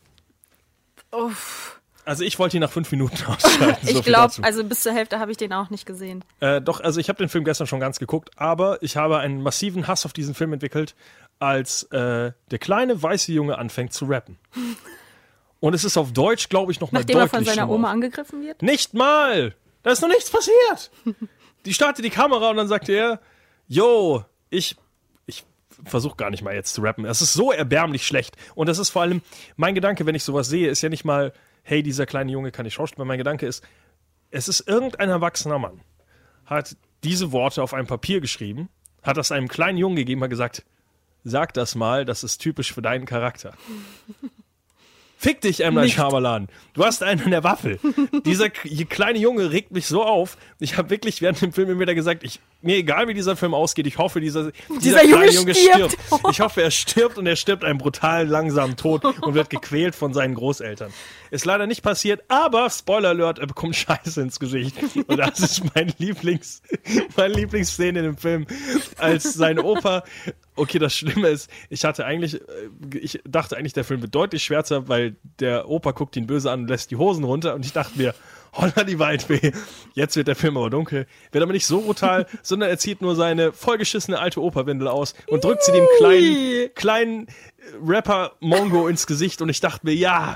Uff. 1.11 1.80
Also 2.11 2.25
ich 2.25 2.37
wollte 2.39 2.57
ihn 2.57 2.59
nach 2.59 2.69
fünf 2.69 2.91
Minuten 2.91 3.15
ausschalten. 3.25 3.87
ich 3.87 4.03
glaube, 4.03 4.33
also 4.41 4.65
bis 4.65 4.81
zur 4.81 4.91
Hälfte 4.91 5.19
habe 5.19 5.31
ich 5.31 5.37
den 5.37 5.53
auch 5.53 5.69
nicht 5.69 5.85
gesehen. 5.85 6.25
Äh, 6.41 6.59
doch, 6.59 6.81
also 6.81 6.99
ich 6.99 7.07
habe 7.07 7.19
den 7.19 7.29
Film 7.29 7.45
gestern 7.45 7.67
schon 7.67 7.79
ganz 7.79 7.99
geguckt, 7.99 8.31
aber 8.35 8.83
ich 8.83 8.97
habe 8.97 9.19
einen 9.19 9.41
massiven 9.41 9.87
Hass 9.87 10.05
auf 10.05 10.11
diesen 10.11 10.35
Film 10.35 10.51
entwickelt, 10.51 10.93
als 11.39 11.83
äh, 11.83 12.33
der 12.51 12.59
kleine 12.59 13.01
weiße 13.01 13.31
Junge 13.31 13.57
anfängt 13.57 13.93
zu 13.93 14.07
rappen. 14.07 14.37
Und 15.61 15.73
es 15.73 15.85
ist 15.85 15.95
auf 15.95 16.11
Deutsch, 16.11 16.49
glaube 16.49 16.73
ich, 16.73 16.81
noch 16.81 16.91
mal 16.91 16.99
Nachdem 16.99 17.13
deutlich 17.13 17.31
er 17.31 17.37
von 17.37 17.45
seiner 17.45 17.61
schlimmer. 17.61 17.73
Oma 17.75 17.91
angegriffen 17.91 18.41
wird? 18.43 18.61
Nicht 18.61 18.93
mal! 18.93 19.55
Da 19.83 19.91
ist 19.91 20.01
noch 20.01 20.09
nichts 20.09 20.29
passiert! 20.29 20.91
die 21.65 21.73
startet 21.73 22.03
die 22.03 22.09
Kamera 22.09 22.49
und 22.49 22.57
dann 22.57 22.67
sagt 22.67 22.89
er, 22.89 23.21
yo, 23.69 24.25
ich 24.49 24.75
ich 25.27 25.45
versuche 25.85 26.17
gar 26.17 26.29
nicht 26.29 26.43
mal 26.43 26.53
jetzt 26.53 26.73
zu 26.73 26.81
rappen. 26.81 27.05
Es 27.05 27.21
ist 27.21 27.31
so 27.31 27.53
erbärmlich 27.53 28.05
schlecht. 28.05 28.35
Und 28.53 28.67
das 28.67 28.79
ist 28.79 28.89
vor 28.89 29.01
allem, 29.01 29.21
mein 29.55 29.75
Gedanke, 29.75 30.05
wenn 30.05 30.15
ich 30.15 30.25
sowas 30.25 30.49
sehe, 30.49 30.67
ist 30.67 30.81
ja 30.81 30.89
nicht 30.89 31.05
mal, 31.05 31.31
hey, 31.63 31.83
dieser 31.83 32.05
kleine 32.05 32.31
Junge 32.31 32.51
kann 32.51 32.65
nicht 32.65 32.73
schauspielen. 32.73 33.07
Mein 33.07 33.17
Gedanke 33.17 33.45
ist, 33.45 33.63
es 34.29 34.47
ist 34.47 34.67
irgendein 34.67 35.09
erwachsener 35.09 35.59
Mann, 35.59 35.81
hat 36.45 36.75
diese 37.03 37.31
Worte 37.31 37.61
auf 37.61 37.73
einem 37.73 37.87
Papier 37.87 38.21
geschrieben, 38.21 38.69
hat 39.03 39.17
das 39.17 39.31
einem 39.31 39.47
kleinen 39.47 39.77
Jungen 39.77 39.95
gegeben, 39.95 40.23
hat 40.23 40.29
gesagt, 40.29 40.63
sag 41.23 41.53
das 41.53 41.75
mal, 41.75 42.05
das 42.05 42.23
ist 42.23 42.37
typisch 42.39 42.73
für 42.73 42.81
deinen 42.81 43.05
Charakter. 43.05 43.53
Fick 45.21 45.39
dich. 45.41 45.59
Night 45.59 45.91
Shyamalan. 45.91 46.47
Du 46.73 46.83
hast 46.83 47.03
einen 47.03 47.21
an 47.21 47.29
der 47.29 47.43
Waffel. 47.43 47.77
dieser 48.25 48.49
kleine 48.49 49.19
Junge 49.19 49.51
regt 49.51 49.71
mich 49.71 49.85
so 49.85 50.03
auf. 50.03 50.35
Ich 50.59 50.77
habe 50.77 50.89
wirklich 50.89 51.21
während 51.21 51.39
dem 51.43 51.53
Film 51.53 51.69
immer 51.69 51.81
wieder 51.81 51.93
gesagt, 51.93 52.23
ich, 52.23 52.39
mir 52.63 52.77
egal 52.77 53.07
wie 53.07 53.13
dieser 53.13 53.35
Film 53.35 53.53
ausgeht, 53.53 53.85
ich 53.85 53.99
hoffe, 53.99 54.19
dieser, 54.19 54.51
dieser, 54.51 54.79
dieser 54.79 54.99
kleine 55.01 55.31
Junge 55.31 55.51
Junge 55.51 55.53
stirbt. 55.53 55.91
stirbt. 55.91 56.23
Ich 56.31 56.41
hoffe, 56.41 56.63
er 56.63 56.71
stirbt 56.71 57.19
und 57.19 57.27
er 57.27 57.35
stirbt 57.35 57.63
einen 57.63 57.77
brutalen, 57.77 58.29
langsamen 58.29 58.77
Tod 58.77 59.05
und 59.05 59.35
wird 59.35 59.51
gequält 59.51 59.93
von 59.93 60.11
seinen 60.11 60.33
Großeltern. 60.33 60.91
Ist 61.29 61.45
leider 61.45 61.67
nicht 61.67 61.83
passiert, 61.83 62.23
aber 62.27 62.71
Spoiler 62.71 63.09
Alert, 63.09 63.37
er 63.37 63.45
bekommt 63.45 63.75
Scheiße 63.75 64.21
ins 64.21 64.39
Gesicht. 64.39 64.75
Und 65.05 65.17
das 65.17 65.39
ist 65.39 65.75
mein 65.75 65.93
Lieblings, 65.99 66.63
meine 67.15 67.35
Lieblingsszene 67.35 67.99
in 67.99 68.05
dem 68.05 68.17
Film, 68.17 68.47
als 68.97 69.33
sein 69.33 69.59
Opa 69.59 70.03
Okay, 70.55 70.79
das 70.79 70.93
Schlimme 70.93 71.29
ist, 71.29 71.49
ich 71.69 71.85
hatte 71.85 72.05
eigentlich, 72.05 72.35
äh, 72.35 72.97
ich 72.97 73.21
dachte 73.25 73.57
eigentlich, 73.57 73.73
der 73.73 73.83
Film 73.83 74.01
wird 74.01 74.13
deutlich 74.13 74.43
schwärzer, 74.43 74.89
weil 74.89 75.15
der 75.39 75.69
Opa 75.69 75.91
guckt 75.91 76.15
ihn 76.17 76.27
böse 76.27 76.51
an 76.51 76.61
und 76.61 76.67
lässt 76.67 76.91
die 76.91 76.97
Hosen 76.97 77.23
runter 77.23 77.55
und 77.55 77.65
ich 77.65 77.71
dachte 77.71 77.97
mir, 77.97 78.13
holla 78.53 78.83
die 78.83 78.99
Waldweh, 78.99 79.51
jetzt 79.93 80.17
wird 80.17 80.27
der 80.27 80.35
Film 80.35 80.57
aber 80.57 80.69
dunkel. 80.69 81.07
Wird 81.31 81.41
aber 81.41 81.53
nicht 81.53 81.65
so 81.65 81.81
brutal, 81.81 82.27
sondern 82.43 82.69
er 82.69 82.77
zieht 82.77 83.01
nur 83.01 83.15
seine 83.15 83.53
vollgeschissene 83.53 84.19
alte 84.19 84.41
Operwindel 84.41 84.89
aus 84.89 85.15
und 85.27 85.43
drückt 85.43 85.63
sie 85.63 85.71
dem 85.71 85.85
kleinen, 85.97 86.69
kleinen 86.75 87.27
Rapper 87.81 88.33
Mongo 88.41 88.87
ins 88.87 89.07
Gesicht 89.07 89.41
und 89.41 89.49
ich 89.49 89.61
dachte 89.61 89.85
mir, 89.85 89.93
ja, 89.93 90.35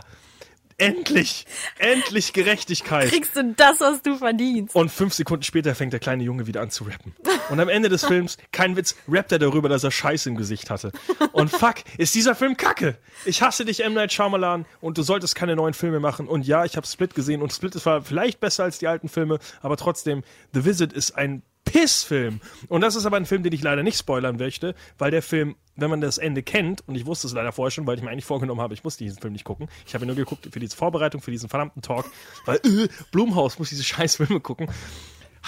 Endlich! 0.78 1.46
Endlich 1.80 2.34
Gerechtigkeit! 2.34 3.10
Kriegst 3.10 3.36
du 3.36 3.54
das, 3.56 3.80
was 3.80 4.02
du 4.02 4.18
verdienst. 4.18 4.76
Und 4.76 4.92
fünf 4.92 5.14
Sekunden 5.14 5.44
später 5.44 5.74
fängt 5.74 5.94
der 5.94 6.02
kleine 6.02 6.24
Junge 6.24 6.48
wieder 6.48 6.62
an 6.62 6.70
zu 6.70 6.84
rappen. 6.84 7.16
Und 7.50 7.60
am 7.60 7.70
Ende 7.70 7.88
des 7.88 8.06
Films, 8.06 8.38
kein 8.52 8.76
Witz, 8.76 8.96
rappt 9.08 9.32
er 9.32 9.40
darüber, 9.40 9.70
dass 9.70 9.86
er 9.86 9.92
Scheiße 9.92 10.30
im 10.30 10.36
Gesicht 10.36 10.70
hatte. 10.70 10.92
Und 11.32 11.50
fuck, 11.50 11.76
ist 11.98 12.14
dieser 12.14 12.36
Film 12.36 12.58
kacke! 12.58 12.98
Ich 13.24 13.42
hasse 13.42 13.64
dich, 13.64 13.84
M. 13.86 13.94
Night 13.94 14.12
Shyamalan, 14.12 14.66
und 14.82 14.98
du 14.98 15.04
solltest 15.04 15.36
keine 15.36 15.56
neuen 15.56 15.74
Filme 15.74 16.02
machen. 16.02 16.28
Und 16.28 16.46
ja, 16.46 16.66
ich 16.66 16.76
habe 16.76 16.86
Split 16.86 17.16
gesehen 17.16 17.42
und 17.42 17.54
Split 17.54 17.86
war 17.86 18.02
vielleicht 18.02 18.42
besser 18.42 18.66
als 18.66 18.78
die 18.78 18.88
alten 18.88 19.08
Filme, 19.08 19.40
aber 19.62 19.78
trotzdem, 19.78 20.24
The 20.54 20.66
Visit 20.66 20.92
ist 20.92 21.16
ein 21.16 21.42
Pissfilm. 21.66 22.40
Und 22.70 22.82
das 22.82 22.96
ist 22.96 23.06
aber 23.06 23.18
ein 23.18 23.26
Film, 23.26 23.44
den 23.44 23.52
ich 23.52 23.62
leider 23.62 23.84
nicht 23.84 23.98
spoilern 23.98 24.38
möchte, 24.38 24.76
weil 24.98 25.12
der 25.12 25.22
Film, 25.22 25.56
wenn 25.76 25.90
man 25.90 26.00
das 26.00 26.18
Ende 26.18 26.42
kennt, 26.44 26.88
und 26.88 26.96
ich 26.96 27.06
wusste 27.06 27.28
es 27.28 27.34
leider 27.34 27.52
vorher 27.52 27.72
schon, 27.72 27.86
weil 27.86 27.98
ich 27.98 28.04
mir 28.04 28.10
eigentlich 28.10 28.26
vorgenommen 28.26 28.62
habe, 28.62 28.74
ich 28.74 28.84
muss 28.84 28.96
diesen 28.96 29.20
Film 29.20 29.34
nicht 29.34 29.44
gucken. 29.44 29.68
Ich 29.86 29.94
habe 29.94 30.06
ihn 30.06 30.08
nur 30.08 30.16
geguckt 30.16 30.48
für 30.50 30.60
diese 30.60 30.78
Vorbereitung, 30.78 31.22
für 31.22 31.32
diesen 31.32 31.50
verdammten 31.50 31.82
Talk, 31.82 32.06
weil 32.46 32.58
äh, 32.58 32.88
Blumhaus 33.12 33.60
muss 33.60 33.70
diese 33.70 33.84
scheiß 33.84 34.18
Filme 34.18 34.40
gucken. 34.40 34.68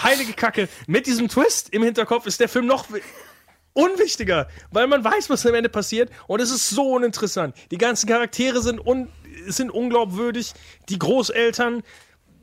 Heilige 0.02 0.34
Kacke, 0.34 0.68
mit 0.86 1.06
diesem 1.06 1.28
Twist 1.28 1.72
im 1.72 1.82
Hinterkopf 1.82 2.26
ist 2.26 2.38
der 2.40 2.48
Film 2.48 2.66
noch 2.66 2.86
unwichtiger, 3.72 4.48
weil 4.70 4.86
man 4.86 5.02
weiß, 5.02 5.30
was 5.30 5.46
am 5.46 5.54
Ende 5.54 5.68
passiert 5.68 6.10
und 6.26 6.40
es 6.40 6.50
ist 6.50 6.68
so 6.70 6.92
uninteressant. 6.92 7.56
Die 7.70 7.78
ganzen 7.78 8.08
Charaktere 8.08 8.60
sind, 8.60 8.84
un 8.84 9.08
sind 9.46 9.70
unglaubwürdig, 9.70 10.52
die 10.88 10.98
Großeltern, 10.98 11.82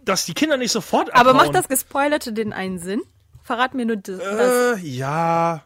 dass 0.03 0.25
die 0.25 0.33
Kinder 0.33 0.57
nicht 0.57 0.71
sofort 0.71 1.09
abhauen. 1.09 1.27
Aber 1.27 1.33
macht 1.33 1.55
das 1.55 1.67
Gespoilerte 1.67 2.33
denn 2.33 2.53
einen 2.53 2.79
Sinn? 2.79 3.01
Verrat 3.45 3.75
mir 3.75 3.85
nur 3.85 3.97
das. 3.97 4.19
Äh, 4.19 4.79
ja. 4.79 5.63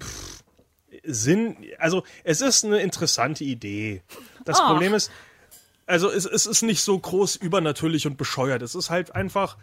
Pff, 0.00 0.42
Sinn, 1.04 1.56
also 1.78 2.04
es 2.24 2.40
ist 2.40 2.64
eine 2.64 2.80
interessante 2.80 3.44
Idee. 3.44 4.02
Das 4.46 4.58
Ach. 4.58 4.70
Problem 4.70 4.94
ist, 4.94 5.10
also 5.84 6.10
es, 6.10 6.24
es 6.24 6.46
ist 6.46 6.62
nicht 6.62 6.80
so 6.80 6.98
groß 6.98 7.36
übernatürlich 7.36 8.06
und 8.06 8.16
bescheuert. 8.16 8.62
Es 8.62 8.74
ist 8.74 8.88
halt 8.88 9.14
einfach, 9.14 9.58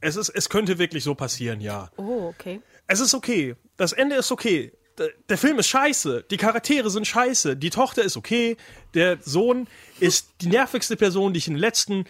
es 0.00 0.16
ist, 0.16 0.28
es 0.30 0.48
könnte 0.48 0.78
wirklich 0.78 1.04
so 1.04 1.14
passieren, 1.14 1.60
ja. 1.60 1.88
Oh, 1.96 2.26
okay. 2.36 2.60
Es 2.88 2.98
ist 2.98 3.14
okay. 3.14 3.54
Das 3.76 3.92
Ende 3.92 4.16
ist 4.16 4.32
okay. 4.32 4.72
Der, 4.98 5.10
der 5.28 5.38
Film 5.38 5.60
ist 5.60 5.68
scheiße. 5.68 6.24
Die 6.32 6.36
Charaktere 6.36 6.90
sind 6.90 7.06
scheiße. 7.06 7.56
Die 7.56 7.70
Tochter 7.70 8.02
ist 8.02 8.16
okay. 8.16 8.56
Der 8.94 9.18
Sohn 9.22 9.68
ist 10.00 10.30
die 10.40 10.48
nervigste 10.48 10.96
Person, 10.96 11.32
die 11.32 11.38
ich 11.38 11.46
in 11.46 11.54
den 11.54 11.60
letzten 11.60 12.06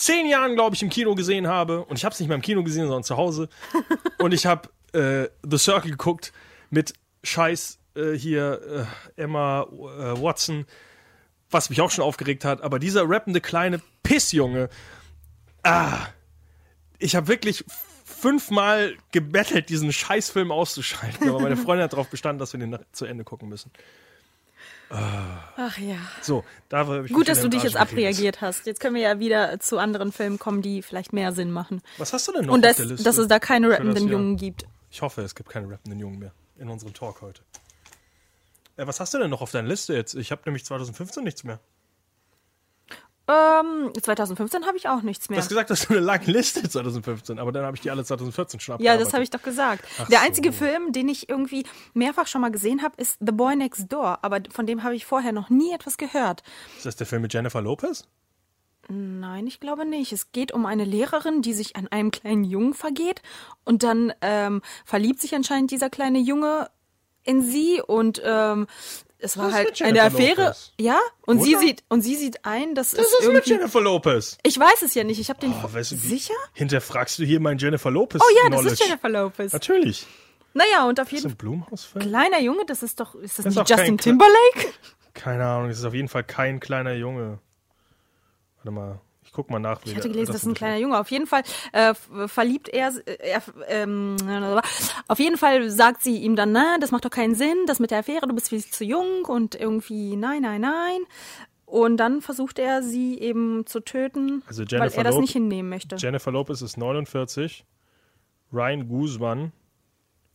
zehn 0.00 0.26
Jahren, 0.26 0.54
glaube 0.54 0.74
ich, 0.74 0.82
im 0.82 0.88
Kino 0.88 1.14
gesehen 1.14 1.46
habe. 1.46 1.84
Und 1.84 1.96
ich 1.98 2.04
habe 2.04 2.12
es 2.12 2.20
nicht 2.20 2.28
mehr 2.28 2.36
im 2.36 2.42
Kino 2.42 2.64
gesehen, 2.64 2.84
sondern 2.84 3.04
zu 3.04 3.16
Hause. 3.16 3.48
Und 4.18 4.32
ich 4.32 4.46
habe 4.46 4.68
äh, 4.92 5.28
The 5.48 5.58
Circle 5.58 5.90
geguckt 5.90 6.32
mit 6.70 6.94
Scheiß 7.22 7.78
äh, 7.94 8.12
hier 8.12 8.88
äh, 9.16 9.22
Emma 9.22 9.62
äh, 9.62 10.20
Watson, 10.20 10.66
was 11.50 11.70
mich 11.70 11.80
auch 11.80 11.90
schon 11.90 12.04
aufgeregt 12.04 12.44
hat. 12.44 12.62
Aber 12.62 12.78
dieser 12.78 13.08
rappende 13.08 13.40
kleine 13.40 13.80
Pissjunge, 14.02 14.70
ah, 15.62 16.06
ich 16.98 17.14
habe 17.14 17.28
wirklich 17.28 17.64
fünfmal 18.04 18.96
gebettelt, 19.12 19.68
diesen 19.68 19.92
Scheißfilm 19.92 20.50
auszuschalten, 20.50 21.28
aber 21.28 21.40
meine 21.40 21.56
Freundin 21.58 21.84
hat 21.84 21.92
darauf 21.92 22.08
bestanden, 22.08 22.38
dass 22.38 22.52
wir 22.52 22.60
den 22.60 22.78
zu 22.92 23.04
Ende 23.04 23.24
gucken 23.24 23.48
müssen. 23.48 23.70
Ach 24.90 25.78
ja. 25.78 25.96
So, 26.20 26.44
da 26.68 26.78
habe 26.78 27.04
ich 27.06 27.12
Gut, 27.12 27.28
dass 27.28 27.40
du 27.40 27.48
dich 27.48 27.62
jetzt 27.62 27.76
abreagiert 27.76 28.40
hast. 28.40 28.66
Jetzt 28.66 28.80
können 28.80 28.96
wir 28.96 29.02
ja 29.02 29.18
wieder 29.18 29.60
zu 29.60 29.78
anderen 29.78 30.10
Filmen 30.12 30.38
kommen, 30.38 30.62
die 30.62 30.82
vielleicht 30.82 31.12
mehr 31.12 31.32
Sinn 31.32 31.52
machen. 31.52 31.80
Was 31.98 32.12
hast 32.12 32.26
du 32.28 32.32
denn 32.32 32.46
noch 32.46 32.54
Und 32.54 32.64
auf 32.64 32.70
dass, 32.70 32.76
der 32.78 32.86
Liste? 32.86 33.04
dass 33.04 33.18
es 33.18 33.28
da 33.28 33.38
keine 33.38 33.68
das 33.68 33.78
rappenden? 33.78 34.08
Jungen 34.08 34.36
gibt. 34.36 34.64
Ich 34.90 35.02
hoffe, 35.02 35.22
es 35.22 35.34
gibt 35.34 35.48
keine 35.48 35.70
rappenden 35.70 36.00
Jungen 36.00 36.18
mehr 36.18 36.32
in 36.58 36.68
unserem 36.68 36.92
Talk 36.92 37.22
heute. 37.22 37.42
Äh, 38.76 38.86
was 38.86 38.98
hast 38.98 39.14
du 39.14 39.18
denn 39.18 39.30
noch 39.30 39.42
auf 39.42 39.52
deiner 39.52 39.68
Liste 39.68 39.94
jetzt? 39.94 40.14
Ich 40.14 40.32
habe 40.32 40.42
nämlich 40.46 40.64
2015 40.64 41.22
nichts 41.22 41.44
mehr. 41.44 41.60
Ähm, 43.30 43.92
2015 44.00 44.66
habe 44.66 44.76
ich 44.76 44.88
auch 44.88 45.02
nichts 45.02 45.26
Du 45.28 45.32
mehr. 45.32 45.40
hast 45.42 45.48
gesagt, 45.48 45.70
dass 45.70 45.86
du 45.86 45.92
eine 45.94 46.00
lange 46.02 46.24
Liste 46.24 46.68
2015, 46.68 47.38
aber 47.38 47.52
dann 47.52 47.64
habe 47.64 47.76
ich 47.76 47.82
die 47.82 47.90
alle 47.90 48.04
2014 48.04 48.58
schon 48.58 48.72
Ja, 48.72 48.74
abgearbeitet. 48.76 49.06
das 49.06 49.12
habe 49.14 49.22
ich 49.22 49.30
doch 49.30 49.42
gesagt. 49.42 49.84
Ach 50.00 50.08
Der 50.08 50.18
so. 50.20 50.24
einzige 50.26 50.52
Film, 50.52 50.92
den 50.92 51.08
ich 51.08 51.28
irgendwie 51.28 51.64
mehrfach 51.94 52.26
schon 52.26 52.40
mal 52.40 52.50
gesehen 52.50 52.82
habe, 52.82 52.94
ist 53.00 53.18
The 53.20 53.32
Boy 53.32 53.54
Next 53.56 53.92
Door. 53.92 54.18
Aber 54.22 54.40
von 54.50 54.66
dem 54.66 54.82
habe 54.82 54.94
ich 54.96 55.06
vorher 55.06 55.32
noch 55.32 55.50
nie 55.50 55.72
etwas 55.72 55.96
gehört. 55.98 56.42
Ist 56.76 56.86
das 56.86 56.96
der 56.96 57.06
Film 57.06 57.22
mit 57.22 57.32
Jennifer 57.32 57.60
Lopez? 57.62 58.04
Nein, 58.88 59.46
ich 59.46 59.60
glaube 59.60 59.84
nicht. 59.86 60.12
Es 60.12 60.32
geht 60.32 60.50
um 60.50 60.66
eine 60.66 60.84
Lehrerin, 60.84 61.42
die 61.42 61.52
sich 61.52 61.76
an 61.76 61.86
einem 61.88 62.10
kleinen 62.10 62.42
Jungen 62.42 62.74
vergeht. 62.74 63.22
Und 63.64 63.84
dann 63.84 64.12
ähm, 64.20 64.62
verliebt 64.84 65.20
sich 65.20 65.34
anscheinend 65.36 65.70
dieser 65.70 65.90
kleine 65.90 66.18
Junge 66.18 66.68
in 67.22 67.42
sie. 67.42 67.80
Und 67.86 68.20
ähm, 68.24 68.66
es 69.20 69.36
war 69.36 69.46
Das 69.46 69.54
halt 69.54 69.70
mit 69.70 69.82
eine 69.82 70.02
Affäre. 70.02 70.42
Lopez. 70.42 70.72
Ja, 70.78 70.98
und 71.26 71.42
sie 71.42 71.54
Oder? 71.56 71.66
sieht 71.66 71.84
und 71.88 72.02
sie 72.02 72.16
sieht 72.16 72.44
ein, 72.44 72.74
dass 72.74 72.90
Das 72.90 73.00
es 73.06 73.12
ist 73.12 73.20
mit 73.20 73.34
irgendwie. 73.34 73.50
Jennifer 73.50 73.80
Lopez. 73.80 74.38
Ich 74.42 74.58
weiß 74.58 74.82
es 74.82 74.94
ja 74.94 75.04
nicht. 75.04 75.20
Ich 75.20 75.28
habe 75.28 75.40
den. 75.40 75.52
Oh, 75.52 75.72
weißt 75.72 75.92
du, 75.92 75.96
sicher? 75.96 76.34
Hinterfragst 76.54 77.18
du 77.18 77.24
hier 77.24 77.40
mein 77.40 77.58
Jennifer 77.58 77.90
Lopez? 77.90 78.20
Oh 78.22 78.30
ja, 78.36 78.48
das 78.50 78.60
Knowledge? 78.60 78.72
ist 78.74 78.84
Jennifer 78.86 79.08
Lopez. 79.08 79.52
Natürlich. 79.52 80.06
Naja, 80.52 80.84
und 80.88 80.98
auf 80.98 81.08
das 81.08 81.20
jeden 81.20 81.32
ein 81.32 81.36
Blumhaus-Film? 81.36 82.06
Kleiner 82.08 82.40
Junge, 82.40 82.64
das 82.66 82.82
ist 82.82 82.98
doch, 82.98 83.14
ist 83.14 83.38
das, 83.38 83.44
Das 83.44 83.54
nicht 83.54 83.68
kein 83.68 83.78
Justin 83.78 83.98
Timberlake? 83.98 84.74
Keine 85.14 85.46
Ahnung, 85.46 85.70
es 85.70 85.78
ist 85.78 85.84
auf 85.84 85.94
jeden 85.94 86.08
Fall 86.08 86.24
kein 86.24 86.58
kleiner 86.58 86.94
Junge. 86.94 87.38
Warte 88.56 88.70
mal, 88.72 89.00
ich 89.30 89.34
guck 89.34 89.48
mal 89.48 89.60
nach. 89.60 89.80
Ich 89.84 89.94
hatte 89.94 90.08
gelesen, 90.08 90.32
das 90.32 90.42
ist 90.42 90.48
ein 90.48 90.54
kleiner 90.54 90.76
Junge. 90.78 90.98
Auf 90.98 91.08
jeden 91.12 91.28
Fall 91.28 91.44
äh, 91.70 91.94
verliebt 92.26 92.68
er, 92.68 92.88
äh, 93.06 93.16
er 93.30 93.42
ähm, 93.68 94.16
auf 95.06 95.20
jeden 95.20 95.36
Fall 95.36 95.70
sagt 95.70 96.02
sie 96.02 96.16
ihm 96.18 96.34
dann, 96.34 96.50
na, 96.50 96.78
das 96.80 96.90
macht 96.90 97.04
doch 97.04 97.10
keinen 97.10 97.36
Sinn, 97.36 97.56
das 97.68 97.78
mit 97.78 97.92
der 97.92 98.00
Affäre, 98.00 98.26
du 98.26 98.34
bist 98.34 98.48
viel 98.48 98.64
zu 98.64 98.82
jung 98.84 99.24
und 99.24 99.54
irgendwie, 99.54 100.16
nein, 100.16 100.42
nein, 100.42 100.62
nein. 100.62 100.98
Und 101.64 101.98
dann 101.98 102.22
versucht 102.22 102.58
er, 102.58 102.82
sie 102.82 103.20
eben 103.20 103.64
zu 103.66 103.78
töten, 103.78 104.42
Also 104.48 104.64
weil 104.64 104.90
er 104.92 105.04
das 105.04 105.14
Lop- 105.14 105.20
nicht 105.20 105.32
hinnehmen 105.32 105.68
möchte. 105.68 105.94
Jennifer 105.94 106.32
Lopez 106.32 106.60
ist 106.62 106.76
49. 106.76 107.64
Ryan 108.52 108.88
Guzman 108.88 109.52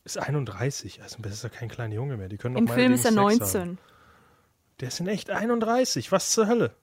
ist 0.05 0.17
31. 0.17 1.01
Also 1.03 1.17
das 1.19 1.33
ist 1.33 1.43
ja 1.43 1.49
kein 1.49 1.67
kleiner 1.67 1.95
Junge 1.95 2.15
mehr. 2.15 2.29
Die 2.29 2.37
können 2.37 2.55
doch 2.55 2.61
Im 2.61 2.69
Film 2.69 2.93
ist 2.93 3.03
er 3.03 3.11
meinetwegen 3.11 3.39
Sex 3.39 3.53
19. 3.53 3.61
Haben. 3.71 3.77
Der 4.79 4.87
ist 4.87 4.99
in 5.01 5.07
echt 5.07 5.29
31. 5.29 6.13
Was 6.13 6.31
zur 6.31 6.47
Hölle? 6.47 6.73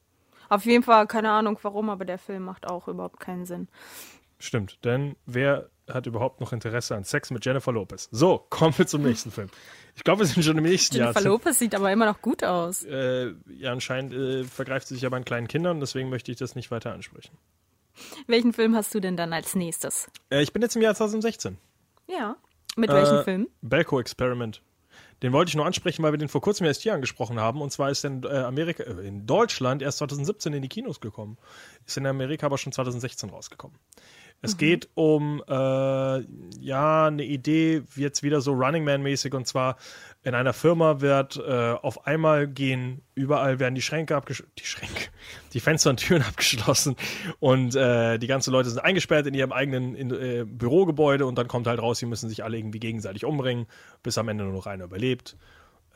Auf 0.53 0.67
jeden 0.67 0.83
Fall, 0.83 1.07
keine 1.07 1.31
Ahnung 1.31 1.59
warum, 1.63 1.89
aber 1.89 2.05
der 2.05 2.19
Film 2.19 2.43
macht 2.45 2.67
auch 2.69 2.87
überhaupt 2.87 3.21
keinen 3.21 3.47
Sinn. 3.47 3.69
Stimmt, 4.39 4.85
denn 4.85 5.17
wer 5.25 5.71
hat 5.89 6.05
überhaupt 6.07 6.43
noch 6.43 6.53
Interesse 6.53 6.95
an 6.95 7.05
Sex 7.05 7.31
mit 7.31 7.43
Jennifer 7.47 7.73
Lopez? 7.73 8.09
So, 8.11 8.45
kommen 8.51 8.77
wir 8.77 8.87
zum 8.87 9.01
nächsten 9.03 9.31
Film. 9.31 9.49
Ich 9.97 10.05
glaube, 10.05 10.21
wir 10.21 10.27
sind 10.27 10.43
schon 10.43 10.59
im 10.59 10.65
nächsten 10.65 10.97
Jennifer 10.97 11.21
Jahr. 11.21 11.31
Lopez 11.31 11.59
sieht 11.59 11.75
aber 11.75 11.91
immer 11.91 12.05
noch 12.05 12.21
gut 12.21 12.45
aus. 12.45 12.83
Äh, 12.85 13.33
ja, 13.49 13.73
anscheinend 13.73 14.13
äh, 14.13 14.45
vergreift 14.45 14.89
sie 14.89 14.95
sich 14.97 15.07
aber 15.07 15.17
an 15.17 15.25
kleinen 15.25 15.49
Kindern, 15.49 15.81
deswegen 15.81 16.11
möchte 16.11 16.31
ich 16.31 16.37
das 16.37 16.55
nicht 16.55 16.71
weiter 16.71 16.93
ansprechen. 16.93 17.39
Welchen 18.27 18.53
Film 18.53 18.77
hast 18.77 18.95
du 18.95 19.01
denn 19.01 19.17
dann 19.17 19.33
als 19.33 19.55
nächstes? 19.55 20.11
Äh, 20.29 20.43
ich 20.43 20.53
bin 20.53 20.61
jetzt 20.61 20.77
im 20.77 20.83
Jahr 20.83 20.95
2016. 20.95 21.57
Ja. 22.09 22.37
Mit 22.77 22.91
welchem 22.91 23.17
Äh, 23.19 23.25
Film? 23.25 23.49
Belko 23.63 24.01
Experiment. 24.01 24.61
Den 25.23 25.33
wollte 25.33 25.51
ich 25.51 25.55
nur 25.55 25.65
ansprechen, 25.65 26.03
weil 26.03 26.13
wir 26.13 26.19
den 26.19 26.29
vor 26.29 26.41
kurzem 26.41 26.67
erst 26.67 26.83
hier 26.83 26.95
angesprochen 26.95 27.39
haben. 27.39 27.63
Und 27.63 27.71
zwar 27.71 27.91
ist 27.91 28.05
in, 28.05 28.25
äh, 28.25 28.29
Amerika, 28.29 28.83
äh, 28.83 29.07
in 29.07 29.27
Deutschland 29.27 29.81
erst 29.81 29.99
2017 29.99 30.53
in 30.53 30.63
die 30.63 30.69
Kinos 30.69 31.01
gekommen. 31.01 31.39
Ist 31.87 31.97
in 31.97 32.07
Amerika 32.07 32.47
aber 32.47 32.59
schon 32.59 32.73
2016 32.73 33.31
rausgekommen. 33.31 33.79
Es 34.45 34.57
geht 34.57 34.89
um 34.95 35.41
äh, 35.49 35.53
ja 35.53 37.07
eine 37.07 37.25
Idee, 37.25 37.83
jetzt 37.95 38.25
wieder 38.25 38.41
so 38.41 38.53
Running 38.53 38.85
Man-mäßig. 38.85 39.35
Und 39.35 39.47
zwar 39.47 39.77
in 40.25 40.35
einer 40.35 40.53
Firma 40.53 41.01
wird 41.01 41.37
äh, 41.37 41.73
auf 41.81 42.07
einmal 42.07 42.49
gehen, 42.49 43.03
überall 43.15 43.61
werden 43.61 43.77
die 43.77 43.83
Schränke 43.83 44.17
abgeschlossen, 44.17 44.53
die 44.59 44.65
Schränke, 44.65 45.09
die 45.53 45.61
Fenster 45.61 45.91
und 45.91 45.99
Türen 45.99 46.23
abgeschlossen 46.29 46.97
und 47.39 47.77
äh, 47.77 48.19
die 48.19 48.27
ganzen 48.27 48.53
Leute 48.53 48.71
sind 48.71 48.81
eingesperrt 48.81 49.27
in 49.27 49.35
ihrem 49.35 49.53
eigenen 49.53 49.95
in, 49.95 50.11
äh, 50.11 50.45
Bürogebäude 50.45 51.25
und 51.25 51.37
dann 51.39 51.47
kommt 51.47 51.69
halt 51.69 51.81
raus, 51.81 51.99
sie 51.99 52.07
müssen 52.07 52.29
sich 52.29 52.43
alle 52.43 52.59
irgendwie 52.59 52.81
gegenseitig 52.81 53.25
umbringen, 53.25 53.67
bis 54.03 54.19
am 54.19 54.29
Ende 54.29 54.45
nur 54.45 54.53
noch 54.53 54.67
einer 54.67 54.85
überlebt. 54.85 55.37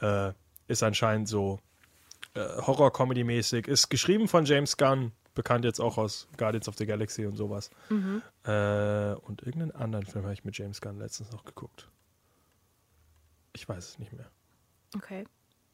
Äh, 0.01 0.32
ist 0.68 0.82
anscheinend 0.82 1.28
so 1.28 1.61
äh, 2.34 2.40
Horror-Comedy-mäßig. 2.40 3.66
Ist 3.66 3.88
geschrieben 3.88 4.28
von 4.28 4.44
James 4.44 4.76
Gunn, 4.76 5.12
bekannt 5.37 5.64
jetzt 5.64 5.80
auch 5.80 5.99
aus 5.99 6.26
Guardians 6.37 6.68
of 6.68 6.76
the 6.76 6.87
Galaxy 6.87 7.24
und 7.26 7.37
sowas. 7.37 7.70
Äh, 8.45 9.14
und 9.14 9.43
irgendeinen 9.43 9.70
anderen 9.70 10.05
Film 10.05 10.24
habe 10.24 10.34
ich 10.34 10.45
mit 10.45 10.59
James 10.59 10.80
Gunn 10.80 10.99
letztens 10.99 11.30
noch 11.30 11.45
geguckt. 11.45 11.89
Ich 13.53 13.68
weiß 13.68 13.91
es 13.91 13.99
nicht 14.01 14.12
mehr. 14.12 14.26
Okay. 14.97 15.24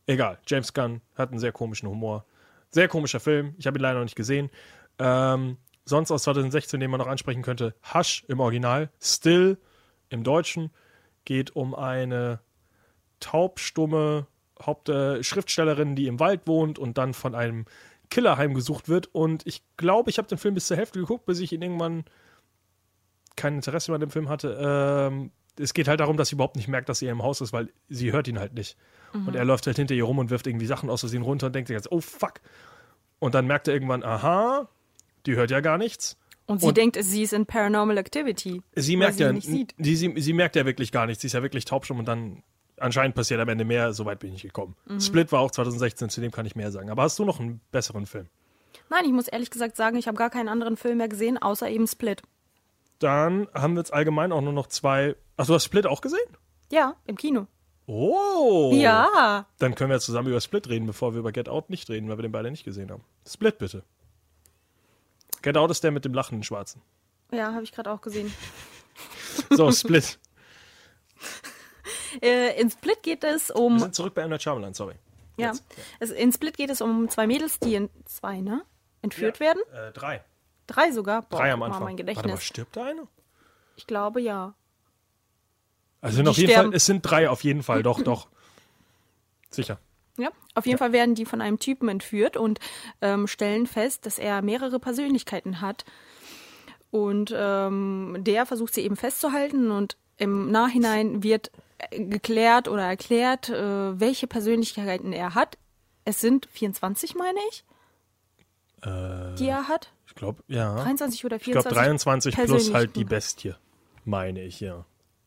Egal, 0.06 0.38
James 0.46 0.74
Gunn 0.74 1.00
hat 1.14 1.30
einen 1.30 1.38
sehr 1.38 1.52
komischen 1.52 1.88
Humor. 1.88 2.26
Sehr 2.70 2.88
komischer 2.88 3.20
Film. 3.20 3.54
Ich 3.58 3.66
habe 3.66 3.78
ihn 3.78 3.82
leider 3.82 3.98
noch 3.98 4.04
nicht 4.04 4.16
gesehen. 4.16 4.50
Ähm, 4.98 5.56
sonst 5.84 6.10
aus 6.10 6.24
2016, 6.24 6.80
den 6.80 6.90
man 6.90 6.98
noch 6.98 7.06
ansprechen 7.06 7.42
könnte, 7.42 7.74
Hush 7.94 8.24
im 8.28 8.40
Original, 8.40 8.90
Still 9.00 9.58
im 10.08 10.24
Deutschen, 10.24 10.70
geht 11.24 11.54
um 11.54 11.74
eine 11.74 12.40
taubstumme 13.20 14.26
Haupt 14.60 14.88
äh, 14.88 15.22
Schriftstellerin, 15.22 15.96
die 15.96 16.06
im 16.06 16.20
Wald 16.20 16.46
wohnt 16.46 16.78
und 16.78 16.98
dann 16.98 17.14
von 17.14 17.34
einem 17.34 17.66
Killer 18.12 18.36
heimgesucht 18.36 18.88
wird. 18.88 19.08
Und 19.14 19.46
ich 19.46 19.62
glaube, 19.76 20.10
ich 20.10 20.18
habe 20.18 20.28
den 20.28 20.38
Film 20.38 20.54
bis 20.54 20.66
zur 20.66 20.76
Hälfte 20.76 21.00
geguckt, 21.00 21.24
bis 21.26 21.40
ich 21.40 21.50
ihn 21.52 21.62
irgendwann 21.62 22.04
kein 23.36 23.54
Interesse 23.56 23.90
mehr 23.90 23.96
an 23.96 24.00
dem 24.02 24.10
Film 24.10 24.28
hatte. 24.28 24.58
Ähm, 25.10 25.30
es 25.58 25.72
geht 25.74 25.88
halt 25.88 26.00
darum, 26.00 26.16
dass 26.16 26.28
sie 26.28 26.34
überhaupt 26.34 26.56
nicht 26.56 26.68
merkt, 26.68 26.88
dass 26.88 27.02
er 27.02 27.10
im 27.10 27.22
Haus 27.22 27.40
ist, 27.40 27.52
weil 27.52 27.70
sie 27.88 28.12
hört 28.12 28.28
ihn 28.28 28.38
halt 28.38 28.54
nicht. 28.54 28.76
Und 29.14 29.34
er 29.34 29.44
läuft 29.44 29.66
halt 29.66 29.76
hinter 29.76 29.94
ihr 29.94 30.04
rum 30.04 30.18
und 30.18 30.30
wirft 30.30 30.46
irgendwie 30.46 30.64
Sachen 30.66 30.88
aus 30.88 31.00
Versehen 31.00 31.22
runter 31.22 31.46
und 31.48 31.54
denkt 31.54 31.68
sich 31.68 31.74
jetzt, 31.74 31.90
oh 31.92 32.00
fuck. 32.00 32.40
Und 33.18 33.34
dann 33.34 33.46
merkt 33.46 33.68
er 33.68 33.74
irgendwann, 33.74 34.02
aha, 34.02 34.68
die 35.26 35.34
hört 35.36 35.50
ja 35.50 35.60
gar 35.60 35.76
nichts. 35.78 36.16
Und 36.46 36.60
sie 36.60 36.68
Und- 36.68 36.76
denkt, 36.76 36.96
sie 37.00 37.22
ist 37.22 37.32
in 37.32 37.44
Paranormal 37.46 37.98
Activity. 37.98 38.62
Sie 38.74 38.96
merkt 38.96 39.16
sie 39.18 39.22
ja. 39.24 39.32
Sie, 39.40 39.66
sie, 39.96 40.14
sie 40.16 40.32
merkt 40.32 40.56
ja 40.56 40.64
wirklich 40.66 40.92
gar 40.92 41.06
nichts. 41.06 41.20
Sie 41.20 41.26
ist 41.26 41.34
ja 41.34 41.42
wirklich 41.42 41.64
taubstumm 41.66 41.98
und 41.98 42.06
dann 42.08 42.42
anscheinend 42.82 43.14
passiert 43.14 43.40
am 43.40 43.48
Ende 43.48 43.64
mehr. 43.64 43.92
Soweit 43.92 44.18
bin 44.18 44.34
ich 44.34 44.42
gekommen. 44.42 44.76
Mhm. 44.86 45.00
Split 45.00 45.32
war 45.32 45.40
auch 45.40 45.50
2016, 45.50 46.10
zu 46.10 46.20
dem 46.20 46.30
kann 46.30 46.46
ich 46.46 46.56
mehr 46.56 46.70
sagen. 46.70 46.90
Aber 46.90 47.02
hast 47.02 47.18
du 47.18 47.24
noch 47.24 47.40
einen 47.40 47.60
besseren 47.70 48.06
Film? 48.06 48.28
Nein, 48.90 49.04
ich 49.04 49.12
muss 49.12 49.28
ehrlich 49.28 49.50
gesagt 49.50 49.76
sagen, 49.76 49.96
ich 49.96 50.06
habe 50.06 50.18
gar 50.18 50.30
keinen 50.30 50.48
anderen 50.48 50.76
Film 50.76 50.98
mehr 50.98 51.08
gesehen, 51.08 51.38
außer 51.38 51.68
eben 51.70 51.86
Split. 51.86 52.22
Dann 52.98 53.48
haben 53.54 53.74
wir 53.74 53.80
jetzt 53.80 53.92
allgemein 53.92 54.32
auch 54.32 54.42
nur 54.42 54.52
noch 54.52 54.66
zwei. 54.66 55.16
Ach, 55.36 55.46
du 55.46 55.54
hast 55.54 55.64
Split 55.64 55.86
auch 55.86 56.00
gesehen? 56.00 56.18
Ja, 56.70 56.96
im 57.06 57.16
Kino. 57.16 57.46
Oh. 57.86 58.72
Ja. 58.74 59.46
Dann 59.58 59.74
können 59.74 59.90
wir 59.90 59.94
jetzt 59.94 60.06
zusammen 60.06 60.28
über 60.28 60.40
Split 60.40 60.68
reden, 60.68 60.86
bevor 60.86 61.12
wir 61.14 61.20
über 61.20 61.32
Get 61.32 61.48
Out 61.48 61.68
nicht 61.70 61.88
reden, 61.90 62.08
weil 62.08 62.18
wir 62.18 62.22
den 62.22 62.32
beide 62.32 62.50
nicht 62.50 62.64
gesehen 62.64 62.90
haben. 62.90 63.02
Split 63.26 63.58
bitte. 63.58 63.82
Get 65.42 65.56
Out 65.56 65.70
ist 65.70 65.82
der 65.82 65.90
mit 65.90 66.04
dem 66.04 66.14
lachenden 66.14 66.44
Schwarzen. 66.44 66.80
Ja, 67.32 67.52
habe 67.52 67.64
ich 67.64 67.72
gerade 67.72 67.90
auch 67.90 68.00
gesehen. 68.00 68.32
So, 69.50 69.72
Split. 69.72 70.18
Äh, 72.20 72.60
in 72.60 72.70
Split 72.70 73.02
geht 73.02 73.24
es 73.24 73.48
Wir 73.48 73.56
um. 73.56 73.78
sind 73.78 73.94
zurück 73.94 74.14
bei 74.14 74.22
Emma 74.22 74.38
Chamberlain, 74.38 74.74
sorry. 74.74 74.94
Ja. 75.36 75.48
Jetzt. 75.48 75.64
Es, 76.00 76.10
in 76.10 76.32
Split 76.32 76.56
geht 76.56 76.70
es 76.70 76.80
um 76.80 77.08
zwei 77.08 77.26
Mädels, 77.26 77.58
die 77.58 77.74
in 77.74 77.88
zwei, 78.04 78.40
ne? 78.40 78.62
Entführt 79.00 79.38
Ja. 79.38 79.46
werden. 79.46 79.62
Äh, 79.72 79.92
drei. 79.92 80.22
Drei 80.66 80.90
sogar. 80.92 81.22
Boah, 81.22 81.38
Drei 81.38 81.52
am 81.52 81.62
Anfang. 81.62 81.80
mein 81.84 81.92
Warte 81.98 82.04
mal, 82.04 82.12
Gedächtnis. 82.14 82.44
stirbt 82.44 82.76
da 82.76 82.84
einer? 82.84 83.06
Ich 83.76 83.86
glaube 83.86 84.20
ja. 84.20 84.54
Also 86.00 86.16
sind 86.16 86.28
auf 86.28 86.36
jeden 86.36 86.50
sterben. 86.50 86.68
Fall, 86.70 86.76
es 86.76 86.86
sind 86.86 87.02
drei 87.02 87.28
auf 87.30 87.44
jeden 87.44 87.62
Fall, 87.62 87.82
doch, 87.82 88.02
doch. 88.02 88.28
Sicher. 89.50 89.78
Ja, 90.18 90.30
auf 90.54 90.66
jeden 90.66 90.78
Fall 90.78 90.92
werden 90.92 91.14
die 91.14 91.24
von 91.24 91.40
einem 91.40 91.58
Typen 91.58 91.88
entführt 91.88 92.36
und 92.36 92.60
ähm, 93.00 93.26
stellen 93.26 93.66
fest, 93.66 94.04
dass 94.04 94.18
er 94.18 94.42
mehrere 94.42 94.78
Persönlichkeiten 94.78 95.60
hat. 95.60 95.84
Und 96.90 97.32
ähm, 97.34 98.16
der 98.20 98.44
versucht 98.44 98.74
sie 98.74 98.82
eben 98.82 98.96
festzuhalten 98.96 99.70
und 99.70 99.96
im 100.18 100.50
Nachhinein 100.50 101.22
wird 101.22 101.50
geklärt 101.90 102.68
oder 102.68 102.84
erklärt, 102.84 103.48
äh, 103.48 103.98
welche 104.00 104.26
Persönlichkeiten 104.26 105.12
er 105.12 105.34
hat. 105.34 105.58
Es 106.04 106.20
sind 106.20 106.46
24, 106.52 107.14
meine 107.14 107.38
ich, 107.50 107.64
Äh, 108.82 109.34
die 109.36 109.48
er 109.48 109.68
hat. 109.68 109.92
ich 110.06 110.14
glaube, 110.14 110.42
ja. 110.48 110.74
23 110.76 111.24
oder 111.24 111.36
Ich 111.36 111.42
glaube 111.44 111.62
24. 111.68 112.34
23 112.34 112.44
plus 112.44 112.74
halt 112.74 112.96
die 112.96 113.04
Bestie, 113.04 113.54
meine 114.04 114.42
ich, 114.42 114.60
ja. 114.60 114.84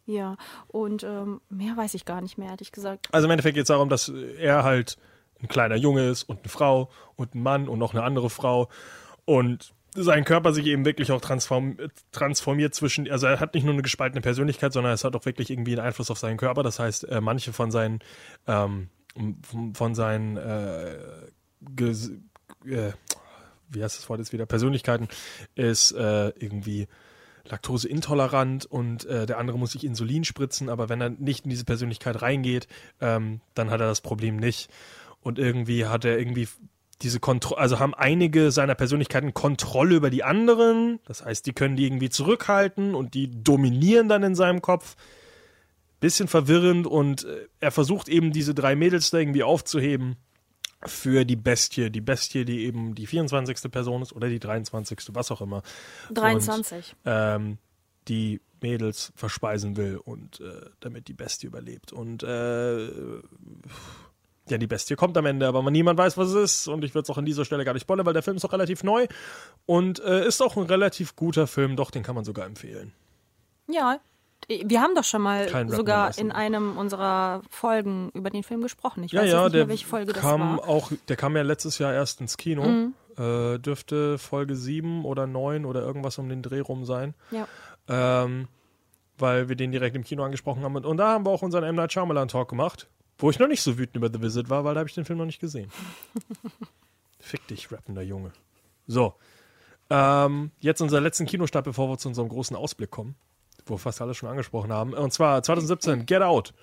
Ja, 0.07 0.37
und 0.67 1.03
ähm, 1.03 1.41
mehr 1.49 1.75
weiß 1.75 1.93
ich 1.95 2.05
gar 2.05 2.21
nicht 2.21 2.37
mehr, 2.37 2.49
ehrlich 2.51 2.71
gesagt. 2.71 3.07
Also 3.11 3.25
im 3.25 3.31
Endeffekt 3.31 3.55
geht 3.55 3.63
es 3.63 3.69
darum, 3.69 3.89
dass 3.89 4.09
er 4.09 4.63
halt 4.63 4.97
ein 5.41 5.47
kleiner 5.47 5.75
Junge 5.75 6.07
ist 6.09 6.23
und 6.23 6.39
eine 6.39 6.49
Frau 6.49 6.89
und 7.15 7.33
ein 7.35 7.41
Mann 7.41 7.67
und 7.67 7.79
noch 7.79 7.93
eine 7.93 8.03
andere 8.03 8.29
Frau. 8.29 8.69
Und 9.25 9.73
sein 9.95 10.25
Körper 10.25 10.53
sich 10.53 10.65
eben 10.65 10.85
wirklich 10.85 11.11
auch 11.11 11.21
transform 11.21 11.77
transformiert 12.11 12.75
zwischen, 12.75 13.09
also 13.09 13.27
er 13.27 13.39
hat 13.39 13.53
nicht 13.53 13.63
nur 13.63 13.73
eine 13.73 13.81
gespaltene 13.81 14.21
Persönlichkeit, 14.21 14.73
sondern 14.73 14.93
es 14.93 15.03
hat 15.03 15.15
auch 15.15 15.25
wirklich 15.25 15.49
irgendwie 15.49 15.73
einen 15.73 15.87
Einfluss 15.87 16.11
auf 16.11 16.19
seinen 16.19 16.37
Körper. 16.37 16.63
Das 16.63 16.79
heißt, 16.79 17.05
äh, 17.05 17.21
manche 17.21 17.53
von 17.53 17.71
seinen, 17.71 17.99
ähm, 18.47 18.89
von 19.73 19.95
seinen, 19.95 20.37
äh, 20.37 20.97
ges- 21.75 22.19
äh, 22.65 22.91
wie 23.69 23.83
heißt 23.83 23.97
das 23.97 24.09
Wort 24.09 24.19
jetzt 24.19 24.33
wieder, 24.33 24.45
Persönlichkeiten, 24.45 25.07
ist 25.55 25.91
äh, 25.93 26.29
irgendwie 26.37 26.87
laktoseintolerant 27.47 28.65
und 28.65 29.05
äh, 29.05 29.25
der 29.25 29.37
andere 29.37 29.57
muss 29.57 29.71
sich 29.71 29.83
Insulin 29.83 30.23
spritzen, 30.23 30.67
aber 30.69 30.89
wenn 30.89 30.99
er 31.01 31.09
nicht 31.09 31.45
in 31.45 31.49
diese 31.51 31.63
Persönlichkeit 31.65 32.21
reingeht, 32.21 32.67
ähm, 33.01 33.39
dann 33.53 33.69
hat 33.69 33.81
er 33.81 33.87
das 33.87 34.01
Problem 34.01 34.35
nicht. 34.37 34.69
Und 35.21 35.39
irgendwie 35.39 35.85
hat 35.85 36.05
er 36.05 36.19
irgendwie 36.19 36.47
diese 37.01 37.19
Kontrolle, 37.19 37.59
also 37.61 37.79
haben 37.79 37.93
einige 37.93 38.51
seiner 38.51 38.75
Persönlichkeiten 38.75 39.33
Kontrolle 39.33 39.95
über 39.95 40.09
die 40.09 40.23
anderen. 40.23 40.99
Das 41.05 41.23
heißt, 41.23 41.45
die 41.45 41.53
können 41.53 41.75
die 41.75 41.85
irgendwie 41.85 42.09
zurückhalten 42.09 42.95
und 42.95 43.13
die 43.13 43.29
dominieren 43.43 44.07
dann 44.07 44.23
in 44.23 44.35
seinem 44.35 44.61
Kopf. 44.61 44.95
Bisschen 45.99 46.27
verwirrend 46.27 46.87
und 46.87 47.23
äh, 47.23 47.47
er 47.59 47.71
versucht 47.71 48.09
eben 48.09 48.31
diese 48.31 48.53
drei 48.53 48.75
Mädels 48.75 49.09
da 49.09 49.17
irgendwie 49.17 49.43
aufzuheben 49.43 50.17
für 50.85 51.25
die 51.25 51.35
Bestie. 51.35 51.89
Die 51.89 52.01
Bestie, 52.01 52.45
die 52.45 52.65
eben 52.65 52.95
die 52.95 53.07
24. 53.07 53.71
Person 53.71 54.01
ist 54.01 54.13
oder 54.13 54.29
die 54.29 54.39
23. 54.39 54.99
was 55.13 55.31
auch 55.31 55.41
immer. 55.41 55.63
23. 56.13 56.95
Und, 57.03 57.11
ähm, 57.11 57.57
die 58.07 58.41
Mädels 58.61 59.11
verspeisen 59.15 59.77
will 59.77 59.97
und 59.97 60.39
äh, 60.41 60.69
damit 60.79 61.07
die 61.07 61.13
Bestie 61.13 61.47
überlebt. 61.47 61.91
Und 61.91 62.23
äh, 62.23 62.87
ja, 64.49 64.57
die 64.57 64.67
Bestie 64.67 64.95
kommt 64.95 65.17
am 65.17 65.25
Ende, 65.25 65.47
aber 65.47 65.61
man, 65.61 65.73
niemand 65.73 65.97
weiß, 65.97 66.17
was 66.17 66.29
es 66.29 66.35
ist. 66.35 66.67
Und 66.67 66.83
ich 66.83 66.93
würde 66.93 67.03
es 67.03 67.09
auch 67.09 67.17
an 67.17 67.25
dieser 67.25 67.45
Stelle 67.45 67.65
gar 67.65 67.73
nicht 67.73 67.81
spoilern, 67.83 68.05
weil 68.05 68.13
der 68.13 68.23
Film 68.23 68.37
ist 68.37 68.45
auch 68.45 68.53
relativ 68.53 68.83
neu 68.83 69.07
und 69.65 69.99
äh, 69.99 70.25
ist 70.27 70.41
auch 70.41 70.55
ein 70.57 70.63
relativ 70.63 71.15
guter 71.15 71.47
Film. 71.47 71.75
Doch, 71.75 71.91
den 71.91 72.03
kann 72.03 72.15
man 72.15 72.23
sogar 72.25 72.45
empfehlen. 72.45 72.91
Ja, 73.67 73.99
wir 74.47 74.81
haben 74.81 74.93
doch 74.93 75.03
schon 75.03 75.23
mal 75.23 75.47
Kein 75.47 75.69
sogar 75.69 76.15
in 76.19 76.31
einem 76.31 76.77
unserer 76.77 77.41
Folgen 77.49 78.11
über 78.13 78.29
den 78.29 78.43
Film 78.43 78.61
gesprochen. 78.61 79.03
Ich 79.03 79.11
Ja, 79.11 79.21
weiß 79.23 79.31
ja, 79.31 79.43
nicht 79.45 79.53
der 79.55 79.61
mehr, 79.61 79.69
welche 79.69 79.87
Folge 79.87 80.13
das 80.13 80.21
kam 80.21 80.41
war. 80.41 80.47
Mhm. 80.53 80.59
auch, 80.59 80.91
der 81.07 81.15
kam 81.15 81.35
ja 81.35 81.41
letztes 81.41 81.79
Jahr 81.79 81.93
erst 81.93 82.21
ins 82.21 82.37
Kino. 82.37 82.91
Äh, 83.17 83.59
dürfte 83.59 84.17
Folge 84.19 84.55
7 84.55 85.05
oder 85.05 85.25
9 85.25 85.65
oder 85.65 85.81
irgendwas 85.81 86.17
um 86.19 86.27
den 86.29 86.41
Dreh 86.43 86.59
rum 86.59 86.85
sein. 86.85 87.13
Ja. 87.31 87.47
ähm, 87.87 88.47
weil 89.17 89.47
wir 89.47 89.55
den 89.55 89.71
direkt 89.71 89.95
im 89.95 90.03
Kino 90.03 90.23
angesprochen 90.23 90.63
haben. 90.63 90.75
Und, 90.75 90.85
und 90.85 90.97
da 90.97 91.13
haben 91.13 91.25
wir 91.25 91.29
auch 91.31 91.41
unseren 91.41 91.63
M. 91.63 91.75
Night 91.75 91.93
Shyamalan 91.93 92.27
Talk 92.27 92.49
gemacht, 92.49 92.87
wo 93.17 93.29
ich 93.29 93.39
noch 93.39 93.47
nicht 93.47 93.61
so 93.61 93.77
wütend 93.77 93.97
über 93.97 94.09
The 94.11 94.21
Visit 94.21 94.49
war, 94.49 94.63
weil 94.63 94.73
da 94.73 94.79
habe 94.79 94.89
ich 94.89 94.95
den 94.95 95.05
Film 95.05 95.19
noch 95.19 95.25
nicht 95.25 95.39
gesehen. 95.39 95.71
Fick 97.19 97.47
dich, 97.47 97.71
rappender 97.71 98.01
Junge. 98.01 98.31
So, 98.87 99.15
ähm, 99.89 100.51
jetzt 100.59 100.81
unser 100.81 101.01
letzten 101.01 101.25
Kinostart, 101.25 101.65
bevor 101.65 101.89
wir 101.89 101.97
zu 101.97 102.09
unserem 102.09 102.29
großen 102.29 102.55
Ausblick 102.55 102.91
kommen, 102.91 103.15
wo 103.65 103.77
fast 103.77 104.01
alles 104.01 104.17
schon 104.17 104.29
angesprochen 104.29 104.71
haben. 104.71 104.93
Und 104.93 105.11
zwar 105.11 105.41
2017, 105.41 106.05
Get 106.05 106.21
Out. 106.21 106.53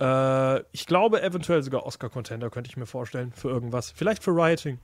Äh, 0.00 0.60
ich 0.72 0.86
glaube 0.86 1.22
eventuell 1.22 1.62
sogar 1.62 1.84
Oscar-Contender, 1.84 2.50
könnte 2.50 2.70
ich 2.70 2.76
mir 2.76 2.86
vorstellen, 2.86 3.32
für 3.32 3.48
irgendwas. 3.48 3.90
Vielleicht 3.90 4.22
für 4.24 4.34
Writing 4.34 4.78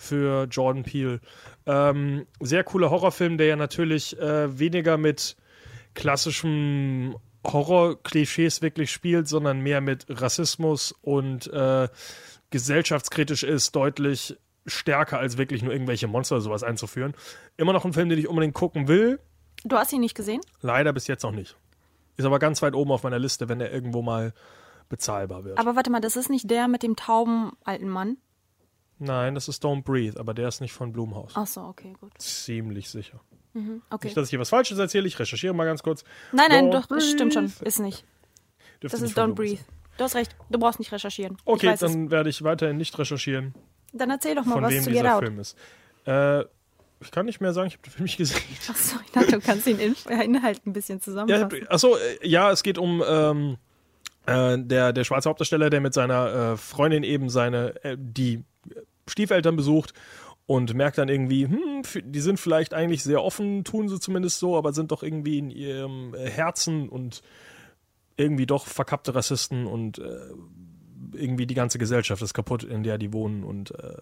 für 0.00 0.44
Jordan 0.44 0.82
Peele. 0.82 1.20
Ähm, 1.66 2.26
sehr 2.40 2.64
cooler 2.64 2.88
Horrorfilm, 2.90 3.36
der 3.36 3.48
ja 3.48 3.56
natürlich 3.56 4.18
äh, 4.18 4.58
weniger 4.58 4.96
mit 4.96 5.36
klassischen 5.94 7.16
Horror-Klischees 7.46 8.62
wirklich 8.62 8.90
spielt, 8.90 9.28
sondern 9.28 9.60
mehr 9.60 9.80
mit 9.80 10.06
Rassismus 10.08 10.92
und 11.02 11.46
äh, 11.52 11.88
gesellschaftskritisch 12.50 13.42
ist, 13.42 13.74
deutlich 13.76 14.36
stärker 14.66 15.18
als 15.18 15.38
wirklich 15.38 15.62
nur 15.62 15.72
irgendwelche 15.72 16.06
Monster 16.06 16.36
oder 16.36 16.42
sowas 16.42 16.62
einzuführen. 16.62 17.14
Immer 17.56 17.72
noch 17.72 17.84
ein 17.84 17.92
Film, 17.92 18.08
den 18.08 18.18
ich 18.18 18.28
unbedingt 18.28 18.54
gucken 18.54 18.88
will, 18.88 19.20
Du 19.64 19.76
hast 19.76 19.92
ihn 19.92 20.00
nicht 20.00 20.14
gesehen? 20.14 20.40
leider 20.62 20.92
bis 20.92 21.06
jetzt 21.06 21.22
noch 21.22 21.32
nicht. 21.32 21.56
Ist 22.16 22.24
aber 22.24 22.38
ganz 22.38 22.62
weit 22.62 22.74
oben 22.74 22.92
auf 22.92 23.02
meiner 23.02 23.18
Liste, 23.18 23.48
wenn 23.48 23.60
er 23.60 23.70
irgendwo 23.72 24.00
mal 24.02 24.32
bezahlbar 24.88 25.44
wird. 25.44 25.58
Aber 25.58 25.76
warte 25.76 25.90
mal, 25.90 26.00
das 26.00 26.16
ist 26.16 26.30
nicht 26.30 26.50
der 26.50 26.66
mit 26.68 26.82
dem 26.82 26.96
tauben 26.96 27.52
alten 27.64 27.88
Mann? 27.88 28.16
Nein, 28.98 29.34
das 29.34 29.48
ist 29.48 29.64
Don't 29.64 29.82
Breathe, 29.82 30.18
aber 30.18 30.34
der 30.34 30.48
ist 30.48 30.60
nicht 30.60 30.72
von 30.72 30.92
Blumhaus. 30.92 31.32
Ach 31.34 31.46
so, 31.46 31.62
okay, 31.62 31.94
gut. 32.00 32.12
Ziemlich 32.18 32.90
sicher. 32.90 33.20
Okay. 33.54 34.06
Nicht, 34.06 34.16
dass 34.16 34.24
ich 34.26 34.30
hier 34.30 34.38
was 34.38 34.48
Falsches 34.50 34.78
erzähle, 34.78 35.06
ich 35.08 35.18
recherchiere 35.18 35.52
mal 35.54 35.64
ganz 35.64 35.82
kurz. 35.82 36.04
Nein, 36.32 36.46
nein, 36.50 36.66
Don't 36.66 36.72
doch, 36.72 36.86
das 36.86 37.10
stimmt 37.10 37.34
schon. 37.34 37.46
breathe. 37.48 37.64
Ist 37.64 37.78
nicht. 37.80 38.04
Dürfte 38.82 38.96
Das 38.96 39.00
nicht 39.00 39.10
ist 39.10 39.18
Don't 39.18 39.34
Breathe. 39.34 39.60
Du 39.98 40.04
hast 40.04 40.14
recht, 40.14 40.34
du 40.48 40.58
brauchst 40.58 40.78
nicht 40.78 40.92
recherchieren. 40.92 41.36
Okay, 41.44 41.74
dann 41.78 42.10
werde 42.10 42.30
ich 42.30 42.42
weiterhin 42.42 42.76
nicht 42.76 42.96
recherchieren, 42.98 43.54
es. 43.92 43.98
Dann 43.98 44.10
erzähl 44.10 44.34
doch 44.36 44.44
mal 44.44 44.54
von 44.54 44.62
was 44.64 44.70
wem 44.72 44.84
zu 44.84 44.90
Get 44.90 45.00
dieser 45.00 45.16
Out. 45.16 45.22
Film 45.24 45.38
ist. 45.40 45.56
Äh, 46.06 46.40
ich 47.02 47.10
kann 47.10 47.26
nicht 47.26 47.40
mehr 47.40 47.52
sagen, 47.52 47.68
ich 47.68 47.74
habe 47.74 47.82
den 47.82 47.90
Film 47.92 48.04
nicht 48.04 48.16
gesehen. 48.16 48.40
Achso, 48.68 48.96
ich 49.04 49.10
dachte, 49.10 49.32
du 49.32 49.40
kannst 49.40 49.66
den 49.66 49.78
In 49.78 49.94
Inhalt 50.08 50.64
ein 50.66 50.72
bisschen 50.72 50.98
Ja, 50.98 51.02
zusammenfassen. 51.02 51.66
achso, 51.68 51.96
äh, 51.96 52.26
ja, 52.28 52.50
es 52.52 52.62
geht 52.62 52.78
um 52.78 53.02
ähm, 53.06 53.56
äh, 54.26 54.56
der, 54.58 54.92
der 54.92 55.04
schwarze 55.04 55.28
Hauptdarsteller, 55.28 55.70
der 55.70 55.80
mit 55.80 55.92
seiner 55.92 56.52
äh, 56.52 56.56
Freundin 56.56 57.02
eben 57.02 57.28
seine, 57.28 57.74
äh, 57.84 57.96
die 57.98 58.44
Stiefeltern 59.08 59.56
besucht 59.56 59.92
und 60.50 60.74
merkt 60.74 60.98
dann 60.98 61.08
irgendwie, 61.08 61.46
hm, 61.46 61.82
die 62.06 62.18
sind 62.18 62.40
vielleicht 62.40 62.74
eigentlich 62.74 63.04
sehr 63.04 63.22
offen, 63.22 63.62
tun 63.62 63.88
sie 63.88 64.00
zumindest 64.00 64.40
so, 64.40 64.56
aber 64.58 64.72
sind 64.72 64.90
doch 64.90 65.04
irgendwie 65.04 65.38
in 65.38 65.48
ihrem 65.48 66.12
äh, 66.12 66.28
Herzen 66.28 66.88
und 66.88 67.22
irgendwie 68.16 68.46
doch 68.46 68.66
verkappte 68.66 69.14
Rassisten 69.14 69.64
und 69.64 70.00
äh, 70.00 70.18
irgendwie 71.12 71.46
die 71.46 71.54
ganze 71.54 71.78
Gesellschaft 71.78 72.20
ist 72.20 72.34
kaputt, 72.34 72.64
in 72.64 72.82
der 72.82 72.98
die 72.98 73.12
wohnen 73.12 73.44
und 73.44 73.70
äh, 73.78 73.98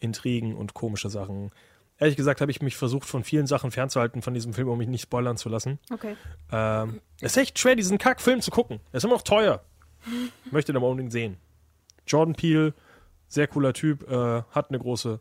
Intrigen 0.00 0.54
und 0.54 0.74
komische 0.74 1.08
Sachen. 1.08 1.50
Ehrlich 1.96 2.18
gesagt 2.18 2.42
habe 2.42 2.50
ich 2.50 2.60
mich 2.60 2.76
versucht, 2.76 3.08
von 3.08 3.24
vielen 3.24 3.46
Sachen 3.46 3.70
fernzuhalten 3.70 4.20
von 4.20 4.34
diesem 4.34 4.52
Film, 4.52 4.68
um 4.68 4.76
mich 4.76 4.88
nicht 4.88 5.04
spoilern 5.04 5.38
zu 5.38 5.48
lassen. 5.48 5.78
Okay. 5.90 6.14
Ähm, 6.52 7.00
es 7.22 7.32
ist 7.32 7.38
echt 7.38 7.58
schwer, 7.58 7.74
diesen 7.74 7.96
Kackfilm 7.96 8.42
zu 8.42 8.50
gucken. 8.50 8.80
Er 8.92 8.98
ist 8.98 9.04
immer 9.04 9.14
noch 9.14 9.22
teuer. 9.22 9.64
Möchte 10.50 10.72
den 10.72 10.76
aber 10.76 10.90
unbedingt 10.90 11.12
sehen. 11.12 11.38
Jordan 12.06 12.34
Peele, 12.34 12.74
sehr 13.28 13.46
cooler 13.46 13.72
Typ, 13.72 14.06
äh, 14.10 14.42
hat 14.50 14.68
eine 14.68 14.78
große 14.78 15.20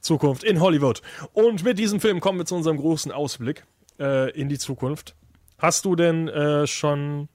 Zukunft 0.00 0.44
in 0.44 0.60
Hollywood. 0.60 1.02
Und 1.32 1.64
mit 1.64 1.78
diesem 1.78 2.00
Film 2.00 2.20
kommen 2.20 2.38
wir 2.38 2.46
zu 2.46 2.54
unserem 2.54 2.76
großen 2.76 3.12
Ausblick 3.12 3.64
äh, 3.98 4.30
in 4.32 4.48
die 4.48 4.58
Zukunft. 4.58 5.14
Hast 5.58 5.84
du 5.84 5.94
denn 5.94 6.28
äh, 6.28 6.66
schon, 6.66 7.28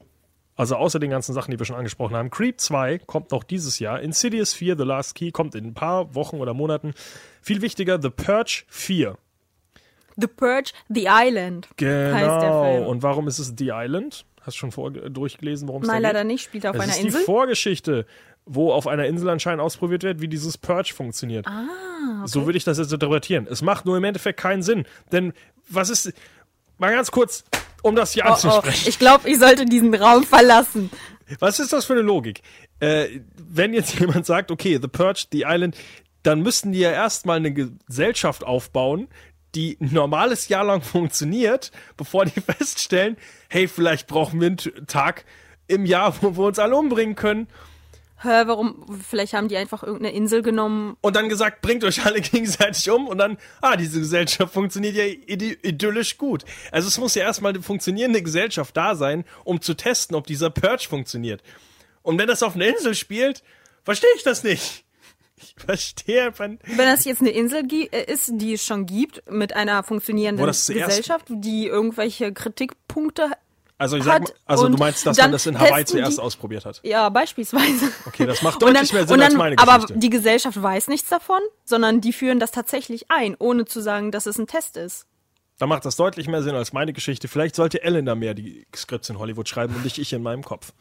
also 0.55 0.75
außer 0.75 0.99
den 0.99 1.11
ganzen 1.11 1.33
Sachen, 1.33 1.51
die 1.51 1.59
wir 1.59 1.65
schon 1.65 1.75
angesprochen 1.75 2.15
haben, 2.15 2.31
Creep 2.31 2.59
2 2.59 2.99
kommt 2.99 3.31
noch 3.31 3.43
dieses 3.43 3.79
Jahr, 3.79 4.01
Insidious 4.01 4.53
4, 4.53 4.77
The 4.77 4.83
Last 4.83 5.15
Key 5.15 5.31
kommt 5.31 5.53
in 5.55 5.65
ein 5.65 5.73
paar 5.73 6.15
Wochen 6.15 6.37
oder 6.37 6.53
Monaten. 6.53 6.93
Viel 7.41 7.61
wichtiger, 7.61 8.01
The 8.01 8.09
Purge 8.09 8.63
4. 8.67 9.17
The 10.17 10.27
Purge, 10.27 10.71
The 10.89 11.07
Island 11.09 11.67
Genau. 11.77 12.89
Und 12.89 13.03
warum 13.03 13.27
ist 13.27 13.37
es 13.39 13.53
The 13.57 13.71
Island? 13.73 14.25
Hast 14.45 14.55
du 14.55 14.59
schon 14.59 14.71
vor, 14.71 14.91
durchgelesen, 14.91 15.67
worum 15.67 15.81
es 15.81 15.87
da 15.87 15.93
Nein, 15.93 16.03
geht? 16.03 16.09
leider 16.13 16.23
nicht. 16.23 16.43
Spielt 16.43 16.63
er 16.65 16.69
auf 16.71 16.75
Es 16.75 16.81
einer 16.83 16.91
ist 16.91 16.99
Insel? 17.03 17.19
die 17.21 17.25
Vorgeschichte, 17.25 18.05
wo 18.45 18.71
auf 18.71 18.85
einer 18.87 19.05
Insel 19.05 19.29
anscheinend 19.29 19.61
ausprobiert 19.61 20.03
wird, 20.03 20.21
wie 20.21 20.27
dieses 20.27 20.57
Purge 20.57 20.93
funktioniert. 20.93 21.47
Ah, 21.47 22.25
So 22.27 22.45
würde 22.45 22.57
ich 22.57 22.63
das 22.63 22.77
jetzt 22.77 22.93
interpretieren. 22.93 23.47
Es 23.49 23.61
macht 23.63 23.85
nur 23.85 23.97
im 23.97 24.03
Endeffekt 24.03 24.39
keinen 24.39 24.61
Sinn. 24.63 24.85
Denn 25.11 25.33
was 25.67 25.89
ist. 25.89 26.13
Mal 26.77 26.91
ganz 26.93 27.09
kurz, 27.09 27.43
um 27.81 27.95
das 27.95 28.11
hier 28.13 28.23
Oh, 28.25 28.29
oh, 28.29 28.33
anzusprechen. 28.33 28.89
ich 28.89 28.99
glaube, 28.99 29.29
ich 29.29 29.39
sollte 29.39 29.65
diesen 29.65 29.93
Raum 29.95 30.23
verlassen. 30.23 30.91
Was 31.39 31.59
ist 31.59 31.73
das 31.73 31.85
für 31.85 31.93
eine 31.93 32.01
Logik? 32.03 32.41
Äh, 32.79 33.21
wenn 33.35 33.73
jetzt 33.73 33.97
jemand 33.99 34.25
sagt, 34.25 34.51
okay, 34.51 34.77
The 34.81 34.87
Purge, 34.89 35.25
The 35.31 35.45
Island, 35.47 35.75
dann 36.21 36.41
müssten 36.41 36.71
die 36.71 36.79
ja 36.79 36.91
erstmal 36.91 37.37
eine 37.37 37.51
Gesellschaft 37.53 38.43
aufbauen, 38.43 39.07
die 39.55 39.77
ein 39.79 39.93
normales 39.93 40.47
Jahr 40.47 40.63
lang 40.63 40.81
funktioniert, 40.83 41.71
bevor 41.97 42.25
die 42.25 42.41
feststellen, 42.41 43.17
hey, 43.49 43.67
vielleicht 43.67 44.07
brauchen 44.07 44.39
wir 44.39 44.47
einen 44.47 44.87
Tag 44.87 45.25
im 45.67 45.85
Jahr, 45.85 46.15
wo 46.21 46.37
wir 46.37 46.45
uns 46.45 46.59
alle 46.59 46.75
umbringen 46.75 47.15
können. 47.15 47.47
Hä, 48.21 48.43
warum? 48.45 48.85
Vielleicht 49.07 49.33
haben 49.33 49.49
die 49.49 49.57
einfach 49.57 49.83
irgendeine 49.83 50.15
Insel 50.15 50.41
genommen. 50.41 50.95
Und 51.01 51.15
dann 51.15 51.27
gesagt, 51.27 51.61
bringt 51.61 51.83
euch 51.83 52.05
alle 52.05 52.21
gegenseitig 52.21 52.89
um 52.89 53.07
und 53.07 53.17
dann, 53.17 53.37
ah, 53.61 53.75
diese 53.75 53.99
Gesellschaft 53.99 54.53
funktioniert 54.53 54.95
ja 54.95 55.05
idyllisch 55.05 56.17
gut. 56.17 56.45
Also 56.71 56.87
es 56.87 56.97
muss 56.97 57.15
ja 57.15 57.23
erstmal 57.23 57.53
eine 57.53 57.61
funktionierende 57.61 58.21
Gesellschaft 58.21 58.75
da 58.77 58.95
sein, 58.95 59.25
um 59.43 59.61
zu 59.61 59.73
testen, 59.73 60.15
ob 60.15 60.27
dieser 60.27 60.49
Purge 60.49 60.87
funktioniert. 60.87 61.43
Und 62.03 62.17
wenn 62.17 62.27
das 62.27 62.41
auf 62.41 62.55
einer 62.55 62.67
Insel 62.67 62.95
spielt, 62.95 63.43
verstehe 63.83 64.09
ich 64.15 64.23
das 64.23 64.43
nicht. 64.43 64.84
Ich 65.57 65.63
verstehe. 65.65 66.33
Wenn 66.37 66.59
das 66.77 67.05
jetzt 67.05 67.21
eine 67.21 67.29
Insel 67.31 67.63
äh, 67.71 68.11
ist, 68.11 68.31
die 68.33 68.53
es 68.53 68.65
schon 68.65 68.85
gibt, 68.85 69.29
mit 69.31 69.53
einer 69.55 69.83
funktionierenden 69.83 70.45
Gesellschaft, 70.45 71.25
die 71.29 71.67
irgendwelche 71.67 72.31
Kritikpunkte, 72.33 73.31
Also 73.77 73.97
ich 73.97 74.03
sag, 74.03 74.23
mal- 74.23 74.31
also 74.45 74.69
du 74.69 74.77
meinst, 74.77 75.05
dass 75.05 75.17
dann 75.17 75.25
man 75.25 75.31
das 75.33 75.45
in 75.45 75.59
Hawaii 75.59 75.85
zuerst 75.85 76.17
die- 76.17 76.21
ausprobiert 76.21 76.65
hat. 76.65 76.79
ja, 76.83 77.09
beispielsweise. 77.09 77.91
Okay, 78.05 78.25
das 78.25 78.41
macht 78.41 78.61
deutlich 78.61 78.93
mehr 78.93 79.05
Sinn 79.07 79.17
und 79.17 79.23
als 79.23 79.33
meine 79.35 79.57
Aber 79.57 79.75
Geschichte. 79.75 79.97
die 79.99 80.09
Gesellschaft 80.09 80.61
weiß 80.61 80.87
nichts 80.87 81.09
davon, 81.09 81.41
sondern 81.65 82.01
die 82.01 82.13
führen 82.13 82.39
das 82.39 82.51
tatsächlich 82.51 83.11
ein, 83.11 83.35
ohne 83.37 83.65
zu 83.65 83.81
sagen, 83.81 84.11
dass 84.11 84.25
es 84.25 84.37
ein 84.37 84.47
Test 84.47 84.77
ist. 84.77 85.05
Da 85.57 85.67
macht 85.67 85.85
das 85.85 85.95
deutlich 85.95 86.27
mehr 86.27 86.43
Sinn 86.43 86.53
als 86.55 86.73
meine 86.73 86.91
Geschichte. 86.91 87.27
Vielleicht 87.29 87.55
sollte 87.55 87.81
Ellen 87.81 88.05
da 88.05 88.13
mehr 88.15 88.33
die 88.33 88.67
Skripts 88.75 89.09
in 89.09 89.19
Hollywood 89.19 89.47
schreiben 89.47 89.73
und 89.75 89.83
nicht 89.85 89.97
ich 89.99 90.11
in 90.11 90.21
meinem 90.21 90.43
Kopf. 90.43 90.73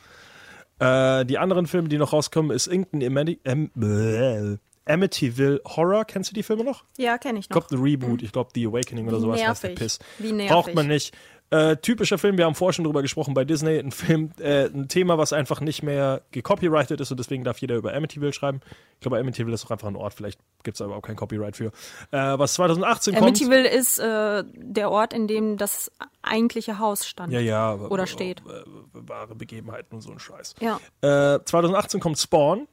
Äh, 0.78 1.24
die 1.24 1.38
anderen 1.38 1.66
Filme, 1.66 1.88
die 1.88 1.98
noch 1.98 2.12
rauskommen, 2.12 2.50
ist 2.50 2.66
Inkton 2.66 3.00
em, 3.00 3.70
bläh, 3.74 4.56
Amityville 4.86 5.60
Horror. 5.64 6.04
Kennst 6.04 6.30
du 6.30 6.34
die 6.34 6.42
Filme 6.42 6.64
noch? 6.64 6.84
Ja, 6.98 7.16
kenne 7.18 7.38
ich 7.38 7.46
Ich 7.46 7.50
noch. 7.50 7.66
glaube, 7.66 7.82
The 7.82 7.82
Reboot, 7.90 8.22
ich 8.22 8.32
glaube, 8.32 8.50
The 8.54 8.66
Awakening 8.66 9.06
oder 9.08 9.16
Wie 9.18 9.20
sowas 9.22 9.40
nervig. 9.40 9.74
Piss. 9.76 9.98
Wie 10.18 10.32
nervig. 10.32 10.50
Braucht 10.52 10.74
man 10.74 10.86
nicht. 10.88 11.16
Äh, 11.54 11.76
typischer 11.76 12.18
Film, 12.18 12.36
wir 12.36 12.46
haben 12.46 12.56
vorher 12.56 12.72
schon 12.72 12.84
drüber 12.84 13.00
gesprochen 13.02 13.32
bei 13.32 13.44
Disney, 13.44 13.78
ein 13.78 13.92
Film, 13.92 14.32
äh, 14.40 14.64
ein 14.64 14.88
Thema, 14.88 15.18
was 15.18 15.32
einfach 15.32 15.60
nicht 15.60 15.84
mehr 15.84 16.22
gecopyrighted 16.32 17.00
ist 17.00 17.12
und 17.12 17.20
deswegen 17.20 17.44
darf 17.44 17.58
jeder 17.58 17.76
über 17.76 17.94
Amityville 17.94 18.32
schreiben. 18.32 18.60
Ich 18.94 19.00
glaube, 19.00 19.18
Amityville 19.20 19.54
ist 19.54 19.64
auch 19.64 19.70
einfach 19.70 19.86
ein 19.86 19.94
Ort, 19.94 20.14
vielleicht 20.14 20.40
gibt 20.64 20.76
es 20.76 20.80
aber 20.80 20.96
auch 20.96 21.02
kein 21.02 21.14
Copyright 21.14 21.56
für. 21.56 21.66
Äh, 22.10 22.38
was 22.38 22.54
2018 22.54 23.14
kommt. 23.14 23.22
Amityville 23.28 23.68
ist 23.68 24.00
äh, 24.00 24.42
der 24.52 24.90
Ort, 24.90 25.12
in 25.12 25.28
dem 25.28 25.56
das 25.56 25.92
eigentliche 26.22 26.80
Haus 26.80 27.06
stand. 27.06 27.32
Ja, 27.32 27.38
ja. 27.38 27.70
aber- 27.70 27.92
Oder 27.92 28.08
steht. 28.08 28.40
äh, 28.40 28.64
Wahre 28.92 29.36
Begebenheiten 29.36 29.94
und 29.94 30.00
so 30.00 30.10
ein 30.10 30.18
Scheiß. 30.18 30.56
Ja. 30.60 30.80
Äh, 31.02 31.38
2018 31.44 32.00
kommt 32.00 32.18
Spawn. 32.18 32.66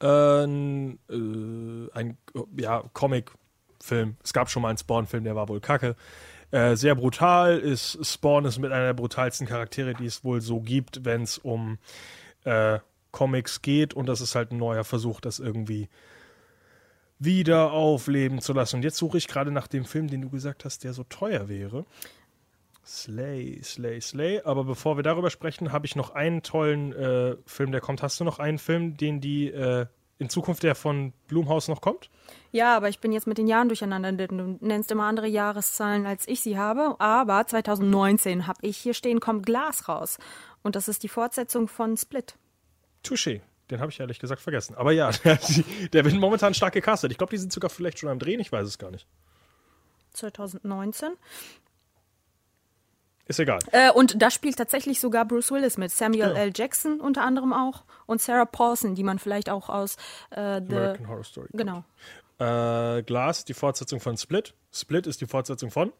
Ein 0.00 1.00
ein 1.10 2.16
ja, 2.56 2.84
Comic-Film. 2.92 4.16
Es 4.22 4.32
gab 4.32 4.48
schon 4.48 4.62
mal 4.62 4.68
einen 4.68 4.78
Spawn-Film, 4.78 5.24
der 5.24 5.34
war 5.34 5.48
wohl 5.48 5.58
kacke. 5.60 5.96
Äh, 6.50 6.76
sehr 6.76 6.94
brutal 6.94 7.58
ist 7.58 7.98
Spawn 8.04 8.44
ist 8.46 8.58
mit 8.58 8.72
einer 8.72 8.86
der 8.86 8.94
brutalsten 8.94 9.46
Charaktere, 9.46 9.94
die 9.94 10.06
es 10.06 10.24
wohl 10.24 10.40
so 10.40 10.60
gibt, 10.60 11.04
wenn 11.04 11.22
es 11.22 11.38
um 11.38 11.78
äh, 12.44 12.78
Comics 13.10 13.62
geht 13.62 13.94
und 13.94 14.06
das 14.06 14.20
ist 14.20 14.34
halt 14.34 14.52
ein 14.52 14.58
neuer 14.58 14.84
Versuch, 14.84 15.20
das 15.20 15.38
irgendwie 15.38 15.88
wieder 17.18 17.72
aufleben 17.72 18.40
zu 18.40 18.52
lassen. 18.52 18.76
Und 18.76 18.82
jetzt 18.82 18.96
suche 18.96 19.18
ich 19.18 19.28
gerade 19.28 19.50
nach 19.50 19.66
dem 19.66 19.84
Film, 19.84 20.08
den 20.08 20.22
du 20.22 20.30
gesagt 20.30 20.64
hast, 20.64 20.84
der 20.84 20.92
so 20.92 21.04
teuer 21.04 21.48
wäre. 21.48 21.84
Slay, 22.86 23.60
Slay, 23.62 24.00
Slay. 24.00 24.40
Aber 24.44 24.64
bevor 24.64 24.96
wir 24.96 25.02
darüber 25.02 25.30
sprechen, 25.30 25.72
habe 25.72 25.84
ich 25.84 25.96
noch 25.96 26.10
einen 26.10 26.42
tollen 26.42 26.92
äh, 26.92 27.36
Film, 27.44 27.72
der 27.72 27.80
kommt. 27.80 28.02
Hast 28.02 28.20
du 28.20 28.24
noch 28.24 28.38
einen 28.38 28.58
Film, 28.58 28.96
den 28.96 29.20
die 29.20 29.48
äh, 29.50 29.86
in 30.18 30.28
Zukunft, 30.28 30.62
der 30.62 30.74
von 30.74 31.12
Blumhaus 31.28 31.68
noch 31.68 31.80
kommt? 31.80 32.10
Ja, 32.50 32.76
aber 32.76 32.88
ich 32.88 32.98
bin 32.98 33.12
jetzt 33.12 33.26
mit 33.26 33.38
den 33.38 33.46
Jahren 33.46 33.68
durcheinander, 33.68 34.12
du 34.12 34.58
nennst 34.60 34.90
immer 34.90 35.04
andere 35.04 35.28
Jahreszahlen, 35.28 36.06
als 36.06 36.26
ich 36.26 36.40
sie 36.40 36.58
habe. 36.58 36.96
Aber 36.98 37.46
2019 37.46 38.46
habe 38.46 38.58
ich 38.62 38.76
hier 38.76 38.94
stehen, 38.94 39.20
kommt 39.20 39.46
Glas 39.46 39.88
raus. 39.88 40.18
Und 40.62 40.74
das 40.76 40.88
ist 40.88 41.02
die 41.02 41.08
Fortsetzung 41.08 41.68
von 41.68 41.96
Split. 41.96 42.36
Touché. 43.04 43.40
Den 43.70 43.80
habe 43.80 43.92
ich 43.92 44.00
ehrlich 44.00 44.18
gesagt 44.18 44.40
vergessen. 44.40 44.74
Aber 44.76 44.92
ja, 44.92 45.10
der, 45.24 45.38
der 45.92 46.04
wird 46.04 46.14
momentan 46.14 46.54
stark 46.54 46.72
gecastet. 46.72 47.12
Ich 47.12 47.18
glaube, 47.18 47.30
die 47.30 47.38
sind 47.38 47.52
sogar 47.52 47.70
vielleicht 47.70 47.98
schon 47.98 48.08
am 48.08 48.18
Drehen, 48.18 48.40
ich 48.40 48.50
weiß 48.50 48.66
es 48.66 48.78
gar 48.78 48.90
nicht. 48.90 49.06
2019. 50.14 51.12
Ist 53.28 53.38
egal. 53.38 53.60
Äh, 53.72 53.90
und 53.92 54.20
da 54.22 54.30
spielt 54.30 54.56
tatsächlich 54.56 55.00
sogar 55.00 55.26
Bruce 55.26 55.50
Willis 55.52 55.76
mit. 55.76 55.90
Samuel 55.90 56.30
Ja. 56.30 56.32
L. 56.32 56.52
Jackson 56.54 56.98
unter 57.00 57.22
anderem 57.22 57.52
auch. 57.52 57.84
Und 58.06 58.22
Sarah 58.22 58.46
Paulson, 58.46 58.94
die 58.94 59.04
man 59.04 59.18
vielleicht 59.18 59.50
auch 59.50 59.68
aus 59.68 59.96
äh, 60.30 60.60
The. 60.66 60.74
American 60.74 61.08
Horror 61.08 61.24
Story. 61.24 61.48
Genau. 61.52 61.84
Äh, 62.38 63.02
Glass 63.02 63.44
die 63.44 63.52
Fortsetzung 63.54 64.00
von 64.00 64.16
Split. 64.16 64.54
Split 64.72 65.06
ist 65.06 65.20
die 65.20 65.26
Fortsetzung 65.26 65.70
von? 65.70 65.92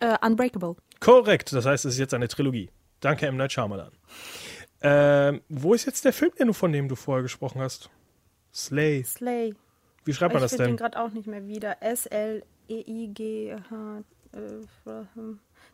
Äh, 0.00 0.16
Unbreakable. 0.24 0.76
Korrekt. 1.00 1.52
Das 1.52 1.64
heißt, 1.64 1.86
es 1.86 1.94
ist 1.94 1.98
jetzt 1.98 2.12
eine 2.12 2.28
Trilogie. 2.28 2.70
Danke, 3.00 3.26
M. 3.26 3.36
Night 3.36 3.52
Shyamalan. 3.52 3.92
Ähm, 4.82 5.40
wo 5.48 5.72
ist 5.72 5.86
jetzt 5.86 6.04
der 6.04 6.12
Film, 6.12 6.32
den 6.38 6.48
du, 6.48 6.52
von 6.52 6.72
dem 6.72 6.88
du 6.88 6.94
vorher 6.96 7.22
gesprochen 7.22 7.62
hast? 7.62 7.88
Slay. 8.52 9.02
Slay. 9.04 9.54
Wie 10.04 10.12
schreibt 10.12 10.34
man 10.34 10.42
ich 10.42 10.44
das 10.44 10.52
finde 10.52 10.64
den 10.64 10.76
denn? 10.76 10.76
gerade 10.76 11.00
auch 11.00 11.10
nicht 11.10 11.26
mehr 11.26 11.46
wieder. 11.46 11.78
E 12.68 12.82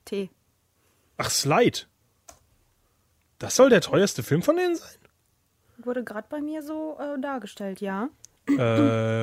S-L-E-I-G-H-T. 0.05 0.31
Ach, 1.19 1.31
Slide. 1.31 1.81
Das 3.39 3.57
soll 3.57 3.71
der 3.71 3.81
teuerste 3.81 4.23
Film 4.23 4.43
von 4.43 4.57
denen 4.57 4.77
sein? 4.77 4.89
Wurde 5.79 6.05
gerade 6.05 6.27
bei 6.29 6.41
mir 6.41 6.63
so 6.63 6.97
äh, 7.01 7.21
dargestellt, 7.21 7.81
ja. 7.81 8.09
äh, 8.49 8.57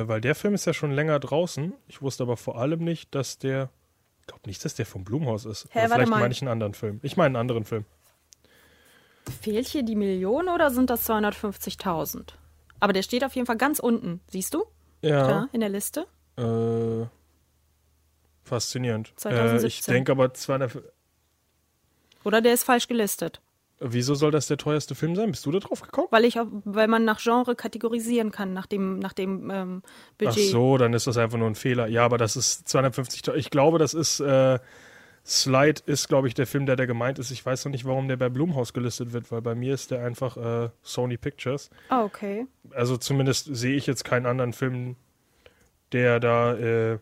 weil 0.08 0.20
der 0.20 0.34
Film 0.34 0.54
ist 0.54 0.66
ja 0.66 0.74
schon 0.74 0.92
länger 0.92 1.18
draußen. 1.18 1.72
Ich 1.88 2.02
wusste 2.02 2.24
aber 2.24 2.36
vor 2.36 2.58
allem 2.58 2.84
nicht, 2.84 3.14
dass 3.14 3.38
der. 3.38 3.70
Ich 4.20 4.26
glaube 4.26 4.46
nicht, 4.46 4.64
dass 4.64 4.74
der 4.74 4.86
vom 4.86 5.04
Blumhaus 5.04 5.44
ist. 5.44 5.66
Hä, 5.70 5.80
Oder 5.80 5.94
vielleicht 5.94 6.10
meine 6.10 6.32
ich 6.32 6.42
einen 6.42 6.50
anderen 6.50 6.74
Film. 6.74 7.00
Ich 7.02 7.16
meine 7.16 7.26
einen 7.26 7.36
anderen 7.36 7.64
Film. 7.64 7.84
Fehlt 9.40 9.66
hier 9.68 9.82
die 9.82 9.96
Million 9.96 10.48
oder 10.48 10.70
sind 10.70 10.90
das 10.90 11.08
250.000? 11.08 12.34
Aber 12.78 12.92
der 12.92 13.02
steht 13.02 13.24
auf 13.24 13.34
jeden 13.34 13.46
Fall 13.46 13.56
ganz 13.56 13.78
unten. 13.78 14.20
Siehst 14.28 14.54
du? 14.54 14.64
Ja. 15.02 15.26
Da 15.26 15.48
in 15.52 15.60
der 15.60 15.68
Liste. 15.68 16.06
Äh, 16.36 17.06
faszinierend. 18.50 19.08
Äh, 19.08 19.16
2017. 19.16 19.66
ich 19.66 19.84
denke 19.86 20.12
aber, 20.12 20.34
200, 20.34 20.82
Oder 22.24 22.40
der 22.42 22.52
ist 22.52 22.64
falsch 22.64 22.86
gelistet. 22.88 23.40
wieso 23.80 24.14
soll 24.14 24.30
das 24.30 24.46
der 24.46 24.58
teuerste 24.58 24.94
Film 24.94 25.16
sein? 25.16 25.30
Bist 25.30 25.46
du 25.46 25.50
da 25.52 25.58
drauf 25.58 25.80
gekommen? 25.80 26.08
Weil 26.10 26.24
ich, 26.26 26.36
weil 26.64 26.88
man 26.88 27.04
nach 27.04 27.20
Genre 27.20 27.54
kategorisieren 27.56 28.30
kann, 28.30 28.52
nach 28.52 28.66
dem, 28.66 28.98
nach 28.98 29.14
dem 29.14 29.50
ähm, 29.50 29.82
Ach 29.84 30.18
Budget. 30.18 30.50
so, 30.50 30.76
dann 30.76 30.92
ist 30.92 31.06
das 31.06 31.16
einfach 31.16 31.38
nur 31.38 31.48
ein 31.48 31.54
Fehler. 31.54 31.86
Ja, 31.86 32.04
aber 32.04 32.18
das 32.18 32.36
ist 32.36 32.68
250. 32.68 33.28
Ich 33.36 33.50
glaube, 33.50 33.78
das 33.78 33.94
ist. 33.94 34.20
Äh, 34.20 34.58
Slide 35.26 35.82
ist, 35.86 36.08
glaube 36.08 36.28
ich, 36.28 36.34
der 36.34 36.46
Film, 36.46 36.64
der 36.64 36.76
da 36.76 36.86
gemeint 36.86 37.18
ist. 37.18 37.30
Ich 37.30 37.44
weiß 37.44 37.64
noch 37.66 37.72
nicht, 37.72 37.84
warum 37.84 38.08
der 38.08 38.16
bei 38.16 38.30
Blumhaus 38.30 38.72
gelistet 38.72 39.12
wird, 39.12 39.30
weil 39.30 39.42
bei 39.42 39.54
mir 39.54 39.74
ist 39.74 39.90
der 39.90 40.02
einfach 40.02 40.36
äh, 40.36 40.70
Sony 40.82 41.18
Pictures. 41.18 41.70
Ah, 41.90 42.02
okay. 42.02 42.46
Also 42.70 42.96
zumindest 42.96 43.54
sehe 43.54 43.76
ich 43.76 43.86
jetzt 43.86 44.04
keinen 44.04 44.24
anderen 44.26 44.54
Film, 44.54 44.96
der 45.92 46.20
da 46.20 46.54
äh, 46.54 46.98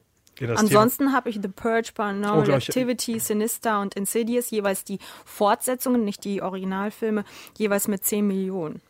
Ansonsten 0.46 1.12
habe 1.12 1.30
ich 1.30 1.38
The 1.42 1.48
Purge, 1.48 1.88
Oh, 1.90 1.96
Paranormal 1.96 2.58
ich- 2.58 2.68
Activity, 2.68 3.18
Sinister 3.18 3.80
und 3.80 3.94
Insidious, 3.94 4.50
jeweils 4.50 4.84
die 4.84 4.98
Fortsetzungen, 5.24 6.04
nicht 6.04 6.24
die 6.24 6.42
Originalfilme, 6.42 7.24
jeweils 7.56 7.88
mit 7.88 8.04
10 8.04 8.26
Millionen. 8.26 8.80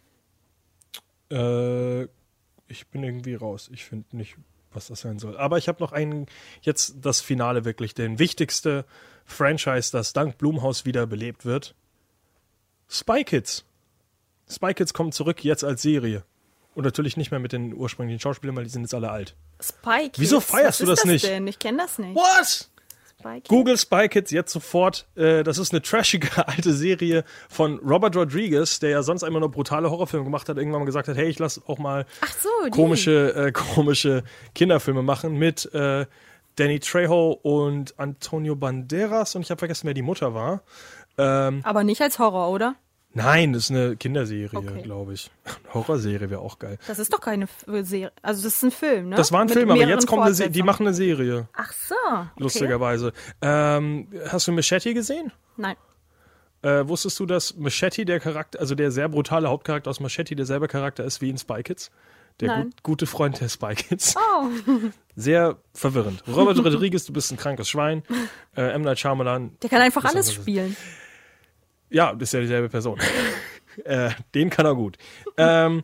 Äh, 1.31 2.03
ich 2.69 2.87
bin 2.91 3.03
irgendwie 3.03 3.35
raus. 3.35 3.71
Ich 3.73 3.85
finde 3.85 4.17
nicht, 4.17 4.37
was 4.73 4.89
das 4.89 5.01
sein 5.01 5.19
soll. 5.19 5.37
Aber 5.37 5.59
ich 5.59 5.69
habe 5.69 5.83
noch 5.83 5.93
einen, 5.93 6.27
jetzt 6.63 6.97
das 7.01 7.21
Finale 7.21 7.65
wirklich, 7.65 7.95
den 7.95 8.19
wichtigste 8.19 8.85
Franchise, 9.25 9.91
das 9.93 10.13
dank 10.13 10.39
Blumhaus 10.39 10.85
wieder 10.85 11.07
belebt 11.07 11.45
wird. 11.45 11.75
Spy 12.89 13.25
Kids. 13.25 13.65
Spy 14.51 14.73
Kids 14.75 14.95
kommt 14.95 15.15
zurück 15.15 15.45
jetzt 15.45 15.65
als 15.65 15.83
Serie. 15.83 16.25
Und 16.79 16.85
natürlich 16.85 17.17
nicht 17.17 17.33
mehr 17.33 17.41
mit 17.41 17.53
den 17.53 17.75
ursprünglichen 17.75 18.21
Schauspielern, 18.21 18.55
weil 18.55 18.63
die 18.63 18.71
sind 18.71 18.83
jetzt 18.83 18.95
alle 18.95 19.11
alt. 19.11 19.35
Spy 19.61 20.03
Kids. 20.05 20.21
Wieso 20.21 20.39
feierst 20.39 20.79
Was 20.81 20.87
du 20.87 20.93
ist 20.93 21.01
das 21.01 21.05
nicht? 21.07 21.27
Denn? 21.27 21.45
Ich 21.49 21.59
kenne 21.59 21.79
das 21.79 21.99
nicht. 21.99 22.15
What? 22.15 22.69
Spy. 23.19 23.43
Google 23.49 23.77
Spy 23.77 24.09
Kids 24.09 24.31
jetzt 24.31 24.53
sofort. 24.53 25.09
Äh, 25.17 25.43
das 25.43 25.59
ist 25.59 25.73
eine 25.73 25.83
trashige 25.83 26.29
alte 26.47 26.73
Serie 26.73 27.25
von 27.49 27.81
Robert 27.81 28.15
Rodriguez, 28.15 28.79
der 28.79 28.91
ja 28.91 29.03
sonst 29.03 29.25
immer 29.25 29.41
nur 29.41 29.51
brutale 29.51 29.91
Horrorfilme 29.91 30.23
gemacht 30.23 30.49
hat. 30.49 30.57
Irgendwann 30.57 30.83
mal 30.83 30.87
gesagt 30.87 31.09
hat, 31.09 31.17
hey, 31.17 31.29
ich 31.29 31.41
lass 31.41 31.61
auch 31.67 31.79
mal 31.79 32.07
so, 32.41 32.71
komische, 32.71 33.35
äh, 33.35 33.51
komische 33.51 34.23
Kinderfilme 34.55 35.03
machen 35.03 35.37
mit 35.37 35.75
äh, 35.75 36.07
Danny 36.55 36.79
Trejo 36.79 37.33
und 37.43 37.99
Antonio 37.99 38.55
Banderas 38.55 39.35
und 39.35 39.43
ich 39.43 39.51
habe 39.51 39.59
vergessen, 39.59 39.89
wer 39.89 39.95
die 39.95 40.03
Mutter 40.03 40.33
war. 40.33 40.63
Ähm, 41.17 41.61
Aber 41.65 41.83
nicht 41.83 42.01
als 42.01 42.21
Horror, 42.21 42.51
oder? 42.51 42.77
Nein, 43.15 43.53
das 43.53 43.65
ist 43.65 43.71
eine 43.71 43.97
Kinderserie, 43.97 44.51
Okay. 44.53 44.83
glaube 44.83 45.15
ich. 45.15 45.31
Horrorserie 45.75 46.31
wäre 46.31 46.41
auch 46.41 46.59
geil. 46.59 46.79
Das 46.87 46.99
ist 46.99 47.13
doch 47.13 47.21
keine 47.21 47.47
äh, 47.67 47.83
Serie. 47.83 48.13
Also 48.23 48.43
das 48.43 48.57
ist 48.57 48.63
ein 48.63 48.71
Film, 48.71 49.09
ne? 49.11 49.17
Das 49.17 49.33
war 49.33 49.41
ein 49.41 49.47
Mit 49.47 49.55
Film, 49.57 49.71
aber 49.71 49.87
jetzt 49.87 50.07
kommt 50.07 50.23
eine 50.23 50.35
Se 50.35 50.51
die 50.51 50.63
machen 50.63 50.87
eine 50.87 50.95
Serie, 50.95 51.49
Ach 51.55 51.73
so. 51.73 51.95
Okay. 52.11 52.29
lustigerweise. 52.37 53.13
Ähm, 53.43 54.09
hast 54.29 54.47
du 54.49 54.53
Machete 54.53 54.95
gesehen? 54.95 55.33
Nein. 55.57 55.77
Äh, 56.63 56.89
wusstest 56.89 57.19
du, 57.21 57.27
dass 57.27 57.57
Machete 57.57 58.05
der 58.05 58.19
Charakter, 58.21 58.59
also 58.59 58.75
der 58.75 58.91
sehr 58.91 59.09
brutale 59.09 59.49
Hauptcharakter 59.49 59.91
aus 59.91 60.01
Machete 60.01 60.35
derselbe 60.35 60.67
Charakter 60.69 61.05
ist 61.05 61.21
wie 61.21 61.31
in 61.31 61.39
Spy 61.39 61.63
Kids? 61.63 61.91
Der 62.41 62.49
Nein. 62.49 62.63
gut, 62.65 62.83
gute 62.85 63.07
Freund 63.07 63.41
der 63.41 63.49
Spy 63.49 63.75
Kids. 63.75 64.15
Oh. 64.17 64.47
Sehr 65.17 65.57
verwirrend. 65.75 66.23
Robert 66.29 66.57
Rodriguez, 66.59 67.05
du 67.05 67.13
bist 67.13 67.33
ein 67.33 67.37
krankes 67.37 67.69
Schwein. 67.69 68.05
Äh, 68.57 68.63
M. 68.75 68.83
Night 68.83 69.01
Shyamalan, 69.01 69.57
Der 69.61 69.69
kann 69.69 69.83
einfach 69.83 70.05
Ist 70.05 70.11
alles 70.15 70.33
spielen. 70.33 70.77
Ja, 71.91 72.13
das 72.13 72.29
ist 72.29 72.33
ja 72.33 72.41
dieselbe 72.41 72.69
Person. 72.69 72.99
äh, 73.85 74.11
den 74.35 74.51
kann 74.51 74.67
er 74.67 74.75
gut. 74.75 74.99
Ähm, 75.37 75.83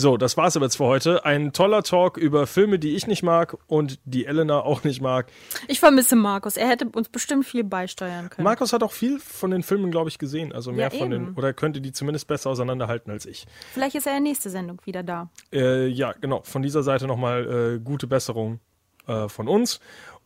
so, 0.00 0.16
das 0.16 0.36
war's 0.38 0.56
aber 0.56 0.66
jetzt 0.66 0.76
für 0.76 0.86
heute. 0.86 1.26
Ein 1.26 1.52
toller 1.52 1.82
Talk 1.82 2.16
über 2.16 2.46
Filme, 2.46 2.78
die 2.78 2.96
ich 2.96 3.06
nicht 3.06 3.22
mag 3.22 3.56
und 3.66 3.98
die 4.04 4.24
Elena 4.24 4.60
auch 4.60 4.82
nicht 4.82 5.02
mag. 5.02 5.26
Ich 5.68 5.78
vermisse 5.78 6.16
Markus. 6.16 6.56
Er 6.56 6.68
hätte 6.68 6.88
uns 6.88 7.10
bestimmt 7.10 7.44
viel 7.44 7.64
beisteuern 7.64 8.30
können. 8.30 8.44
Markus 8.44 8.72
hat 8.72 8.82
auch 8.82 8.92
viel 8.92 9.18
von 9.20 9.50
den 9.50 9.62
Filmen, 9.62 9.90
glaube 9.90 10.08
ich, 10.08 10.18
gesehen. 10.18 10.52
Also 10.52 10.72
mehr 10.72 10.90
Ja, 10.90 10.98
von 10.98 11.10
den, 11.10 11.34
oder 11.34 11.52
könnte 11.52 11.82
die 11.82 11.92
zumindest 11.92 12.28
besser 12.28 12.48
auseinanderhalten 12.48 13.10
als 13.10 13.26
ich. 13.26 13.46
Vielleicht 13.74 13.94
ist 13.94 14.06
er 14.06 14.16
in 14.16 14.24
der 14.24 14.30
nächsten 14.32 14.48
Sendung 14.48 14.80
wieder 14.86 15.02
da. 15.02 15.28
Äh, 15.52 15.88
ja, 15.88 16.12
genau. 16.12 16.40
Von 16.44 16.62
dieser 16.62 16.82
Seite 16.82 17.06
nochmal 17.06 17.76
äh, 17.76 17.78
gute 17.78 18.06
Besserung 18.06 18.60
äh, 19.06 19.28
von 19.28 19.48
uns. 19.48 19.80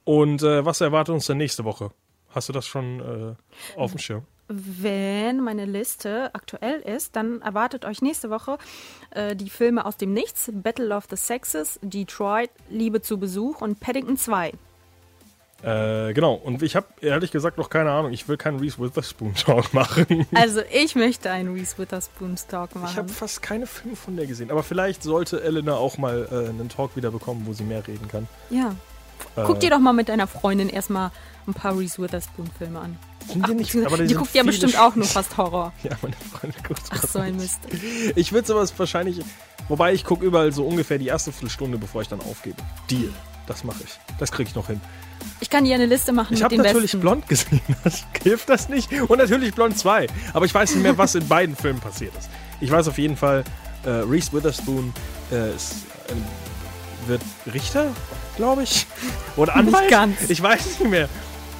Und 0.05 0.43
äh, 0.43 0.65
was 0.65 0.81
erwartet 0.82 1.15
uns 1.15 1.27
denn 1.27 1.39
nächste 1.39 1.65
Woche? 1.65 1.91
Hast 2.28 2.49
du 2.49 2.53
das 2.53 2.66
schon 2.66 3.01
äh, 3.01 3.35
auf 3.77 3.91
dem 3.91 3.99
Schirm? 3.99 4.24
Wenn 4.48 5.40
meine 5.40 5.64
Liste 5.64 6.30
aktuell 6.34 6.80
ist, 6.80 7.16
dann 7.16 7.40
erwartet 7.40 7.84
euch 7.86 8.02
nächste 8.02 8.28
Woche 8.28 8.58
äh, 9.10 9.34
die 9.34 9.48
Filme 9.48 9.86
aus 9.86 9.96
dem 9.96 10.12
Nichts, 10.12 10.50
Battle 10.52 10.94
of 10.94 11.04
the 11.08 11.16
Sexes, 11.16 11.80
Detroit, 11.82 12.50
Liebe 12.68 13.00
zu 13.00 13.18
Besuch 13.18 13.62
und 13.62 13.80
Paddington 13.80 14.18
2. 14.18 14.52
Äh, 15.62 16.12
genau, 16.12 16.34
und 16.34 16.62
ich 16.62 16.76
habe 16.76 16.86
ehrlich 17.00 17.30
gesagt 17.30 17.56
noch 17.56 17.70
keine 17.70 17.90
Ahnung. 17.90 18.12
Ich 18.12 18.28
will 18.28 18.36
keinen 18.36 18.58
Reese 18.58 18.78
Witherspoon 18.78 19.34
Talk 19.46 19.72
machen. 19.72 20.26
Also 20.34 20.60
ich 20.70 20.94
möchte 20.94 21.30
einen 21.30 21.54
Reese 21.54 21.78
Witherspoon 21.78 22.36
Talk 22.36 22.74
machen. 22.74 22.90
Ich 22.90 22.98
habe 22.98 23.08
fast 23.08 23.40
keine 23.40 23.66
Filme 23.66 23.96
von 23.96 24.14
der 24.14 24.26
gesehen. 24.26 24.50
Aber 24.50 24.62
vielleicht 24.62 25.02
sollte 25.02 25.42
Elena 25.42 25.76
auch 25.76 25.96
mal 25.96 26.28
äh, 26.30 26.50
einen 26.50 26.68
Talk 26.68 26.96
wieder 26.96 27.10
bekommen, 27.10 27.44
wo 27.46 27.54
sie 27.54 27.64
mehr 27.64 27.86
reden 27.86 28.08
kann. 28.08 28.28
Ja. 28.50 28.74
Guck 29.36 29.60
dir 29.60 29.70
doch 29.70 29.78
mal 29.78 29.94
mit 29.94 30.10
deiner 30.10 30.26
Freundin 30.26 30.68
erstmal 30.68 31.10
ein 31.46 31.54
paar 31.54 31.78
Reese 31.78 32.02
Witherspoon 32.02 32.50
Filme 32.58 32.80
an. 32.80 32.98
Sind 33.32 33.48
die, 33.48 33.55
nicht, 33.55 33.76
aber 33.86 33.96
die, 33.96 34.06
die 34.06 34.14
guckt 34.14 34.34
ja 34.34 34.42
bestimmt 34.42 34.78
auch 34.78 34.94
nur 34.94 35.06
fast 35.06 35.36
Horror. 35.36 35.72
ja, 35.82 35.92
meine 36.02 36.14
Freundin 36.30 36.62
guckt 36.66 36.82
Ach 36.90 37.02
so 37.06 37.18
ein 37.18 37.36
Mist. 37.36 37.60
Ich 38.16 38.32
würde 38.32 38.46
sowas 38.46 38.72
wahrscheinlich. 38.76 39.20
Wobei 39.68 39.94
ich 39.94 40.05
gucke 40.05 40.24
überall 40.24 40.52
so 40.52 40.66
ungefähr 40.66 40.98
die 40.98 41.06
erste 41.06 41.32
Viertelstunde, 41.32 41.78
bevor 41.78 42.02
ich 42.02 42.09
dann 42.09 42.20
aufgebe. 42.20 42.56
Deal. 42.90 43.10
Das 43.46 43.62
mache 43.64 43.82
ich. 43.84 43.98
Das 44.18 44.32
kriege 44.32 44.48
ich 44.48 44.55
noch 44.55 44.68
hin. 44.68 44.80
Ich 45.40 45.51
kann 45.51 45.64
dir 45.64 45.74
eine 45.74 45.86
Liste 45.86 46.12
machen 46.12 46.34
Ich 46.34 46.42
habe 46.42 46.55
den 46.55 46.62
natürlich 46.62 46.92
besten. 46.92 47.01
Blond 47.01 47.28
gesehen. 47.28 47.60
Das 47.84 48.05
hilft 48.22 48.48
das 48.48 48.68
nicht. 48.68 48.90
Und 48.92 49.18
natürlich 49.18 49.55
Blond 49.55 49.78
2. 49.78 50.06
Aber 50.32 50.46
ich 50.46 50.55
weiß 50.55 50.74
nicht 50.74 50.82
mehr, 50.82 50.96
was 50.96 51.14
in 51.14 51.26
beiden 51.28 51.55
Filmen 51.56 51.80
passiert 51.80 52.14
ist. 52.18 52.28
Ich 52.60 52.70
weiß 52.70 52.88
auf 52.88 52.96
jeden 52.98 53.16
Fall, 53.16 53.44
äh, 53.84 53.90
Reese 53.90 54.32
Witherspoon 54.32 54.92
äh, 55.30 55.55
ist, 55.55 55.72
äh, 56.09 57.09
wird 57.09 57.20
Richter, 57.52 57.90
glaube 58.36 58.62
ich. 58.62 58.86
Oder 59.36 59.55
Nicht 59.56 59.74
Anwalt. 59.74 59.90
ganz. 59.90 60.30
Ich 60.30 60.42
weiß 60.42 60.64
nicht 60.80 60.90
mehr. 60.90 61.09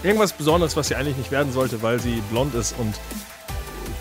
Irgendwas 0.05 0.33
Besonderes, 0.35 0.77
was 0.77 0.89
sie 0.89 0.95
eigentlich 0.95 1.17
nicht 1.17 1.31
werden 1.31 1.53
sollte, 1.53 1.83
weil 1.83 1.99
sie 1.99 2.23
blond 2.31 2.55
ist 2.55 2.75
und 2.79 2.95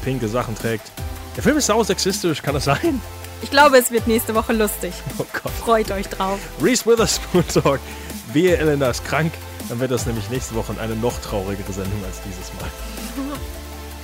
pinke 0.03 0.27
Sachen 0.27 0.53
trägt. 0.55 0.91
Der 1.35 1.41
Film 1.43 1.57
ist 1.57 1.65
sau 1.65 1.83
sexistisch, 1.83 2.41
kann 2.43 2.53
das 2.53 2.65
sein? 2.65 3.01
Ich 3.41 3.49
glaube, 3.49 3.77
es 3.77 3.89
wird 3.89 4.05
nächste 4.07 4.35
Woche 4.35 4.53
lustig. 4.53 4.93
Oh 5.17 5.25
Gott. 5.31 5.51
Freut 5.63 5.91
euch 5.91 6.07
drauf. 6.07 6.39
Reese 6.61 6.85
Witherspoon 6.85 7.47
Talk. 7.47 7.79
Wehe, 8.33 8.57
Elena 8.57 8.89
ist 8.89 9.05
krank. 9.05 9.31
Dann 9.69 9.79
wird 9.79 9.91
das 9.91 10.05
nämlich 10.05 10.29
nächste 10.29 10.55
Woche 10.55 10.75
eine 10.79 10.95
noch 10.95 11.17
traurigere 11.21 11.71
Sendung 11.71 12.03
als 12.05 12.17
dieses 12.21 12.51
Mal. 12.59 12.69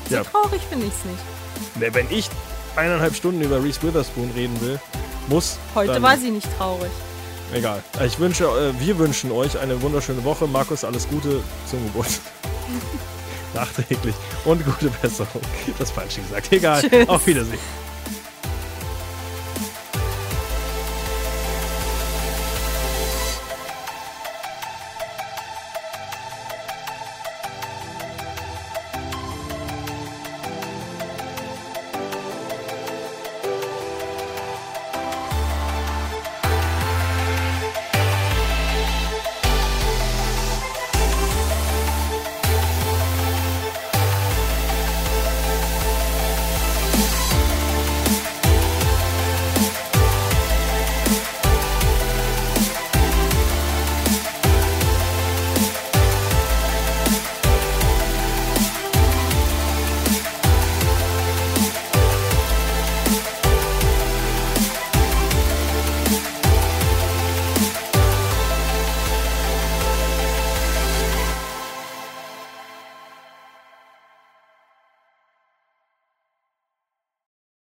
So 0.09 0.15
Ja. 0.15 0.23
traurig 0.23 0.61
finde 0.69 0.85
ich 0.87 0.93
es 0.93 1.05
nicht. 1.05 1.77
Ne, 1.79 1.93
wenn 1.93 2.09
ich 2.17 2.29
eineinhalb 2.77 3.13
Stunden 3.15 3.41
über 3.41 3.61
Reese 3.61 3.81
Witherspoon 3.83 4.31
reden 4.35 4.59
will, 4.61 4.79
muss. 5.27 5.57
Heute 5.75 6.01
war 6.01 6.17
sie 6.17 6.31
nicht 6.31 6.47
traurig. 6.57 6.91
Egal. 7.53 7.81
Ich 8.05 8.19
wünsche, 8.19 8.45
äh, 8.45 8.79
wir 8.79 8.97
wünschen 8.97 9.31
euch 9.31 9.57
eine 9.57 9.81
wunderschöne 9.81 10.23
Woche. 10.23 10.47
Markus, 10.47 10.83
alles 10.83 11.07
Gute 11.07 11.41
zum 11.69 11.83
Geburtstag. 11.85 12.31
Nachträglich. 13.53 14.15
Und 14.45 14.63
gute 14.63 14.89
Besserung. 15.01 15.41
Das 15.77 15.91
falsche 15.91 16.21
gesagt. 16.21 16.51
Egal. 16.51 16.81
Tschüss. 16.81 17.09
Auf 17.09 17.25
Wiedersehen. 17.25 17.59